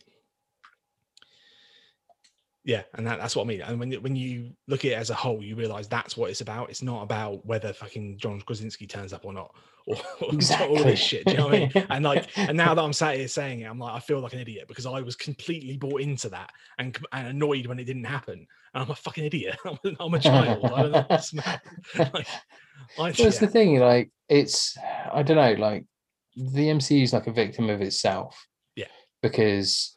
yeah. 2.65 2.81
And 2.95 3.05
that, 3.07 3.19
that's 3.19 3.35
what 3.35 3.43
i 3.43 3.45
mean. 3.45 3.61
And 3.61 3.79
when 3.79 3.91
you- 3.91 4.01
when 4.01 4.15
you 4.15 4.51
look 4.67 4.83
at 4.85 4.91
it 4.91 4.95
as 4.95 5.09
a 5.11 5.13
whole 5.13 5.41
you 5.43 5.55
realize 5.55 5.87
that's 5.87 6.17
what 6.17 6.29
it's 6.31 6.41
about. 6.41 6.69
It's 6.69 6.81
not 6.81 7.03
about 7.03 7.45
whether 7.45 7.71
fucking 7.71 8.17
john 8.17 8.41
krasinski 8.41 8.87
turns 8.87 9.13
up 9.13 9.23
or 9.23 9.31
not 9.33 9.55
or, 9.87 9.95
or 10.21 10.31
all 10.67 10.83
this 10.83 10.99
shit. 10.99 11.25
Do 11.25 11.31
you 11.33 11.37
know 11.37 11.45
what 11.45 11.53
i 11.55 11.59
mean? 11.59 11.71
And 11.91 12.03
like 12.03 12.27
and 12.37 12.57
now 12.57 12.73
that 12.73 12.81
i'm 12.81 12.91
sat 12.91 13.17
here 13.17 13.27
saying 13.27 13.61
it 13.61 13.65
i'm 13.65 13.77
like 13.79 13.93
i 13.93 13.99
feel 13.99 14.19
like 14.19 14.33
an 14.33 14.39
idiot 14.39 14.67
because 14.67 14.85
i 14.87 14.99
was 14.99 15.15
completely 15.15 15.77
bought 15.77 16.01
into 16.01 16.27
that 16.29 16.49
and, 16.79 16.97
and 17.13 17.27
annoyed 17.27 17.67
when 17.67 17.77
it 17.79 17.85
didn't 17.85 18.03
happen. 18.05 18.47
And 18.73 18.83
i'm 18.83 18.89
a 18.89 18.95
fucking 18.95 19.23
idiot. 19.25 19.57
I'm 19.65 19.77
a, 19.85 19.95
I'm 20.03 20.13
a 20.13 20.19
child. 20.19 20.65
I 20.65 20.81
don't 20.81 20.91
know 20.91 21.05
what's 21.07 21.33
like, 21.33 21.61
I, 21.95 22.25
Well, 22.97 23.07
it's 23.07 23.39
the 23.39 23.47
thing, 23.47 23.79
like 23.79 24.09
it's 24.27 24.75
I 25.13 25.21
don't 25.23 25.37
know, 25.37 25.53
like 25.53 25.85
the 26.35 26.67
MCU 26.67 27.03
is 27.03 27.13
like 27.13 27.27
a 27.27 27.31
victim 27.31 27.69
of 27.69 27.81
itself. 27.81 28.47
Yeah. 28.75 28.87
Because 29.21 29.94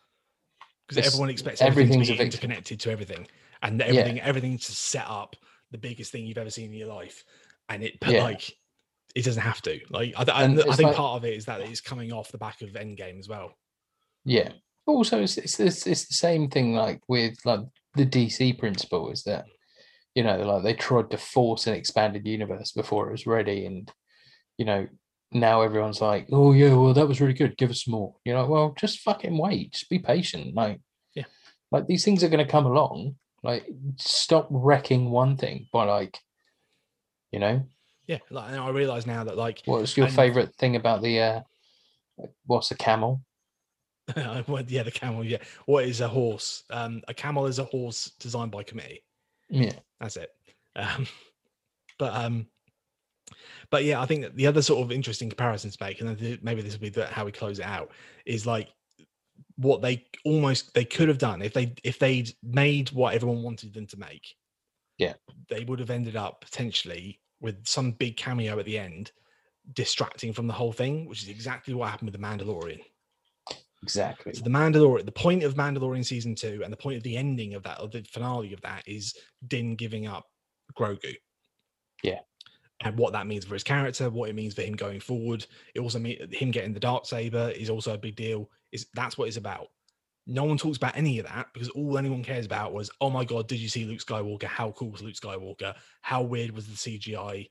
because 0.89 1.07
everyone 1.07 1.31
expects 1.31 1.61
everything 1.63 2.03
to 2.03 2.13
be 2.15 2.19
interconnected 2.19 2.81
to 2.81 2.91
everything 2.91 3.27
and 3.63 3.81
everything 3.83 4.21
everything's 4.21 4.67
to 4.67 4.73
set 4.73 5.05
up 5.09 5.37
the 5.71 5.79
biggest 5.79 6.11
thing 6.13 6.27
you've 6.27 6.39
ever 6.39 6.51
seen 6.51 6.67
in 6.73 6.79
your 6.79 6.89
life 6.89 7.25
and 7.69 7.83
it 7.83 8.01
but 8.01 8.11
Yeah. 8.11 8.23
like 8.23 8.51
it 9.15 9.25
doesn't 9.25 9.43
have 9.43 9.61
to 9.63 9.81
like 9.91 10.15
i, 10.17 10.23
And 10.45 10.61
I, 10.61 10.63
I 10.73 10.77
think 10.77 10.89
like- 10.89 10.97
part 10.97 11.17
of 11.17 11.25
it 11.25 11.35
is 11.37 11.45
that 11.47 11.61
it's 11.61 11.81
coming 11.81 12.13
off 12.13 12.33
the 12.33 12.39
back 12.39 12.63
of 12.63 12.71
endgame 12.71 13.19
as 13.19 13.29
well 13.29 13.53
yeah. 14.25 14.51
Also 14.87 15.23
it's 15.23 15.37
it's 15.39 15.61
it's, 15.61 15.87
it's 15.87 16.07
the 16.09 16.15
same 16.15 16.49
thing 16.49 16.75
like 16.75 17.01
with 17.09 17.37
like 17.45 17.61
the 17.95 18.07
DC 18.07 18.59
principle 18.59 19.11
is 19.11 19.23
that 19.25 19.45
you 20.15 20.23
know, 20.25 20.39
like 20.39 20.63
they 20.65 20.75
tried 20.75 21.11
to 21.11 21.17
force 21.19 21.67
an 21.67 21.75
expanded 21.75 22.27
universe 22.27 22.73
before 22.73 23.09
it 23.09 23.13
was 23.13 23.27
ready 23.27 23.67
and 23.67 23.91
you 24.57 24.65
know, 24.65 24.87
now 25.33 25.61
everyone's 25.63 26.01
like, 26.01 26.27
Oh 26.33 26.53
yeah, 26.53 26.75
well 26.75 26.95
that 26.95 27.07
was 27.09 27.21
really 27.21 27.35
good, 27.35 27.57
give 27.57 27.71
us 27.71 27.87
more. 27.87 28.15
You 28.25 28.35
know, 28.35 28.47
well 28.47 28.75
just 28.79 29.01
fucking 29.01 29.37
wait, 29.37 29.73
just 29.73 29.89
be 29.91 29.99
patient. 29.99 30.55
Like 30.55 30.81
Yeah. 31.15 31.25
like 31.71 31.87
these 31.87 32.05
things 32.05 32.23
are 32.25 32.29
gonna 32.29 32.47
come 32.47 32.67
along. 32.67 33.17
Like 33.43 33.67
stop 33.97 34.49
wrecking 34.51 35.11
one 35.11 35.37
thing 35.37 35.69
by 35.73 35.85
like 35.85 36.19
you 37.31 37.39
know, 37.39 37.63
yeah 38.07 38.19
like 38.31 38.51
and 38.51 38.59
i 38.59 38.71
realize 38.71 39.07
now 39.07 39.23
that 39.25 39.37
like 39.37 39.61
What's 39.67 39.97
your 39.97 40.07
And- 40.07 40.15
favorite 40.17 40.55
thing 40.57 40.77
about 40.77 41.03
the 41.03 41.21
uh 41.21 41.41
what's 42.47 42.71
a 42.71 42.75
camel? 42.77 43.23
Yeah, 44.17 44.83
the 44.83 44.91
camel. 44.91 45.23
Yeah, 45.25 45.39
what 45.67 45.85
is 45.85 46.01
a 46.01 46.09
horse? 46.09 46.65
Um, 46.71 47.03
a 47.07 47.13
camel 47.15 47.45
is 47.47 47.59
a 47.59 47.65
horse 47.65 48.13
designed 48.19 48.51
by 48.51 48.63
committee. 48.63 49.05
Yeah. 49.51 49.73
That's 50.01 50.17
it. 50.17 50.31
Um, 50.75 51.07
but 51.99 52.15
um, 52.15 52.47
but 53.71 53.85
yeah, 53.85 54.01
I 54.01 54.07
think 54.07 54.23
that 54.23 54.37
the 54.37 54.47
other 54.47 54.63
sort 54.63 54.85
of 54.85 54.93
interesting 54.93 55.29
comparison 55.29 55.71
to 55.71 55.79
make, 55.81 56.01
and 56.01 56.43
maybe 56.43 56.63
this 56.63 56.75
will 56.75 56.81
be 56.81 56.89
the, 56.89 57.07
how 57.07 57.25
we 57.25 57.33
close 57.33 57.59
it 57.59 57.67
out, 57.67 57.91
is 58.25 58.47
like 58.47 58.69
what 59.57 59.83
they 59.83 60.05
almost 60.25 60.73
they 60.75 60.85
could 60.85 61.09
have 61.09 61.19
done 61.19 61.43
if 61.43 61.53
they 61.53 61.75
if 61.85 61.99
they'd 61.99 62.33
made 62.43 62.91
what 62.91 63.15
everyone 63.15 63.43
wanted 63.43 63.75
them 63.75 63.87
to 63.87 63.99
make. 63.99 64.35
Yeah. 64.99 65.15
they 65.49 65.63
would 65.63 65.79
have 65.79 65.91
ended 65.91 66.17
up 66.17 66.41
potentially 66.41 67.21
with 67.41 67.65
some 67.65 67.93
big 67.93 68.17
cameo 68.17 68.59
at 68.59 68.65
the 68.65 68.79
end, 68.79 69.13
distracting 69.75 70.33
from 70.33 70.49
the 70.49 70.53
whole 70.53 70.73
thing, 70.73 71.07
which 71.07 71.23
is 71.23 71.29
exactly 71.29 71.73
what 71.73 71.89
happened 71.89 72.11
with 72.11 72.21
the 72.21 72.27
Mandalorian. 72.27 72.81
Exactly. 73.85 74.35
So 74.35 74.43
the 74.43 74.51
Mandalorian, 74.51 75.05
the 75.05 75.13
point 75.13 75.45
of 75.45 75.55
Mandalorian 75.55 76.05
season 76.05 76.35
two, 76.35 76.63
and 76.65 76.73
the 76.73 76.77
point 76.77 76.97
of 76.97 77.05
the 77.05 77.17
ending 77.17 77.55
of 77.55 77.63
that, 77.63 77.81
or 77.81 77.87
the 77.87 78.03
finale 78.11 78.53
of 78.53 78.61
that, 78.63 78.83
is 78.87 79.15
Din 79.47 79.77
giving 79.77 80.07
up 80.09 80.25
Grogu. 80.77 81.15
Yeah. 82.03 82.19
And 82.85 82.97
what 82.97 83.13
that 83.13 83.27
means 83.27 83.45
for 83.45 83.55
his 83.55 83.65
character, 83.65 84.09
what 84.09 84.31
it 84.31 84.37
means 84.37 84.55
for 84.55 84.63
him 84.63 84.75
going 84.75 85.01
forward. 85.01 85.45
It 85.75 85.81
also 85.81 85.99
means 85.99 86.21
him 86.33 86.53
getting 86.53 86.73
the 86.73 86.81
dark 86.81 87.07
saber 87.07 87.51
is 87.51 87.71
also 87.71 87.95
a 87.95 87.99
big 87.99 88.15
deal. 88.15 88.51
Is 88.71 88.87
that's 88.95 89.19
what 89.19 89.27
it's 89.27 89.37
about. 89.37 89.69
No 90.27 90.45
one 90.45 90.59
talks 90.59 90.77
about 90.77 90.97
any 90.97 91.19
of 91.19 91.27
that 91.27 91.49
because 91.55 91.71
all 91.71 91.99
anyone 91.99 92.23
cares 92.23 92.47
about 92.47 92.73
was, 92.73 92.91
oh 93.01 93.11
my 93.11 93.25
god, 93.25 93.49
did 93.49 93.59
you 93.59 93.69
see 93.69 93.85
Luke 93.85 94.01
Skywalker? 94.01 94.45
How 94.45 94.71
cool 94.73 94.91
was 94.91 95.03
Luke 95.03 95.15
Skywalker? 95.15 95.75
How 96.03 96.23
weird 96.23 96.53
was 96.53 96.67
the 96.67 96.75
CGI? 96.75 97.49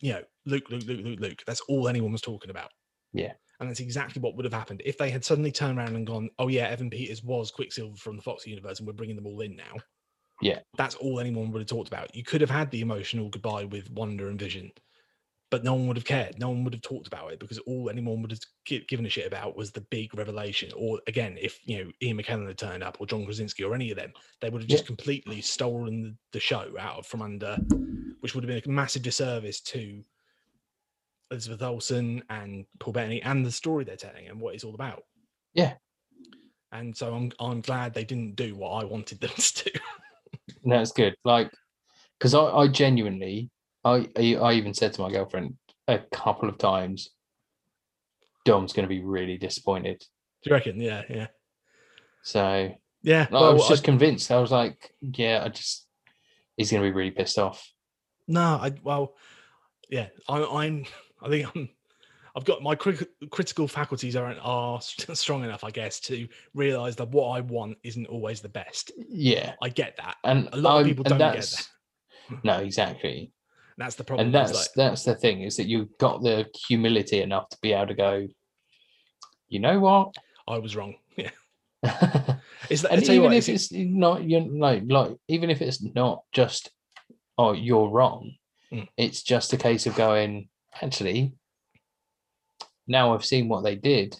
You 0.00 0.12
know, 0.14 0.22
Luke, 0.46 0.70
Luke, 0.70 0.84
Luke, 0.86 1.04
Luke, 1.04 1.20
Luke. 1.20 1.42
That's 1.46 1.60
all 1.68 1.86
anyone 1.86 2.12
was 2.12 2.22
talking 2.22 2.50
about. 2.50 2.70
Yeah. 3.12 3.34
And 3.60 3.68
that's 3.68 3.80
exactly 3.80 4.22
what 4.22 4.36
would 4.36 4.46
have 4.46 4.54
happened 4.54 4.80
if 4.86 4.96
they 4.96 5.10
had 5.10 5.24
suddenly 5.24 5.52
turned 5.52 5.78
around 5.78 5.94
and 5.94 6.06
gone, 6.06 6.30
"Oh 6.38 6.48
yeah, 6.48 6.66
Evan 6.68 6.88
Peters 6.88 7.22
was 7.22 7.50
Quicksilver 7.50 7.96
from 7.96 8.16
the 8.16 8.22
Fox 8.22 8.46
universe, 8.46 8.78
and 8.78 8.86
we're 8.86 8.94
bringing 8.94 9.16
them 9.16 9.26
all 9.26 9.42
in 9.42 9.54
now." 9.54 9.74
Yeah. 10.40 10.60
that's 10.76 10.94
all 10.96 11.20
anyone 11.20 11.50
would 11.52 11.60
have 11.60 11.68
talked 11.68 11.88
about. 11.88 12.14
You 12.14 12.22
could 12.24 12.40
have 12.40 12.50
had 12.50 12.70
the 12.70 12.80
emotional 12.80 13.28
goodbye 13.28 13.64
with 13.64 13.90
Wanda 13.90 14.28
and 14.28 14.38
Vision, 14.38 14.70
but 15.50 15.64
no 15.64 15.74
one 15.74 15.86
would 15.88 15.96
have 15.96 16.04
cared. 16.06 16.38
No 16.38 16.48
one 16.50 16.64
would 16.64 16.72
have 16.74 16.82
talked 16.82 17.06
about 17.08 17.32
it 17.32 17.40
because 17.40 17.58
all 17.60 17.90
anyone 17.90 18.22
would 18.22 18.30
have 18.30 18.86
given 18.86 19.04
a 19.06 19.08
shit 19.08 19.26
about 19.26 19.56
was 19.56 19.70
the 19.72 19.80
big 19.90 20.14
revelation. 20.16 20.70
Or 20.76 21.00
again, 21.08 21.36
if 21.40 21.58
you 21.64 21.84
know 21.84 21.90
Ian 22.02 22.18
McKellen 22.18 22.46
had 22.46 22.58
turned 22.58 22.82
up, 22.82 22.96
or 23.00 23.06
John 23.06 23.24
Krasinski, 23.24 23.64
or 23.64 23.74
any 23.74 23.90
of 23.90 23.96
them, 23.96 24.12
they 24.40 24.48
would 24.50 24.62
have 24.62 24.68
just 24.70 24.84
Yeah. 24.84 24.88
completely 24.88 25.40
stolen 25.40 26.02
the, 26.02 26.16
the 26.32 26.40
show 26.40 26.72
out 26.78 26.98
of 26.98 27.06
from 27.06 27.22
under, 27.22 27.56
which 28.20 28.34
would 28.34 28.44
have 28.44 28.48
been 28.48 28.62
a 28.64 28.74
massive 28.74 29.02
disservice 29.02 29.60
to 29.62 30.04
Elizabeth 31.30 31.62
Olsen 31.62 32.22
and 32.30 32.64
Paul 32.78 32.92
Bettany 32.92 33.22
and 33.22 33.44
the 33.46 33.52
story 33.52 33.84
they're 33.84 33.96
telling 33.96 34.26
and 34.28 34.40
what 34.40 34.54
it's 34.54 34.64
all 34.64 34.74
about. 34.74 35.04
Yeah. 35.54 35.74
And 36.72 36.96
so 36.96 37.12
I'm 37.14 37.32
I'm 37.40 37.60
glad 37.60 37.92
they 37.94 38.04
didn't 38.04 38.36
do 38.36 38.54
what 38.54 38.70
I 38.70 38.84
wanted 38.84 39.20
them 39.20 39.30
to 39.36 39.64
do. 39.64 39.80
No, 40.64 40.80
it's 40.80 40.92
good. 40.92 41.14
Like, 41.24 41.50
because 42.18 42.34
I, 42.34 42.40
I 42.44 42.68
genuinely, 42.68 43.50
I, 43.84 44.08
I, 44.16 44.34
I 44.36 44.52
even 44.54 44.74
said 44.74 44.92
to 44.94 45.02
my 45.02 45.10
girlfriend 45.10 45.56
a 45.88 45.98
couple 46.12 46.48
of 46.48 46.58
times, 46.58 47.10
Dom's 48.44 48.72
going 48.72 48.84
to 48.84 48.88
be 48.88 49.02
really 49.02 49.36
disappointed. 49.36 50.00
Do 50.42 50.50
you 50.50 50.54
reckon? 50.54 50.80
Yeah, 50.80 51.02
yeah. 51.08 51.26
So 52.22 52.74
Yeah. 53.02 53.26
I 53.30 53.32
well, 53.32 53.54
was 53.54 53.66
I- 53.66 53.68
just 53.70 53.84
convinced. 53.84 54.30
I 54.30 54.38
was 54.40 54.50
like, 54.50 54.92
yeah, 55.00 55.42
I 55.44 55.48
just, 55.48 55.86
he's 56.56 56.70
going 56.70 56.82
to 56.82 56.88
be 56.88 56.92
really 56.94 57.10
pissed 57.10 57.38
off. 57.38 57.70
No, 58.28 58.40
I 58.40 58.72
well, 58.82 59.14
yeah, 59.88 60.06
I, 60.28 60.44
I'm. 60.44 60.84
I 61.22 61.28
think 61.28 61.48
I'm. 61.54 61.68
I've 62.36 62.44
got 62.44 62.62
my 62.62 62.74
cri- 62.74 63.06
critical 63.30 63.66
faculties 63.68 64.16
aren't 64.16 64.38
are 64.42 64.80
strong 65.14 65.44
enough, 65.44 65.64
I 65.64 65.70
guess, 65.70 66.00
to 66.00 66.28
realize 66.54 66.96
that 66.96 67.10
what 67.10 67.30
I 67.30 67.40
want 67.40 67.78
isn't 67.82 68.06
always 68.06 68.40
the 68.40 68.48
best. 68.48 68.92
Yeah. 69.08 69.54
I 69.62 69.68
get 69.68 69.96
that. 69.96 70.16
And 70.24 70.48
A 70.52 70.56
lot 70.56 70.72
of 70.72 70.76
I'm- 70.78 70.86
people 70.86 71.04
don't 71.04 71.18
get 71.18 71.34
that. 71.34 71.68
No, 72.44 72.58
exactly. 72.58 73.32
That's 73.76 73.96
the 73.96 74.04
problem. 74.04 74.26
And 74.26 74.34
that's 74.34 74.52
like, 74.52 74.68
that's 74.76 75.02
the 75.04 75.16
thing 75.16 75.42
is 75.42 75.56
that 75.56 75.66
you've 75.66 75.96
got 75.98 76.22
the 76.22 76.46
humility 76.68 77.22
enough 77.22 77.48
to 77.48 77.58
be 77.60 77.72
able 77.72 77.88
to 77.88 77.94
go, 77.94 78.28
you 79.48 79.58
know 79.58 79.80
what? 79.80 80.14
I 80.46 80.58
was 80.58 80.76
wrong. 80.76 80.94
Yeah, 81.16 81.30
and 81.82 82.40
it's 82.68 82.82
that, 82.82 83.06
you 83.06 83.12
even 83.14 83.22
what, 83.22 83.32
if 83.32 83.48
it's 83.48 83.72
not 83.72 84.22
you're 84.22 84.42
like 84.42 84.82
like 84.86 85.16
even 85.28 85.48
if 85.48 85.62
it's 85.62 85.82
not 85.82 86.24
just 86.30 86.70
oh 87.38 87.52
you're 87.52 87.88
wrong 87.88 88.32
Mm. 88.70 88.86
it's 88.98 89.22
just 89.22 89.52
a 89.54 89.56
case 89.56 89.86
of 89.86 89.96
going 89.96 90.48
actually 90.82 91.32
now 92.90 93.14
i've 93.14 93.24
seen 93.24 93.48
what 93.48 93.62
they 93.64 93.76
did 93.76 94.14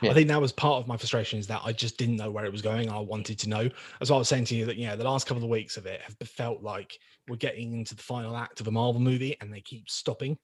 I 0.00 0.06
Yeah. 0.06 0.12
I 0.12 0.14
think 0.14 0.28
that 0.28 0.40
was 0.40 0.52
part 0.52 0.80
of 0.80 0.88
my 0.88 0.96
frustration 0.96 1.38
is 1.38 1.46
that 1.48 1.60
I 1.62 1.72
just 1.72 1.98
didn't 1.98 2.16
know 2.16 2.30
where 2.30 2.46
it 2.46 2.52
was 2.52 2.62
going. 2.62 2.88
I 2.88 2.98
wanted 2.98 3.38
to 3.40 3.48
know. 3.50 3.68
As 4.00 4.10
I 4.10 4.16
was 4.16 4.28
saying 4.28 4.46
to 4.46 4.54
you 4.54 4.64
that 4.64 4.76
you 4.76 4.86
know 4.86 4.96
the 4.96 5.04
last 5.04 5.26
couple 5.26 5.44
of 5.44 5.50
weeks 5.50 5.76
of 5.76 5.84
it 5.84 6.00
have 6.00 6.16
felt 6.28 6.62
like 6.62 6.98
we're 7.28 7.36
getting 7.36 7.74
into 7.74 7.94
the 7.94 8.02
final 8.02 8.36
act 8.36 8.60
of 8.60 8.66
a 8.66 8.70
Marvel 8.70 9.00
movie 9.00 9.36
and 9.40 9.52
they 9.52 9.60
keep 9.60 9.90
stopping. 9.90 10.38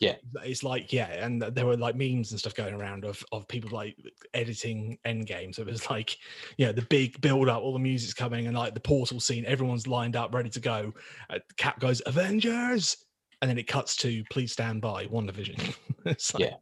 Yeah. 0.00 0.16
it's 0.44 0.62
like 0.62 0.92
yeah, 0.92 1.06
and 1.24 1.40
there 1.40 1.66
were 1.66 1.76
like 1.76 1.96
memes 1.96 2.30
and 2.30 2.38
stuff 2.38 2.54
going 2.54 2.74
around 2.74 3.04
of 3.04 3.24
of 3.32 3.48
people 3.48 3.70
like 3.70 3.96
editing 4.32 4.98
Endgame. 5.04 5.54
So 5.54 5.62
it 5.62 5.68
was 5.68 5.90
like 5.90 6.16
you 6.56 6.66
know 6.66 6.72
the 6.72 6.82
big 6.82 7.20
build 7.20 7.48
up, 7.48 7.62
all 7.62 7.72
the 7.72 7.78
music's 7.78 8.14
coming, 8.14 8.46
and 8.46 8.56
like 8.56 8.74
the 8.74 8.80
portal 8.80 9.18
scene, 9.18 9.44
everyone's 9.44 9.86
lined 9.86 10.14
up, 10.14 10.34
ready 10.34 10.50
to 10.50 10.60
go. 10.60 10.92
Uh, 11.30 11.38
Cap 11.56 11.80
goes 11.80 12.00
Avengers, 12.06 12.96
and 13.44 13.50
then 13.50 13.58
it 13.58 13.66
cuts 13.66 13.94
to 13.96 14.24
please 14.30 14.52
stand 14.52 14.80
by 14.80 15.04
WandaVision. 15.04 15.76
like, 16.06 16.18
Yeah. 16.38 16.54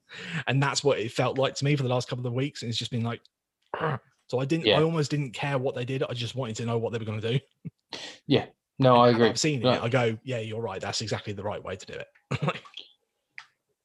and 0.49 0.61
that's 0.61 0.83
what 0.83 0.99
it 0.99 1.13
felt 1.13 1.39
like 1.39 1.55
to 1.55 1.65
me 1.65 1.77
for 1.77 1.85
the 1.85 1.89
last 1.89 2.09
couple 2.09 2.27
of 2.27 2.33
weeks. 2.33 2.63
And 2.63 2.69
it's 2.69 2.77
just 2.77 2.91
been 2.91 3.05
like, 3.05 3.21
so 4.27 4.41
I 4.41 4.45
didn't, 4.45 4.67
Yeah. 4.67 4.81
I 4.81 4.83
almost 4.83 5.09
didn't 5.13 5.31
care 5.31 5.59
what 5.59 5.77
they 5.77 5.85
did. 5.85 6.03
I 6.03 6.13
just 6.13 6.35
wanted 6.35 6.57
to 6.57 6.67
know 6.67 6.79
what 6.79 6.93
they 6.93 6.99
were 6.99 7.05
going 7.05 7.21
to 7.21 7.39
do. 7.39 7.99
Yeah 8.27 8.47
no 8.81 8.97
i 8.97 9.11
agree 9.11 9.29
i've 9.29 9.39
seen 9.39 9.65
it. 9.65 9.81
I 9.81 9.89
go, 9.89 10.19
yeah, 10.25 10.41
you're 10.41 10.61
right. 10.61 10.81
That's 10.81 11.03
exactly 11.03 11.33
the 11.35 11.45
right 11.45 11.63
way 11.63 11.77
to 11.77 11.87
do 11.87 11.95
it. 11.95 12.57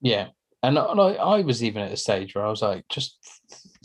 Yeah 0.01 0.29
and 0.63 0.79
I, 0.79 0.91
and 0.91 0.99
I 0.99 1.13
I 1.13 1.41
was 1.41 1.63
even 1.63 1.83
at 1.83 1.91
a 1.91 1.97
stage 1.97 2.33
where 2.33 2.45
i 2.45 2.49
was 2.49 2.63
like 2.63 2.83
just 2.89 3.19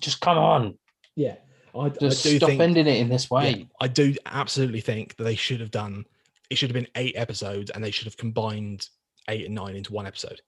just 0.00 0.22
come 0.22 0.38
on 0.38 0.78
yeah, 1.16 1.34
I, 1.78 1.90
just 1.90 2.24
I 2.26 2.30
do 2.30 2.36
stop 2.38 2.48
think, 2.48 2.62
ending 2.62 2.86
it 2.86 2.96
in 2.96 3.10
this 3.10 3.28
yeah, 3.30 3.36
way 3.36 3.68
I 3.78 3.88
do 3.88 4.14
absolutely 4.24 4.80
think 4.80 5.16
that 5.16 5.24
they 5.24 5.34
should 5.34 5.60
have 5.60 5.70
done. 5.70 6.06
It 6.48 6.56
should 6.56 6.70
have 6.70 6.74
been 6.74 6.88
eight 6.96 7.14
episodes, 7.16 7.70
and 7.70 7.82
they 7.82 7.90
should 7.90 8.06
have 8.06 8.16
combined 8.16 8.88
eight 9.28 9.46
and 9.46 9.54
nine 9.54 9.76
into 9.76 9.92
one 9.92 10.06
episode. 10.06 10.40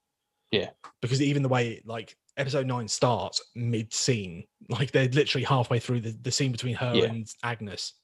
Yeah. 0.50 0.70
because 1.02 1.20
even 1.20 1.42
the 1.42 1.48
way 1.48 1.80
like 1.84 2.16
episode 2.36 2.66
nine 2.66 2.86
starts 2.86 3.42
mid 3.56 3.92
scene, 3.92 4.44
like 4.68 4.92
they're 4.92 5.08
literally 5.08 5.44
halfway 5.44 5.80
through 5.80 6.00
the, 6.02 6.10
the 6.22 6.30
scene 6.30 6.52
between 6.52 6.74
her 6.76 6.92
Yeah. 6.94 7.04
and 7.06 7.26
Agnes. 7.42 7.94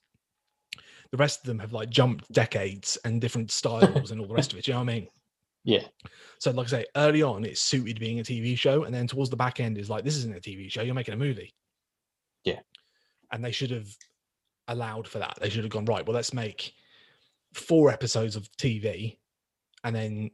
The 1.13 1.17
rest 1.17 1.41
of 1.41 1.47
them 1.47 1.59
have 1.61 1.73
like 1.73 1.91
jumped 1.91 2.31
decades 2.33 2.99
and 3.05 3.21
different 3.21 3.51
styles 3.53 4.11
and 4.11 4.21
all 4.21 4.27
the 4.27 4.35
rest 4.35 4.53
of 4.53 4.59
it. 4.59 4.65
Do 4.65 4.71
you 4.71 4.75
know 4.79 4.85
what 4.85 4.91
I 4.91 4.95
mean? 4.95 5.09
yeah 5.65 5.83
So, 6.39 6.51
like 6.53 6.67
I 6.69 6.71
say, 6.71 6.87
early 6.97 7.23
on, 7.23 7.45
it's 7.45 7.61
suited 7.61 8.01
being 8.01 8.19
a 8.21 8.23
TV 8.23 8.57
show, 8.59 8.85
and 8.85 8.95
then 8.95 9.07
towards 9.07 9.31
the 9.31 9.37
back 9.37 9.61
end 9.61 9.77
is 9.79 9.91
like, 9.91 10.05
this 10.05 10.17
isn't 10.17 10.37
a 10.37 10.41
TV 10.41 10.71
show. 10.71 10.83
You're 10.83 10.95
making 10.95 11.15
a 11.15 11.19
movie. 11.19 11.55
Yeah. 12.45 12.61
and 13.31 13.45
they 13.45 13.53
should 13.53 13.71
have 13.71 13.89
allowed 14.69 15.07
for 15.07 15.19
that. 15.21 15.39
They 15.41 15.51
should 15.51 15.63
have 15.65 15.73
gone 15.73 15.85
right. 15.85 16.05
Well, 16.07 16.15
let's 16.17 16.33
make 16.33 16.73
four 17.55 17.91
episodes 17.91 18.35
of 18.37 18.51
TV, 18.53 19.19
and 19.85 19.95
then 19.95 20.31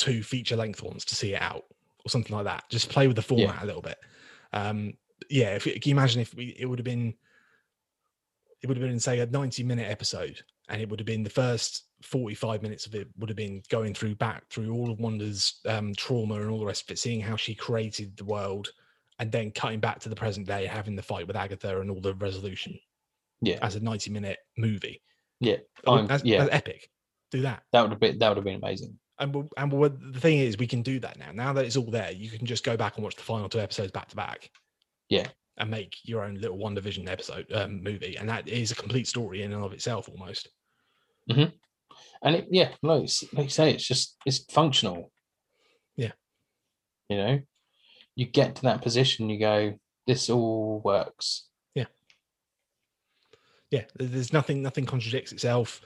two 0.00 0.22
feature 0.22 0.56
length 0.56 0.82
ones 0.82 1.04
to 1.04 1.14
see 1.14 1.34
it 1.34 1.42
out, 1.42 1.64
or 2.04 2.08
something 2.08 2.34
like 2.34 2.46
that. 2.46 2.64
Just 2.70 2.88
play 2.88 3.06
with 3.06 3.16
the 3.16 3.22
format 3.22 3.62
a 3.62 3.66
little 3.66 3.82
bit. 3.82 3.98
Um, 4.52 4.94
yeah, 5.28 5.54
if 5.54 5.64
can 5.64 5.80
you 5.84 5.92
imagine 5.92 6.20
if 6.20 6.34
we, 6.34 6.56
it 6.58 6.66
would 6.66 6.78
have 6.78 6.84
been, 6.84 7.14
it 8.62 8.66
would 8.66 8.76
have 8.76 8.86
been 8.86 8.98
say 8.98 9.20
a 9.20 9.26
90 9.26 9.62
minute 9.62 9.90
episode, 9.90 10.42
and 10.68 10.80
it 10.80 10.88
would 10.88 11.00
have 11.00 11.06
been 11.06 11.22
the 11.22 11.30
first 11.30 11.84
45 12.02 12.62
minutes 12.62 12.86
of 12.86 12.94
it 12.94 13.08
would 13.18 13.28
have 13.28 13.36
been 13.36 13.62
going 13.68 13.92
through 13.92 14.14
back 14.14 14.48
through 14.48 14.72
all 14.72 14.90
of 14.90 14.98
Wanda's 14.98 15.60
um, 15.66 15.94
trauma 15.94 16.36
and 16.36 16.50
all 16.50 16.58
the 16.58 16.66
rest 16.66 16.84
of 16.84 16.90
it, 16.90 16.98
seeing 16.98 17.20
how 17.20 17.36
she 17.36 17.54
created 17.54 18.16
the 18.16 18.24
world, 18.24 18.70
and 19.18 19.30
then 19.30 19.50
cutting 19.50 19.80
back 19.80 20.00
to 20.00 20.08
the 20.08 20.16
present 20.16 20.46
day, 20.46 20.66
having 20.66 20.96
the 20.96 21.02
fight 21.02 21.26
with 21.26 21.36
Agatha 21.36 21.80
and 21.80 21.90
all 21.90 22.00
the 22.00 22.14
resolution 22.14 22.78
yeah 23.42 23.58
as 23.62 23.76
a 23.76 23.80
90 23.80 24.10
minute 24.10 24.38
movie. 24.56 25.02
yeah 25.40 25.56
that's, 25.84 26.24
yeah 26.24 26.40
that's 26.40 26.54
epic. 26.54 26.90
Do 27.30 27.42
that. 27.42 27.62
that 27.72 27.82
would 27.82 27.92
have 27.92 28.00
been 28.00 28.18
that 28.18 28.28
would 28.28 28.38
have 28.38 28.44
been 28.44 28.56
amazing 28.62 28.98
And 29.20 29.34
and 29.56 29.70
the 29.70 30.20
thing 30.20 30.38
is, 30.38 30.56
we 30.58 30.66
can 30.66 30.82
do 30.82 30.98
that 31.00 31.18
now. 31.18 31.30
Now 31.32 31.52
that 31.52 31.64
it's 31.66 31.76
all 31.76 31.90
there, 31.90 32.10
you 32.10 32.30
can 32.30 32.46
just 32.46 32.64
go 32.64 32.76
back 32.76 32.96
and 32.96 33.04
watch 33.04 33.16
the 33.16 33.22
final 33.22 33.48
two 33.48 33.60
episodes 33.60 33.92
back 33.92 34.08
to 34.08 34.16
back. 34.16 34.50
Yeah. 35.08 35.28
And 35.58 35.70
make 35.70 35.94
your 36.04 36.24
own 36.24 36.36
little 36.36 36.56
WandaVision 36.56 37.06
episode 37.08 37.46
um, 37.52 37.82
movie, 37.82 38.16
and 38.16 38.28
that 38.30 38.48
is 38.48 38.70
a 38.70 38.74
complete 38.74 39.06
story 39.06 39.42
in 39.42 39.52
and 39.52 39.62
of 39.62 39.72
itself, 39.74 40.08
almost. 40.08 40.48
and 41.28 42.34
it, 42.36 42.46
yeah 42.50 42.70
like, 42.82 43.04
s- 43.04 43.24
like 43.34 43.44
you 43.44 43.50
say 43.50 43.70
it's 43.72 43.86
just 43.86 44.16
it's 44.26 44.44
functional 44.50 45.12
Yeah. 45.96 46.12
you 47.08 47.16
know 47.18 47.40
you 48.16 48.26
get 48.26 48.56
to 48.56 48.62
that 48.62 48.82
position 48.82 49.28
you 49.30 49.38
go 49.38 49.78
this 50.06 50.28
all 50.30 50.80
works 50.84 51.46
yeah 51.74 51.84
yeah. 53.70 53.84
there's 53.98 54.32
nothing 54.32 54.62
nothing 54.62 54.86
contradicts 54.86 55.32
itself 55.32 55.80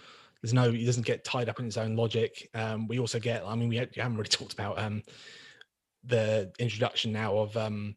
there's 0.44 0.52
no 0.52 0.68
it 0.68 0.84
doesn't 0.84 1.06
get 1.06 1.24
tied 1.24 1.48
up 1.48 1.58
in 1.58 1.64
its 1.64 1.78
own 1.78 1.96
logic 1.96 2.50
um 2.52 2.86
we 2.86 2.98
also 2.98 3.18
get 3.18 3.42
i 3.46 3.54
mean 3.54 3.70
we, 3.70 3.76
haven't 3.76 3.96
really 4.14 4.28
talked 4.28 4.52
about 4.52 4.78
um 4.78 5.02
the 6.06 6.52
introduction 6.58 7.12
now 7.12 7.34
of 7.38 7.56
um, 7.56 7.96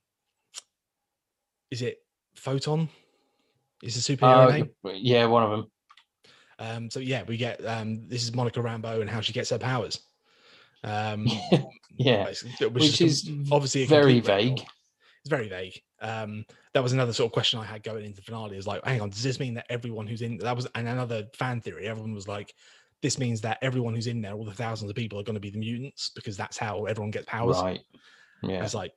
is 1.69 1.81
it 1.81 1.97
Photon? 2.35 2.87
Is 3.83 3.95
the 4.07 4.15
superhero 4.15 4.47
Uh, 4.47 4.51
name? 4.51 4.69
yeah, 4.95 5.25
one 5.25 5.43
of 5.43 5.49
them. 5.51 5.71
Um, 6.57 6.89
so 6.89 7.01
yeah, 7.01 7.23
we 7.27 7.35
get 7.35 7.59
um, 7.65 8.07
this 8.07 8.23
is 8.23 8.33
Monica 8.33 8.61
Rambeau 8.61 9.01
and 9.01 9.09
how 9.09 9.19
she 9.19 9.33
gets 9.33 9.49
her 9.49 9.57
powers. 9.59 9.99
Um, 10.85 11.27
Yeah, 11.97 12.27
which 12.71 12.95
just 12.97 13.01
a- 13.01 13.05
is 13.05 13.29
obviously 13.51 13.85
very 13.85 14.21
vague. 14.21 14.61
It's 15.27 15.35
very 15.35 15.49
vague. 15.49 15.81
Um, 16.01 16.45
that 16.73 16.81
was 16.81 16.93
another 16.93 17.11
sort 17.11 17.27
of 17.27 17.33
question 17.33 17.59
I 17.59 17.65
had 17.65 17.83
going 17.83 18.05
into 18.05 18.15
the 18.15 18.21
finale. 18.21 18.55
Is 18.55 18.65
like, 18.65 18.85
hang 18.85 19.01
on, 19.01 19.09
does 19.09 19.23
this 19.23 19.41
mean 19.41 19.55
that 19.55 19.65
everyone 19.69 20.07
who's 20.07 20.21
in 20.21 20.37
that 20.37 20.55
was 20.55 20.67
and 20.73 20.87
another 20.87 21.25
fan 21.33 21.59
theory? 21.59 21.85
Everyone 21.85 22.13
was 22.13 22.29
like, 22.29 22.53
this 23.01 23.19
means 23.19 23.41
that 23.41 23.57
everyone 23.61 23.93
who's 23.93 24.07
in 24.07 24.21
there, 24.21 24.31
all 24.31 24.45
the 24.45 24.53
thousands 24.53 24.89
of 24.89 24.95
people, 24.95 25.19
are 25.19 25.23
going 25.23 25.33
to 25.33 25.41
be 25.41 25.49
the 25.49 25.59
mutants 25.59 26.11
because 26.15 26.37
that's 26.37 26.57
how 26.57 26.85
everyone 26.85 27.11
gets 27.11 27.25
powers. 27.25 27.57
Right. 27.57 27.81
Yeah. 28.41 28.63
It's 28.63 28.73
like, 28.73 28.93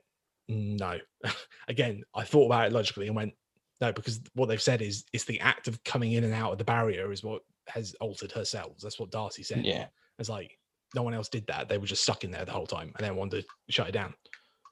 "Mm, 0.49 0.79
no. 0.79 0.99
Again, 1.69 2.05
I 2.15 2.23
thought 2.23 2.47
about 2.47 2.69
it 2.69 2.73
logically 2.73 3.09
and 3.09 3.17
went, 3.17 3.35
no, 3.81 3.93
because 3.93 4.21
what 4.35 4.47
they've 4.47 4.63
said 4.63 4.83
is 4.83 5.05
it's 5.13 5.25
the 5.25 5.41
act 5.41 5.67
of 5.67 5.83
coming 5.83 6.13
in 6.13 6.23
and 6.23 6.33
out 6.33 6.53
of 6.53 6.59
the 6.59 6.65
barrier 6.65 7.11
is 7.11 7.25
what 7.25 7.43
has 7.67 7.95
altered 8.01 8.31
her 8.33 8.45
cells. 8.45 8.83
That's 8.83 9.01
what 9.01 9.11
Darcy 9.11 9.43
said. 9.43 9.65
Yeah. 9.65 9.87
It's 10.21 10.29
like 10.29 10.57
no 10.95 11.03
one 11.03 11.15
else 11.15 11.29
did 11.29 11.47
that. 11.49 11.69
They 11.69 11.79
were 11.79 11.87
just 11.87 12.03
stuck 12.03 12.23
in 12.23 12.31
there 12.31 12.45
the 12.45 12.53
whole 12.53 12.67
time 12.67 12.93
and 12.97 13.05
then 13.05 13.17
wanted 13.17 13.43
to 13.43 13.73
shut 13.73 13.89
it 13.89 13.93
down. 13.93 14.15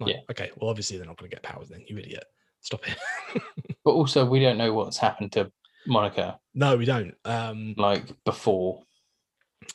Like, 0.01 0.15
Yeah. 0.15 0.21
Okay. 0.31 0.51
Well, 0.57 0.71
obviously 0.71 0.97
they're 0.97 1.07
not 1.07 1.17
going 1.17 1.31
to 1.31 1.35
get 1.37 1.43
powers 1.43 1.69
then, 1.69 1.85
you 1.89 1.99
idiot. 1.99 2.25
Stop 2.61 2.83
it. 2.89 2.97
But 3.85 3.93
also, 3.93 4.27
we 4.27 4.41
don't 4.41 4.59
know 4.59 4.75
what's 4.75 4.99
happened 4.99 5.33
to 5.33 5.51
Monica 5.87 6.39
no, 6.55 6.77
we 6.77 6.85
don't. 6.85 7.15
Um, 7.25 7.75
like 7.79 8.13
before. 8.25 8.83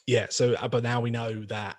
yeah. 0.05 0.27
So, 0.29 0.53
uh, 0.53 0.67
but 0.67 0.83
now 0.83 1.01
we 1.01 1.09
know 1.09 1.43
that, 1.45 1.77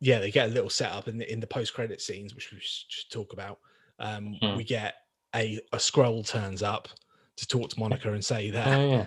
yeah, 0.00 0.18
they 0.18 0.30
get 0.30 0.48
a 0.48 0.52
little 0.52 0.70
setup 0.70 1.06
in 1.06 1.18
the, 1.18 1.30
in 1.30 1.38
the 1.38 1.46
post 1.46 1.74
credit 1.74 2.00
scenes, 2.00 2.34
which 2.34 2.50
we 2.50 2.58
sh- 2.58 2.86
should 2.88 3.10
talk 3.12 3.32
about. 3.34 3.58
Um, 4.00 4.36
Hmm. 4.40 4.56
We 4.56 4.64
get 4.64 4.94
a, 5.36 5.60
a 5.72 5.78
scroll 5.78 6.24
turns 6.24 6.62
up 6.62 6.88
to 7.36 7.46
talk 7.46 7.68
to 7.70 7.78
Monica 7.78 8.12
and 8.12 8.24
say 8.24 8.50
that, 8.50 8.66
Oh 8.78 8.90
yeah. 8.90 9.06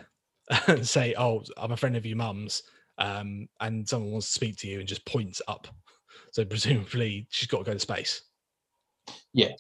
and 0.67 0.87
say, 0.87 1.15
"Oh, 1.17 1.43
I'm 1.57 1.71
a 1.71 1.77
friend 1.77 1.97
of 1.97 2.05
your 2.05 2.17
mum's, 2.17 2.63
um, 2.97 3.47
and 3.59 3.87
someone 3.89 4.11
wants 4.11 4.27
to 4.27 4.33
speak 4.33 4.57
to 4.57 4.67
you," 4.67 4.79
and 4.79 4.87
just 4.87 5.05
points 5.05 5.41
up. 5.47 5.67
So 6.31 6.45
presumably 6.45 7.27
she's 7.31 7.47
got 7.47 7.59
to 7.59 7.63
go 7.63 7.73
to 7.73 7.79
space. 7.79 8.21
Yeah. 9.33 9.51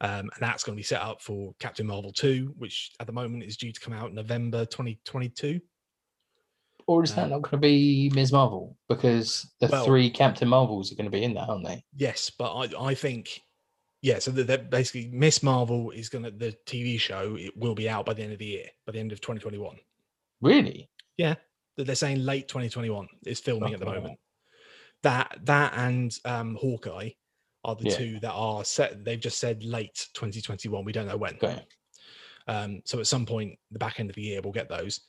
Um, 0.00 0.30
and 0.34 0.40
that's 0.40 0.62
going 0.62 0.76
to 0.76 0.80
be 0.80 0.84
set 0.84 1.02
up 1.02 1.20
for 1.20 1.54
Captain 1.58 1.86
Marvel 1.86 2.12
2, 2.12 2.54
which 2.56 2.92
at 3.00 3.06
the 3.06 3.12
moment 3.12 3.42
is 3.42 3.56
due 3.56 3.72
to 3.72 3.80
come 3.80 3.92
out 3.92 4.12
November 4.12 4.64
2022. 4.64 5.60
Or 6.86 7.02
is 7.02 7.14
that 7.16 7.24
Um, 7.24 7.30
not 7.30 7.42
going 7.42 7.50
to 7.50 7.58
be 7.58 8.10
Ms. 8.14 8.32
Marvel? 8.32 8.76
Because 8.88 9.52
the 9.60 9.66
Well- 9.68 9.84
three 9.84 10.08
Captain 10.08 10.48
Marvels 10.48 10.90
are 10.90 10.94
going 10.94 11.10
to 11.10 11.10
be 11.10 11.24
in 11.24 11.34
that, 11.34 11.48
aren't 11.48 11.66
they? 11.66 11.84
Yes, 11.96 12.30
but 12.30 12.54
I, 12.54 12.88
I 12.90 12.94
think, 12.94 13.42
yeah. 14.00 14.20
So 14.20 14.30
that 14.30 14.46
that 14.46 14.70
basically 14.70 15.08
Miss 15.08 15.42
Marvel 15.42 15.90
is 15.90 16.08
going 16.08 16.24
to 16.24 16.30
the 16.30 16.56
TV 16.64 16.98
show. 16.98 17.36
It 17.36 17.54
will 17.56 17.74
be 17.74 17.88
out 17.90 18.06
by 18.06 18.14
the 18.14 18.22
end 18.22 18.32
of 18.32 18.38
the 18.38 18.46
year, 18.46 18.66
by 18.86 18.92
the 18.92 19.00
end 19.00 19.12
of 19.12 19.20
2021. 19.20 19.76
Really? 20.40 20.88
That 21.76 21.86
They're 21.86 21.94
saying 21.94 22.24
late 22.24 22.48
2021 22.48 23.06
is 23.26 23.38
filming 23.40 23.74
at 23.74 23.80
the 23.80 23.86
moment. 23.86 24.18
That 25.02 25.38
that 25.44 25.74
and 25.76 26.16
um, 26.24 26.56
Hawkeye 26.56 27.10
are 27.68 27.76
the 27.76 27.90
Yeah. 27.90 27.96
two 27.96 28.20
that 28.20 28.32
are 28.32 28.64
set. 28.64 29.04
They've 29.04 29.20
just 29.20 29.38
said 29.38 29.62
late 29.62 30.08
2021. 30.14 30.84
We 30.84 30.92
don't 30.92 31.06
know 31.06 31.16
when. 31.18 31.34
Okay. 31.34 31.64
Um, 32.46 32.80
so 32.86 32.98
at 32.98 33.06
some 33.06 33.26
point, 33.26 33.58
the 33.70 33.78
back 33.78 34.00
end 34.00 34.08
of 34.08 34.16
the 34.16 34.22
year, 34.22 34.40
we'll 34.40 34.52
get 34.54 34.68
those. 34.70 35.00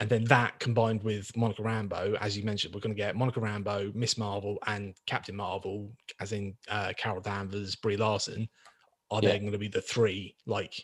And 0.00 0.10
then 0.10 0.24
that 0.24 0.58
combined 0.58 1.04
with 1.04 1.34
Monica 1.36 1.62
Rambeau, 1.62 2.16
as 2.20 2.36
you 2.36 2.42
mentioned, 2.44 2.74
we're 2.74 2.80
going 2.80 2.94
to 2.94 3.00
get 3.00 3.14
Monica 3.14 3.38
Rambeau, 3.38 3.94
Miss 3.94 4.18
Marvel, 4.18 4.58
and 4.66 4.96
Captain 5.06 5.36
Marvel, 5.36 5.92
as 6.18 6.32
in 6.32 6.56
uh, 6.68 6.92
Carol 6.96 7.20
Danvers, 7.20 7.76
Brie 7.76 7.96
Larson, 7.96 8.48
are 9.12 9.20
Yeah. 9.22 9.30
they 9.30 9.38
going 9.38 9.52
to 9.52 9.58
be 9.58 9.68
the 9.68 9.80
three 9.80 10.34
like 10.44 10.74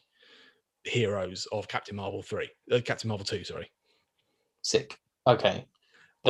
heroes 0.84 1.46
of 1.50 1.66
Captain 1.66 1.96
Marvel 1.96 2.22
three, 2.22 2.48
uh, 2.70 2.80
Captain 2.84 3.08
Marvel 3.08 3.26
two, 3.26 3.42
sorry. 3.42 3.72
Sick. 4.62 5.00
Okay. 5.26 5.66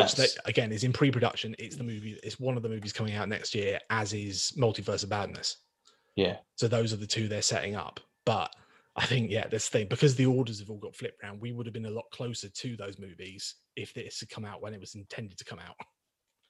Which 0.02 0.14
they, 0.14 0.26
again 0.44 0.72
is 0.72 0.84
in 0.84 0.92
pre-production. 0.92 1.54
It's 1.58 1.76
the 1.76 1.84
movie. 1.84 2.18
It's 2.22 2.38
one 2.40 2.56
of 2.56 2.62
the 2.62 2.68
movies 2.68 2.92
coming 2.92 3.14
out 3.14 3.28
next 3.28 3.54
year, 3.54 3.78
as 3.90 4.12
is 4.12 4.52
Multiverse 4.56 5.02
of 5.04 5.10
Madness. 5.10 5.58
yeah. 6.16 6.36
So 6.56 6.68
those 6.68 6.92
are 6.92 6.96
the 6.96 7.06
two 7.06 7.28
they're 7.28 7.42
setting 7.42 7.76
up. 7.76 8.00
But 8.26 8.54
I 8.96 9.06
think, 9.06 9.30
yeah, 9.30 9.46
this 9.46 9.68
thing 9.68 9.86
because 9.88 10.16
the 10.16 10.26
orders 10.26 10.58
have 10.58 10.70
all 10.70 10.78
got 10.78 10.94
flipped 10.96 11.22
around, 11.22 11.40
we 11.40 11.52
would 11.52 11.66
have 11.66 11.72
been 11.72 11.86
a 11.86 11.90
lot 11.90 12.04
closer 12.12 12.48
to 12.48 12.76
those 12.76 12.98
movies 12.98 13.54
if 13.76 13.94
this 13.94 14.20
had 14.20 14.28
come 14.28 14.44
out 14.44 14.60
when 14.60 14.74
it 14.74 14.80
was 14.80 14.94
intended 14.94 15.38
to 15.38 15.44
come 15.44 15.60
out. 15.60 15.76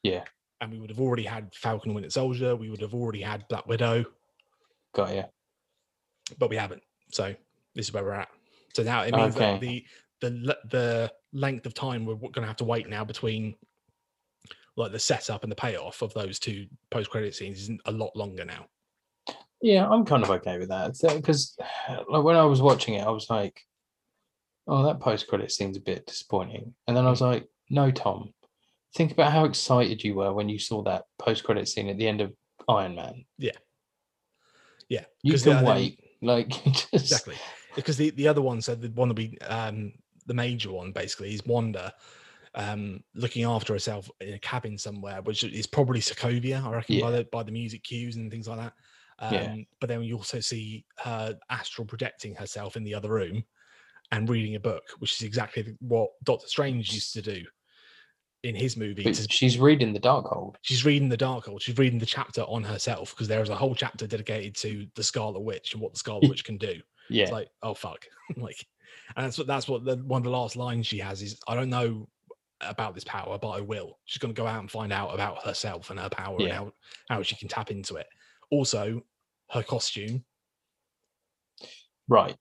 Yeah. 0.02 0.24
And 0.60 0.72
we 0.72 0.78
would 0.80 0.90
have 0.90 1.00
already 1.00 1.24
had 1.24 1.54
Falcon 1.54 1.90
and 1.90 1.94
Winter 1.94 2.10
Soldier. 2.10 2.56
We 2.56 2.70
would 2.70 2.80
have 2.80 2.94
already 2.94 3.20
had 3.20 3.46
Black 3.48 3.66
Widow, 3.66 4.04
Got 4.94 5.14
you. 5.14 5.24
but 6.38 6.50
we 6.50 6.56
haven't. 6.56 6.82
So 7.12 7.34
this 7.74 7.86
is 7.88 7.92
where 7.92 8.02
we're 8.02 8.12
at. 8.12 8.28
So 8.74 8.82
now 8.82 9.02
it 9.02 9.14
means 9.14 9.34
that 9.36 9.60
the 9.60 9.84
the 10.20 10.56
the 10.70 11.12
length 11.32 11.66
of 11.66 11.74
time 11.74 12.04
we're 12.06 12.14
going 12.14 12.32
to 12.42 12.46
have 12.46 12.56
to 12.56 12.64
wait 12.64 12.88
now 12.88 13.04
between 13.04 13.54
like 14.76 14.92
the 14.92 14.98
setup 14.98 15.42
and 15.42 15.50
the 15.52 15.56
payoff 15.56 16.02
of 16.02 16.14
those 16.14 16.38
two 16.38 16.66
post 16.90 17.10
credit 17.10 17.34
scenes 17.34 17.60
isn't 17.62 17.80
a 17.86 17.92
lot 17.92 18.14
longer 18.16 18.44
now. 18.44 18.66
Yeah, 19.60 19.88
I'm 19.88 20.04
kind 20.04 20.22
of 20.22 20.30
okay 20.30 20.56
with 20.58 20.68
that. 20.68 20.96
Because 21.16 21.56
like, 22.08 22.22
when 22.22 22.36
I 22.36 22.44
was 22.44 22.62
watching 22.62 22.94
it, 22.94 23.04
I 23.06 23.10
was 23.10 23.28
like, 23.28 23.60
oh, 24.68 24.84
that 24.84 25.00
post 25.00 25.26
credit 25.26 25.50
scene's 25.50 25.76
a 25.76 25.80
bit 25.80 26.06
disappointing. 26.06 26.74
And 26.86 26.96
then 26.96 27.06
I 27.06 27.10
was 27.10 27.20
like, 27.20 27.48
no, 27.70 27.90
Tom, 27.90 28.32
think 28.94 29.10
about 29.12 29.32
how 29.32 29.44
excited 29.44 30.04
you 30.04 30.14
were 30.14 30.32
when 30.32 30.48
you 30.48 30.58
saw 30.60 30.82
that 30.84 31.04
post 31.18 31.42
credit 31.42 31.68
scene 31.68 31.88
at 31.88 31.98
the 31.98 32.06
end 32.06 32.20
of 32.20 32.32
Iron 32.68 32.94
Man. 32.94 33.24
Yeah, 34.88 35.04
You 35.22 35.32
'cause 35.32 35.42
can 35.42 35.56
then- 35.56 35.64
wait. 35.64 36.00
Like, 36.22 36.48
just, 36.64 36.92
exactly 36.94 37.36
because 37.76 37.96
the 37.96 38.10
the 38.10 38.26
other 38.26 38.42
one 38.42 38.60
so 38.60 38.74
the 38.74 38.88
one 38.88 39.06
that 39.08 39.16
we 39.16 39.38
um 39.46 39.92
the 40.28 40.34
major 40.34 40.70
one 40.70 40.92
basically 40.92 41.34
is 41.34 41.44
wanda 41.46 41.92
um 42.54 43.02
looking 43.14 43.44
after 43.44 43.72
herself 43.72 44.10
in 44.20 44.34
a 44.34 44.38
cabin 44.38 44.78
somewhere 44.78 45.20
which 45.22 45.42
is 45.44 45.66
probably 45.66 46.00
sokovia 46.00 46.62
i 46.64 46.70
reckon 46.72 47.00
by 47.00 47.10
the 47.10 47.24
by 47.32 47.42
the 47.42 47.52
music 47.52 47.82
cues 47.82 48.16
and 48.16 48.30
things 48.30 48.46
like 48.48 48.58
that 48.58 48.72
um 49.18 49.34
Yeah. 49.34 49.56
but 49.80 49.88
then 49.88 50.02
you 50.02 50.16
also 50.16 50.40
see 50.40 50.84
her 50.98 51.36
astral 51.50 51.86
projecting 51.86 52.34
herself 52.34 52.76
in 52.76 52.84
the 52.84 52.94
other 52.94 53.10
room 53.10 53.42
and 54.12 54.28
reading 54.28 54.54
a 54.54 54.60
book 54.60 54.82
which 55.00 55.12
is 55.20 55.22
exactly 55.26 55.76
what 55.80 56.10
doctor 56.24 56.46
strange 56.46 56.92
used 56.92 57.12
to 57.14 57.22
do 57.22 57.44
in 58.44 58.54
his 58.54 58.76
movie 58.76 59.02
But 59.02 59.26
she's 59.30 59.58
reading 59.58 59.92
the 59.92 59.98
Darkhold. 60.00 60.54
she's 60.62 60.84
reading 60.84 61.08
the 61.08 61.16
Darkhold. 61.16 61.60
She's 61.60 61.76
reading 61.76 61.98
the 61.98 62.06
chapter 62.06 62.42
on 62.42 62.62
herself 62.62 63.10
because 63.10 63.26
there 63.26 63.42
is 63.42 63.48
a 63.48 63.56
whole 63.56 63.74
chapter 63.74 64.06
dedicated 64.06 64.54
to 64.58 64.86
the 64.94 65.02
Scarlet 65.02 65.40
Witch 65.40 65.72
and 65.72 65.82
what 65.82 65.92
the 65.92 65.98
Scarlet 65.98 66.28
Witch 66.28 66.44
can 66.44 66.56
do. 66.56 66.74
Yeah. 67.10 67.24
It's 67.24 67.32
like, 67.32 67.48
oh 67.64 67.74
fuck, 67.74 68.06
like, 68.36 68.64
and 69.16 69.26
that's 69.26 69.38
what 69.38 69.46
that's 69.46 69.68
what 69.68 69.84
the, 69.84 69.96
one 69.96 70.20
of 70.20 70.24
the 70.24 70.30
last 70.30 70.56
lines 70.56 70.86
she 70.86 70.98
has 70.98 71.22
is, 71.22 71.38
I 71.46 71.54
don't 71.54 71.70
know 71.70 72.08
about 72.60 72.94
this 72.94 73.04
power, 73.04 73.38
but 73.38 73.50
I 73.50 73.60
will. 73.60 73.98
She's 74.04 74.20
going 74.20 74.34
to 74.34 74.40
go 74.40 74.46
out 74.46 74.60
and 74.60 74.70
find 74.70 74.92
out 74.92 75.14
about 75.14 75.44
herself 75.44 75.90
and 75.90 75.98
her 76.00 76.08
power 76.08 76.36
and 76.40 76.52
how 76.52 76.72
how 77.08 77.22
she 77.22 77.36
can 77.36 77.48
tap 77.48 77.70
into 77.70 77.96
it. 77.96 78.06
Also, 78.50 79.02
her 79.50 79.62
costume. 79.62 80.24
Right. 82.08 82.36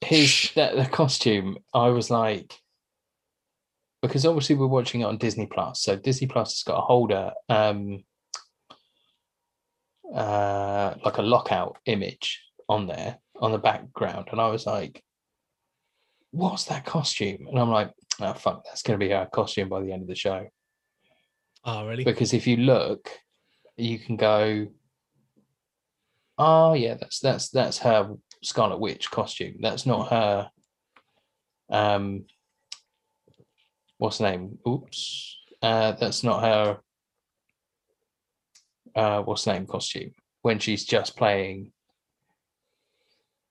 His 0.00 0.52
that 0.54 0.76
the 0.76 0.86
costume, 0.86 1.58
I 1.74 1.88
was 1.88 2.10
like, 2.10 2.54
because 4.00 4.24
obviously 4.24 4.54
we're 4.56 4.66
watching 4.66 5.00
it 5.00 5.04
on 5.04 5.18
Disney 5.18 5.46
Plus. 5.46 5.82
So 5.82 5.96
Disney 5.96 6.28
Plus 6.28 6.52
has 6.52 6.62
got 6.62 6.78
a 6.78 6.82
holder, 6.82 7.32
um, 7.48 8.04
uh, 10.14 10.94
like 11.04 11.18
a 11.18 11.22
lockout 11.22 11.78
image 11.86 12.40
on 12.68 12.86
there 12.86 13.18
on 13.40 13.52
the 13.52 13.58
background, 13.58 14.28
and 14.30 14.40
I 14.40 14.48
was 14.48 14.66
like, 14.66 15.02
"What's 16.30 16.64
that 16.64 16.84
costume?" 16.84 17.46
And 17.48 17.58
I'm 17.58 17.70
like, 17.70 17.92
"Oh 18.20 18.34
fuck, 18.34 18.64
that's 18.64 18.82
going 18.82 18.98
to 18.98 19.04
be 19.04 19.12
her 19.12 19.28
costume 19.32 19.68
by 19.68 19.80
the 19.80 19.92
end 19.92 20.02
of 20.02 20.08
the 20.08 20.14
show." 20.14 20.46
Oh, 21.64 21.86
really? 21.86 22.04
Because 22.04 22.32
if 22.32 22.46
you 22.46 22.58
look, 22.58 23.10
you 23.76 23.98
can 23.98 24.16
go, 24.16 24.68
"Oh 26.36 26.74
yeah, 26.74 26.94
that's 26.94 27.20
that's 27.20 27.50
that's 27.50 27.78
her 27.78 28.14
Scarlet 28.42 28.78
Witch 28.78 29.10
costume. 29.10 29.56
That's 29.60 29.86
not 29.86 30.08
her." 30.10 30.50
Um, 31.70 32.24
what's 33.98 34.18
the 34.18 34.30
name? 34.30 34.58
Oops, 34.66 35.38
uh, 35.62 35.92
that's 35.92 36.22
not 36.22 36.42
her. 36.42 36.78
Uh, 38.94 39.22
what's 39.22 39.44
the 39.44 39.52
name 39.52 39.66
costume 39.66 40.12
when 40.42 40.58
she's 40.58 40.84
just 40.84 41.16
playing 41.16 41.72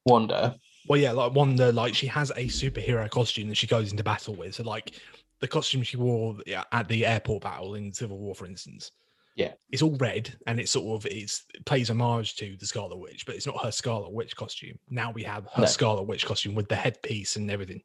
Wanda? 0.06 0.58
Well, 0.88 1.00
yeah, 1.00 1.12
like 1.12 1.34
Wanda, 1.34 1.72
like 1.72 1.94
she 1.96 2.08
has 2.08 2.30
a 2.32 2.48
superhero 2.48 3.10
costume 3.10 3.50
that 3.50 3.56
she 3.56 3.68
goes 3.68 3.92
into 3.92 4.04
battle 4.04 4.36
with. 4.36 4.56
So, 4.56 4.64
like 4.64 4.94
the 5.40 5.48
costume 5.48 5.84
she 5.84 5.98
wore 5.98 6.38
at 6.72 6.88
the 6.88 7.06
airport 7.06 7.44
battle 7.44 7.76
in 7.76 7.92
Civil 7.94 8.18
War, 8.18 8.34
for 8.36 8.46
instance. 8.46 8.92
Yeah. 9.36 9.52
it's 9.70 9.84
all 9.84 9.96
red, 9.98 10.36
and 10.48 10.60
it's 10.60 10.72
sort 10.72 11.00
of 11.00 11.06
it's 11.12 11.46
it 11.54 11.64
pays 11.64 11.92
homage 11.92 12.36
to 12.38 12.58
the 12.60 12.66
Scarlet 12.66 12.98
Witch, 12.98 13.24
but 13.28 13.36
it's 13.36 13.46
not 13.46 13.64
her 13.64 13.70
Scarlet 13.72 14.12
Witch 14.12 14.36
costume. 14.36 14.80
Now 14.90 15.12
we 15.12 15.22
have 15.24 15.46
her 15.54 15.62
No. 15.62 15.68
Scarlet 15.68 16.04
Witch 16.04 16.26
costume 16.26 16.56
with 16.56 16.68
the 16.68 16.76
headpiece 16.76 17.36
and 17.36 17.52
everything. 17.52 17.84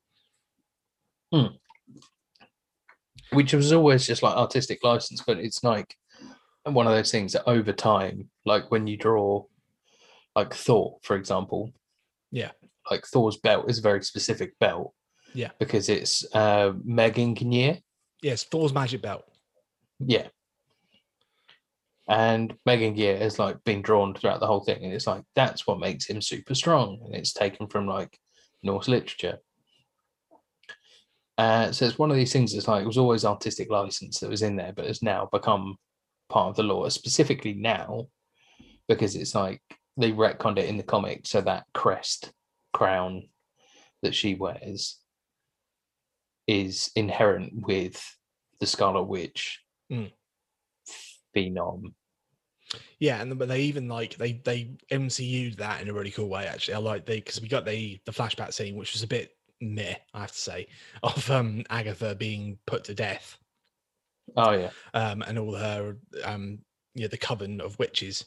Hmm. 1.30 1.46
which 3.32 3.52
was 3.54 3.72
always 3.72 4.06
just 4.06 4.22
like 4.22 4.36
artistic 4.36 4.82
license, 4.84 5.22
but 5.26 5.38
it's 5.38 5.62
like 5.64 5.96
one 6.64 6.86
of 6.86 6.92
those 6.92 7.10
things 7.10 7.32
that 7.32 7.48
over 7.48 7.72
time, 7.72 8.28
like 8.44 8.70
when 8.70 8.86
you 8.86 8.96
draw, 8.96 9.44
like 10.36 10.54
Thor, 10.54 10.98
for 11.02 11.16
example. 11.16 11.70
Yeah. 12.30 12.52
Like 12.90 13.06
Thor's 13.06 13.38
belt 13.38 13.70
is 13.70 13.78
a 13.78 13.82
very 13.82 14.02
specific 14.02 14.58
belt. 14.58 14.92
Yeah. 15.34 15.50
Because 15.58 15.88
it's 15.88 16.24
uh 16.34 16.72
Megingjord. 16.86 17.80
Yes, 18.22 18.44
Thor's 18.44 18.72
magic 18.72 19.02
belt. 19.02 19.24
Yeah. 19.98 20.28
And 22.08 22.54
Megingjord 22.68 23.20
has 23.20 23.38
like 23.38 23.62
been 23.64 23.82
drawn 23.82 24.14
throughout 24.14 24.40
the 24.40 24.46
whole 24.46 24.64
thing, 24.64 24.84
and 24.84 24.92
it's 24.92 25.06
like 25.06 25.22
that's 25.34 25.66
what 25.66 25.80
makes 25.80 26.06
him 26.06 26.20
super 26.20 26.54
strong, 26.54 27.00
and 27.04 27.14
it's 27.14 27.32
taken 27.32 27.68
from 27.68 27.86
like 27.86 28.18
Norse 28.62 28.88
literature. 28.88 29.38
Uh, 31.38 31.72
so 31.72 31.86
it's 31.86 31.98
one 31.98 32.10
of 32.10 32.16
these 32.16 32.32
things 32.32 32.52
that's 32.52 32.68
like 32.68 32.82
it 32.82 32.86
was 32.86 32.98
always 32.98 33.24
artistic 33.24 33.70
license 33.70 34.20
that 34.20 34.30
was 34.30 34.42
in 34.42 34.56
there, 34.56 34.72
but 34.74 34.86
has 34.86 35.02
now 35.02 35.28
become 35.32 35.76
part 36.28 36.50
of 36.50 36.56
the 36.56 36.62
lore, 36.62 36.90
specifically 36.90 37.54
now 37.54 38.08
because 38.88 39.16
it's 39.16 39.34
like 39.34 39.60
they 39.96 40.12
retconned 40.12 40.58
it 40.58 40.68
in 40.68 40.76
the 40.76 40.82
comic 40.82 41.26
so 41.26 41.40
that 41.40 41.64
crest 41.74 42.32
crown 42.72 43.28
that 44.02 44.14
she 44.14 44.34
wears 44.34 44.98
is 46.46 46.90
inherent 46.96 47.52
with 47.66 48.04
the 48.60 48.66
Scarlet 48.66 49.04
Witch 49.04 49.60
Mm. 49.90 50.12
phenom. 51.36 51.94
Yeah, 52.98 53.20
and 53.20 53.38
but 53.38 53.48
they 53.48 53.62
even 53.62 53.88
like 53.88 54.16
they 54.16 54.32
they 54.32 54.76
MCU'd 54.90 55.58
that 55.58 55.82
in 55.82 55.88
a 55.88 55.92
really 55.92 56.10
cool 56.10 56.28
way. 56.28 56.46
Actually, 56.46 56.74
I 56.74 56.78
like 56.78 57.04
they 57.04 57.16
because 57.18 57.40
we 57.40 57.48
got 57.48 57.64
the 57.64 58.00
the 58.06 58.12
flashback 58.12 58.52
scene, 58.54 58.76
which 58.76 58.92
was 58.92 59.02
a 59.02 59.08
bit 59.08 59.36
meh, 59.60 59.94
I 60.14 60.20
have 60.20 60.32
to 60.32 60.38
say, 60.38 60.68
of 61.02 61.30
um 61.30 61.64
Agatha 61.68 62.14
being 62.14 62.58
put 62.66 62.84
to 62.84 62.94
death, 62.94 63.36
Oh 64.36 64.52
yeah, 64.52 64.70
um, 64.94 65.22
and 65.22 65.38
all 65.38 65.54
her 65.54 65.96
um 66.24 66.60
yeah 66.94 67.08
the 67.08 67.18
coven 67.18 67.60
of 67.60 67.78
witches. 67.78 68.24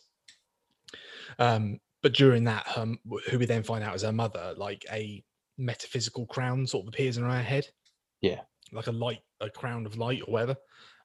Um, 1.39 1.79
but 2.05 2.13
during 2.13 2.43
that, 2.43 2.67
um, 2.77 2.99
who 3.31 3.39
we 3.39 3.47
then 3.47 3.63
find 3.63 3.83
out 3.83 3.95
is 3.95 4.03
her 4.03 4.11
mother, 4.11 4.53
like 4.57 4.85
a 4.91 5.23
metaphysical 5.57 6.27
crown 6.27 6.67
sort 6.67 6.83
of 6.83 6.89
appears 6.89 7.17
in 7.17 7.23
her 7.23 7.41
head. 7.41 7.67
Yeah. 8.21 8.41
like 8.71 8.85
a 8.85 8.91
light, 8.91 9.21
a 9.41 9.49
crown 9.49 9.87
of 9.87 9.97
light 9.97 10.21
or 10.27 10.31
whatever. 10.33 10.55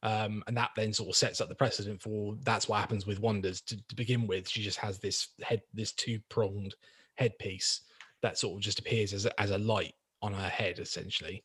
Um, 0.02 0.42
and 0.46 0.54
that 0.58 0.70
then 0.76 0.92
sort 0.92 1.08
of 1.08 1.16
sets 1.16 1.40
up 1.40 1.48
the 1.48 1.54
precedent 1.54 2.02
for 2.02 2.36
that's 2.42 2.68
what 2.68 2.80
happens 2.80 3.06
with 3.06 3.18
Wanda's 3.18 3.62
to, 3.62 3.76
to 3.88 3.94
begin 3.96 4.26
with. 4.26 4.46
She 4.46 4.62
just 4.62 4.76
has 4.78 4.98
this 4.98 5.28
head, 5.42 5.62
this 5.72 5.92
two 5.92 6.20
pronged 6.28 6.74
headpiece 7.14 7.80
that 8.20 8.36
sort 8.38 8.56
of 8.56 8.60
just 8.62 8.78
appears 8.78 9.14
as 9.14 9.24
a, 9.24 9.40
as 9.40 9.50
a 9.52 9.58
light 9.58 9.94
on 10.20 10.34
her 10.34 10.48
head, 10.50 10.78
essentially. 10.80 11.42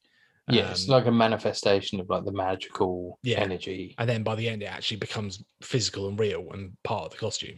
yeah. 0.49 0.71
it's 0.71 0.89
Um, 0.89 0.91
like 0.91 1.05
a 1.05 1.11
manifestation 1.11 2.01
of 2.01 2.09
like 2.09 2.25
the 2.25 2.33
magical 2.33 3.19
Yeah. 3.23 3.39
energy. 3.39 3.95
and 3.99 4.09
then 4.09 4.21
by 4.23 4.35
the 4.35 4.49
end, 4.49 4.63
it 4.63 4.65
actually 4.67 4.97
becomes 4.97 5.43
physical 5.61 6.09
and 6.09 6.19
real 6.19 6.45
and 6.51 6.75
part 6.83 7.05
of 7.05 7.11
the 7.11 7.17
costume. 7.17 7.57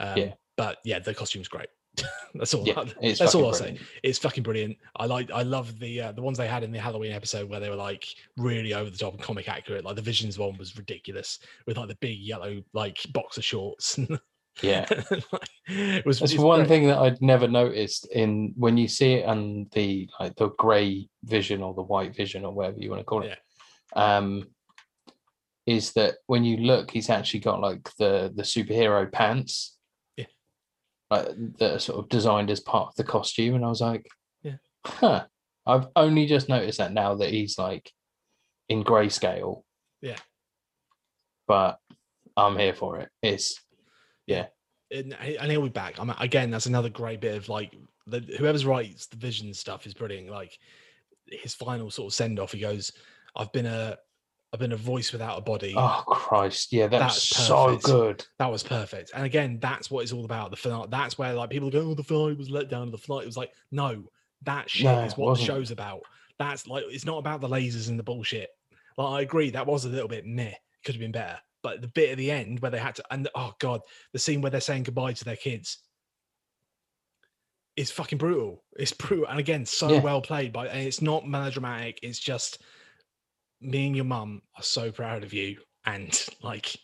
Um, 0.00 0.18
Yeah. 0.18 0.32
But 0.56 0.78
yeah, 0.84 0.98
the 0.98 1.14
costume's 1.14 1.48
great. 1.48 1.68
that's 2.34 2.52
all. 2.52 2.66
Yeah, 2.66 2.80
I, 2.80 3.12
that's 3.12 3.34
all 3.34 3.46
I'll 3.46 3.54
say. 3.54 3.78
It's 4.02 4.18
fucking 4.18 4.42
brilliant. 4.42 4.76
I 4.96 5.06
like. 5.06 5.30
I 5.30 5.42
love 5.42 5.78
the 5.78 6.00
uh, 6.00 6.12
the 6.12 6.22
ones 6.22 6.38
they 6.38 6.48
had 6.48 6.62
in 6.62 6.72
the 6.72 6.78
Halloween 6.78 7.12
episode 7.12 7.48
where 7.48 7.60
they 7.60 7.70
were 7.70 7.76
like 7.76 8.06
really 8.36 8.74
over 8.74 8.90
the 8.90 8.98
top 8.98 9.14
and 9.14 9.22
comic 9.22 9.48
accurate. 9.48 9.84
Like 9.84 9.96
the 9.96 10.02
Visions 10.02 10.38
one 10.38 10.58
was 10.58 10.76
ridiculous 10.76 11.38
with 11.66 11.78
like 11.78 11.88
the 11.88 11.96
big 11.96 12.18
yellow 12.18 12.62
like 12.72 12.98
boxer 13.12 13.42
shorts. 13.42 13.98
Yeah. 14.62 14.86
Like, 15.32 15.48
it 15.66 16.06
was. 16.06 16.20
That's 16.20 16.32
it's 16.32 16.40
one 16.40 16.60
great. 16.60 16.68
thing 16.68 16.86
that 16.86 16.98
I'd 16.98 17.20
never 17.20 17.48
noticed 17.48 18.06
in 18.12 18.54
when 18.56 18.76
you 18.76 18.86
see 18.86 19.14
it 19.14 19.28
and 19.28 19.68
the 19.72 20.08
like 20.20 20.36
the 20.36 20.50
grey 20.50 21.08
vision 21.24 21.60
or 21.60 21.74
the 21.74 21.82
white 21.82 22.14
vision 22.14 22.44
or 22.44 22.52
whatever 22.52 22.78
you 22.78 22.88
want 22.90 23.00
to 23.00 23.04
call 23.04 23.24
it. 23.24 23.36
Um 23.94 24.46
is 25.66 25.92
that 25.94 26.18
when 26.26 26.44
you 26.44 26.58
look, 26.58 26.92
he's 26.92 27.10
actually 27.10 27.40
got 27.40 27.60
like 27.60 27.90
the 27.98 28.32
the 28.36 28.44
superhero 28.44 29.10
pants. 29.10 29.75
Yeah. 31.10 31.16
Like 31.18 31.28
that 31.58 31.72
are 31.74 31.78
sort 31.78 31.98
of 31.98 32.08
designed 32.08 32.50
as 32.50 32.60
part 32.60 32.88
of 32.88 32.94
the 32.96 33.04
costume. 33.04 33.54
And 33.54 33.64
I 33.64 33.68
was 33.68 33.80
like, 33.80 34.06
Yeah. 34.42 34.56
huh. 34.84 35.24
I've 35.66 35.88
only 35.96 36.26
just 36.26 36.48
noticed 36.48 36.78
that 36.78 36.92
now 36.92 37.16
that 37.16 37.30
he's 37.30 37.58
like 37.58 37.90
in 38.68 38.84
grayscale. 38.84 39.62
Yeah. 40.00 40.16
But 41.48 41.78
I'm 42.36 42.56
here 42.58 42.74
for 42.74 42.98
it. 43.00 43.08
It's 43.22 43.60
and, 44.28 45.14
he- 45.14 45.36
and 45.38 45.50
he'll 45.50 45.62
be 45.62 45.68
back. 45.68 45.98
I'm 45.98 46.10
again. 46.10 46.50
That's 46.50 46.66
another 46.66 46.88
great 46.88 47.20
bit 47.20 47.36
of 47.36 47.48
like 47.48 47.74
the, 48.06 48.20
whoever's 48.38 48.64
writes 48.66 49.06
the 49.06 49.16
Vision 49.16 49.52
stuff 49.54 49.86
is 49.86 49.94
brilliant. 49.94 50.30
Like 50.30 50.56
his 51.26 51.54
final 51.54 51.90
sort 51.90 52.10
of 52.10 52.14
send 52.14 52.38
off, 52.38 52.52
he 52.52 52.60
goes, 52.60 52.92
"I've 53.34 53.52
been 53.52 53.66
a, 53.66 53.96
I've 54.56 54.60
been 54.60 54.72
a 54.72 54.76
voice 54.76 55.12
without 55.12 55.36
a 55.36 55.42
body." 55.42 55.74
oh 55.76 56.02
Christ. 56.06 56.72
Yeah, 56.72 56.86
that's, 56.86 57.14
That's 57.28 57.46
so 57.46 57.76
good. 57.76 58.24
That 58.38 58.50
was 58.50 58.62
perfect. 58.62 59.10
And 59.14 59.24
again, 59.24 59.58
that's 59.60 59.90
what 59.90 60.02
it's 60.02 60.12
all 60.12 60.24
about. 60.24 60.50
The 60.50 60.56
finale. 60.56 60.88
That's 60.90 61.18
where 61.18 61.34
like 61.34 61.50
people 61.50 61.70
go, 61.70 61.80
"Oh, 61.80 61.94
the 61.94 62.02
finale 62.02 62.34
was 62.34 62.48
let 62.50 62.70
down." 62.70 62.90
The 62.90 62.96
finale 62.98 63.24
it 63.24 63.26
was 63.26 63.36
like, 63.36 63.52
no, 63.70 64.04
that 64.44 64.70
shit 64.70 64.84
No, 64.84 65.00
is 65.00 65.16
what 65.16 65.36
the 65.36 65.44
show's 65.44 65.70
about. 65.70 66.00
That's 66.38 66.66
like 66.66 66.84
it's 66.88 67.04
not 67.04 67.18
about 67.18 67.42
the 67.42 67.48
lasers 67.48 67.90
and 67.90 67.98
the 67.98 68.02
bullshit. 68.02 68.48
Like 68.96 69.08
I 69.12 69.20
agree, 69.20 69.50
that 69.50 69.66
was 69.66 69.84
a 69.84 69.90
little 69.90 70.08
bit 70.08 70.24
meh. 70.26 70.54
Could 70.84 70.94
have 70.94 71.00
been 71.00 71.12
better. 71.12 71.38
But 71.62 71.82
the 71.82 71.88
bit 71.88 72.10
at 72.10 72.18
the 72.18 72.30
end 72.30 72.60
where 72.60 72.70
they 72.70 72.78
had 72.78 72.94
to, 72.94 73.04
and 73.10 73.28
oh 73.34 73.52
god, 73.58 73.82
the 74.14 74.18
scene 74.18 74.40
where 74.40 74.50
they're 74.50 74.60
saying 74.60 74.84
goodbye 74.84 75.12
to 75.12 75.24
their 75.24 75.36
kids 75.36 75.78
is 77.76 77.90
fucking 77.90 78.18
brutal. 78.18 78.64
It's 78.78 78.92
brutal, 78.92 79.26
and 79.28 79.38
again, 79.38 79.66
so 79.66 79.92
Yeah. 79.92 80.00
well 80.00 80.20
played 80.22 80.52
by. 80.52 80.68
And 80.68 80.86
it's 80.86 81.02
not 81.02 81.26
melodramatic. 81.28 81.98
It's 82.02 82.18
just 82.18 82.62
me 83.60 83.86
and 83.86 83.96
your 83.96 84.04
mum 84.04 84.42
are 84.56 84.62
so 84.62 84.90
proud 84.92 85.24
of 85.24 85.32
you, 85.32 85.58
and 85.84 86.26
like, 86.42 86.76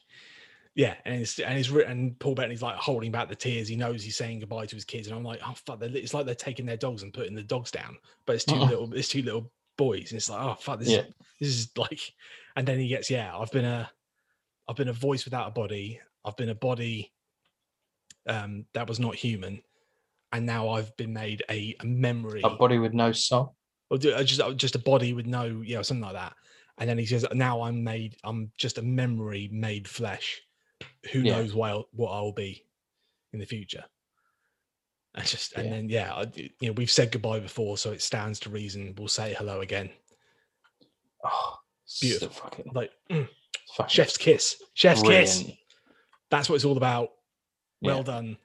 yeah, 0.74 0.94
and 1.04 1.20
it's 1.20 1.38
and 1.38 1.58
it's 1.58 1.68
written. 1.70 1.92
And 1.92 2.18
Paul 2.18 2.34
Bettany's 2.34 2.62
like 2.62 2.76
holding 2.76 3.12
back 3.12 3.28
the 3.28 3.34
tears. 3.36 3.68
He 3.68 3.76
knows 3.76 4.02
he's 4.02 4.16
saying 4.16 4.40
goodbye 4.40 4.66
to 4.66 4.74
his 4.76 4.84
kids, 4.84 5.06
and 5.08 5.16
I'm 5.16 5.24
like, 5.24 5.40
oh 5.46 5.54
fuck! 5.66 5.78
It's 5.82 6.14
like 6.14 6.26
they're 6.26 6.34
taking 6.34 6.66
their 6.66 6.76
dogs 6.76 7.02
and 7.02 7.12
putting 7.12 7.34
the 7.34 7.42
dogs 7.42 7.70
down, 7.70 7.96
but 8.26 8.34
it's 8.36 8.44
2 8.44 8.54
Uh-uh. 8.54 8.64
little, 8.66 8.94
it's 8.94 9.08
two 9.08 9.22
little 9.22 9.50
boys, 9.76 10.10
and 10.12 10.16
it's 10.18 10.30
like, 10.30 10.40
oh 10.40 10.54
fuck, 10.60 10.78
this 10.78 10.88
Yeah. 10.90 11.00
is 11.00 11.06
this 11.40 11.48
is 11.48 11.70
like, 11.76 12.00
and 12.56 12.66
then 12.66 12.78
he 12.78 12.88
gets, 12.88 13.10
yeah, 13.10 13.36
I've 13.36 13.50
been 13.50 13.64
a, 13.64 13.90
I've 14.68 14.76
been 14.76 14.88
a 14.88 14.92
voice 14.92 15.24
without 15.24 15.48
a 15.48 15.50
body. 15.50 16.00
I've 16.24 16.36
been 16.36 16.50
a 16.50 16.54
body, 16.54 17.12
um, 18.28 18.64
that 18.74 18.88
was 18.88 19.00
not 19.00 19.14
human, 19.14 19.60
and 20.32 20.46
now 20.46 20.68
I've 20.70 20.96
been 20.96 21.12
made 21.12 21.42
a, 21.50 21.74
a 21.80 21.84
memory 21.84 22.42
A 22.44 22.50
body 22.50 22.78
with 22.78 22.94
no 22.94 23.12
soul. 23.12 23.56
or 23.90 23.98
do- 23.98 24.12
uh, 24.14 24.22
just 24.22 24.40
uh, 24.40 24.52
just 24.52 24.74
a 24.76 24.78
body 24.78 25.12
with 25.12 25.26
no, 25.26 25.44
you 25.44 25.74
know, 25.74 25.82
something 25.82 26.04
like 26.04 26.14
that. 26.14 26.34
And 26.82 26.88
then 26.90 26.98
he 26.98 27.06
says, 27.06 27.24
"Now 27.32 27.62
I'm 27.62 27.84
made. 27.84 28.16
I'm 28.24 28.50
just 28.58 28.76
a 28.76 28.82
memory 28.82 29.48
made 29.52 29.86
flesh. 29.86 30.42
Who 31.12 31.20
Yeah. 31.20 31.36
knows 31.36 31.54
what 31.54 31.70
I'll, 31.70 31.88
what 31.92 32.10
I'll 32.10 32.32
be 32.32 32.66
in 33.32 33.38
the 33.38 33.46
future." 33.46 33.84
And 35.14 35.24
just 35.24 35.52
and 35.52 35.66
Yeah. 35.66 35.70
then 35.70 35.88
yeah, 35.88 36.12
I- 36.12 36.32
you 36.34 36.50
know, 36.68 36.72
we've 36.72 36.90
said 36.90 37.12
goodbye 37.12 37.38
before, 37.38 37.78
so 37.78 37.92
it 37.92 38.02
stands 38.02 38.40
to 38.40 38.50
reason 38.50 38.96
we'll 38.98 39.06
say 39.06 39.32
hello 39.38 39.60
again. 39.60 39.90
Oh, 41.24 41.58
Beautiful. 42.00 42.28
So 42.34 42.40
fucking, 42.42 42.72
Like 42.74 42.90
mm, 43.08 43.28
fucking 43.76 43.88
chef's 43.94 44.16
kiss, 44.16 44.60
chef's 44.74 45.02
kiss. 45.02 45.44
That's 46.30 46.48
what 46.48 46.56
it's 46.56 46.64
all 46.64 46.76
about. 46.76 47.10
Well 47.80 47.98
Yeah. 47.98 48.02
done. 48.02 48.38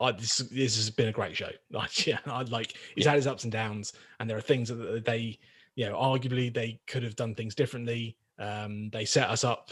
I, 0.00 0.10
this 0.12 0.38
this 0.38 0.74
has 0.74 0.90
been 0.90 1.06
a 1.08 1.12
great 1.12 1.36
show. 1.36 1.52
Like, 1.70 2.08
yeah, 2.08 2.18
I 2.26 2.42
like 2.42 2.74
he's 2.96 3.04
Yeah. 3.04 3.10
had 3.10 3.16
his 3.18 3.28
ups 3.28 3.44
and 3.44 3.52
downs, 3.52 3.92
and 4.18 4.28
there 4.28 4.36
are 4.36 4.40
things 4.40 4.68
that 4.68 5.04
they, 5.04 5.38
you 5.78 5.86
know, 5.88 5.94
arguably 5.94 6.52
they 6.52 6.80
could 6.88 7.04
have 7.04 7.14
done 7.14 7.36
things 7.36 7.54
differently. 7.54 8.16
Um, 8.36 8.90
they 8.90 9.04
set 9.04 9.30
us 9.30 9.44
up, 9.44 9.70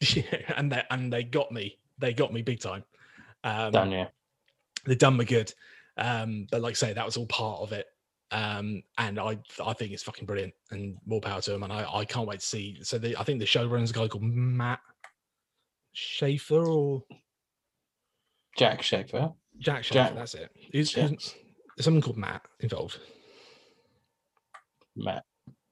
and 0.56 0.72
they 0.72 0.82
and 0.90 1.12
they 1.12 1.22
got 1.22 1.52
me. 1.52 1.76
They 1.98 2.14
got 2.14 2.32
me 2.32 2.40
big 2.40 2.60
time. 2.60 2.82
Um, 3.44 3.72
Done, 3.72 3.90
yeah. 3.90 4.06
they 4.86 4.94
done 4.94 5.18
me 5.18 5.26
good. 5.26 5.52
Um, 5.98 6.46
but 6.50 6.62
like 6.62 6.70
I 6.70 6.74
say, 6.74 6.92
that 6.94 7.04
was 7.04 7.18
all 7.18 7.26
part 7.26 7.60
of 7.60 7.72
it. 7.72 7.88
Um, 8.30 8.82
and 8.96 9.20
I 9.20 9.38
I 9.62 9.74
think 9.74 9.92
it's 9.92 10.02
fucking 10.02 10.24
brilliant 10.24 10.54
and 10.70 10.96
more 11.04 11.20
power 11.20 11.42
to 11.42 11.52
him. 11.54 11.62
And 11.62 11.72
I, 11.74 11.84
I 11.94 12.04
can't 12.06 12.26
wait 12.26 12.40
to 12.40 12.46
see. 12.46 12.78
So 12.82 12.96
the, 12.96 13.14
I 13.20 13.22
think 13.22 13.38
the 13.38 13.44
showrunner's 13.44 13.90
a 13.90 13.94
guy 13.94 14.08
called 14.08 14.24
Matt 14.24 14.80
Schaefer 15.92 16.66
or 16.66 17.04
Jac 18.56 18.80
Schaeffer. 18.80 19.30
Jac 19.58 19.84
Schaeffer. 19.84 19.94
Jack- 19.94 20.14
That's 20.14 20.34
it. 20.34 20.50
Who's- 20.72 20.94
there's 20.94 21.84
someone 21.84 22.00
called 22.02 22.16
Matt 22.16 22.40
involved. 22.60 22.98
Matt 24.96 25.24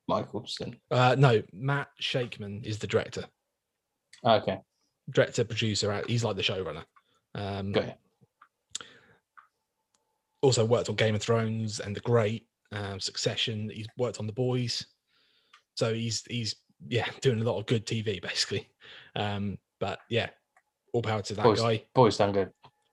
Michaelson. 0.09 0.76
Uh, 0.90 1.14
no, 1.18 1.42
Matt 1.52 1.88
Shakman 2.01 2.64
is 2.64 2.78
the 2.78 2.86
director, 2.86 3.24
Okay. 4.24 4.59
director, 5.10 5.44
producer. 5.44 5.92
uh, 5.92 6.02
He's 6.06 6.24
like 6.24 6.36
the 6.36 6.42
showrunner. 6.42 6.84
Um, 7.34 7.72
Got 7.72 7.84
it. 7.84 7.98
also 10.42 10.64
worked 10.64 10.88
on 10.88 10.97
Game 10.97 11.14
of 11.14 11.22
Thrones 11.22 11.80
and 11.80 11.94
The 11.94 12.01
Great, 12.01 12.47
um, 12.72 12.98
Succession. 13.01 13.70
He's 13.72 13.86
worked 13.97 14.18
on 14.20 14.26
The 14.26 14.32
Boys, 14.32 14.84
so 15.76 15.92
he's 15.94 16.24
he's 16.28 16.56
yeah 16.88 17.06
doing 17.20 17.40
a 17.40 17.44
lot 17.44 17.59
of 17.59 17.66
good 17.66 17.86
TV 17.86 18.20
basically. 18.22 18.68
Um, 19.16 19.59
but 19.80 20.01
yeah, 20.09 20.30
all 20.92 21.02
power 21.02 21.22
to 21.22 21.34
that 21.34 21.42
Boys, 21.44 21.60
guy. 21.60 21.84
boys 21.94 22.16
done 22.16 22.32
good. 22.32 22.51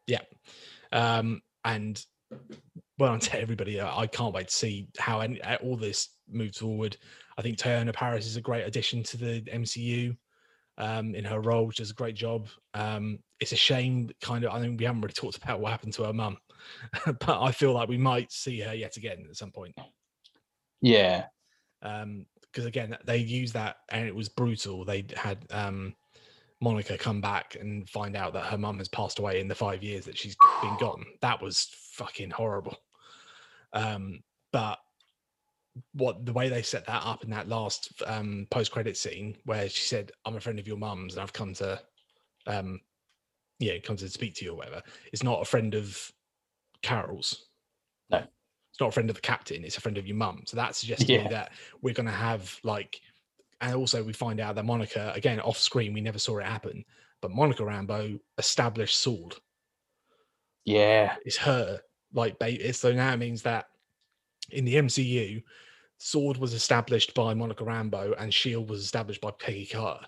Yeah. 0.08 0.22
Um, 0.92 1.42
and 1.66 2.02
well 2.98 3.18
to 3.20 3.40
everybody. 3.40 3.80
uh, 3.80 3.96
I 3.96 4.08
can't 4.08 4.34
wait 4.34 4.48
to 4.48 4.54
see 4.54 4.88
how 4.98 5.20
any, 5.22 5.42
uh, 5.42 5.58
all 5.58 5.78
this 5.78 6.10
moves 6.30 6.58
forward. 6.60 6.98
I 7.38 7.42
think 7.42 7.58
Teyonah 7.58 7.94
Parris 7.94 8.26
is 8.26 8.36
a 8.36 8.42
great 8.42 8.66
addition 8.66 9.04
to 9.04 9.18
the 9.18 9.42
MCU. 9.42 10.18
um, 10.78 11.16
in 11.16 11.26
her 11.26 11.40
role. 11.40 11.70
She 11.72 11.82
does 11.82 11.92
a 11.92 11.96
great 11.96 12.16
job. 12.16 12.48
Um, 12.74 13.20
it's 13.40 13.52
a 13.52 13.56
shame, 13.58 14.10
kind 14.22 14.44
of. 14.44 14.52
I 14.52 14.60
think 14.60 14.80
we 14.80 14.86
haven't 14.86 15.02
really 15.02 15.14
talked 15.14 15.38
about 15.38 15.60
what 15.60 15.72
happened 15.72 15.94
to 15.94 16.04
her 16.04 16.14
mum, 16.14 16.38
but 17.06 17.42
I 17.42 17.52
feel 17.52 17.74
like 17.74 17.90
we 17.90 17.98
might 17.98 18.32
see 18.32 18.60
her 18.62 18.74
yet 18.74 18.98
again 18.98 19.26
at 19.30 19.36
some 19.36 19.52
point. 19.52 19.76
Yeah. 20.82 21.26
Um, 21.82 22.26
because 22.42 22.66
again, 22.66 22.98
they 23.06 23.18
used 23.18 23.54
that 23.54 23.78
and 23.90 24.08
it 24.08 24.16
was 24.16 24.30
brutal. 24.30 24.84
They 24.84 25.06
had 25.16 25.46
um, 25.52 25.94
Monica 26.60 26.98
come 26.98 27.22
back 27.22 27.56
and 27.60 27.88
find 27.88 28.16
out 28.16 28.34
that 28.34 28.46
her 28.46 28.58
mum 28.58 28.80
has 28.80 28.88
passed 28.88 29.20
away 29.20 29.40
in 29.42 29.48
the 29.48 29.54
five 29.54 29.84
years 29.84 30.06
that 30.06 30.18
she's 30.18 30.36
been 30.62 30.78
gone. 30.80 31.06
That 31.22 31.42
was 31.42 31.70
fucking 31.92 32.32
horrible. 32.32 32.76
Um, 33.78 34.24
but 34.52 34.80
what 35.94 36.26
the 36.26 36.34
way 36.34 36.50
they 36.50 36.64
set 36.64 36.86
that 36.88 37.04
up 37.06 37.24
in 37.24 37.30
that 37.30 37.48
last 37.48 38.02
um, 38.06 38.48
post 38.50 38.72
credit 38.72 38.98
scene 38.98 39.38
where 39.46 39.70
she 39.70 39.84
said, 39.84 40.12
"I'm 40.26 40.36
a 40.36 40.40
friend 40.40 40.60
of 40.60 40.68
your 40.68 40.78
mum's 40.78 41.14
and 41.14 41.22
I've 41.22 41.34
come 41.34 41.54
to, 41.56 41.82
um, 42.48 42.82
yeah, 43.60 43.78
come 43.80 43.98
to 43.98 44.10
speak 44.10 44.36
to 44.36 44.46
you 44.46 44.52
or 44.52 44.58
whatever," 44.58 44.82
it's 45.14 45.24
not 45.24 45.42
a 45.42 45.46
friend 45.46 45.76
of 45.76 46.12
Carol's. 46.82 47.50
No. 48.10 48.20
it's 48.20 48.80
not 48.80 48.90
a 48.90 48.92
friend 48.92 49.10
of 49.10 49.16
the 49.16 49.22
captain. 49.22 49.64
It's 49.64 49.78
a 49.78 49.82
friend 49.82 49.98
of 49.98 50.08
your 50.08 50.18
mum. 50.18 50.44
So 50.46 50.56
that 50.58 50.76
suggests 50.76 51.06
to 51.06 51.14
Yeah. 51.14 51.24
me 51.24 51.28
that 51.30 51.52
we're 51.82 51.94
going 51.94 52.06
to 52.08 52.12
have 52.12 52.60
like, 52.64 53.02
and 53.62 53.76
also 53.76 54.04
we 54.04 54.14
find 54.14 54.40
out 54.40 54.56
that 54.56 54.66
Monica 54.66 55.12
again 55.16 55.40
off 55.42 55.58
screen 55.58 55.94
we 55.94 56.02
never 56.02 56.20
saw 56.20 56.38
it 56.40 56.46
happen, 56.46 56.86
but 57.22 57.32
Monica 57.32 57.64
Rambeau 57.64 58.20
established 58.38 58.98
Sword 58.98 59.36
Yeah. 60.66 61.16
it's 61.26 61.38
her 61.38 61.82
like 62.14 62.40
ba- 62.40 62.74
so 62.74 62.92
now 62.92 63.14
it 63.14 63.18
means 63.18 63.42
that 63.44 63.66
in 64.52 64.66
the 64.66 64.76
MCU, 64.76 65.44
Sword 65.98 66.38
was 66.38 66.54
established 66.54 67.14
by 67.14 67.34
Monica 67.34 67.64
Rambeau 67.64 68.14
and 68.18 68.34
Shield 68.34 68.70
was 68.70 68.82
established 68.84 69.22
by 69.22 69.32
Peggy 69.32 69.66
Carter, 69.66 70.06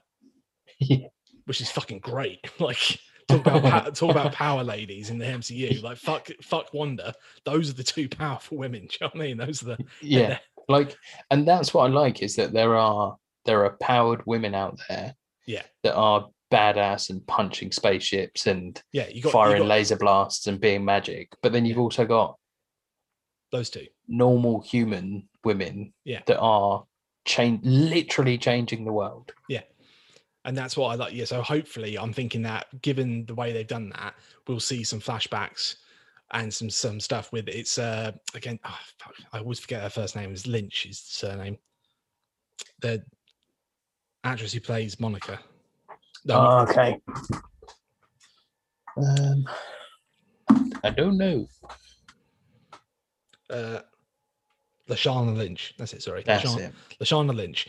Yeah. 0.79 1.07
which 1.45 1.61
is 1.61 1.71
fucking 1.71 1.99
great. 1.99 2.39
like 2.59 2.99
talk 3.27 3.45
about 3.47 3.95
talk 3.95 4.11
about 4.11 4.33
power 4.33 4.63
ladies 4.63 5.09
in 5.09 5.17
the 5.17 5.25
MCU. 5.25 5.81
Like 5.81 5.97
fuck 5.97 6.29
fuck 6.41 6.73
Wanda. 6.73 7.13
Those 7.45 7.69
are 7.69 7.73
the 7.73 7.83
two 7.83 8.07
powerful 8.07 8.57
women. 8.57 8.81
Do 8.87 8.87
you 8.91 8.97
know 9.01 9.07
what 9.13 9.15
I 9.23 9.27
mean? 9.27 9.37
Those 9.37 9.61
are 9.63 9.65
the 9.75 9.77
Yeah. 10.01 10.37
Like, 10.67 10.95
and 11.31 11.47
that's 11.47 11.73
what 11.73 11.89
I 11.89 11.93
like 11.93 12.21
is 12.21 12.35
that 12.35 12.53
there 12.53 12.75
are 12.75 13.17
there 13.45 13.65
are 13.65 13.77
powered 13.81 14.21
women 14.27 14.53
out 14.53 14.79
there. 14.87 15.15
Yeah. 15.47 15.63
That 15.83 15.95
are 15.95 16.29
badass 16.51 17.09
and 17.09 17.25
punching 17.27 17.71
spaceships 17.71 18.47
and 18.47 18.81
yeah. 18.91 19.07
You 19.07 19.21
got, 19.21 19.29
you 19.29 19.31
firing 19.31 19.61
got 19.63 19.67
laser 19.67 19.97
blasts 19.97 20.47
and 20.47 20.59
being 20.59 20.83
magic. 20.83 21.31
But 21.41 21.51
then 21.53 21.65
you've 21.65 21.77
Yeah. 21.77 21.83
also 21.83 22.05
got 22.05 22.37
those 23.51 23.69
two. 23.69 23.87
normal 24.07 24.61
human 24.61 25.27
women 25.43 25.93
Yeah. 26.05 26.21
that 26.27 26.39
are 26.39 26.85
change 27.25 27.61
literally 27.63 28.37
changing 28.37 28.85
the 28.85 28.93
world. 28.93 29.31
Yeah. 29.47 29.61
And 30.45 30.57
that's 30.57 30.77
what 30.77 30.87
I 30.89 30.95
like. 30.95 31.13
Yeah, 31.13 31.25
so 31.25 31.41
hopefully, 31.41 31.97
I'm 31.97 32.13
thinking 32.13 32.41
that 32.43 32.81
given 32.81 33.25
the 33.25 33.35
way 33.35 33.51
they've 33.51 33.67
done 33.67 33.89
that, 33.89 34.15
we'll 34.47 34.59
see 34.59 34.83
some 34.83 34.99
flashbacks 35.01 35.75
and 36.31 36.51
some 36.53 36.69
some 36.69 36.99
stuff 36.99 37.31
with 37.31 37.47
it's 37.49 37.77
uh 37.77 38.11
again. 38.33 38.59
Oh, 38.63 38.79
fuck, 38.99 39.15
I 39.33 39.39
always 39.39 39.59
forget 39.59 39.81
her 39.81 39.89
first 39.89 40.15
name. 40.15 40.31
Is 40.31 40.47
Lynch 40.47 40.85
is 40.85 41.01
the 41.01 41.27
surname. 41.27 41.57
The 42.81 43.03
actress 44.23 44.53
who 44.53 44.61
plays 44.61 44.99
Monica. 44.99 45.39
No, 46.25 46.35
Oh, 46.35 46.59
okay. 46.69 46.99
Um, 48.97 49.45
I 50.83 50.89
don't 50.89 51.17
know. 51.17 51.47
uh, 53.49 53.79
Lashana 54.89 55.35
Lynch. 55.35 55.73
That's 55.77 55.93
it. 55.93 56.01
Sorry, 56.03 56.23
That's 56.25 56.43
Lashana, 56.45 56.59
it. 56.59 56.73
Lashana 56.99 57.35
Lynch. 57.35 57.67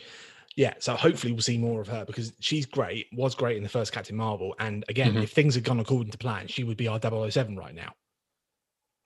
Yeah, 0.55 0.73
so 0.79 0.95
hopefully 0.95 1.31
we'll 1.31 1.41
see 1.41 1.57
more 1.57 1.79
of 1.79 1.87
her 1.87 2.03
because 2.03 2.33
she's 2.39 2.65
great, 2.65 3.07
was 3.13 3.35
great 3.35 3.55
in 3.57 3.63
the 3.63 3.69
first 3.69 3.93
Captain 3.93 4.15
Marvel. 4.17 4.53
And 4.59 4.83
again, 4.89 5.13
Mhm. 5.13 5.23
if 5.23 5.31
things 5.31 5.55
had 5.55 5.63
gone 5.63 5.79
according 5.79 6.11
to 6.11 6.17
plan, 6.17 6.47
she 6.47 6.63
would 6.65 6.75
be 6.77 6.87
our 6.89 6.99
007 6.99 7.55
right 7.55 7.73
now. 7.73 7.93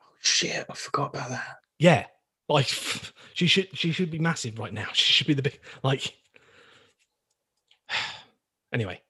Oh, 0.01 0.05
shit, 0.21 0.65
I 0.69 0.73
forgot 0.73 1.13
about 1.13 1.29
that. 1.29 1.57
Yeah, 1.77 2.07
like 2.49 2.67
she 3.35 3.45
should 3.47 3.77
she 3.77 3.91
should 3.91 4.09
be 4.09 4.17
massive 4.19 4.57
right 4.57 4.73
now. 4.73 4.87
She 4.93 5.13
should 5.13 5.27
be 5.27 5.33
the 5.35 5.43
big 5.43 5.59
like. 5.83 6.15
Anyway, 8.75 9.01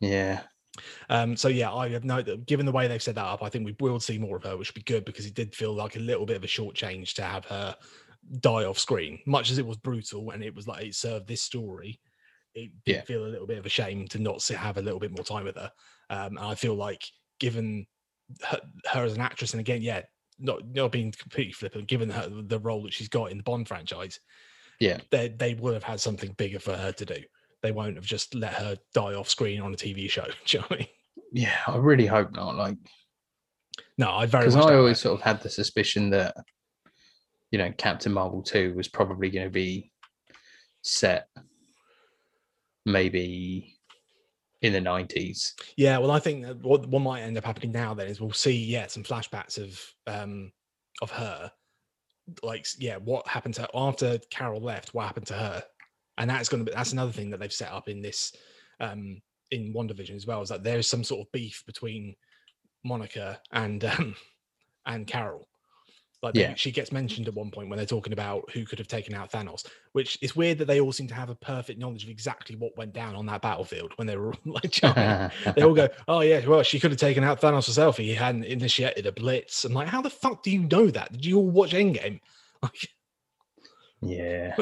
Yeah. 0.00 0.42
um, 1.08 1.36
so 1.36 1.46
yeah, 1.46 1.72
I 1.72 1.88
have 1.90 2.02
no. 2.02 2.20
Given 2.22 2.66
the 2.66 2.72
way 2.72 2.88
they've 2.88 3.00
set 3.00 3.14
that 3.14 3.24
up, 3.24 3.40
I 3.40 3.48
think 3.48 3.64
we 3.64 3.76
will 3.78 4.00
see 4.00 4.18
more 4.18 4.36
of 4.36 4.42
her, 4.42 4.56
which 4.56 4.68
would 4.70 4.84
be 4.84 4.92
good 4.92 5.04
because 5.04 5.26
it 5.26 5.34
did 5.34 5.54
feel 5.54 5.72
like 5.72 5.94
a 5.94 6.00
little 6.00 6.26
bit 6.26 6.36
of 6.36 6.42
a 6.42 6.48
short 6.48 6.74
change 6.74 7.14
to 7.14 7.22
have 7.22 7.44
her 7.44 7.76
die 8.40 8.64
off 8.64 8.76
screen. 8.76 9.20
Much 9.26 9.52
as 9.52 9.58
it 9.58 9.66
was 9.66 9.76
brutal 9.76 10.30
and 10.30 10.42
it 10.42 10.52
was 10.56 10.66
like 10.66 10.84
it 10.84 10.96
served 10.96 11.28
this 11.28 11.40
story, 11.40 12.00
it 12.54 12.72
did 12.84 12.96
Yeah. 12.96 13.02
feel 13.02 13.26
a 13.26 13.28
little 13.30 13.46
bit 13.46 13.58
of 13.58 13.66
a 13.66 13.68
shame 13.68 14.08
to 14.08 14.18
not 14.18 14.44
have 14.48 14.76
a 14.76 14.82
little 14.82 14.98
bit 14.98 15.12
more 15.12 15.24
time 15.24 15.44
with 15.44 15.54
her. 15.56 15.70
Um, 16.10 16.36
and 16.36 16.40
I 16.40 16.56
feel 16.56 16.74
like 16.74 17.04
given 17.38 17.86
her, 18.42 18.60
her 18.92 19.04
as 19.04 19.14
an 19.14 19.20
actress, 19.20 19.52
and 19.52 19.60
again, 19.60 19.82
yeah, 19.82 20.02
not 20.40 20.66
not 20.66 20.90
being 20.90 21.12
completely 21.12 21.52
flippant, 21.52 21.86
given 21.86 22.10
her 22.10 22.28
the 22.28 22.58
role 22.58 22.82
that 22.82 22.92
she's 22.92 23.08
got 23.08 23.30
in 23.30 23.36
the 23.36 23.44
Bond 23.44 23.68
franchise, 23.68 24.18
Yeah. 24.80 24.98
they 25.12 25.28
they 25.28 25.54
would 25.54 25.74
have 25.74 25.84
had 25.84 26.00
something 26.00 26.32
bigger 26.32 26.58
for 26.58 26.76
her 26.76 26.90
to 26.90 27.04
do. 27.04 27.22
They 27.62 27.72
won't 27.72 27.96
have 27.96 28.04
just 28.04 28.34
let 28.34 28.54
her 28.54 28.76
die 28.94 29.14
off 29.14 29.28
screen 29.28 29.60
on 29.60 29.74
a 29.74 29.76
TV 29.76 30.08
show. 30.10 30.24
Do 30.46 30.56
you 30.56 30.58
know 30.60 30.66
what 30.68 30.76
I 30.76 30.80
mean? 30.80 30.88
Yeah, 31.32 31.58
I 31.66 31.76
really 31.76 32.06
hope 32.06 32.32
not. 32.32 32.56
Like, 32.56 32.76
No, 33.98 34.10
I 34.10 34.26
very 34.26 34.46
because 34.46 34.56
I 34.56 34.74
always 34.74 35.00
sort 35.00 35.18
of 35.18 35.22
had 35.22 35.42
the 35.42 35.50
suspicion 35.50 36.10
that, 36.10 36.34
you 37.50 37.58
know, 37.58 37.72
Captain 37.76 38.12
Marvel 38.12 38.42
2 38.42 38.74
was 38.74 38.88
probably 38.88 39.30
going 39.30 39.46
to 39.46 39.50
be 39.50 39.90
set 40.82 41.28
maybe 42.86 43.76
in 44.62 44.72
the 44.72 44.80
90s. 44.80 45.52
Yeah, 45.76 45.98
well, 45.98 46.10
I 46.10 46.18
think 46.18 46.46
that 46.46 46.62
what 46.62 46.86
what 46.88 47.00
might 47.00 47.22
end 47.22 47.36
up 47.38 47.44
happening 47.44 47.72
now 47.72 47.94
then 47.94 48.08
is 48.08 48.20
we'll 48.20 48.32
see, 48.32 48.64
yeah, 48.64 48.86
some 48.86 49.04
flashbacks 49.04 49.58
of 49.58 49.80
um 50.06 50.52
of 51.02 51.10
her, 51.10 51.52
like 52.42 52.66
yeah, 52.78 52.96
what 52.96 53.26
happened 53.28 53.54
to 53.54 53.62
her 53.62 53.68
after 53.74 54.18
Carol 54.30 54.60
left, 54.60 54.94
what 54.94 55.06
happened 55.06 55.26
to 55.26 55.34
her, 55.34 55.62
and 56.18 56.28
that's 56.28 56.48
going 56.48 56.64
to 56.64 56.70
be 56.70 56.74
that's 56.76 56.92
another 56.92 57.12
thing 57.12 57.30
that 57.30 57.40
they've 57.40 57.52
set 57.52 57.72
up 57.72 57.88
in 57.88 58.02
this 58.02 58.32
um 58.80 59.20
in 59.50 59.72
WandaVision 59.72 60.14
as 60.14 60.26
well 60.26 60.42
is 60.42 60.50
that 60.50 60.62
there 60.62 60.78
is 60.78 60.88
some 60.88 61.02
sort 61.02 61.26
of 61.26 61.32
beef 61.32 61.62
between 61.66 62.14
Monica 62.84 63.40
and 63.52 63.84
um 63.84 64.14
and 64.86 65.06
Carol. 65.06 65.48
Like 66.20 66.34
Yeah. 66.34 66.54
she 66.56 66.72
gets 66.72 66.90
mentioned 66.90 67.28
at 67.28 67.34
one 67.34 67.52
point 67.52 67.68
when 67.68 67.76
they're 67.76 67.86
talking 67.86 68.12
about 68.12 68.50
who 68.50 68.64
could 68.66 68.80
have 68.80 68.88
taken 68.88 69.14
out 69.14 69.30
Thanos, 69.30 69.64
which 69.92 70.18
is 70.20 70.34
weird 70.34 70.58
that 70.58 70.64
they 70.64 70.80
all 70.80 70.90
seem 70.90 71.06
to 71.06 71.14
have 71.14 71.30
a 71.30 71.34
perfect 71.36 71.78
knowledge 71.78 72.02
of 72.02 72.10
exactly 72.10 72.56
what 72.56 72.76
went 72.76 72.92
down 72.92 73.14
on 73.14 73.24
that 73.26 73.40
battlefield 73.40 73.92
when 73.96 74.08
they 74.08 74.16
were 74.16 74.32
all 74.32 74.38
like 74.44 74.80
they 75.54 75.62
all 75.62 75.74
go, 75.74 75.88
"Oh 76.08 76.20
yeah, 76.22 76.44
well 76.44 76.64
she 76.64 76.80
could 76.80 76.90
have 76.90 76.98
taken 76.98 77.22
out 77.22 77.40
Thanos 77.40 77.68
herself 77.68 78.00
if 78.00 78.06
he 78.06 78.14
hadn't 78.14 78.44
initiated 78.44 79.06
a 79.06 79.12
blitz." 79.12 79.64
I'm 79.64 79.72
like, 79.72 79.86
"How 79.86 80.02
the 80.02 80.10
fuck 80.10 80.42
do 80.42 80.50
you 80.50 80.64
know 80.64 80.90
that? 80.90 81.12
Did 81.12 81.24
you 81.24 81.38
all 81.38 81.50
watch 81.50 81.70
Endgame?" 81.72 82.20
Like, 82.60 82.88
yeah, 84.00 84.56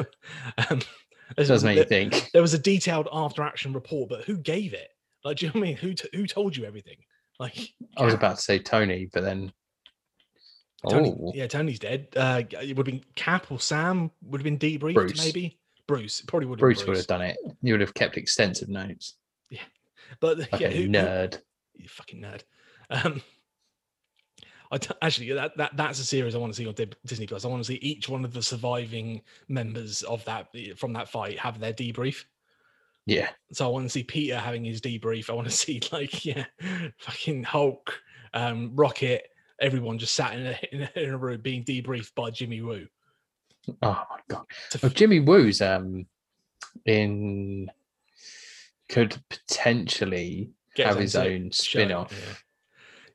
um, 0.69 0.81
there's- 1.35 1.47
does 1.49 1.63
make 1.63 1.77
you 1.77 1.83
think. 1.83 2.29
there 2.33 2.41
was 2.41 2.53
a 2.53 2.59
detailed 2.59 3.07
after 3.11 3.41
action 3.43 3.73
report, 3.73 4.09
but 4.09 4.23
who 4.23 4.37
gave 4.37 4.73
it? 4.73 4.89
Like, 5.23 5.37
do 5.37 5.45
you 5.45 5.51
know 5.51 5.59
what 5.59 5.65
I 5.65 5.67
mean? 5.69 5.77
Who 5.77 5.93
t- 5.93 6.09
who 6.13 6.25
told 6.27 6.55
you 6.55 6.65
everything? 6.65 6.97
Like, 7.39 7.57
I 7.97 8.05
was 8.05 8.13
about 8.13 8.37
to 8.37 8.41
say 8.41 8.59
Tony, 8.59 9.09
but 9.11 9.23
then. 9.23 9.51
Tony, 10.89 11.09
Oh, 11.19 11.31
yeah, 11.35 11.47
Tony's 11.47 11.79
dead. 11.79 12.07
Uh, 12.15 12.43
it 12.51 12.77
would 12.77 12.85
have 12.87 12.93
been 12.93 13.03
Cap 13.15 13.51
or 13.51 13.59
Sam 13.59 14.11
would 14.21 14.39
have 14.39 14.43
been 14.43 14.59
debriefed, 14.59 14.93
Bruce. 14.93 15.17
maybe. 15.25 15.59
Bruce 15.87 16.19
it 16.19 16.27
probably 16.27 16.47
would 16.47 16.59
have. 16.59 16.61
Bruce 16.61 16.79
been 16.81 16.89
would 16.89 16.97
have 16.97 17.07
done 17.07 17.21
it. 17.21 17.37
You 17.61 17.73
would 17.73 17.81
have 17.81 17.93
kept 17.93 18.17
extensive 18.17 18.69
notes. 18.69 19.15
Yeah, 19.49 19.61
but 20.19 20.37
yeah, 20.61 20.69
who, 20.69 20.83
who- 20.83 20.89
nerd. 20.89 21.39
you 21.75 21.87
fucking 21.89 22.21
nerd. 22.21 22.43
Um, 22.89 23.21
I 24.71 24.77
t- 24.77 24.93
actually 25.01 25.31
that, 25.33 25.55
that 25.57 25.77
that's 25.77 25.99
a 25.99 26.03
series 26.03 26.35
I 26.35 26.39
want 26.39 26.53
to 26.53 26.57
see 26.57 26.67
on 26.67 26.73
Di- 26.73 26.89
Disney 27.05 27.27
Plus. 27.27 27.45
I 27.45 27.47
want 27.47 27.63
to 27.63 27.67
see 27.67 27.79
each 27.81 28.09
one 28.09 28.25
of 28.25 28.33
the 28.33 28.41
surviving 28.43 29.21
members 29.47 30.03
of 30.03 30.23
that 30.25 30.49
from 30.75 30.93
that 30.93 31.09
fight 31.09 31.39
have 31.39 31.59
their 31.59 31.73
debrief. 31.73 32.25
Yeah, 33.05 33.29
So 33.53 33.65
I 33.65 33.69
want 33.69 33.85
to 33.85 33.89
see 33.89 34.03
Peter 34.03 34.37
having 34.37 34.65
his 34.65 34.81
debrief. 34.81 35.29
I 35.29 35.33
want 35.33 35.47
to 35.47 35.53
see 35.55 35.81
like 35.93 36.25
yeah, 36.25 36.45
fucking 36.99 37.43
Hulk, 37.43 37.97
um, 38.33 38.71
Rocket, 38.75 39.29
everyone 39.61 39.97
just 39.97 40.13
sat 40.13 40.33
in 40.33 40.47
a, 40.47 40.59
in 40.73 40.81
a, 40.81 40.99
in 41.03 41.13
a 41.13 41.17
room 41.17 41.39
being 41.41 41.63
debriefed 41.63 42.13
by 42.15 42.29
Jimmy 42.31 42.61
Woo. 42.61 42.85
Oh 43.81 44.03
my 44.09 44.19
god. 44.27 44.45
F- 44.73 44.93
Jimmy 44.93 45.21
Woo's 45.21 45.61
um 45.61 46.05
in 46.85 47.69
could 48.89 49.17
potentially 49.29 50.51
have 50.77 50.97
his 50.97 51.15
own 51.15 51.51
show, 51.51 51.79
spin-off 51.79 52.11
Yeah, 52.11 52.33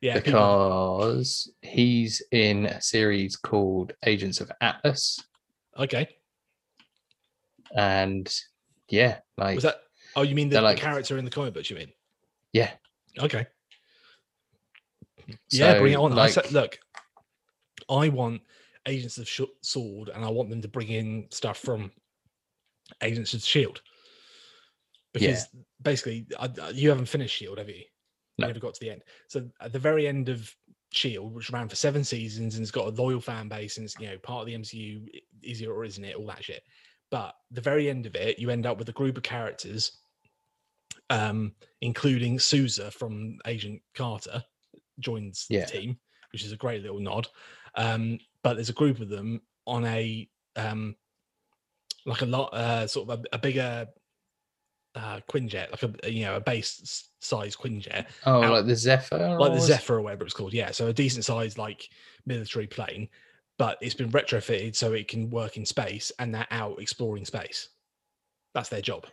yeah 0.02 0.14
because 0.14 1.50
he's 1.62 2.20
in 2.32 2.66
a 2.66 2.82
series 2.82 3.36
called 3.36 3.92
Agents 4.04 4.40
of 4.40 4.52
Atlas. 4.60 5.22
okay. 5.78 6.08
And 7.74 8.30
yeah, 8.88 9.20
like 9.38 9.54
Was 9.54 9.64
that? 9.64 9.76
Oh, 10.14 10.22
you 10.22 10.34
mean 10.34 10.50
the, 10.50 10.60
they're 10.60 10.74
the 10.74 10.80
character 10.80 11.16
in 11.16 11.24
the 11.24 11.30
comic 11.30 11.54
books? 11.54 11.70
You 11.70 11.76
mean? 11.76 11.92
yeah. 12.52 12.72
Okay. 13.18 13.46
yeah, 15.50 15.78
bring 15.78 15.92
it 15.92 15.96
so, 15.96 16.04
on. 16.04 16.18
I 16.18 16.28
said, 16.28 16.52
look, 16.52 16.78
I 17.88 18.08
want 18.10 18.42
Agents 18.86 19.16
of 19.18 19.28
Sh- 19.28 19.42
Sword, 19.62 20.10
and 20.10 20.24
I 20.24 20.28
want 20.28 20.50
them 20.50 20.60
to 20.62 20.68
bring 20.68 20.88
in 20.88 21.26
stuff 21.30 21.58
from 21.58 21.90
Agents 23.02 23.32
of 23.32 23.42
Shield. 23.42 23.80
because 25.12 25.46
basically 25.80 26.26
I, 26.38 26.50
I- 26.60 26.70
you 26.70 26.88
haven't 26.90 27.06
finished 27.06 27.36
Shield, 27.36 27.58
have 27.58 27.68
you? 27.68 27.84
No. 28.42 28.48
never 28.48 28.60
got 28.60 28.74
to 28.74 28.80
the 28.80 28.90
end. 28.90 29.02
So 29.28 29.48
at 29.60 29.72
the 29.72 29.78
very 29.78 30.06
end 30.06 30.28
of 30.28 30.54
Shield, 30.92 31.34
which 31.34 31.50
ran 31.50 31.68
for 31.68 31.76
seven 31.76 32.04
seasons 32.04 32.54
and 32.54 32.62
it's 32.62 32.70
got 32.70 32.86
a 32.86 33.02
loyal 33.02 33.20
fan 33.20 33.48
base 33.48 33.78
and 33.78 33.84
it's 33.84 33.98
you 33.98 34.08
know 34.08 34.18
part 34.18 34.40
of 34.42 34.46
the 34.46 34.54
MCU, 34.54 35.08
is 35.42 35.60
it 35.62 35.66
or 35.66 35.84
isn't 35.84 36.04
it? 36.04 36.16
All 36.16 36.26
that 36.26 36.44
shit. 36.44 36.62
But 37.10 37.34
the 37.50 37.60
very 37.60 37.88
end 37.88 38.06
of 38.06 38.14
it, 38.14 38.38
you 38.38 38.50
end 38.50 38.66
up 38.66 38.78
with 38.78 38.88
a 38.88 38.92
group 38.92 39.16
of 39.16 39.22
characters, 39.22 39.98
um, 41.10 41.52
including 41.80 42.38
Sousa 42.38 42.90
from 42.90 43.38
Agent 43.46 43.80
Carter, 43.94 44.42
joins 44.98 45.46
Yeah. 45.48 45.64
the 45.64 45.70
team, 45.72 45.98
which 46.32 46.44
is 46.44 46.52
a 46.52 46.56
great 46.56 46.82
little 46.82 47.00
nod. 47.00 47.28
Um, 47.74 48.18
but 48.42 48.54
there's 48.54 48.70
a 48.70 48.74
group 48.74 49.00
of 49.00 49.08
them 49.08 49.40
on 49.66 49.84
a 49.86 50.28
um, 50.56 50.96
like 52.04 52.22
a 52.22 52.26
lot, 52.26 52.52
uh, 52.52 52.86
sort 52.86 53.08
of 53.08 53.20
a, 53.20 53.36
a 53.36 53.38
bigger 53.38 53.86
uh, 54.94 55.20
Quinjet, 55.30 55.70
like 55.70 55.82
a 56.04 56.12
you 56.12 56.24
know 56.24 56.36
a 56.36 56.40
base 56.40 57.08
size 57.20 57.56
Quinjet, 57.56 58.06
Oh, 58.26 58.42
out- 58.42 58.52
like 58.52 58.66
the 58.66 58.76
Zephyr? 58.76 59.36
like 59.38 59.52
the 59.52 59.60
Zephyr 59.60 59.96
or 59.96 60.02
whatever 60.02 60.24
it's 60.24 60.34
called. 60.34 60.52
Yeah, 60.52 60.70
so 60.70 60.88
a 60.88 60.92
decent 60.92 61.24
sized 61.24 61.58
like 61.58 61.88
military 62.26 62.66
plane, 62.66 63.08
but 63.58 63.78
it's 63.80 63.94
been 63.94 64.10
retrofitted 64.10 64.76
so 64.76 64.92
it 64.92 65.08
can 65.08 65.30
work 65.30 65.56
in 65.56 65.64
space, 65.64 66.12
and 66.18 66.34
they're 66.34 66.46
out 66.50 66.80
exploring 66.80 67.24
space. 67.24 67.68
That's 68.54 68.68
their 68.68 68.82
job. 68.82 69.06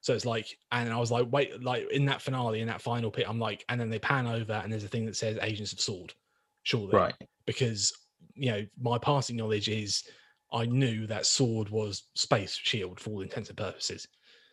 So 0.00 0.14
it's 0.14 0.24
like, 0.24 0.56
and 0.72 0.90
I 0.90 0.96
was 0.98 1.10
like, 1.10 1.26
wait, 1.30 1.62
like 1.62 1.90
in 1.90 2.06
that 2.06 2.22
finale, 2.22 2.60
in 2.60 2.68
that 2.68 2.80
final 2.80 3.10
pit, 3.10 3.26
I'm 3.28 3.38
like, 3.40 3.64
and 3.68 3.78
then 3.78 3.90
they 3.90 3.98
pan 3.98 4.26
over, 4.26 4.54
and 4.54 4.72
there's 4.72 4.84
a 4.84 4.88
thing 4.88 5.04
that 5.06 5.16
says 5.16 5.38
Agents 5.42 5.72
of 5.74 5.80
Sword, 5.80 6.14
surely, 6.62 6.94
Right. 6.94 7.14
Because 7.46 7.92
you 8.34 8.50
know 8.52 8.64
my 8.80 8.96
passing 8.98 9.36
knowledge 9.36 9.68
is 9.68 10.04
I 10.52 10.64
knew 10.64 11.06
that 11.08 11.26
Sword 11.26 11.68
was 11.68 12.04
space 12.14 12.54
shield 12.54 13.00
for 13.00 13.10
all 13.10 13.20
intents 13.20 13.50
and 13.50 13.58
purposes. 13.58 14.08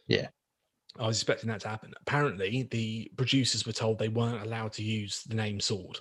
Yeah. 0.07 0.27
I 0.97 1.07
was 1.07 1.17
expecting 1.17 1.49
that 1.49 1.61
to 1.61 1.67
happen. 1.67 1.93
Apparently, 2.01 2.67
the 2.71 3.11
producers 3.17 3.65
were 3.65 3.73
told 3.73 3.99
they 3.99 4.07
weren't 4.07 4.43
allowed 4.43 4.71
to 4.73 4.83
use 4.83 5.23
the 5.23 5.35
name 5.35 5.59
Sword 5.59 5.99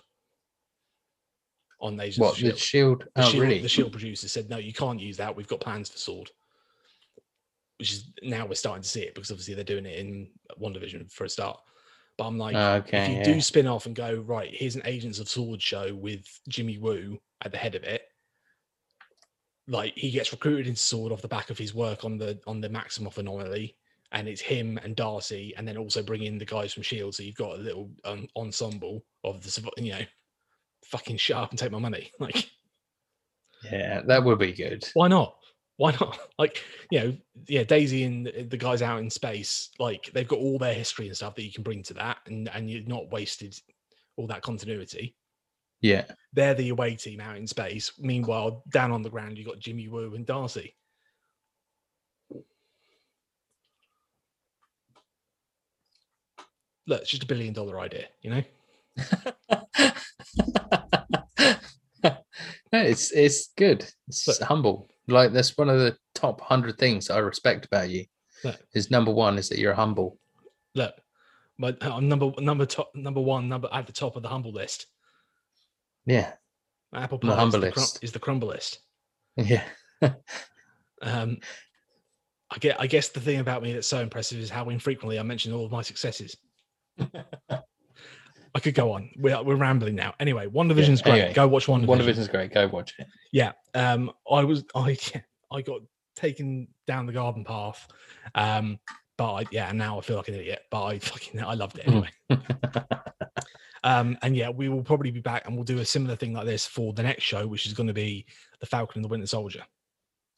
on 1.80 1.98
Agents 1.98 2.18
What? 2.18 2.28
of 2.30 2.36
The 2.36 2.56
Shield. 2.56 2.58
shield? 2.58 3.08
The 3.16 3.22
Oh, 3.22 3.30
Shield, 3.30 3.42
really? 3.42 3.58
the 3.60 3.68
Shield 3.68 3.92
producers 3.92 4.32
said, 4.32 4.48
no, 4.48 4.58
you 4.58 4.72
can't 4.72 5.00
use 5.00 5.16
that. 5.16 5.34
We've 5.34 5.48
got 5.48 5.60
plans 5.60 5.88
for 5.88 5.98
Sword. 5.98 6.30
Which 7.78 7.92
is 7.92 8.12
now 8.22 8.46
we're 8.46 8.54
starting 8.54 8.84
to 8.84 8.88
see 8.88 9.02
it 9.02 9.14
because 9.14 9.32
obviously 9.32 9.54
they're 9.54 9.64
doing 9.64 9.84
it 9.84 9.98
in 9.98 10.28
WandaVision 10.62 11.10
for 11.10 11.24
a 11.24 11.28
start. 11.28 11.58
But 12.16 12.28
I'm 12.28 12.38
like, 12.38 12.54
okay. 12.54 13.02
if 13.02 13.08
you 13.08 13.16
yeah. 13.16 13.24
do 13.24 13.40
spin 13.40 13.66
off 13.66 13.86
and 13.86 13.96
go, 13.96 14.22
right, 14.26 14.54
here's 14.54 14.76
an 14.76 14.82
Agents 14.84 15.18
of 15.18 15.28
Sword 15.28 15.60
show 15.60 15.92
with 15.92 16.24
Jimmy 16.48 16.78
Woo 16.78 17.18
at 17.44 17.50
the 17.50 17.58
head 17.58 17.74
of 17.74 17.82
it. 17.82 18.02
Like 19.66 19.94
he 19.96 20.12
gets 20.12 20.30
recruited 20.30 20.68
into 20.68 20.80
Sword 20.80 21.10
off 21.10 21.22
the 21.22 21.28
back 21.28 21.50
of 21.50 21.58
his 21.58 21.74
work 21.74 22.04
on 22.04 22.16
the 22.16 22.38
on 22.46 22.60
the 22.60 22.68
Maximoff 22.68 23.18
anomaly, 23.18 23.76
and 24.14 24.28
it's 24.28 24.40
him 24.40 24.78
and 24.82 24.96
Darcy, 24.96 25.52
and 25.56 25.66
then 25.66 25.76
also 25.76 26.02
bring 26.02 26.22
in 26.22 26.38
the 26.38 26.44
guys 26.44 26.72
from 26.72 26.84
Shield. 26.84 27.14
So 27.14 27.22
you've 27.22 27.34
got 27.34 27.58
a 27.58 27.62
little 27.62 27.90
um, 28.04 28.26
ensemble 28.36 29.04
of 29.24 29.42
the 29.42 29.70
you 29.76 29.92
know, 29.92 30.04
fucking 30.86 31.16
shut 31.16 31.36
up 31.36 31.50
and 31.50 31.58
take 31.58 31.72
my 31.72 31.78
money. 31.78 32.10
Like 32.20 32.48
Yeah, 33.70 34.02
that 34.06 34.24
would 34.24 34.38
be 34.38 34.52
good. 34.52 34.88
why 34.94 35.08
not? 35.08 35.36
Why 35.76 35.90
not? 36.00 36.18
Like, 36.38 36.62
you 36.90 37.00
know, 37.00 37.16
yeah, 37.48 37.64
Daisy 37.64 38.04
and 38.04 38.26
the 38.26 38.56
guys 38.56 38.82
out 38.82 39.00
in 39.00 39.10
space, 39.10 39.70
like 39.78 40.10
they've 40.14 40.28
got 40.28 40.38
all 40.38 40.58
their 40.58 40.74
history 40.74 41.08
and 41.08 41.16
stuff 41.16 41.34
that 41.34 41.44
you 41.44 41.52
can 41.52 41.64
bring 41.64 41.82
to 41.84 41.94
that, 41.94 42.18
and 42.26 42.48
and 42.54 42.70
you're 42.70 42.86
not 42.86 43.10
wasted 43.10 43.58
all 44.16 44.26
that 44.28 44.42
continuity. 44.42 45.16
Yeah. 45.80 46.04
They're 46.32 46.54
the 46.54 46.70
away 46.70 46.94
team 46.94 47.20
out 47.20 47.36
in 47.36 47.46
space. 47.46 47.92
Meanwhile, 47.98 48.62
down 48.70 48.90
on 48.92 49.02
the 49.02 49.10
ground, 49.10 49.36
you've 49.36 49.48
got 49.48 49.58
Jimmy 49.58 49.88
Woo 49.88 50.14
and 50.14 50.24
Darcy. 50.24 50.74
Look, 56.86 57.02
it's 57.02 57.10
just 57.10 57.22
a 57.22 57.26
billion 57.26 57.52
dollar 57.54 57.80
idea, 57.80 58.06
you 58.22 58.30
know. 58.30 58.42
no, 62.04 62.12
it's 62.72 63.10
it's 63.12 63.48
good. 63.56 63.84
It's 64.08 64.24
But- 64.26 64.46
humble. 64.46 64.88
Like 65.06 65.32
that's 65.32 65.56
one 65.58 65.68
of 65.68 65.78
the 65.78 65.96
top 66.14 66.40
hundred 66.40 66.78
things 66.78 67.10
I 67.10 67.18
respect 67.18 67.66
about 67.66 67.90
you. 67.90 68.06
Look. 68.42 68.58
Is 68.74 68.90
number 68.90 69.12
one 69.12 69.38
is 69.38 69.48
that 69.50 69.58
you're 69.58 69.74
humble. 69.74 70.18
Look, 70.74 70.94
but 71.58 71.76
I'm 71.82 72.08
number 72.08 72.32
number 72.38 72.66
top 72.66 72.90
number 72.94 73.20
one 73.20 73.48
number 73.48 73.68
at 73.72 73.86
the 73.86 73.92
top 73.92 74.16
of 74.16 74.22
the 74.22 74.28
humble 74.28 74.52
list. 74.52 74.86
Yeah, 76.06 76.32
Apple 76.94 77.18
The 77.18 77.28
Pie 77.28 77.32
is, 77.32 77.38
humble 77.38 77.60
the 77.60 77.70
crum- 77.72 77.82
list. 77.82 77.98
is 78.02 78.12
the 78.12 78.18
crumble 78.18 78.48
list. 78.48 78.78
yeah, 79.36 79.64
Um, 81.02 81.38
I 82.50 82.58
get. 82.58 82.80
I 82.80 82.86
guess 82.86 83.08
the 83.10 83.20
thing 83.20 83.40
about 83.40 83.62
me 83.62 83.72
that's 83.74 83.88
so 83.88 84.00
impressive 84.00 84.38
is 84.38 84.48
how 84.50 84.68
infrequently 84.70 85.18
I 85.18 85.22
mention 85.22 85.52
all 85.52 85.64
of 85.66 85.72
my 85.72 85.82
successes. 85.82 86.36
I 87.00 88.60
could 88.60 88.74
go 88.74 88.92
on. 88.92 89.10
We're, 89.16 89.42
we're 89.42 89.56
rambling 89.56 89.96
now. 89.96 90.14
Anyway, 90.20 90.46
WandaVision's 90.46 91.02
great. 91.02 91.14
anyway, 91.14 91.32
Go 91.34 91.48
watch 91.48 91.66
One. 91.66 91.86
WandaVision's 91.86 92.28
great. 92.28 92.52
Go 92.52 92.68
watch 92.68 92.94
it. 92.98 93.06
Yeah. 93.32 93.52
Um, 93.74 94.12
I 94.30 94.44
was. 94.44 94.64
I. 94.74 94.96
I 95.50 95.62
got 95.62 95.80
taken 96.16 96.68
down 96.86 97.06
the 97.06 97.12
garden 97.12 97.44
path. 97.44 97.86
Um, 98.34 98.78
but 99.16 99.32
I, 99.32 99.44
yeah, 99.52 99.70
now 99.72 99.98
I 99.98 100.00
feel 100.00 100.16
like 100.16 100.28
an 100.28 100.34
idiot. 100.34 100.62
But 100.70 100.84
I 100.84 100.98
fucking 100.98 101.42
I 101.42 101.54
loved 101.54 101.78
it 101.78 101.88
anyway. 101.88 102.08
Um, 103.84 104.16
and 104.22 104.34
yeah, 104.34 104.48
we 104.48 104.70
will 104.70 104.82
probably 104.82 105.10
be 105.10 105.20
back 105.20 105.46
and 105.46 105.54
we'll 105.54 105.64
do 105.64 105.78
a 105.78 105.84
similar 105.84 106.16
thing 106.16 106.32
like 106.32 106.46
this 106.46 106.66
for 106.66 106.94
the 106.94 107.02
next 107.02 107.22
show, 107.22 107.46
which 107.46 107.66
is 107.66 107.74
going 107.74 107.86
to 107.86 107.92
be 107.92 108.24
the 108.58 108.66
Falcon 108.66 108.98
and 108.98 109.04
the 109.04 109.08
Winter 109.08 109.26
Soldier. 109.26 109.62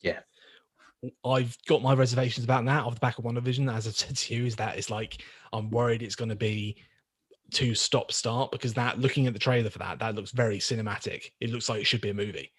Yeah. 0.02 0.18
I've 1.24 1.56
got 1.66 1.82
my 1.82 1.94
reservations 1.94 2.44
about 2.44 2.64
that 2.64 2.85
off 2.85 2.94
the 2.94 3.01
back 3.01 3.18
of 3.18 3.24
WandaVision. 3.24 3.73
As 3.73 3.86
I've 3.86 3.97
said 3.97 4.16
to 4.16 4.35
you, 4.35 4.47
is 4.47 4.56
that 4.56 4.78
it's 4.78 4.90
like 4.90 5.23
I'm 5.52 5.70
worried 5.70 6.02
it's 6.02 6.16
going 6.16 6.31
to 6.31 6.36
be 6.36 6.77
too 7.52 7.74
stop 7.74 8.10
start 8.10 8.51
because 8.51 8.74
that 8.74 8.98
looking 8.98 9.27
at 9.27 9.32
the 9.32 9.39
trailer 9.39 9.70
for 9.70 9.78
that, 9.78 9.98
that 10.01 10.14
looks 10.14 10.32
very 10.32 10.59
cinematic. 10.59 11.31
It 11.40 11.51
looks 11.51 11.68
like 11.68 11.81
it 11.81 11.86
should 11.86 12.01
be 12.01 12.10
a 12.10 12.14
movie. 12.14 12.51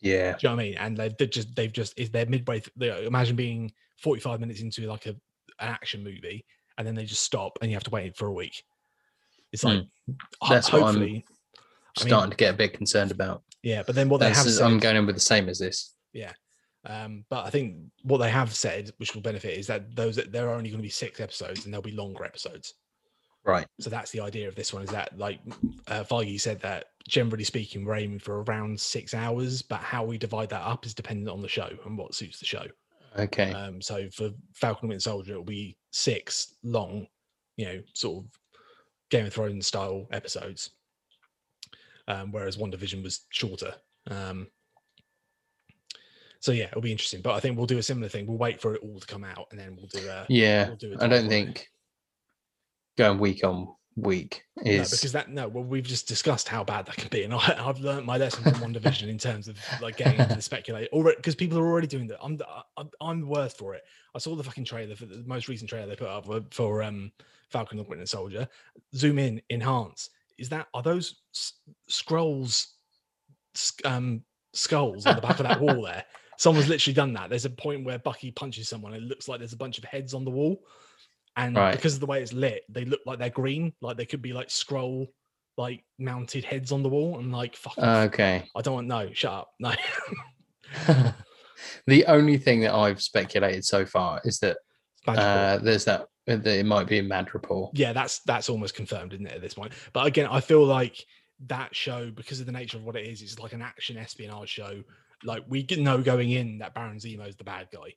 yeah, 0.00 0.32
Do 0.32 0.38
you 0.42 0.48
know 0.50 0.56
what 0.56 0.62
I 0.62 0.64
mean? 0.64 0.74
And 0.78 0.96
they've, 0.96 1.16
they've 1.18 1.30
just 1.30 1.54
they've 1.56 1.72
just 1.72 1.98
is 1.98 2.10
they're 2.10 2.26
midway. 2.26 2.60
Th- 2.60 2.72
they, 2.76 3.06
imagine 3.06 3.36
being 3.36 3.72
45 4.02 4.40
minutes 4.40 4.60
into 4.60 4.86
like 4.86 5.06
a 5.06 5.10
an 5.10 5.68
action 5.68 6.02
movie, 6.04 6.44
and 6.78 6.86
then 6.86 6.94
they 6.94 7.04
just 7.04 7.22
stop, 7.22 7.58
and 7.60 7.70
you 7.70 7.76
have 7.76 7.84
to 7.84 7.90
wait 7.90 8.16
for 8.16 8.28
a 8.28 8.32
week. 8.32 8.62
It's 9.52 9.64
like 9.64 9.80
hmm. 10.06 10.12
ho- 10.40 10.54
That's 10.54 10.72
what 10.72 10.82
I'm 10.82 10.86
hopefully, 10.86 11.06
I 11.06 11.10
mean- 11.10 12.08
starting 12.08 12.30
to 12.30 12.36
get 12.36 12.54
a 12.54 12.56
bit 12.56 12.72
concerned 12.72 13.10
about. 13.10 13.42
yeah. 13.62 13.82
But 13.84 13.94
then 13.96 14.08
what 14.08 14.20
they 14.20 14.28
have 14.28 14.44
just- 14.44 14.58
said, 14.58 14.66
I'm 14.66 14.78
going 14.78 14.96
in 14.96 15.06
with 15.06 15.16
the 15.16 15.20
same 15.20 15.48
as 15.48 15.58
this. 15.58 15.94
Um, 16.86 17.24
but 17.28 17.44
I 17.44 17.50
think 17.50 17.76
what 18.02 18.18
they 18.18 18.30
have 18.30 18.54
said, 18.54 18.90
which 18.96 19.14
will 19.14 19.22
benefit, 19.22 19.58
is 19.58 19.66
that 19.66 19.94
those 19.94 20.16
that 20.16 20.32
there 20.32 20.48
are 20.48 20.54
only 20.54 20.70
going 20.70 20.78
to 20.78 20.82
be 20.82 20.88
six 20.88 21.20
episodes, 21.20 21.64
and 21.64 21.72
there'll 21.72 21.82
be 21.82 21.92
longer 21.92 22.24
episodes. 22.24 22.74
Right. 23.44 23.66
So 23.80 23.88
that's 23.90 24.10
the 24.10 24.20
idea 24.20 24.48
of 24.48 24.54
this 24.54 24.72
one. 24.72 24.82
Is 24.82 24.90
that 24.90 25.16
like 25.18 25.40
uh, 25.88 26.04
Feige 26.04 26.40
said 26.40 26.60
that 26.60 26.86
generally 27.08 27.44
speaking, 27.44 27.84
we're 27.84 27.96
aiming 27.96 28.18
for 28.18 28.42
around 28.42 28.78
six 28.78 29.14
hours, 29.14 29.62
but 29.62 29.80
how 29.80 30.04
we 30.04 30.18
divide 30.18 30.50
that 30.50 30.62
up 30.62 30.84
is 30.84 30.94
dependent 30.94 31.28
on 31.28 31.40
the 31.40 31.48
show 31.48 31.70
and 31.86 31.96
what 31.96 32.14
suits 32.14 32.38
the 32.38 32.46
show. 32.46 32.66
Okay. 33.18 33.52
Um, 33.52 33.80
so 33.80 34.08
for 34.10 34.30
Falcon 34.54 34.84
and 34.84 34.88
Winter 34.90 35.02
Soldier, 35.02 35.32
it'll 35.32 35.44
be 35.44 35.76
six 35.90 36.54
long, 36.62 37.06
you 37.56 37.66
know, 37.66 37.82
sort 37.94 38.24
of 38.24 38.30
Game 39.10 39.26
of 39.26 39.32
Thrones 39.32 39.66
style 39.66 40.06
episodes. 40.12 40.70
Um, 42.08 42.32
whereas 42.32 42.56
WandaVision 42.56 43.02
was 43.02 43.26
shorter. 43.30 43.74
Um, 44.10 44.48
so 46.40 46.52
yeah, 46.52 46.64
it'll 46.64 46.80
be 46.80 46.92
interesting. 46.92 47.20
But 47.20 47.34
I 47.34 47.40
think 47.40 47.56
we'll 47.56 47.66
do 47.66 47.78
a 47.78 47.82
similar 47.82 48.08
thing. 48.08 48.26
We'll 48.26 48.38
wait 48.38 48.60
for 48.60 48.74
it 48.74 48.82
all 48.82 48.98
to 48.98 49.06
come 49.06 49.24
out, 49.24 49.46
and 49.50 49.60
then 49.60 49.76
we'll 49.76 49.86
do 49.86 50.08
a 50.08 50.26
yeah. 50.28 50.68
we'll 50.68 50.76
do 50.76 50.94
a 50.94 51.04
I 51.04 51.06
don't 51.06 51.28
think 51.28 51.68
going 52.96 53.18
week 53.18 53.44
on 53.44 53.68
week 53.96 54.42
No, 54.56 54.70
is 54.70 54.90
because 54.90 55.12
that 55.12 55.30
no, 55.30 55.48
well, 55.48 55.64
we've 55.64 55.84
just 55.84 56.08
discussed 56.08 56.48
how 56.48 56.64
bad 56.64 56.86
that 56.86 56.96
can 56.96 57.08
be, 57.08 57.24
and 57.24 57.34
I, 57.34 57.56
I've 57.58 57.80
learned 57.80 58.06
my 58.06 58.16
lesson 58.16 58.42
from 58.42 58.54
WandaVision 58.54 59.08
in 59.08 59.18
terms 59.18 59.48
of 59.48 59.58
like 59.80 59.96
getting 59.96 60.18
into 60.18 60.34
the 60.34 60.42
speculate, 60.42 60.88
already 60.92 61.16
because 61.16 61.34
people 61.34 61.58
are 61.58 61.66
already 61.66 61.86
doing 61.86 62.06
that. 62.08 62.18
I'm 62.22 62.36
the, 62.36 62.46
I'm 63.00 63.28
worst 63.28 63.58
for 63.58 63.74
it. 63.74 63.82
I 64.14 64.18
saw 64.18 64.34
the 64.34 64.44
fucking 64.44 64.64
trailer 64.64 64.96
for 64.96 65.06
the 65.06 65.22
most 65.26 65.48
recent 65.48 65.68
trailer 65.68 65.86
they 65.86 65.96
put 65.96 66.08
up 66.08 66.26
for, 66.26 66.42
for 66.50 66.82
um 66.82 67.12
Falcon 67.50 67.78
and 67.78 67.88
Winter 67.88 68.06
Soldier. 68.06 68.48
Zoom 68.94 69.18
in, 69.18 69.42
enhance. 69.50 70.10
Is 70.38 70.48
that 70.48 70.68
are 70.72 70.82
those 70.82 71.20
s- 71.34 71.54
scrolls, 71.88 72.74
um, 73.84 74.22
skulls 74.54 75.04
on 75.04 75.16
the 75.16 75.22
back 75.22 75.38
of 75.38 75.46
that 75.46 75.60
wall 75.60 75.82
there? 75.84 76.04
Someone's 76.40 76.70
literally 76.70 76.94
done 76.94 77.12
that. 77.12 77.28
There's 77.28 77.44
a 77.44 77.50
point 77.50 77.84
where 77.84 77.98
Bucky 77.98 78.30
punches 78.30 78.66
someone, 78.66 78.94
it 78.94 79.02
looks 79.02 79.28
like 79.28 79.40
there's 79.40 79.52
a 79.52 79.58
bunch 79.58 79.76
of 79.76 79.84
heads 79.84 80.14
on 80.14 80.24
the 80.24 80.30
wall 80.30 80.62
and 81.36 81.54
Right. 81.54 81.76
because 81.76 81.92
of 81.92 82.00
the 82.00 82.06
way 82.06 82.22
it's 82.22 82.32
lit, 82.32 82.62
they 82.70 82.86
look 82.86 83.00
like 83.04 83.18
they're 83.18 83.28
green, 83.28 83.74
like 83.82 83.98
they 83.98 84.06
could 84.06 84.22
be 84.22 84.32
like 84.32 84.50
scroll, 84.50 85.12
like 85.58 85.84
mounted 85.98 86.46
heads 86.46 86.72
on 86.72 86.82
the 86.82 86.88
wall. 86.88 87.14
I'm 87.18 87.30
like, 87.30 87.56
fuck, 87.56 87.76
off. 87.76 88.06
okay. 88.06 88.48
I 88.56 88.62
don't 88.62 88.72
want 88.72 88.86
no, 88.86 89.12
shut 89.12 89.32
up, 89.34 89.50
no. 89.60 89.74
the 91.86 92.06
only 92.06 92.38
thing 92.38 92.60
that 92.60 92.74
I've 92.74 93.02
speculated 93.02 93.62
so 93.66 93.84
far 93.84 94.22
is 94.24 94.38
that 94.38 94.56
uh, 95.06 95.58
there's 95.58 95.84
that 95.84 96.06
that 96.26 96.46
it 96.46 96.64
might 96.64 96.86
be 96.86 97.00
a 97.00 97.02
Madripoor. 97.02 97.68
yeah, 97.74 97.92
that's 97.92 98.20
that's 98.20 98.48
almost 98.48 98.74
confirmed, 98.74 99.12
isn't 99.12 99.26
it, 99.26 99.34
at 99.34 99.42
this 99.42 99.54
point? 99.54 99.74
But 99.92 100.06
again, 100.06 100.26
I 100.30 100.40
feel 100.40 100.64
like 100.64 101.04
that 101.48 101.76
show, 101.76 102.10
because 102.10 102.40
of 102.40 102.46
the 102.46 102.52
nature 102.52 102.78
of 102.78 102.84
what 102.84 102.96
it 102.96 103.06
is, 103.06 103.20
it's 103.20 103.38
like 103.38 103.52
an 103.52 103.60
action 103.60 103.98
espionage 103.98 104.48
show. 104.48 104.82
Like 105.24 105.44
we 105.48 105.66
know 105.78 105.98
going 106.02 106.30
in 106.30 106.58
that 106.58 106.74
Baron 106.74 106.98
Zemo's 106.98 107.36
the 107.36 107.44
bad 107.44 107.68
guy. 107.72 107.94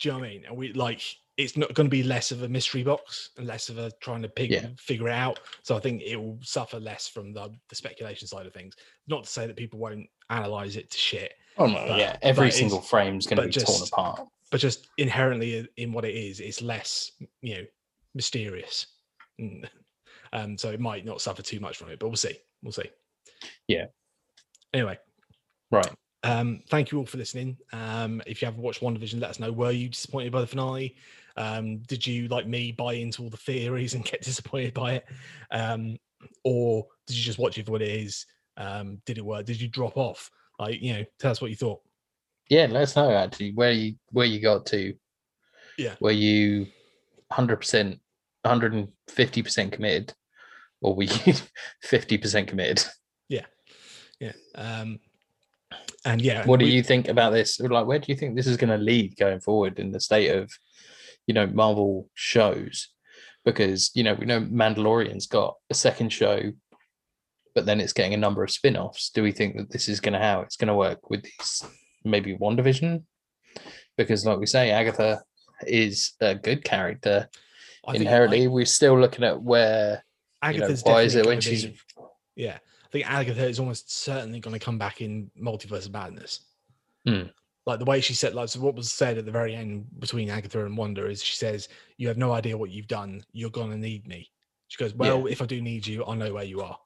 Do 0.00 0.08
you 0.08 0.12
know 0.12 0.18
what 0.18 0.26
I 0.26 0.30
mean? 0.30 0.44
And 0.46 0.56
we 0.56 0.72
like 0.72 1.02
it's 1.36 1.56
not 1.56 1.72
going 1.74 1.86
to 1.86 1.90
be 1.90 2.02
less 2.02 2.32
of 2.32 2.42
a 2.42 2.48
mystery 2.48 2.82
box 2.82 3.30
and 3.38 3.46
less 3.46 3.68
of 3.68 3.78
a 3.78 3.92
trying 4.00 4.22
to 4.22 4.28
pig, 4.28 4.50
Yeah. 4.50 4.66
figure 4.76 5.06
it 5.08 5.12
out. 5.14 5.38
So 5.62 5.76
I 5.76 5.80
think 5.80 6.02
it 6.02 6.16
will 6.16 6.40
suffer 6.42 6.80
less 6.80 7.06
from 7.06 7.32
the, 7.32 7.48
the 7.68 7.76
speculation 7.76 8.26
side 8.26 8.44
of 8.46 8.52
things. 8.52 8.74
Not 9.06 9.22
to 9.22 9.30
say 9.30 9.46
that 9.46 9.54
people 9.56 9.78
won't 9.78 10.08
analyze 10.30 10.74
it 10.76 10.90
to 10.90 10.98
shit, 10.98 11.34
Oh 11.56 11.66
no, 11.66 11.74
But- 11.86 11.98
yeah. 12.00 12.16
Every 12.22 12.50
single 12.50 12.80
frame's 12.80 13.26
going 13.28 13.36
to 13.40 13.46
be 13.60 13.64
torn 13.64 13.82
apart. 13.86 14.26
but 14.50 14.58
just 14.60 14.88
inherently 14.98 15.68
in 15.76 15.92
what 15.92 16.04
it 16.04 16.16
is, 16.16 16.40
it's 16.40 16.60
less, 16.60 17.12
you 17.40 17.54
know, 17.54 17.64
mysterious. 18.14 18.86
Mm. 19.40 19.68
Um, 20.34 20.58
so 20.58 20.68
it 20.70 20.78
might 20.80 21.06
not 21.06 21.22
suffer 21.22 21.40
too 21.40 21.58
much 21.58 21.78
from 21.78 21.88
it, 21.88 21.98
but 21.98 22.08
we'll 22.08 22.16
see. 22.16 22.36
We'll 22.62 22.70
see. 22.72 22.90
Yeah. 23.66 23.86
Anyway, 24.74 24.98
Right. 25.70 25.88
Um, 26.24 26.62
thank 26.68 26.90
you 26.90 26.98
all 26.98 27.06
for 27.06 27.18
listening. 27.18 27.56
Um, 27.72 28.22
if 28.26 28.42
you 28.42 28.46
haven't 28.46 28.62
watched 28.62 28.80
WandaVision, 28.80 29.20
let 29.20 29.30
us 29.30 29.38
know. 29.38 29.52
Were 29.52 29.70
you 29.70 29.88
disappointed 29.88 30.32
by 30.32 30.40
the 30.40 30.46
finale? 30.46 30.96
Um, 31.36 31.78
did 31.78 32.06
you, 32.06 32.28
like 32.28 32.46
me, 32.46 32.72
buy 32.72 32.94
into 32.94 33.22
all 33.22 33.30
the 33.30 33.36
theories 33.36 33.94
and 33.94 34.04
get 34.10 34.22
disappointed 34.22 34.74
by 34.74 34.94
it? 34.94 35.04
Um, 35.50 35.98
or 36.44 36.86
did 37.06 37.16
you 37.16 37.22
just 37.22 37.38
watch 37.38 37.58
it 37.58 37.66
for 37.66 37.72
what 37.72 37.82
it 37.82 37.90
is? 37.90 38.26
Um, 38.56 39.00
did 39.06 39.18
it 39.18 39.24
work? 39.24 39.46
Did 39.46 39.60
you 39.60 39.68
drop 39.68 39.96
off? 39.96 40.30
Like, 40.58 40.82
you 40.82 40.94
know, 40.94 41.04
tell 41.18 41.30
us 41.30 41.40
what 41.40 41.50
you 41.50 41.56
thought. 41.56 41.80
Yeah, 42.48 42.66
let 42.70 42.82
us 42.82 42.96
know 42.96 43.12
actually 43.12 43.52
where 43.52 43.72
you 43.72 43.96
where 44.10 44.26
you 44.26 44.40
got 44.40 44.66
to. 44.66 44.94
Yeah. 45.76 45.94
Were 46.00 46.10
you 46.10 46.66
hundred 47.30 47.58
percent, 47.58 48.00
hundred 48.44 48.72
and 48.72 48.88
fifty 49.06 49.42
percent 49.42 49.72
committed, 49.72 50.14
or 50.80 50.94
were 50.94 51.04
you 51.04 51.34
fifty 51.82 52.18
percent 52.18 52.48
committed? 52.48 52.84
Yeah. 53.28 53.44
Yeah. 54.18 54.32
Um, 54.54 54.98
and 56.04 56.20
yeah, 56.20 56.46
What 56.46 56.60
do 56.60 56.66
we- 56.66 56.72
you 56.72 56.82
think 56.82 57.08
about 57.08 57.32
this? 57.32 57.60
Like, 57.60 57.86
where 57.86 57.98
do 57.98 58.10
you 58.10 58.16
think 58.16 58.36
this 58.36 58.46
is 58.46 58.56
going 58.56 58.70
to 58.70 58.82
lead 58.82 59.16
going 59.16 59.40
forward 59.40 59.78
in 59.78 59.92
the 59.92 60.00
state 60.00 60.30
of, 60.30 60.50
you 61.26 61.34
know, 61.34 61.46
Marvel 61.46 62.08
shows? 62.14 62.88
Because 63.44 63.90
you 63.94 64.02
know 64.02 64.14
we 64.14 64.26
know 64.26 64.40
Mandalorian's 64.42 65.26
got 65.26 65.56
a 65.70 65.74
second 65.74 66.12
show, 66.12 66.52
but 67.54 67.64
then 67.66 67.80
it's 67.80 67.92
getting 67.94 68.12
a 68.12 68.18
number 68.18 68.42
of 68.42 68.50
spin-offs. 68.50 69.10
Do 69.10 69.22
we 69.22 69.32
think 69.32 69.56
that 69.56 69.70
this 69.70 69.88
is 69.88 70.00
going 70.00 70.12
to 70.12 70.18
how 70.18 70.40
it's 70.42 70.56
going 70.56 70.68
to 70.68 70.74
work 70.74 71.08
with 71.08 71.22
these 71.22 71.64
maybe 72.04 72.36
WandaVision? 72.36 73.04
Because 73.96 74.26
like 74.26 74.38
we 74.38 74.46
say, 74.46 74.70
Agatha 74.70 75.22
is 75.66 76.12
a 76.20 76.34
good 76.34 76.62
character. 76.62 77.28
I 77.86 77.94
Inherently, 77.94 78.48
we're 78.48 78.66
still 78.66 78.98
looking 79.00 79.24
at 79.24 79.40
where 79.40 80.04
you 80.42 80.58
know, 80.58 80.64
Agatha's 80.64 80.82
why 80.82 81.02
is 81.02 81.14
it 81.14 81.24
when 81.24 81.40
she's 81.40 81.68
yeah 82.36 82.58
think 82.92 83.10
agatha 83.10 83.46
is 83.46 83.58
almost 83.58 83.90
certainly 83.90 84.40
going 84.40 84.58
to 84.58 84.64
come 84.64 84.78
back 84.78 85.00
in 85.00 85.30
multiverse 85.40 85.86
of 85.86 85.92
madness. 85.92 86.40
Hmm. 87.06 87.24
like 87.66 87.78
the 87.78 87.84
way 87.84 88.00
she 88.00 88.12
said 88.12 88.34
like 88.34 88.48
so 88.48 88.60
what 88.60 88.74
was 88.74 88.90
said 88.90 89.18
at 89.18 89.24
the 89.24 89.30
very 89.30 89.54
end 89.54 89.86
between 89.98 90.28
agatha 90.28 90.66
and 90.66 90.76
wanda 90.76 91.06
is 91.06 91.22
she 91.22 91.36
says 91.36 91.68
you 91.96 92.08
have 92.08 92.18
no 92.18 92.32
idea 92.32 92.56
what 92.58 92.70
you've 92.70 92.88
done. 92.88 93.22
You're 93.32 93.50
going 93.50 93.70
to 93.70 93.76
need 93.78 94.06
me. 94.06 94.30
She 94.66 94.76
goes 94.82 94.94
well 94.94 95.26
if 95.26 95.40
i 95.40 95.46
do 95.46 95.62
need 95.62 95.86
you 95.86 96.04
i 96.04 96.14
know 96.14 96.34
where 96.34 96.44
you 96.44 96.60
are. 96.60 96.78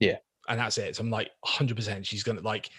Yeah. 0.00 0.16
and 0.48 0.58
that's 0.58 0.78
it. 0.78 0.96
So 0.96 1.02
i'm 1.02 1.10
like 1.10 1.30
100% 1.46 2.04
she's 2.04 2.22
gonna 2.22 2.40
like 2.40 2.70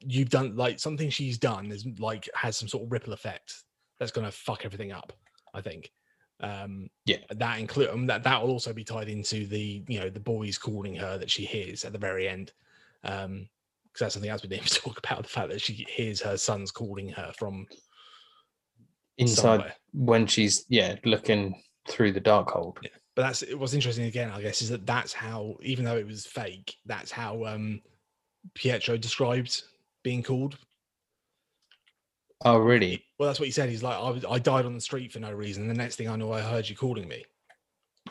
you've 0.00 0.28
done 0.30 0.54
like 0.56 0.78
something 0.78 1.08
she's 1.10 1.38
done 1.38 1.72
is 1.72 1.86
like 1.98 2.28
has 2.34 2.56
some 2.56 2.68
sort 2.68 2.84
of 2.84 2.92
ripple 2.92 3.12
effect 3.12 3.64
that's 3.98 4.12
gonna 4.12 4.30
fuck 4.30 4.64
everything 4.66 4.92
up 4.92 5.12
i 5.54 5.60
think 5.60 5.90
um 6.40 6.88
Yeah. 7.06 7.18
that 7.30 7.58
include 7.58 7.88
um, 7.88 8.06
that 8.06 8.22
that 8.24 8.42
will 8.42 8.50
also 8.50 8.72
be 8.72 8.84
tied 8.84 9.08
into 9.08 9.46
the 9.46 9.82
you 9.88 10.00
know 10.00 10.10
the 10.10 10.20
boys 10.20 10.58
calling 10.58 10.94
her 10.94 11.16
that 11.18 11.30
she 11.30 11.44
hears 11.44 11.84
at 11.84 11.92
the 11.92 11.98
very 11.98 12.28
end 12.28 12.52
um 13.04 13.48
because 13.84 14.00
that's 14.00 14.14
something 14.14 14.30
else 14.30 14.42
we 14.42 14.48
didn't 14.50 14.70
talk 14.74 14.98
about 14.98 15.22
the 15.22 15.28
fact 15.28 15.48
that 15.50 15.60
she 15.60 15.86
hears 15.88 16.20
her 16.20 16.36
sons 16.36 16.70
calling 16.70 17.08
her 17.08 17.32
from 17.38 17.66
inside 19.18 19.34
somewhere. 19.58 19.74
when 19.94 20.26
she's 20.26 20.64
yeah 20.68 20.96
looking 21.04 21.60
through 21.88 22.12
the 22.12 22.20
dark 22.20 22.50
hold. 22.50 22.78
Yeah. 22.82 22.90
but 23.14 23.22
that's 23.22 23.42
what's 23.54 23.72
interesting 23.72 24.04
again 24.04 24.30
i 24.30 24.42
guess 24.42 24.60
is 24.60 24.68
that 24.68 24.84
that's 24.86 25.12
how 25.14 25.56
even 25.62 25.84
though 25.84 25.96
it 25.96 26.06
was 26.06 26.26
fake 26.26 26.74
that's 26.84 27.10
how 27.10 27.44
um 27.46 27.80
pietro 28.54 28.96
described 28.98 29.62
being 30.02 30.22
called 30.22 30.58
Oh, 32.44 32.58
really? 32.58 33.04
well 33.18 33.28
that's 33.28 33.40
what 33.40 33.46
he 33.46 33.52
said 33.52 33.70
he's 33.70 33.82
like 33.82 33.96
i 33.96 34.10
was 34.10 34.24
i 34.28 34.38
died 34.38 34.66
on 34.66 34.74
the 34.74 34.80
street 34.80 35.10
for 35.10 35.20
no 35.20 35.32
reason 35.32 35.68
the 35.68 35.74
next 35.74 35.96
thing 35.96 36.08
i 36.08 36.16
know 36.16 36.32
i 36.32 36.40
heard 36.40 36.68
you 36.68 36.76
calling 36.76 37.08
me 37.08 37.24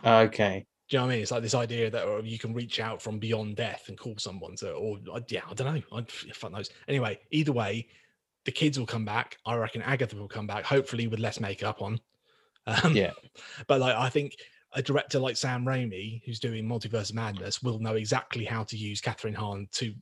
Okay. 0.04 0.66
Do 0.90 0.96
you 0.96 1.00
know 1.00 1.06
what 1.06 1.12
I 1.12 1.16
mean? 1.16 1.22
It's 1.24 1.32
like 1.32 1.42
this 1.42 1.56
idea 1.56 1.90
that 1.90 2.08
uh, 2.08 2.22
you 2.22 2.38
can 2.38 2.54
reach 2.54 2.80
out 2.80 3.02
from 3.02 3.18
beyond 3.18 3.56
death 3.56 3.86
and 3.88 3.98
call 3.98 4.16
someone. 4.18 4.56
So, 4.56 4.74
or 4.74 4.98
uh, 5.12 5.22
yeah, 5.30 5.42
I 5.50 5.54
don't 5.54 5.74
know. 5.74 5.82
I 5.98 6.06
fuck 6.34 6.52
knows. 6.52 6.70
Anyway, 6.88 7.20
either 7.32 7.52
way, 7.52 7.88
the 8.46 8.52
kids 8.52 8.78
will 8.78 8.86
come 8.86 9.06
back. 9.06 9.38
I 9.46 9.56
reckon 9.56 9.82
Agatha 9.82 10.16
will 10.16 10.28
come 10.28 10.46
back, 10.46 10.64
hopefully 10.64 11.08
with 11.08 11.20
less 11.20 11.40
makeup 11.40 11.82
on. 11.82 12.00
Um, 12.68 12.96
Yeah. 12.96 13.12
But 13.68 13.80
like, 13.80 13.96
I 13.96 14.10
think 14.10 14.36
a 14.74 14.82
director 14.82 15.18
like 15.18 15.38
Sam 15.38 15.66
Raimi, 15.66 16.22
who's 16.26 16.40
doing 16.40 16.66
Multiverse 16.66 17.14
Madness, 17.14 17.64
will 17.64 17.80
know 17.80 17.96
exactly 17.96 18.46
how 18.46 18.64
to 18.66 18.78
use 18.78 19.02
Kathryn 19.02 19.36
Hahn 19.36 19.68
to 19.74 19.94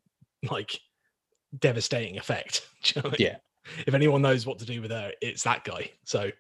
like 0.50 0.78
devastating 1.60 2.18
effect. 2.18 2.68
Do 2.84 2.94
you 2.96 3.02
know 3.02 3.10
what 3.10 3.22
I 3.22 3.24
mean? 3.24 3.32
Yeah. 3.32 3.38
If 3.88 3.94
anyone 3.94 4.22
knows 4.22 4.46
what 4.46 4.60
to 4.60 4.66
do 4.66 4.82
with 4.82 4.92
her, 4.92 5.12
it's 5.22 5.44
that 5.44 5.64
guy. 5.64 5.92
So, 6.06 6.32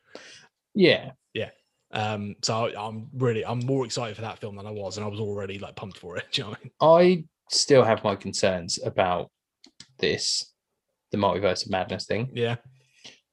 Yeah. 0.75 1.11
Yeah. 1.33 1.49
Um, 1.91 2.35
so 2.41 2.65
I- 2.67 2.87
I'm 2.87 3.07
really, 3.13 3.45
I'm 3.45 3.59
more 3.65 3.85
excited 3.85 4.15
for 4.15 4.21
that 4.23 4.39
film 4.39 4.55
than 4.55 4.65
I 4.67 4.71
was, 4.71 4.97
and 4.97 5.05
I 5.05 5.09
was 5.09 5.19
already 5.19 5.59
like 5.59 5.75
pumped 5.75 5.97
for 5.97 6.17
it. 6.17 6.25
Do 6.31 6.41
you 6.41 6.43
know 6.45 6.49
what 6.51 6.59
I 6.91 7.03
mean? 7.03 7.19
I 7.21 7.25
still 7.49 7.83
have 7.83 8.03
my 8.03 8.15
concerns 8.15 8.79
about 8.83 9.29
this, 9.99 10.51
the 11.11 11.17
multiverse 11.17 11.65
of 11.65 11.71
madness 11.71 12.05
thing, 12.05 12.31
Yeah. 12.33 12.55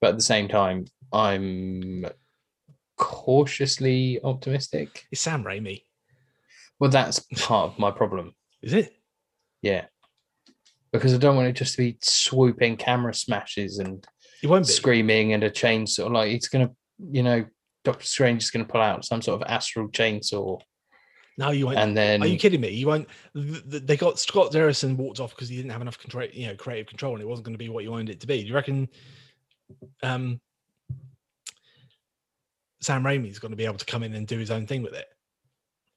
but 0.00 0.10
at 0.10 0.16
the 0.16 0.22
same 0.22 0.46
time, 0.48 0.84
I'm 1.12 2.04
cautiously 2.98 4.20
optimistic. 4.22 5.06
It's 5.10 5.20
Sam 5.20 5.42
Raimi. 5.42 5.82
Well, 6.78 6.90
that's 6.90 7.20
part 7.36 7.72
of 7.72 7.78
my 7.78 7.90
problem. 7.90 8.34
Is 8.62 8.72
it? 8.74 8.92
Yeah. 9.62 9.86
Because 10.92 11.14
I 11.14 11.18
don't 11.18 11.36
want 11.36 11.48
it 11.48 11.52
just 11.52 11.72
to 11.76 11.78
be 11.78 11.98
swooping 12.02 12.76
camera 12.76 13.14
smashes 13.14 13.78
and 13.78 14.04
It 14.42 14.48
won't 14.48 14.66
be. 14.66 14.72
screaming 14.72 15.32
and 15.34 15.44
a 15.44 15.50
chainsaw. 15.50 16.10
Like 16.12 16.32
it's 16.32 16.48
gonna, 16.48 16.70
you 16.98 17.22
know, 17.22 17.44
Doctor 17.84 18.04
Strange 18.06 18.42
is 18.42 18.50
gonna 18.50 18.64
pull 18.64 18.80
out 18.80 19.04
some 19.04 19.22
sort 19.22 19.40
of 19.40 19.48
astral 19.48 19.88
chainsaw, 19.88 20.60
No, 21.38 21.50
you 21.50 21.66
won't. 21.66 21.78
and 21.78 21.96
then 21.96 22.22
Are 22.22 22.26
you 22.26 22.38
kidding 22.38 22.60
me? 22.60 22.70
You 22.70 22.88
won't. 22.88 23.08
th- 23.36 23.70
th- 23.70 23.82
They 23.84 23.96
got 23.96 24.18
Scott 24.18 24.50
Derrickson 24.52 24.96
walked 24.96 25.20
off 25.20 25.30
because 25.30 25.48
he 25.48 25.56
didn't 25.56 25.70
have 25.70 25.80
enough 25.82 25.98
control, 25.98 26.26
you 26.32 26.48
know, 26.48 26.56
creative 26.56 26.88
control, 26.88 27.12
and 27.14 27.22
it 27.22 27.26
wasn't 27.28 27.46
going 27.46 27.54
to 27.54 27.58
be 27.58 27.68
what 27.68 27.84
you 27.84 27.90
wanted 27.92 28.10
it 28.10 28.20
to 28.20 28.26
be. 28.26 28.42
Do 28.42 28.48
you 28.48 28.54
reckon? 28.54 28.88
Um, 30.02 30.40
Sam 32.80 33.04
Raimi's 33.04 33.38
going 33.38 33.50
to 33.52 33.56
be 33.56 33.66
able 33.66 33.76
to 33.78 33.84
come 33.84 34.02
in 34.02 34.14
and 34.14 34.26
do 34.26 34.38
his 34.38 34.50
own 34.50 34.66
thing 34.66 34.82
with 34.82 34.94
it. 34.94 35.06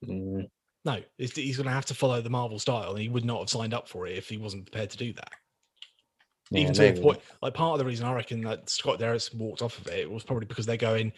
Mm, 0.05 0.49
No, 0.85 0.99
he's 1.17 1.55
going 1.57 1.67
to 1.67 1.73
have 1.73 1.85
to 1.85 1.93
follow 1.93 2.21
the 2.21 2.29
Marvel 2.29 2.59
style, 2.59 2.91
and 2.91 2.99
he 2.99 3.07
would 3.09 3.23
not 3.25 3.39
have 3.39 3.49
signed 3.49 3.73
up 3.73 3.87
for 3.87 4.05
it 4.05 4.17
if 4.17 4.27
he 4.27 4.37
wasn't 4.37 4.65
prepared 4.69 4.89
to 4.89 4.97
do 4.97 5.13
that. 5.13 5.31
yeah, 6.51 6.61
Even 6.61 6.73
to 6.73 6.91
the 6.91 7.01
point, 7.01 7.21
like 7.41 7.53
part 7.53 7.73
of 7.73 7.79
the 7.79 7.85
reason 7.85 8.05
I 8.05 8.13
reckon 8.13 8.41
that 8.41 8.69
Scott 8.69 8.99
Derrickson 8.99 9.35
walked 9.37 9.61
off 9.61 9.77
of 9.77 9.87
it 9.87 10.09
was 10.09 10.23
probably 10.23 10.45
because 10.45 10.65
they're 10.65 10.75
going, 10.77 11.13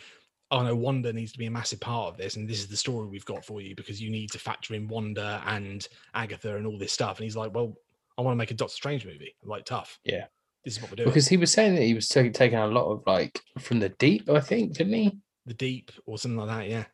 "Oh 0.51 0.63
no, 0.63 0.75
Wanda 0.75 1.11
needs 1.13 1.31
to 1.31 1.39
be 1.39 1.47
a 1.47 1.51
massive 1.51 1.79
part 1.79 2.09
of 2.13 2.17
this, 2.17 2.35
and 2.35 2.47
this 2.47 2.59
is 2.59 2.67
the 2.67 2.77
story 2.77 3.07
we've 3.07 3.25
got 3.25 3.43
for 3.43 3.59
you 3.59 3.75
because 3.75 3.99
you 4.01 4.11
need 4.11 4.31
to 4.31 4.39
factor 4.39 4.75
in 4.75 4.87
Wanda 4.87 5.41
and 5.47 5.87
Agatha 6.13 6.55
and 6.57 6.67
all 6.67 6.77
this 6.77 6.93
stuff." 6.93 7.17
And 7.17 7.23
he's 7.23 7.35
like, 7.35 7.53
"Well, 7.55 7.75
I 8.17 8.21
want 8.21 8.33
to 8.35 8.37
make 8.37 8.51
a 8.51 8.53
Doctor 8.53 8.75
Strange 8.75 9.05
movie. 9.05 9.35
I'm 9.43 9.49
like, 9.49 9.65
tough. 9.65 9.99
Yeah. 10.05 10.25
this 10.63 10.77
is 10.77 10.81
what 10.81 10.89
we're 10.91 10.95
doing. 10.95 11.09
because 11.09 11.27
he 11.27 11.37
was 11.37 11.51
saying 11.51 11.75
that 11.75 11.81
he 11.81 11.93
was 11.93 12.07
ta- 12.07 12.29
taking 12.33 12.57
a 12.57 12.67
lot 12.67 12.85
of 12.89 13.03
like 13.05 13.41
from 13.59 13.79
the 13.79 13.89
deep, 13.89 14.29
I 14.29 14.39
think, 14.39 14.77
didn't 14.77 14.93
he? 14.93 15.17
the 15.47 15.53
Deep 15.53 15.91
or 16.05 16.17
something 16.17 16.37
like 16.37 16.47
that. 16.47 16.69
Yeah, 16.69 16.85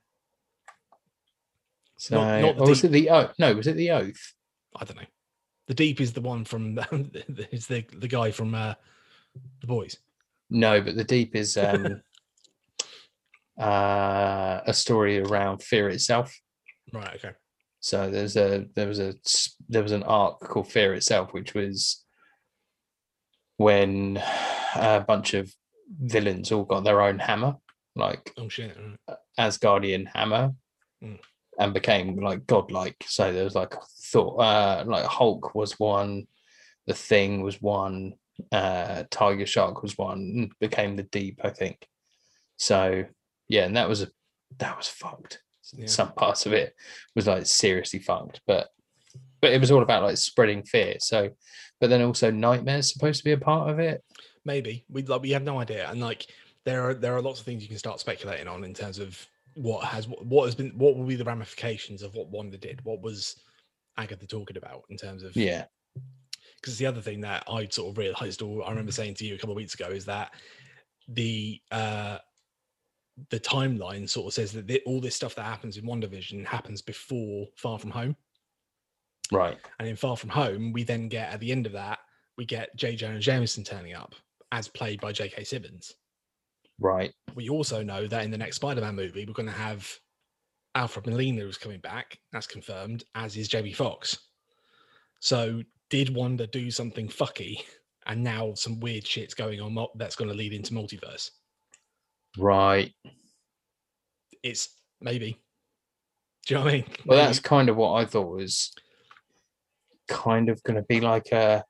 So, 2.02 2.16
not 2.16 2.58
the 2.58 2.64
or 2.64 2.70
was 2.70 2.84
it 2.84 2.92
the 2.92 3.12
oath? 3.12 3.36
No, 3.38 3.54
was 3.54 3.68
it 3.68 3.76
the 3.76 3.92
oath? 3.92 4.34
I 4.76 4.86
don't 4.86 4.98
know. 4.98 5.06
The 5.68 5.76
Deep 5.76 6.02
is 6.02 6.14
the 6.14 6.22
one 6.22 6.46
from 6.46 6.80
it's 6.92 7.68
the 7.68 7.86
the 7.94 8.08
guy 8.08 8.32
from 8.32 8.56
uh, 8.56 8.74
the 9.60 9.68
Boys. 9.68 9.98
No, 10.50 10.82
but 10.82 10.96
the 10.96 11.04
deep 11.04 11.36
is 11.36 11.56
um 11.58 12.02
uh 13.62 14.62
a 14.66 14.74
story 14.74 15.20
around 15.20 15.62
fear 15.62 15.90
itself. 15.90 16.36
Right. 16.92 17.14
Okay. 17.18 17.34
So 17.82 18.10
there's 18.10 18.36
a 18.36 18.66
there 18.76 18.88
was 18.88 19.00
a 19.00 19.14
there 19.70 19.84
was 19.84 19.92
an 19.92 20.02
arc 20.02 20.40
called 20.40 20.72
Fear 20.72 20.96
Itself, 20.96 21.34
which 21.34 21.54
was 21.54 22.04
when 23.58 24.18
a 24.76 25.06
bunch 25.08 25.36
of 25.36 25.54
villains 26.02 26.52
all 26.52 26.64
got 26.64 26.84
their 26.84 27.02
own 27.02 27.20
hammer, 27.20 27.58
like 27.96 28.34
Oh 28.40 28.50
shit. 28.50 28.76
right. 28.76 29.18
Asgardian 29.40 30.08
hammer, 30.08 30.54
Mm. 31.04 31.20
And 31.60 31.74
became 31.74 32.16
like 32.18 32.48
godlike. 32.48 33.04
So 33.06 33.32
there 33.32 33.44
was 33.44 33.56
like 33.56 33.74
thought, 34.12 34.38
uh, 34.38 34.84
like 34.86 35.06
Hulk 35.06 35.54
was 35.56 35.80
one, 35.80 36.28
the 36.88 36.94
Thing 36.94 37.42
was 37.42 37.62
one, 37.62 38.14
uh, 38.52 39.04
Tiger 39.12 39.46
Shark 39.46 39.82
was 39.82 39.98
one, 39.98 40.18
and 40.18 40.52
became 40.60 40.96
the 40.96 41.04
Deep, 41.04 41.42
I 41.44 41.50
think. 41.50 41.88
So 42.58 43.06
yeah, 43.48 43.66
and 43.66 43.76
that 43.76 43.90
was 43.90 44.02
a 44.02 44.08
that 44.60 44.78
was 44.78 44.88
fucked. 44.88 45.42
Yeah. 45.74 45.88
Some 45.88 46.14
parts 46.14 46.46
of 46.46 46.54
it 46.54 46.76
was 47.16 47.28
like 47.28 47.46
seriously 47.46 48.00
fucked, 48.00 48.42
but 48.48 48.70
but 49.42 49.52
it 49.52 49.60
was 49.60 49.72
all 49.72 49.82
about 49.82 50.04
like 50.04 50.18
spreading 50.18 50.64
fear. 50.64 50.96
So, 51.00 51.30
but 51.80 51.90
then 51.90 52.02
also 52.02 52.32
nightmares 52.32 52.94
supposed 52.94 53.20
to 53.20 53.24
be 53.24 53.32
a 53.32 53.38
part 53.38 53.70
of 53.70 53.80
it. 53.80 54.04
Maybe 54.46 54.86
we 54.90 55.04
like 55.04 55.22
we 55.22 55.32
have 55.32 55.44
no 55.44 55.60
idea, 55.60 55.90
and 55.90 56.00
like 56.00 56.28
there 56.66 56.90
are 56.90 56.94
there 56.94 57.16
are 57.16 57.22
lots 57.22 57.40
of 57.40 57.46
things 57.46 57.64
you 57.64 57.70
can 57.70 57.78
start 57.78 58.00
speculating 58.00 58.48
on 58.48 58.64
in 58.64 58.74
terms 58.74 59.00
of 59.00 59.18
what 59.56 59.84
has 59.86 60.08
what 60.08 60.46
has 60.46 60.56
been 60.56 60.70
what 60.78 60.96
will 60.96 61.06
be 61.06 61.16
the 61.16 61.24
ramifications 61.24 62.02
of 62.04 62.16
what 62.16 62.28
Wanda 62.30 62.58
did. 62.58 62.84
What 62.86 63.02
was 63.02 63.36
Agatha 63.98 64.26
talking 64.28 64.58
about 64.58 64.84
in 64.90 64.98
terms 64.98 65.24
of 65.24 65.36
Yeah. 65.36 65.66
because 66.56 66.78
the 66.78 66.86
other 66.86 67.02
thing 67.02 67.22
that 67.22 67.44
I 67.50 67.68
sort 67.70 67.92
of 67.92 67.98
realized, 67.98 68.42
or 68.42 68.66
I 68.66 68.70
remember 68.70 68.92
saying 68.92 69.16
to 69.16 69.26
you 69.26 69.36
a 69.36 69.38
couple 69.38 69.52
of 69.52 69.58
weeks 69.58 69.74
ago, 69.74 69.88
is 69.90 70.06
that 70.06 70.34
the 71.08 71.62
uh 71.72 72.20
the 73.30 73.40
timeline 73.40 74.10
sort 74.10 74.28
of 74.28 74.34
says 74.34 74.52
that 74.54 74.68
thi- 74.68 74.82
all 74.86 75.02
this 75.02 75.16
stuff 75.16 75.36
that 75.36 75.44
happens 75.44 75.76
in 75.78 75.84
WandaVision 75.86 76.46
happens 76.46 76.82
before 76.82 77.48
Far 77.58 77.78
From 77.78 77.92
Home, 77.92 78.16
Right. 79.32 79.58
and 79.80 79.88
in 79.88 79.96
Far 79.98 80.16
From 80.18 80.30
Home, 80.30 80.72
we 80.72 80.84
then 80.84 81.08
get 81.10 81.32
at 81.34 81.40
the 81.42 81.52
end 81.52 81.66
of 81.66 81.74
that, 81.74 82.00
we 82.38 82.46
get 82.46 82.76
J. 82.78 82.96
Jonah 82.96 83.20
Jameson 83.20 83.64
turning 83.64 83.94
up 83.94 84.16
as 84.54 84.68
played 84.70 85.00
by 85.02 85.12
J.K. 85.12 85.44
Simmons. 85.44 85.94
Right. 86.82 87.14
We 87.36 87.48
also 87.48 87.84
know 87.84 88.08
that 88.08 88.26
in 88.26 88.32
the 88.32 88.38
next 88.38 88.58
Spider-Man 88.58 88.96
movie, 88.96 89.26
we're 89.26 89.34
going 89.34 89.48
to 89.48 89.54
have 89.54 89.88
Alfred 90.76 91.06
Molina 91.06 91.42
who's 91.42 91.58
coming 91.58 91.80
back, 91.80 92.18
that's 92.32 92.48
confirmed, 92.48 93.04
as 93.16 93.38
is 93.38 93.48
Jamie 93.48 93.72
Foxx. 93.72 94.18
So 95.20 95.62
did 95.90 96.16
Wanda 96.16 96.48
do 96.48 96.72
something 96.72 97.08
fucky, 97.08 97.58
and 98.08 98.24
now 98.24 98.54
some 98.56 98.80
weird 98.80 99.06
shit's 99.06 99.36
going 99.36 99.62
on 99.62 99.78
that's 99.96 100.16
going 100.16 100.30
to 100.30 100.36
lead 100.36 100.54
into 100.54 100.74
multiverse? 100.74 101.30
Right. 102.38 102.92
It's 104.42 104.70
maybe. 105.00 105.38
Do 106.48 106.54
you 106.54 106.60
know 106.60 106.66
what 106.66 106.74
I 106.74 106.78
mean? 106.78 106.86
Well, 107.06 107.18
Maybe. 107.20 107.28
that's 107.28 107.40
kind 107.40 107.70
of 107.70 107.76
what 107.76 107.94
I 108.02 108.06
thought 108.06 108.36
was 108.36 108.74
kind 110.08 110.50
of 110.50 110.64
going 110.64 110.78
to 110.78 110.84
be 110.84 111.00
like 111.00 111.32
a. 111.32 111.64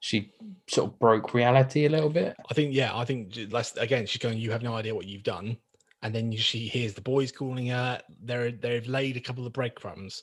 She 0.00 0.32
sort 0.68 0.90
of 0.90 0.98
broke 0.98 1.34
reality 1.34 1.86
a 1.86 1.90
little 1.90 2.10
bit. 2.10 2.36
I 2.50 2.54
think, 2.54 2.74
yeah, 2.74 2.96
I 2.96 3.04
think 3.04 3.34
that's 3.50 3.76
again, 3.76 4.06
she's 4.06 4.22
going, 4.22 4.38
You 4.38 4.50
have 4.52 4.62
no 4.62 4.74
idea 4.74 4.94
what 4.94 5.06
you've 5.06 5.24
done. 5.24 5.56
And 6.02 6.14
then 6.14 6.30
she 6.32 6.68
hears 6.68 6.94
the 6.94 7.00
boys 7.00 7.32
calling 7.32 7.66
her. 7.66 8.00
They're, 8.22 8.52
they've 8.52 8.86
laid 8.86 9.16
a 9.16 9.20
couple 9.20 9.46
of 9.46 9.52
breadcrumbs 9.52 10.22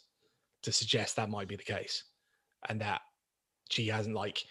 to 0.63 0.71
suggest 0.71 1.17
that 1.17 1.29
might 1.29 1.49
be 1.49 1.57
the 1.57 1.63
case. 1.63 2.03
And 2.69 2.79
that 2.79 3.01
she 3.69 3.87
hasn't, 3.87 4.15
like, 4.15 4.45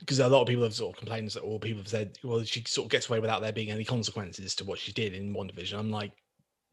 because 0.00 0.20
a 0.20 0.28
lot 0.28 0.42
of 0.42 0.48
people 0.48 0.64
have 0.64 0.74
sort 0.74 0.94
of 0.94 0.98
complained, 0.98 1.36
or 1.42 1.58
people 1.58 1.82
have 1.82 1.88
said, 1.88 2.18
Well, 2.24 2.42
she 2.44 2.64
sort 2.66 2.86
of 2.86 2.90
gets 2.90 3.08
away 3.08 3.20
without 3.20 3.42
there 3.42 3.52
being 3.52 3.70
any 3.70 3.84
consequences 3.84 4.54
to 4.56 4.64
what 4.64 4.78
she 4.78 4.92
did 4.92 5.12
in 5.12 5.34
WandaVision. 5.34 5.78
I'm 5.78 5.90
like, 5.90 6.12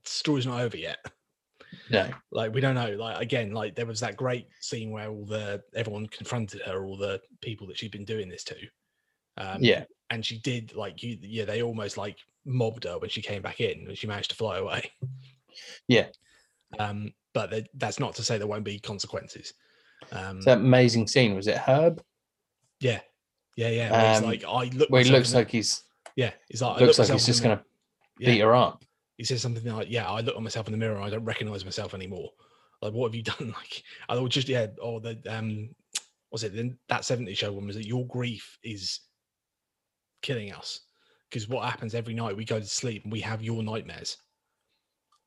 the 0.04 0.10
story's 0.10 0.48
not 0.48 0.62
over 0.62 0.78
yet. 0.78 1.06
No. 1.90 2.10
like 2.32 2.54
we 2.54 2.60
don't 2.62 2.76
know 2.76 2.92
like 2.92 3.22
again 3.22 3.52
like 3.54 3.76
there 3.76 3.86
was 3.86 4.00
that 4.02 4.18
great 4.18 4.48
scene 4.60 4.92
where 4.92 5.10
all 5.10 5.26
the 5.26 5.62
everyone 5.76 6.06
confronted 6.08 6.62
her 6.66 6.86
all 6.86 6.98
the 6.98 7.22
people 7.42 7.66
that 7.68 7.78
she'd 7.78 7.92
been 7.92 8.04
doing 8.06 8.28
this 8.30 8.44
to 8.46 8.56
um 9.38 9.58
Yeah. 9.62 9.86
and 10.10 10.26
she 10.26 10.38
did 10.40 10.76
like 10.76 11.02
you 11.02 11.18
yeah 11.22 11.46
they 11.46 11.62
almost 11.62 11.98
like 11.98 12.18
mobbed 12.46 12.84
her 12.84 12.98
when 13.00 13.10
she 13.10 13.22
came 13.22 13.42
back 13.42 13.62
in 13.62 13.88
and 13.88 13.98
she 13.98 14.06
managed 14.08 14.32
to 14.32 14.36
fly 14.36 14.58
away 14.58 14.92
Yeah. 15.88 16.08
um 16.80 17.14
but 17.34 17.52
th- 17.52 17.68
that's 17.76 18.00
not 18.00 18.16
to 18.16 18.24
say 18.24 18.38
there 18.38 18.48
won't 18.48 18.66
be 18.66 18.80
consequences 18.80 19.54
um 20.12 20.38
It's 20.38 20.46
that 20.46 20.58
amazing 20.58 21.08
scene. 21.08 21.36
Was 21.36 21.48
it 21.48 21.58
Herb? 21.58 22.04
yeah 22.82 23.00
yeah 23.56 23.70
yeah 23.70 24.16
Um, 24.18 24.24
like 24.26 24.44
i 24.46 24.66
look 24.74 24.90
Where 24.90 25.04
he 25.04 25.12
looks 25.12 25.34
like 25.34 25.50
he's 25.52 25.84
yeah 26.16 26.32
he's 26.50 26.62
like 26.62 26.82
looks 26.82 26.98
look 27.00 27.08
like 27.10 27.14
he's 27.18 27.26
just 27.26 27.44
going 27.44 27.58
to 27.58 27.64
mirror- 28.20 28.34
beat 28.34 28.42
her 28.42 28.56
up. 28.56 28.84
He 29.18 29.24
says 29.24 29.42
something 29.42 29.66
like, 29.74 29.88
"Yeah, 29.90 30.10
I 30.10 30.22
look 30.22 30.36
at 30.36 30.42
myself 30.42 30.68
in 30.68 30.72
the 30.72 30.78
mirror. 30.78 31.00
I 31.00 31.10
don't 31.10 31.26
recognize 31.26 31.66
myself 31.66 31.94
anymore. 31.94 32.30
Like, 32.82 32.94
what 32.94 33.08
have 33.08 33.16
you 33.16 33.24
done? 33.40 33.54
Like, 33.56 33.84
I 34.10 34.18
would 34.18 34.32
just 34.32 34.50
yeah, 34.50 34.68
or 34.82 35.00
the 35.00 35.20
um, 35.28 35.70
was 36.32 36.44
it 36.44 36.56
then 36.56 36.78
that 36.88 37.06
70 37.06 37.34
show 37.34 37.52
one 37.52 37.68
was 37.68 37.76
that 37.76 37.88
your 37.88 38.08
grief 38.08 38.58
is 38.64 39.02
killing 40.22 40.54
us 40.54 40.82
because 41.30 41.50
what 41.50 41.66
happens 41.66 41.96
every 41.96 42.14
night 42.14 42.38
we 42.38 42.46
go 42.46 42.60
to 42.60 42.66
sleep 42.66 43.04
and 43.04 43.12
we 43.12 43.22
have 43.22 43.42
your 43.42 43.64
nightmares. 43.64 44.18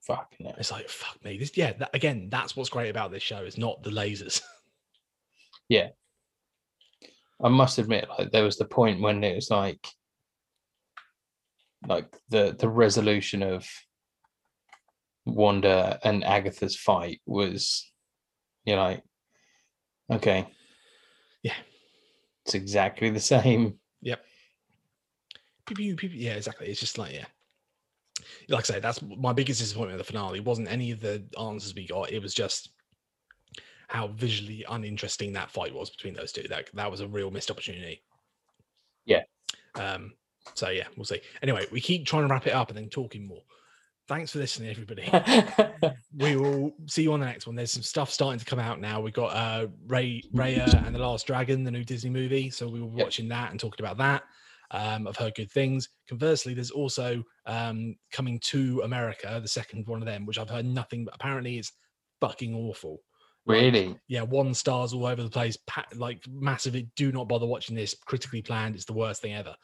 Fucking 0.02 0.47
hell. 0.47 0.56
It's 0.59 0.70
like 0.70 0.89
fuck 0.89 1.23
me. 1.24 1.39
This 1.39 1.56
yeah, 1.56 1.73
that, 1.74 1.90
again, 1.94 2.28
that's 2.31 2.56
what's 2.56 2.70
great 2.70 2.90
about 2.90 3.11
this 3.11 3.23
show 3.23 3.43
is 3.44 3.59
not 3.59 3.82
the 3.82 3.90
lasers. 3.90 4.40
Yeah, 5.66 5.89
I 7.43 7.48
must 7.48 7.78
admit, 7.78 8.06
like 8.19 8.31
there 8.31 8.44
was 8.44 8.59
the 8.59 8.66
point 8.66 9.01
when 9.01 9.24
it 9.24 9.35
was 9.35 9.51
like, 9.51 9.89
like 11.86 12.06
the 12.28 12.55
the 12.59 12.69
resolution 12.69 13.43
of 13.43 13.66
Wanda 15.27 15.98
and 16.05 16.24
Agatha's 16.24 16.77
fight 16.77 17.20
was, 17.27 17.90
you 18.65 18.77
know, 18.77 18.82
like, 18.82 19.02
okay, 20.11 20.47
Yeah. 21.43 21.56
it's 22.44 22.55
exactly 22.55 23.11
the 23.11 23.20
same. 23.20 23.78
Pew. 25.66 25.97
Yeah, 26.12 26.35
exactly. 26.35 26.66
It's 26.69 26.81
just 26.81 26.98
like 26.98 27.15
yeah. 27.15 27.24
Like 28.48 28.65
I 28.70 28.74
say, 28.74 28.81
that's 28.81 29.01
my 29.02 29.32
biggest 29.32 29.61
disappointment 29.61 29.98
of 29.98 30.06
the 30.06 30.12
finale. 30.12 30.39
It 30.39 30.44
wasn't 30.44 30.70
any 30.70 30.90
of 30.90 31.01
the 31.01 31.24
answers 31.40 31.74
we 31.74 31.86
got. 31.86 32.12
It 32.12 32.20
was 32.20 32.35
just 32.35 32.70
how 33.89 34.09
visually 34.09 34.65
uninteresting 34.69 35.32
that 35.32 35.51
fight 35.51 35.74
was 35.74 35.89
between 35.90 36.12
those 36.15 36.32
two. 36.32 36.47
That 36.48 36.69
that 36.74 36.90
was 36.90 37.01
a 37.01 37.09
real 37.09 37.31
missed 37.31 37.51
opportunity. 37.51 38.02
Yeah. 39.06 39.23
Um. 39.74 40.12
So 40.55 40.69
yeah, 40.69 40.87
we'll 40.97 41.05
see. 41.07 41.21
Anyway, 41.43 41.66
we 41.73 41.81
keep 41.81 42.05
trying 42.07 42.27
to 42.27 42.33
wrap 42.33 42.47
it 42.47 42.53
up 42.53 42.69
and 42.69 42.77
then 42.77 42.89
talking 42.89 43.27
more. 43.27 43.43
Thanks 44.07 44.33
for 44.33 44.39
listening, 44.39 44.69
everybody. 44.69 45.11
we 46.19 46.37
will 46.37 46.75
see 46.87 47.03
you 47.05 47.12
on 47.15 47.21
the 47.21 47.27
next 47.27 47.47
one. 47.47 47.57
There's 47.57 47.73
some 47.73 47.83
stuff 47.83 48.11
starting 48.11 48.39
to 48.39 48.45
come 48.45 48.59
out 48.59 48.79
now. 48.79 49.01
We've 49.01 49.15
got 49.15 49.29
uh 49.35 49.69
Ray 49.87 50.23
Raya 50.35 50.87
and 50.87 50.95
the 50.95 50.99
Last 50.99 51.27
Dragon, 51.27 51.65
the 51.65 51.71
new 51.71 51.85
Disney 51.85 52.11
movie. 52.11 52.51
So 52.51 52.69
we 52.69 52.81
will 52.81 52.89
be 52.91 52.99
Yep. 52.99 53.07
watching 53.07 53.29
that 53.29 53.51
and 53.51 53.59
talking 53.59 53.85
about 53.85 53.97
that. 53.99 54.25
Um, 54.71 55.07
I've 55.09 55.16
heard 55.16 55.35
good 55.35 55.51
things. 55.51 55.89
Conversely, 56.09 56.53
there's 56.53 56.71
also 56.71 57.23
um 57.47 57.97
coming 58.12 58.39
to 58.41 58.83
America, 58.85 59.39
the 59.41 59.49
second 59.49 59.87
one 59.87 60.03
of 60.03 60.07
them, 60.07 60.27
which 60.27 60.39
I've 60.39 60.51
heard 60.51 60.66
nothing 60.66 61.07
but 61.07 61.15
apparently 61.15 61.57
it's 61.57 61.73
fucking 62.21 62.55
awful. 62.55 63.01
Like, 63.47 63.61
really? 63.61 63.99
yeah, 64.09 64.23
one 64.23 64.55
stars 64.55 64.93
all 64.95 65.05
over 65.07 65.23
the 65.23 65.29
place, 65.31 65.57
pa- 65.66 65.85
like 65.97 66.23
massively. 66.31 66.89
Do 66.97 67.12
not 67.12 67.29
bother 67.29 67.47
watching 67.47 67.77
this. 67.77 67.95
Critically 68.07 68.41
planned. 68.43 68.75
It's 68.75 68.87
the 68.87 68.95
worst 68.95 69.21
thing 69.23 69.35
ever. 69.35 69.55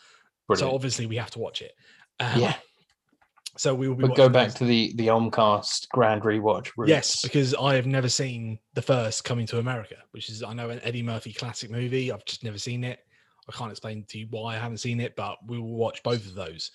So 0.58 0.74
obviously 0.74 1.06
we 1.06 1.16
have 1.16 1.30
to 1.32 1.38
watch 1.38 1.62
it. 1.62 1.72
Um, 2.18 2.40
yeah, 2.40 2.54
So 3.56 3.74
we 3.74 3.88
will 3.88 3.96
be 3.96 4.06
but 4.06 4.16
go 4.16 4.28
back 4.28 4.48
those. 4.48 4.54
to 4.56 4.64
the 4.64 4.92
the 4.96 5.08
Omcast 5.08 5.88
grand 5.90 6.22
rewatch. 6.22 6.70
Roots. 6.76 6.90
Yes, 6.90 7.22
because 7.22 7.54
I 7.54 7.74
have 7.74 7.86
never 7.86 8.08
seen 8.08 8.58
the 8.74 8.82
first 8.82 9.24
Coming 9.24 9.46
to 9.46 9.58
America, 9.58 9.96
which 10.12 10.28
is 10.28 10.42
I 10.42 10.52
know 10.52 10.70
an 10.70 10.80
Eddie 10.82 11.02
Murphy 11.02 11.32
classic 11.32 11.70
movie. 11.70 12.12
I've 12.12 12.24
just 12.24 12.44
never 12.44 12.58
seen 12.58 12.84
it. 12.84 13.00
I 13.48 13.52
can't 13.52 13.70
explain 13.70 14.04
to 14.08 14.18
you 14.18 14.26
why 14.30 14.54
I 14.54 14.58
haven't 14.58 14.78
seen 14.78 15.00
it, 15.00 15.16
but 15.16 15.38
we 15.46 15.58
will 15.58 15.74
watch 15.74 16.02
both 16.02 16.24
of 16.26 16.34
those 16.34 16.70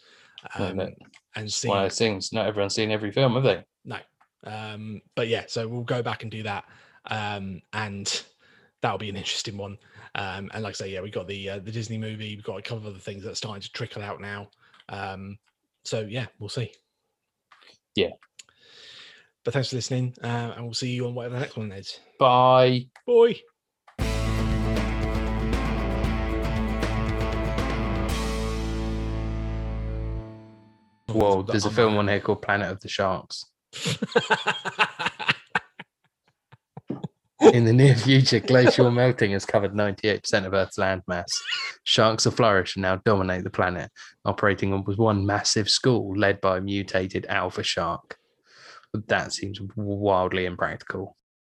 um, 0.58 0.78
no, 0.78 0.90
and 1.36 1.52
see. 1.52 1.68
one 1.70 1.78
of 1.78 1.84
those 1.86 1.98
things. 1.98 2.34
Not 2.34 2.48
everyone's 2.48 2.76
seen 2.76 2.92
every 2.92 3.12
film, 3.12 3.34
have 3.36 3.44
they? 3.44 3.64
No, 3.86 3.98
um, 4.44 5.02
but 5.16 5.28
yeah, 5.28 5.46
so 5.48 5.68
we'll 5.68 5.84
go 5.84 6.02
back 6.02 6.24
and 6.24 6.32
do 6.32 6.44
that, 6.44 6.66
um, 7.10 7.62
and 7.74 8.24
that'll 8.82 8.98
be 8.98 9.10
an 9.10 9.16
interesting 9.16 9.58
one. 9.58 9.78
Um, 10.16 10.50
and 10.54 10.64
like 10.64 10.72
I 10.72 10.74
say, 10.74 10.92
yeah, 10.92 11.02
we 11.02 11.12
got 11.12 11.28
the 11.28 11.50
uh, 11.50 11.60
the 11.60 11.72
Disney 11.72 11.98
movie. 11.98 12.36
We've 12.36 12.44
got 12.44 12.58
a 12.58 12.62
couple 12.62 12.78
of 12.78 12.86
other 12.88 13.00
things 13.00 13.24
that 13.24 13.32
are 13.32 13.36
starting 13.36 13.62
to 13.62 13.72
trickle 13.72 14.02
out 14.02 14.22
now. 14.22 14.50
Um, 14.88 15.38
so 15.84 16.02
yeah, 16.02 16.28
we'll 16.40 16.50
see. 16.50 16.72
Yeah. 17.96 18.12
But 19.44 19.54
thanks 19.54 19.70
for 19.70 19.76
listening, 19.76 20.16
uh, 20.24 20.54
and 20.56 20.64
we'll 20.64 20.74
see 20.74 20.90
you 20.90 21.06
on 21.06 21.14
whatever 21.14 21.36
the 21.36 21.42
next 21.42 21.58
one 21.58 21.72
is. 21.72 22.00
Bye. 22.18 22.88
Bye. 23.06 23.36
Whoa, 31.08 31.44
there's 31.44 31.66
a 31.66 31.70
film 31.70 31.96
on 31.98 32.08
here 32.08 32.20
called 32.20 32.42
Planet 32.42 32.72
of 32.72 32.80
the 32.82 32.90
Sharks. 32.90 33.46
In 37.54 37.66
the 37.66 37.74
near 37.74 37.96
future, 37.96 38.40
glacial 38.40 38.90
melting 38.92 39.32
has 39.32 39.46
covered 39.46 39.74
98% 39.74 40.46
of 40.46 40.54
Earth's 40.54 40.78
landmass. 40.78 41.28
Sharks 41.84 42.26
will 42.26 42.32
flourish 42.32 42.76
and 42.76 42.82
now 42.82 42.98
dominate 42.98 43.44
the 43.44 43.50
planet, 43.50 43.92
operating 44.26 44.74
on 44.74 44.84
with 44.84 44.98
one 44.98 45.26
massive 45.26 45.70
school 45.70 46.18
led 46.18 46.42
by 46.42 46.58
a 46.58 46.62
mutated 46.62 47.26
alpha 47.28 47.64
shark. 47.64 48.18
That 48.94 49.34
seems 49.34 49.60
wildly 49.76 50.46
impractical. 50.46 51.16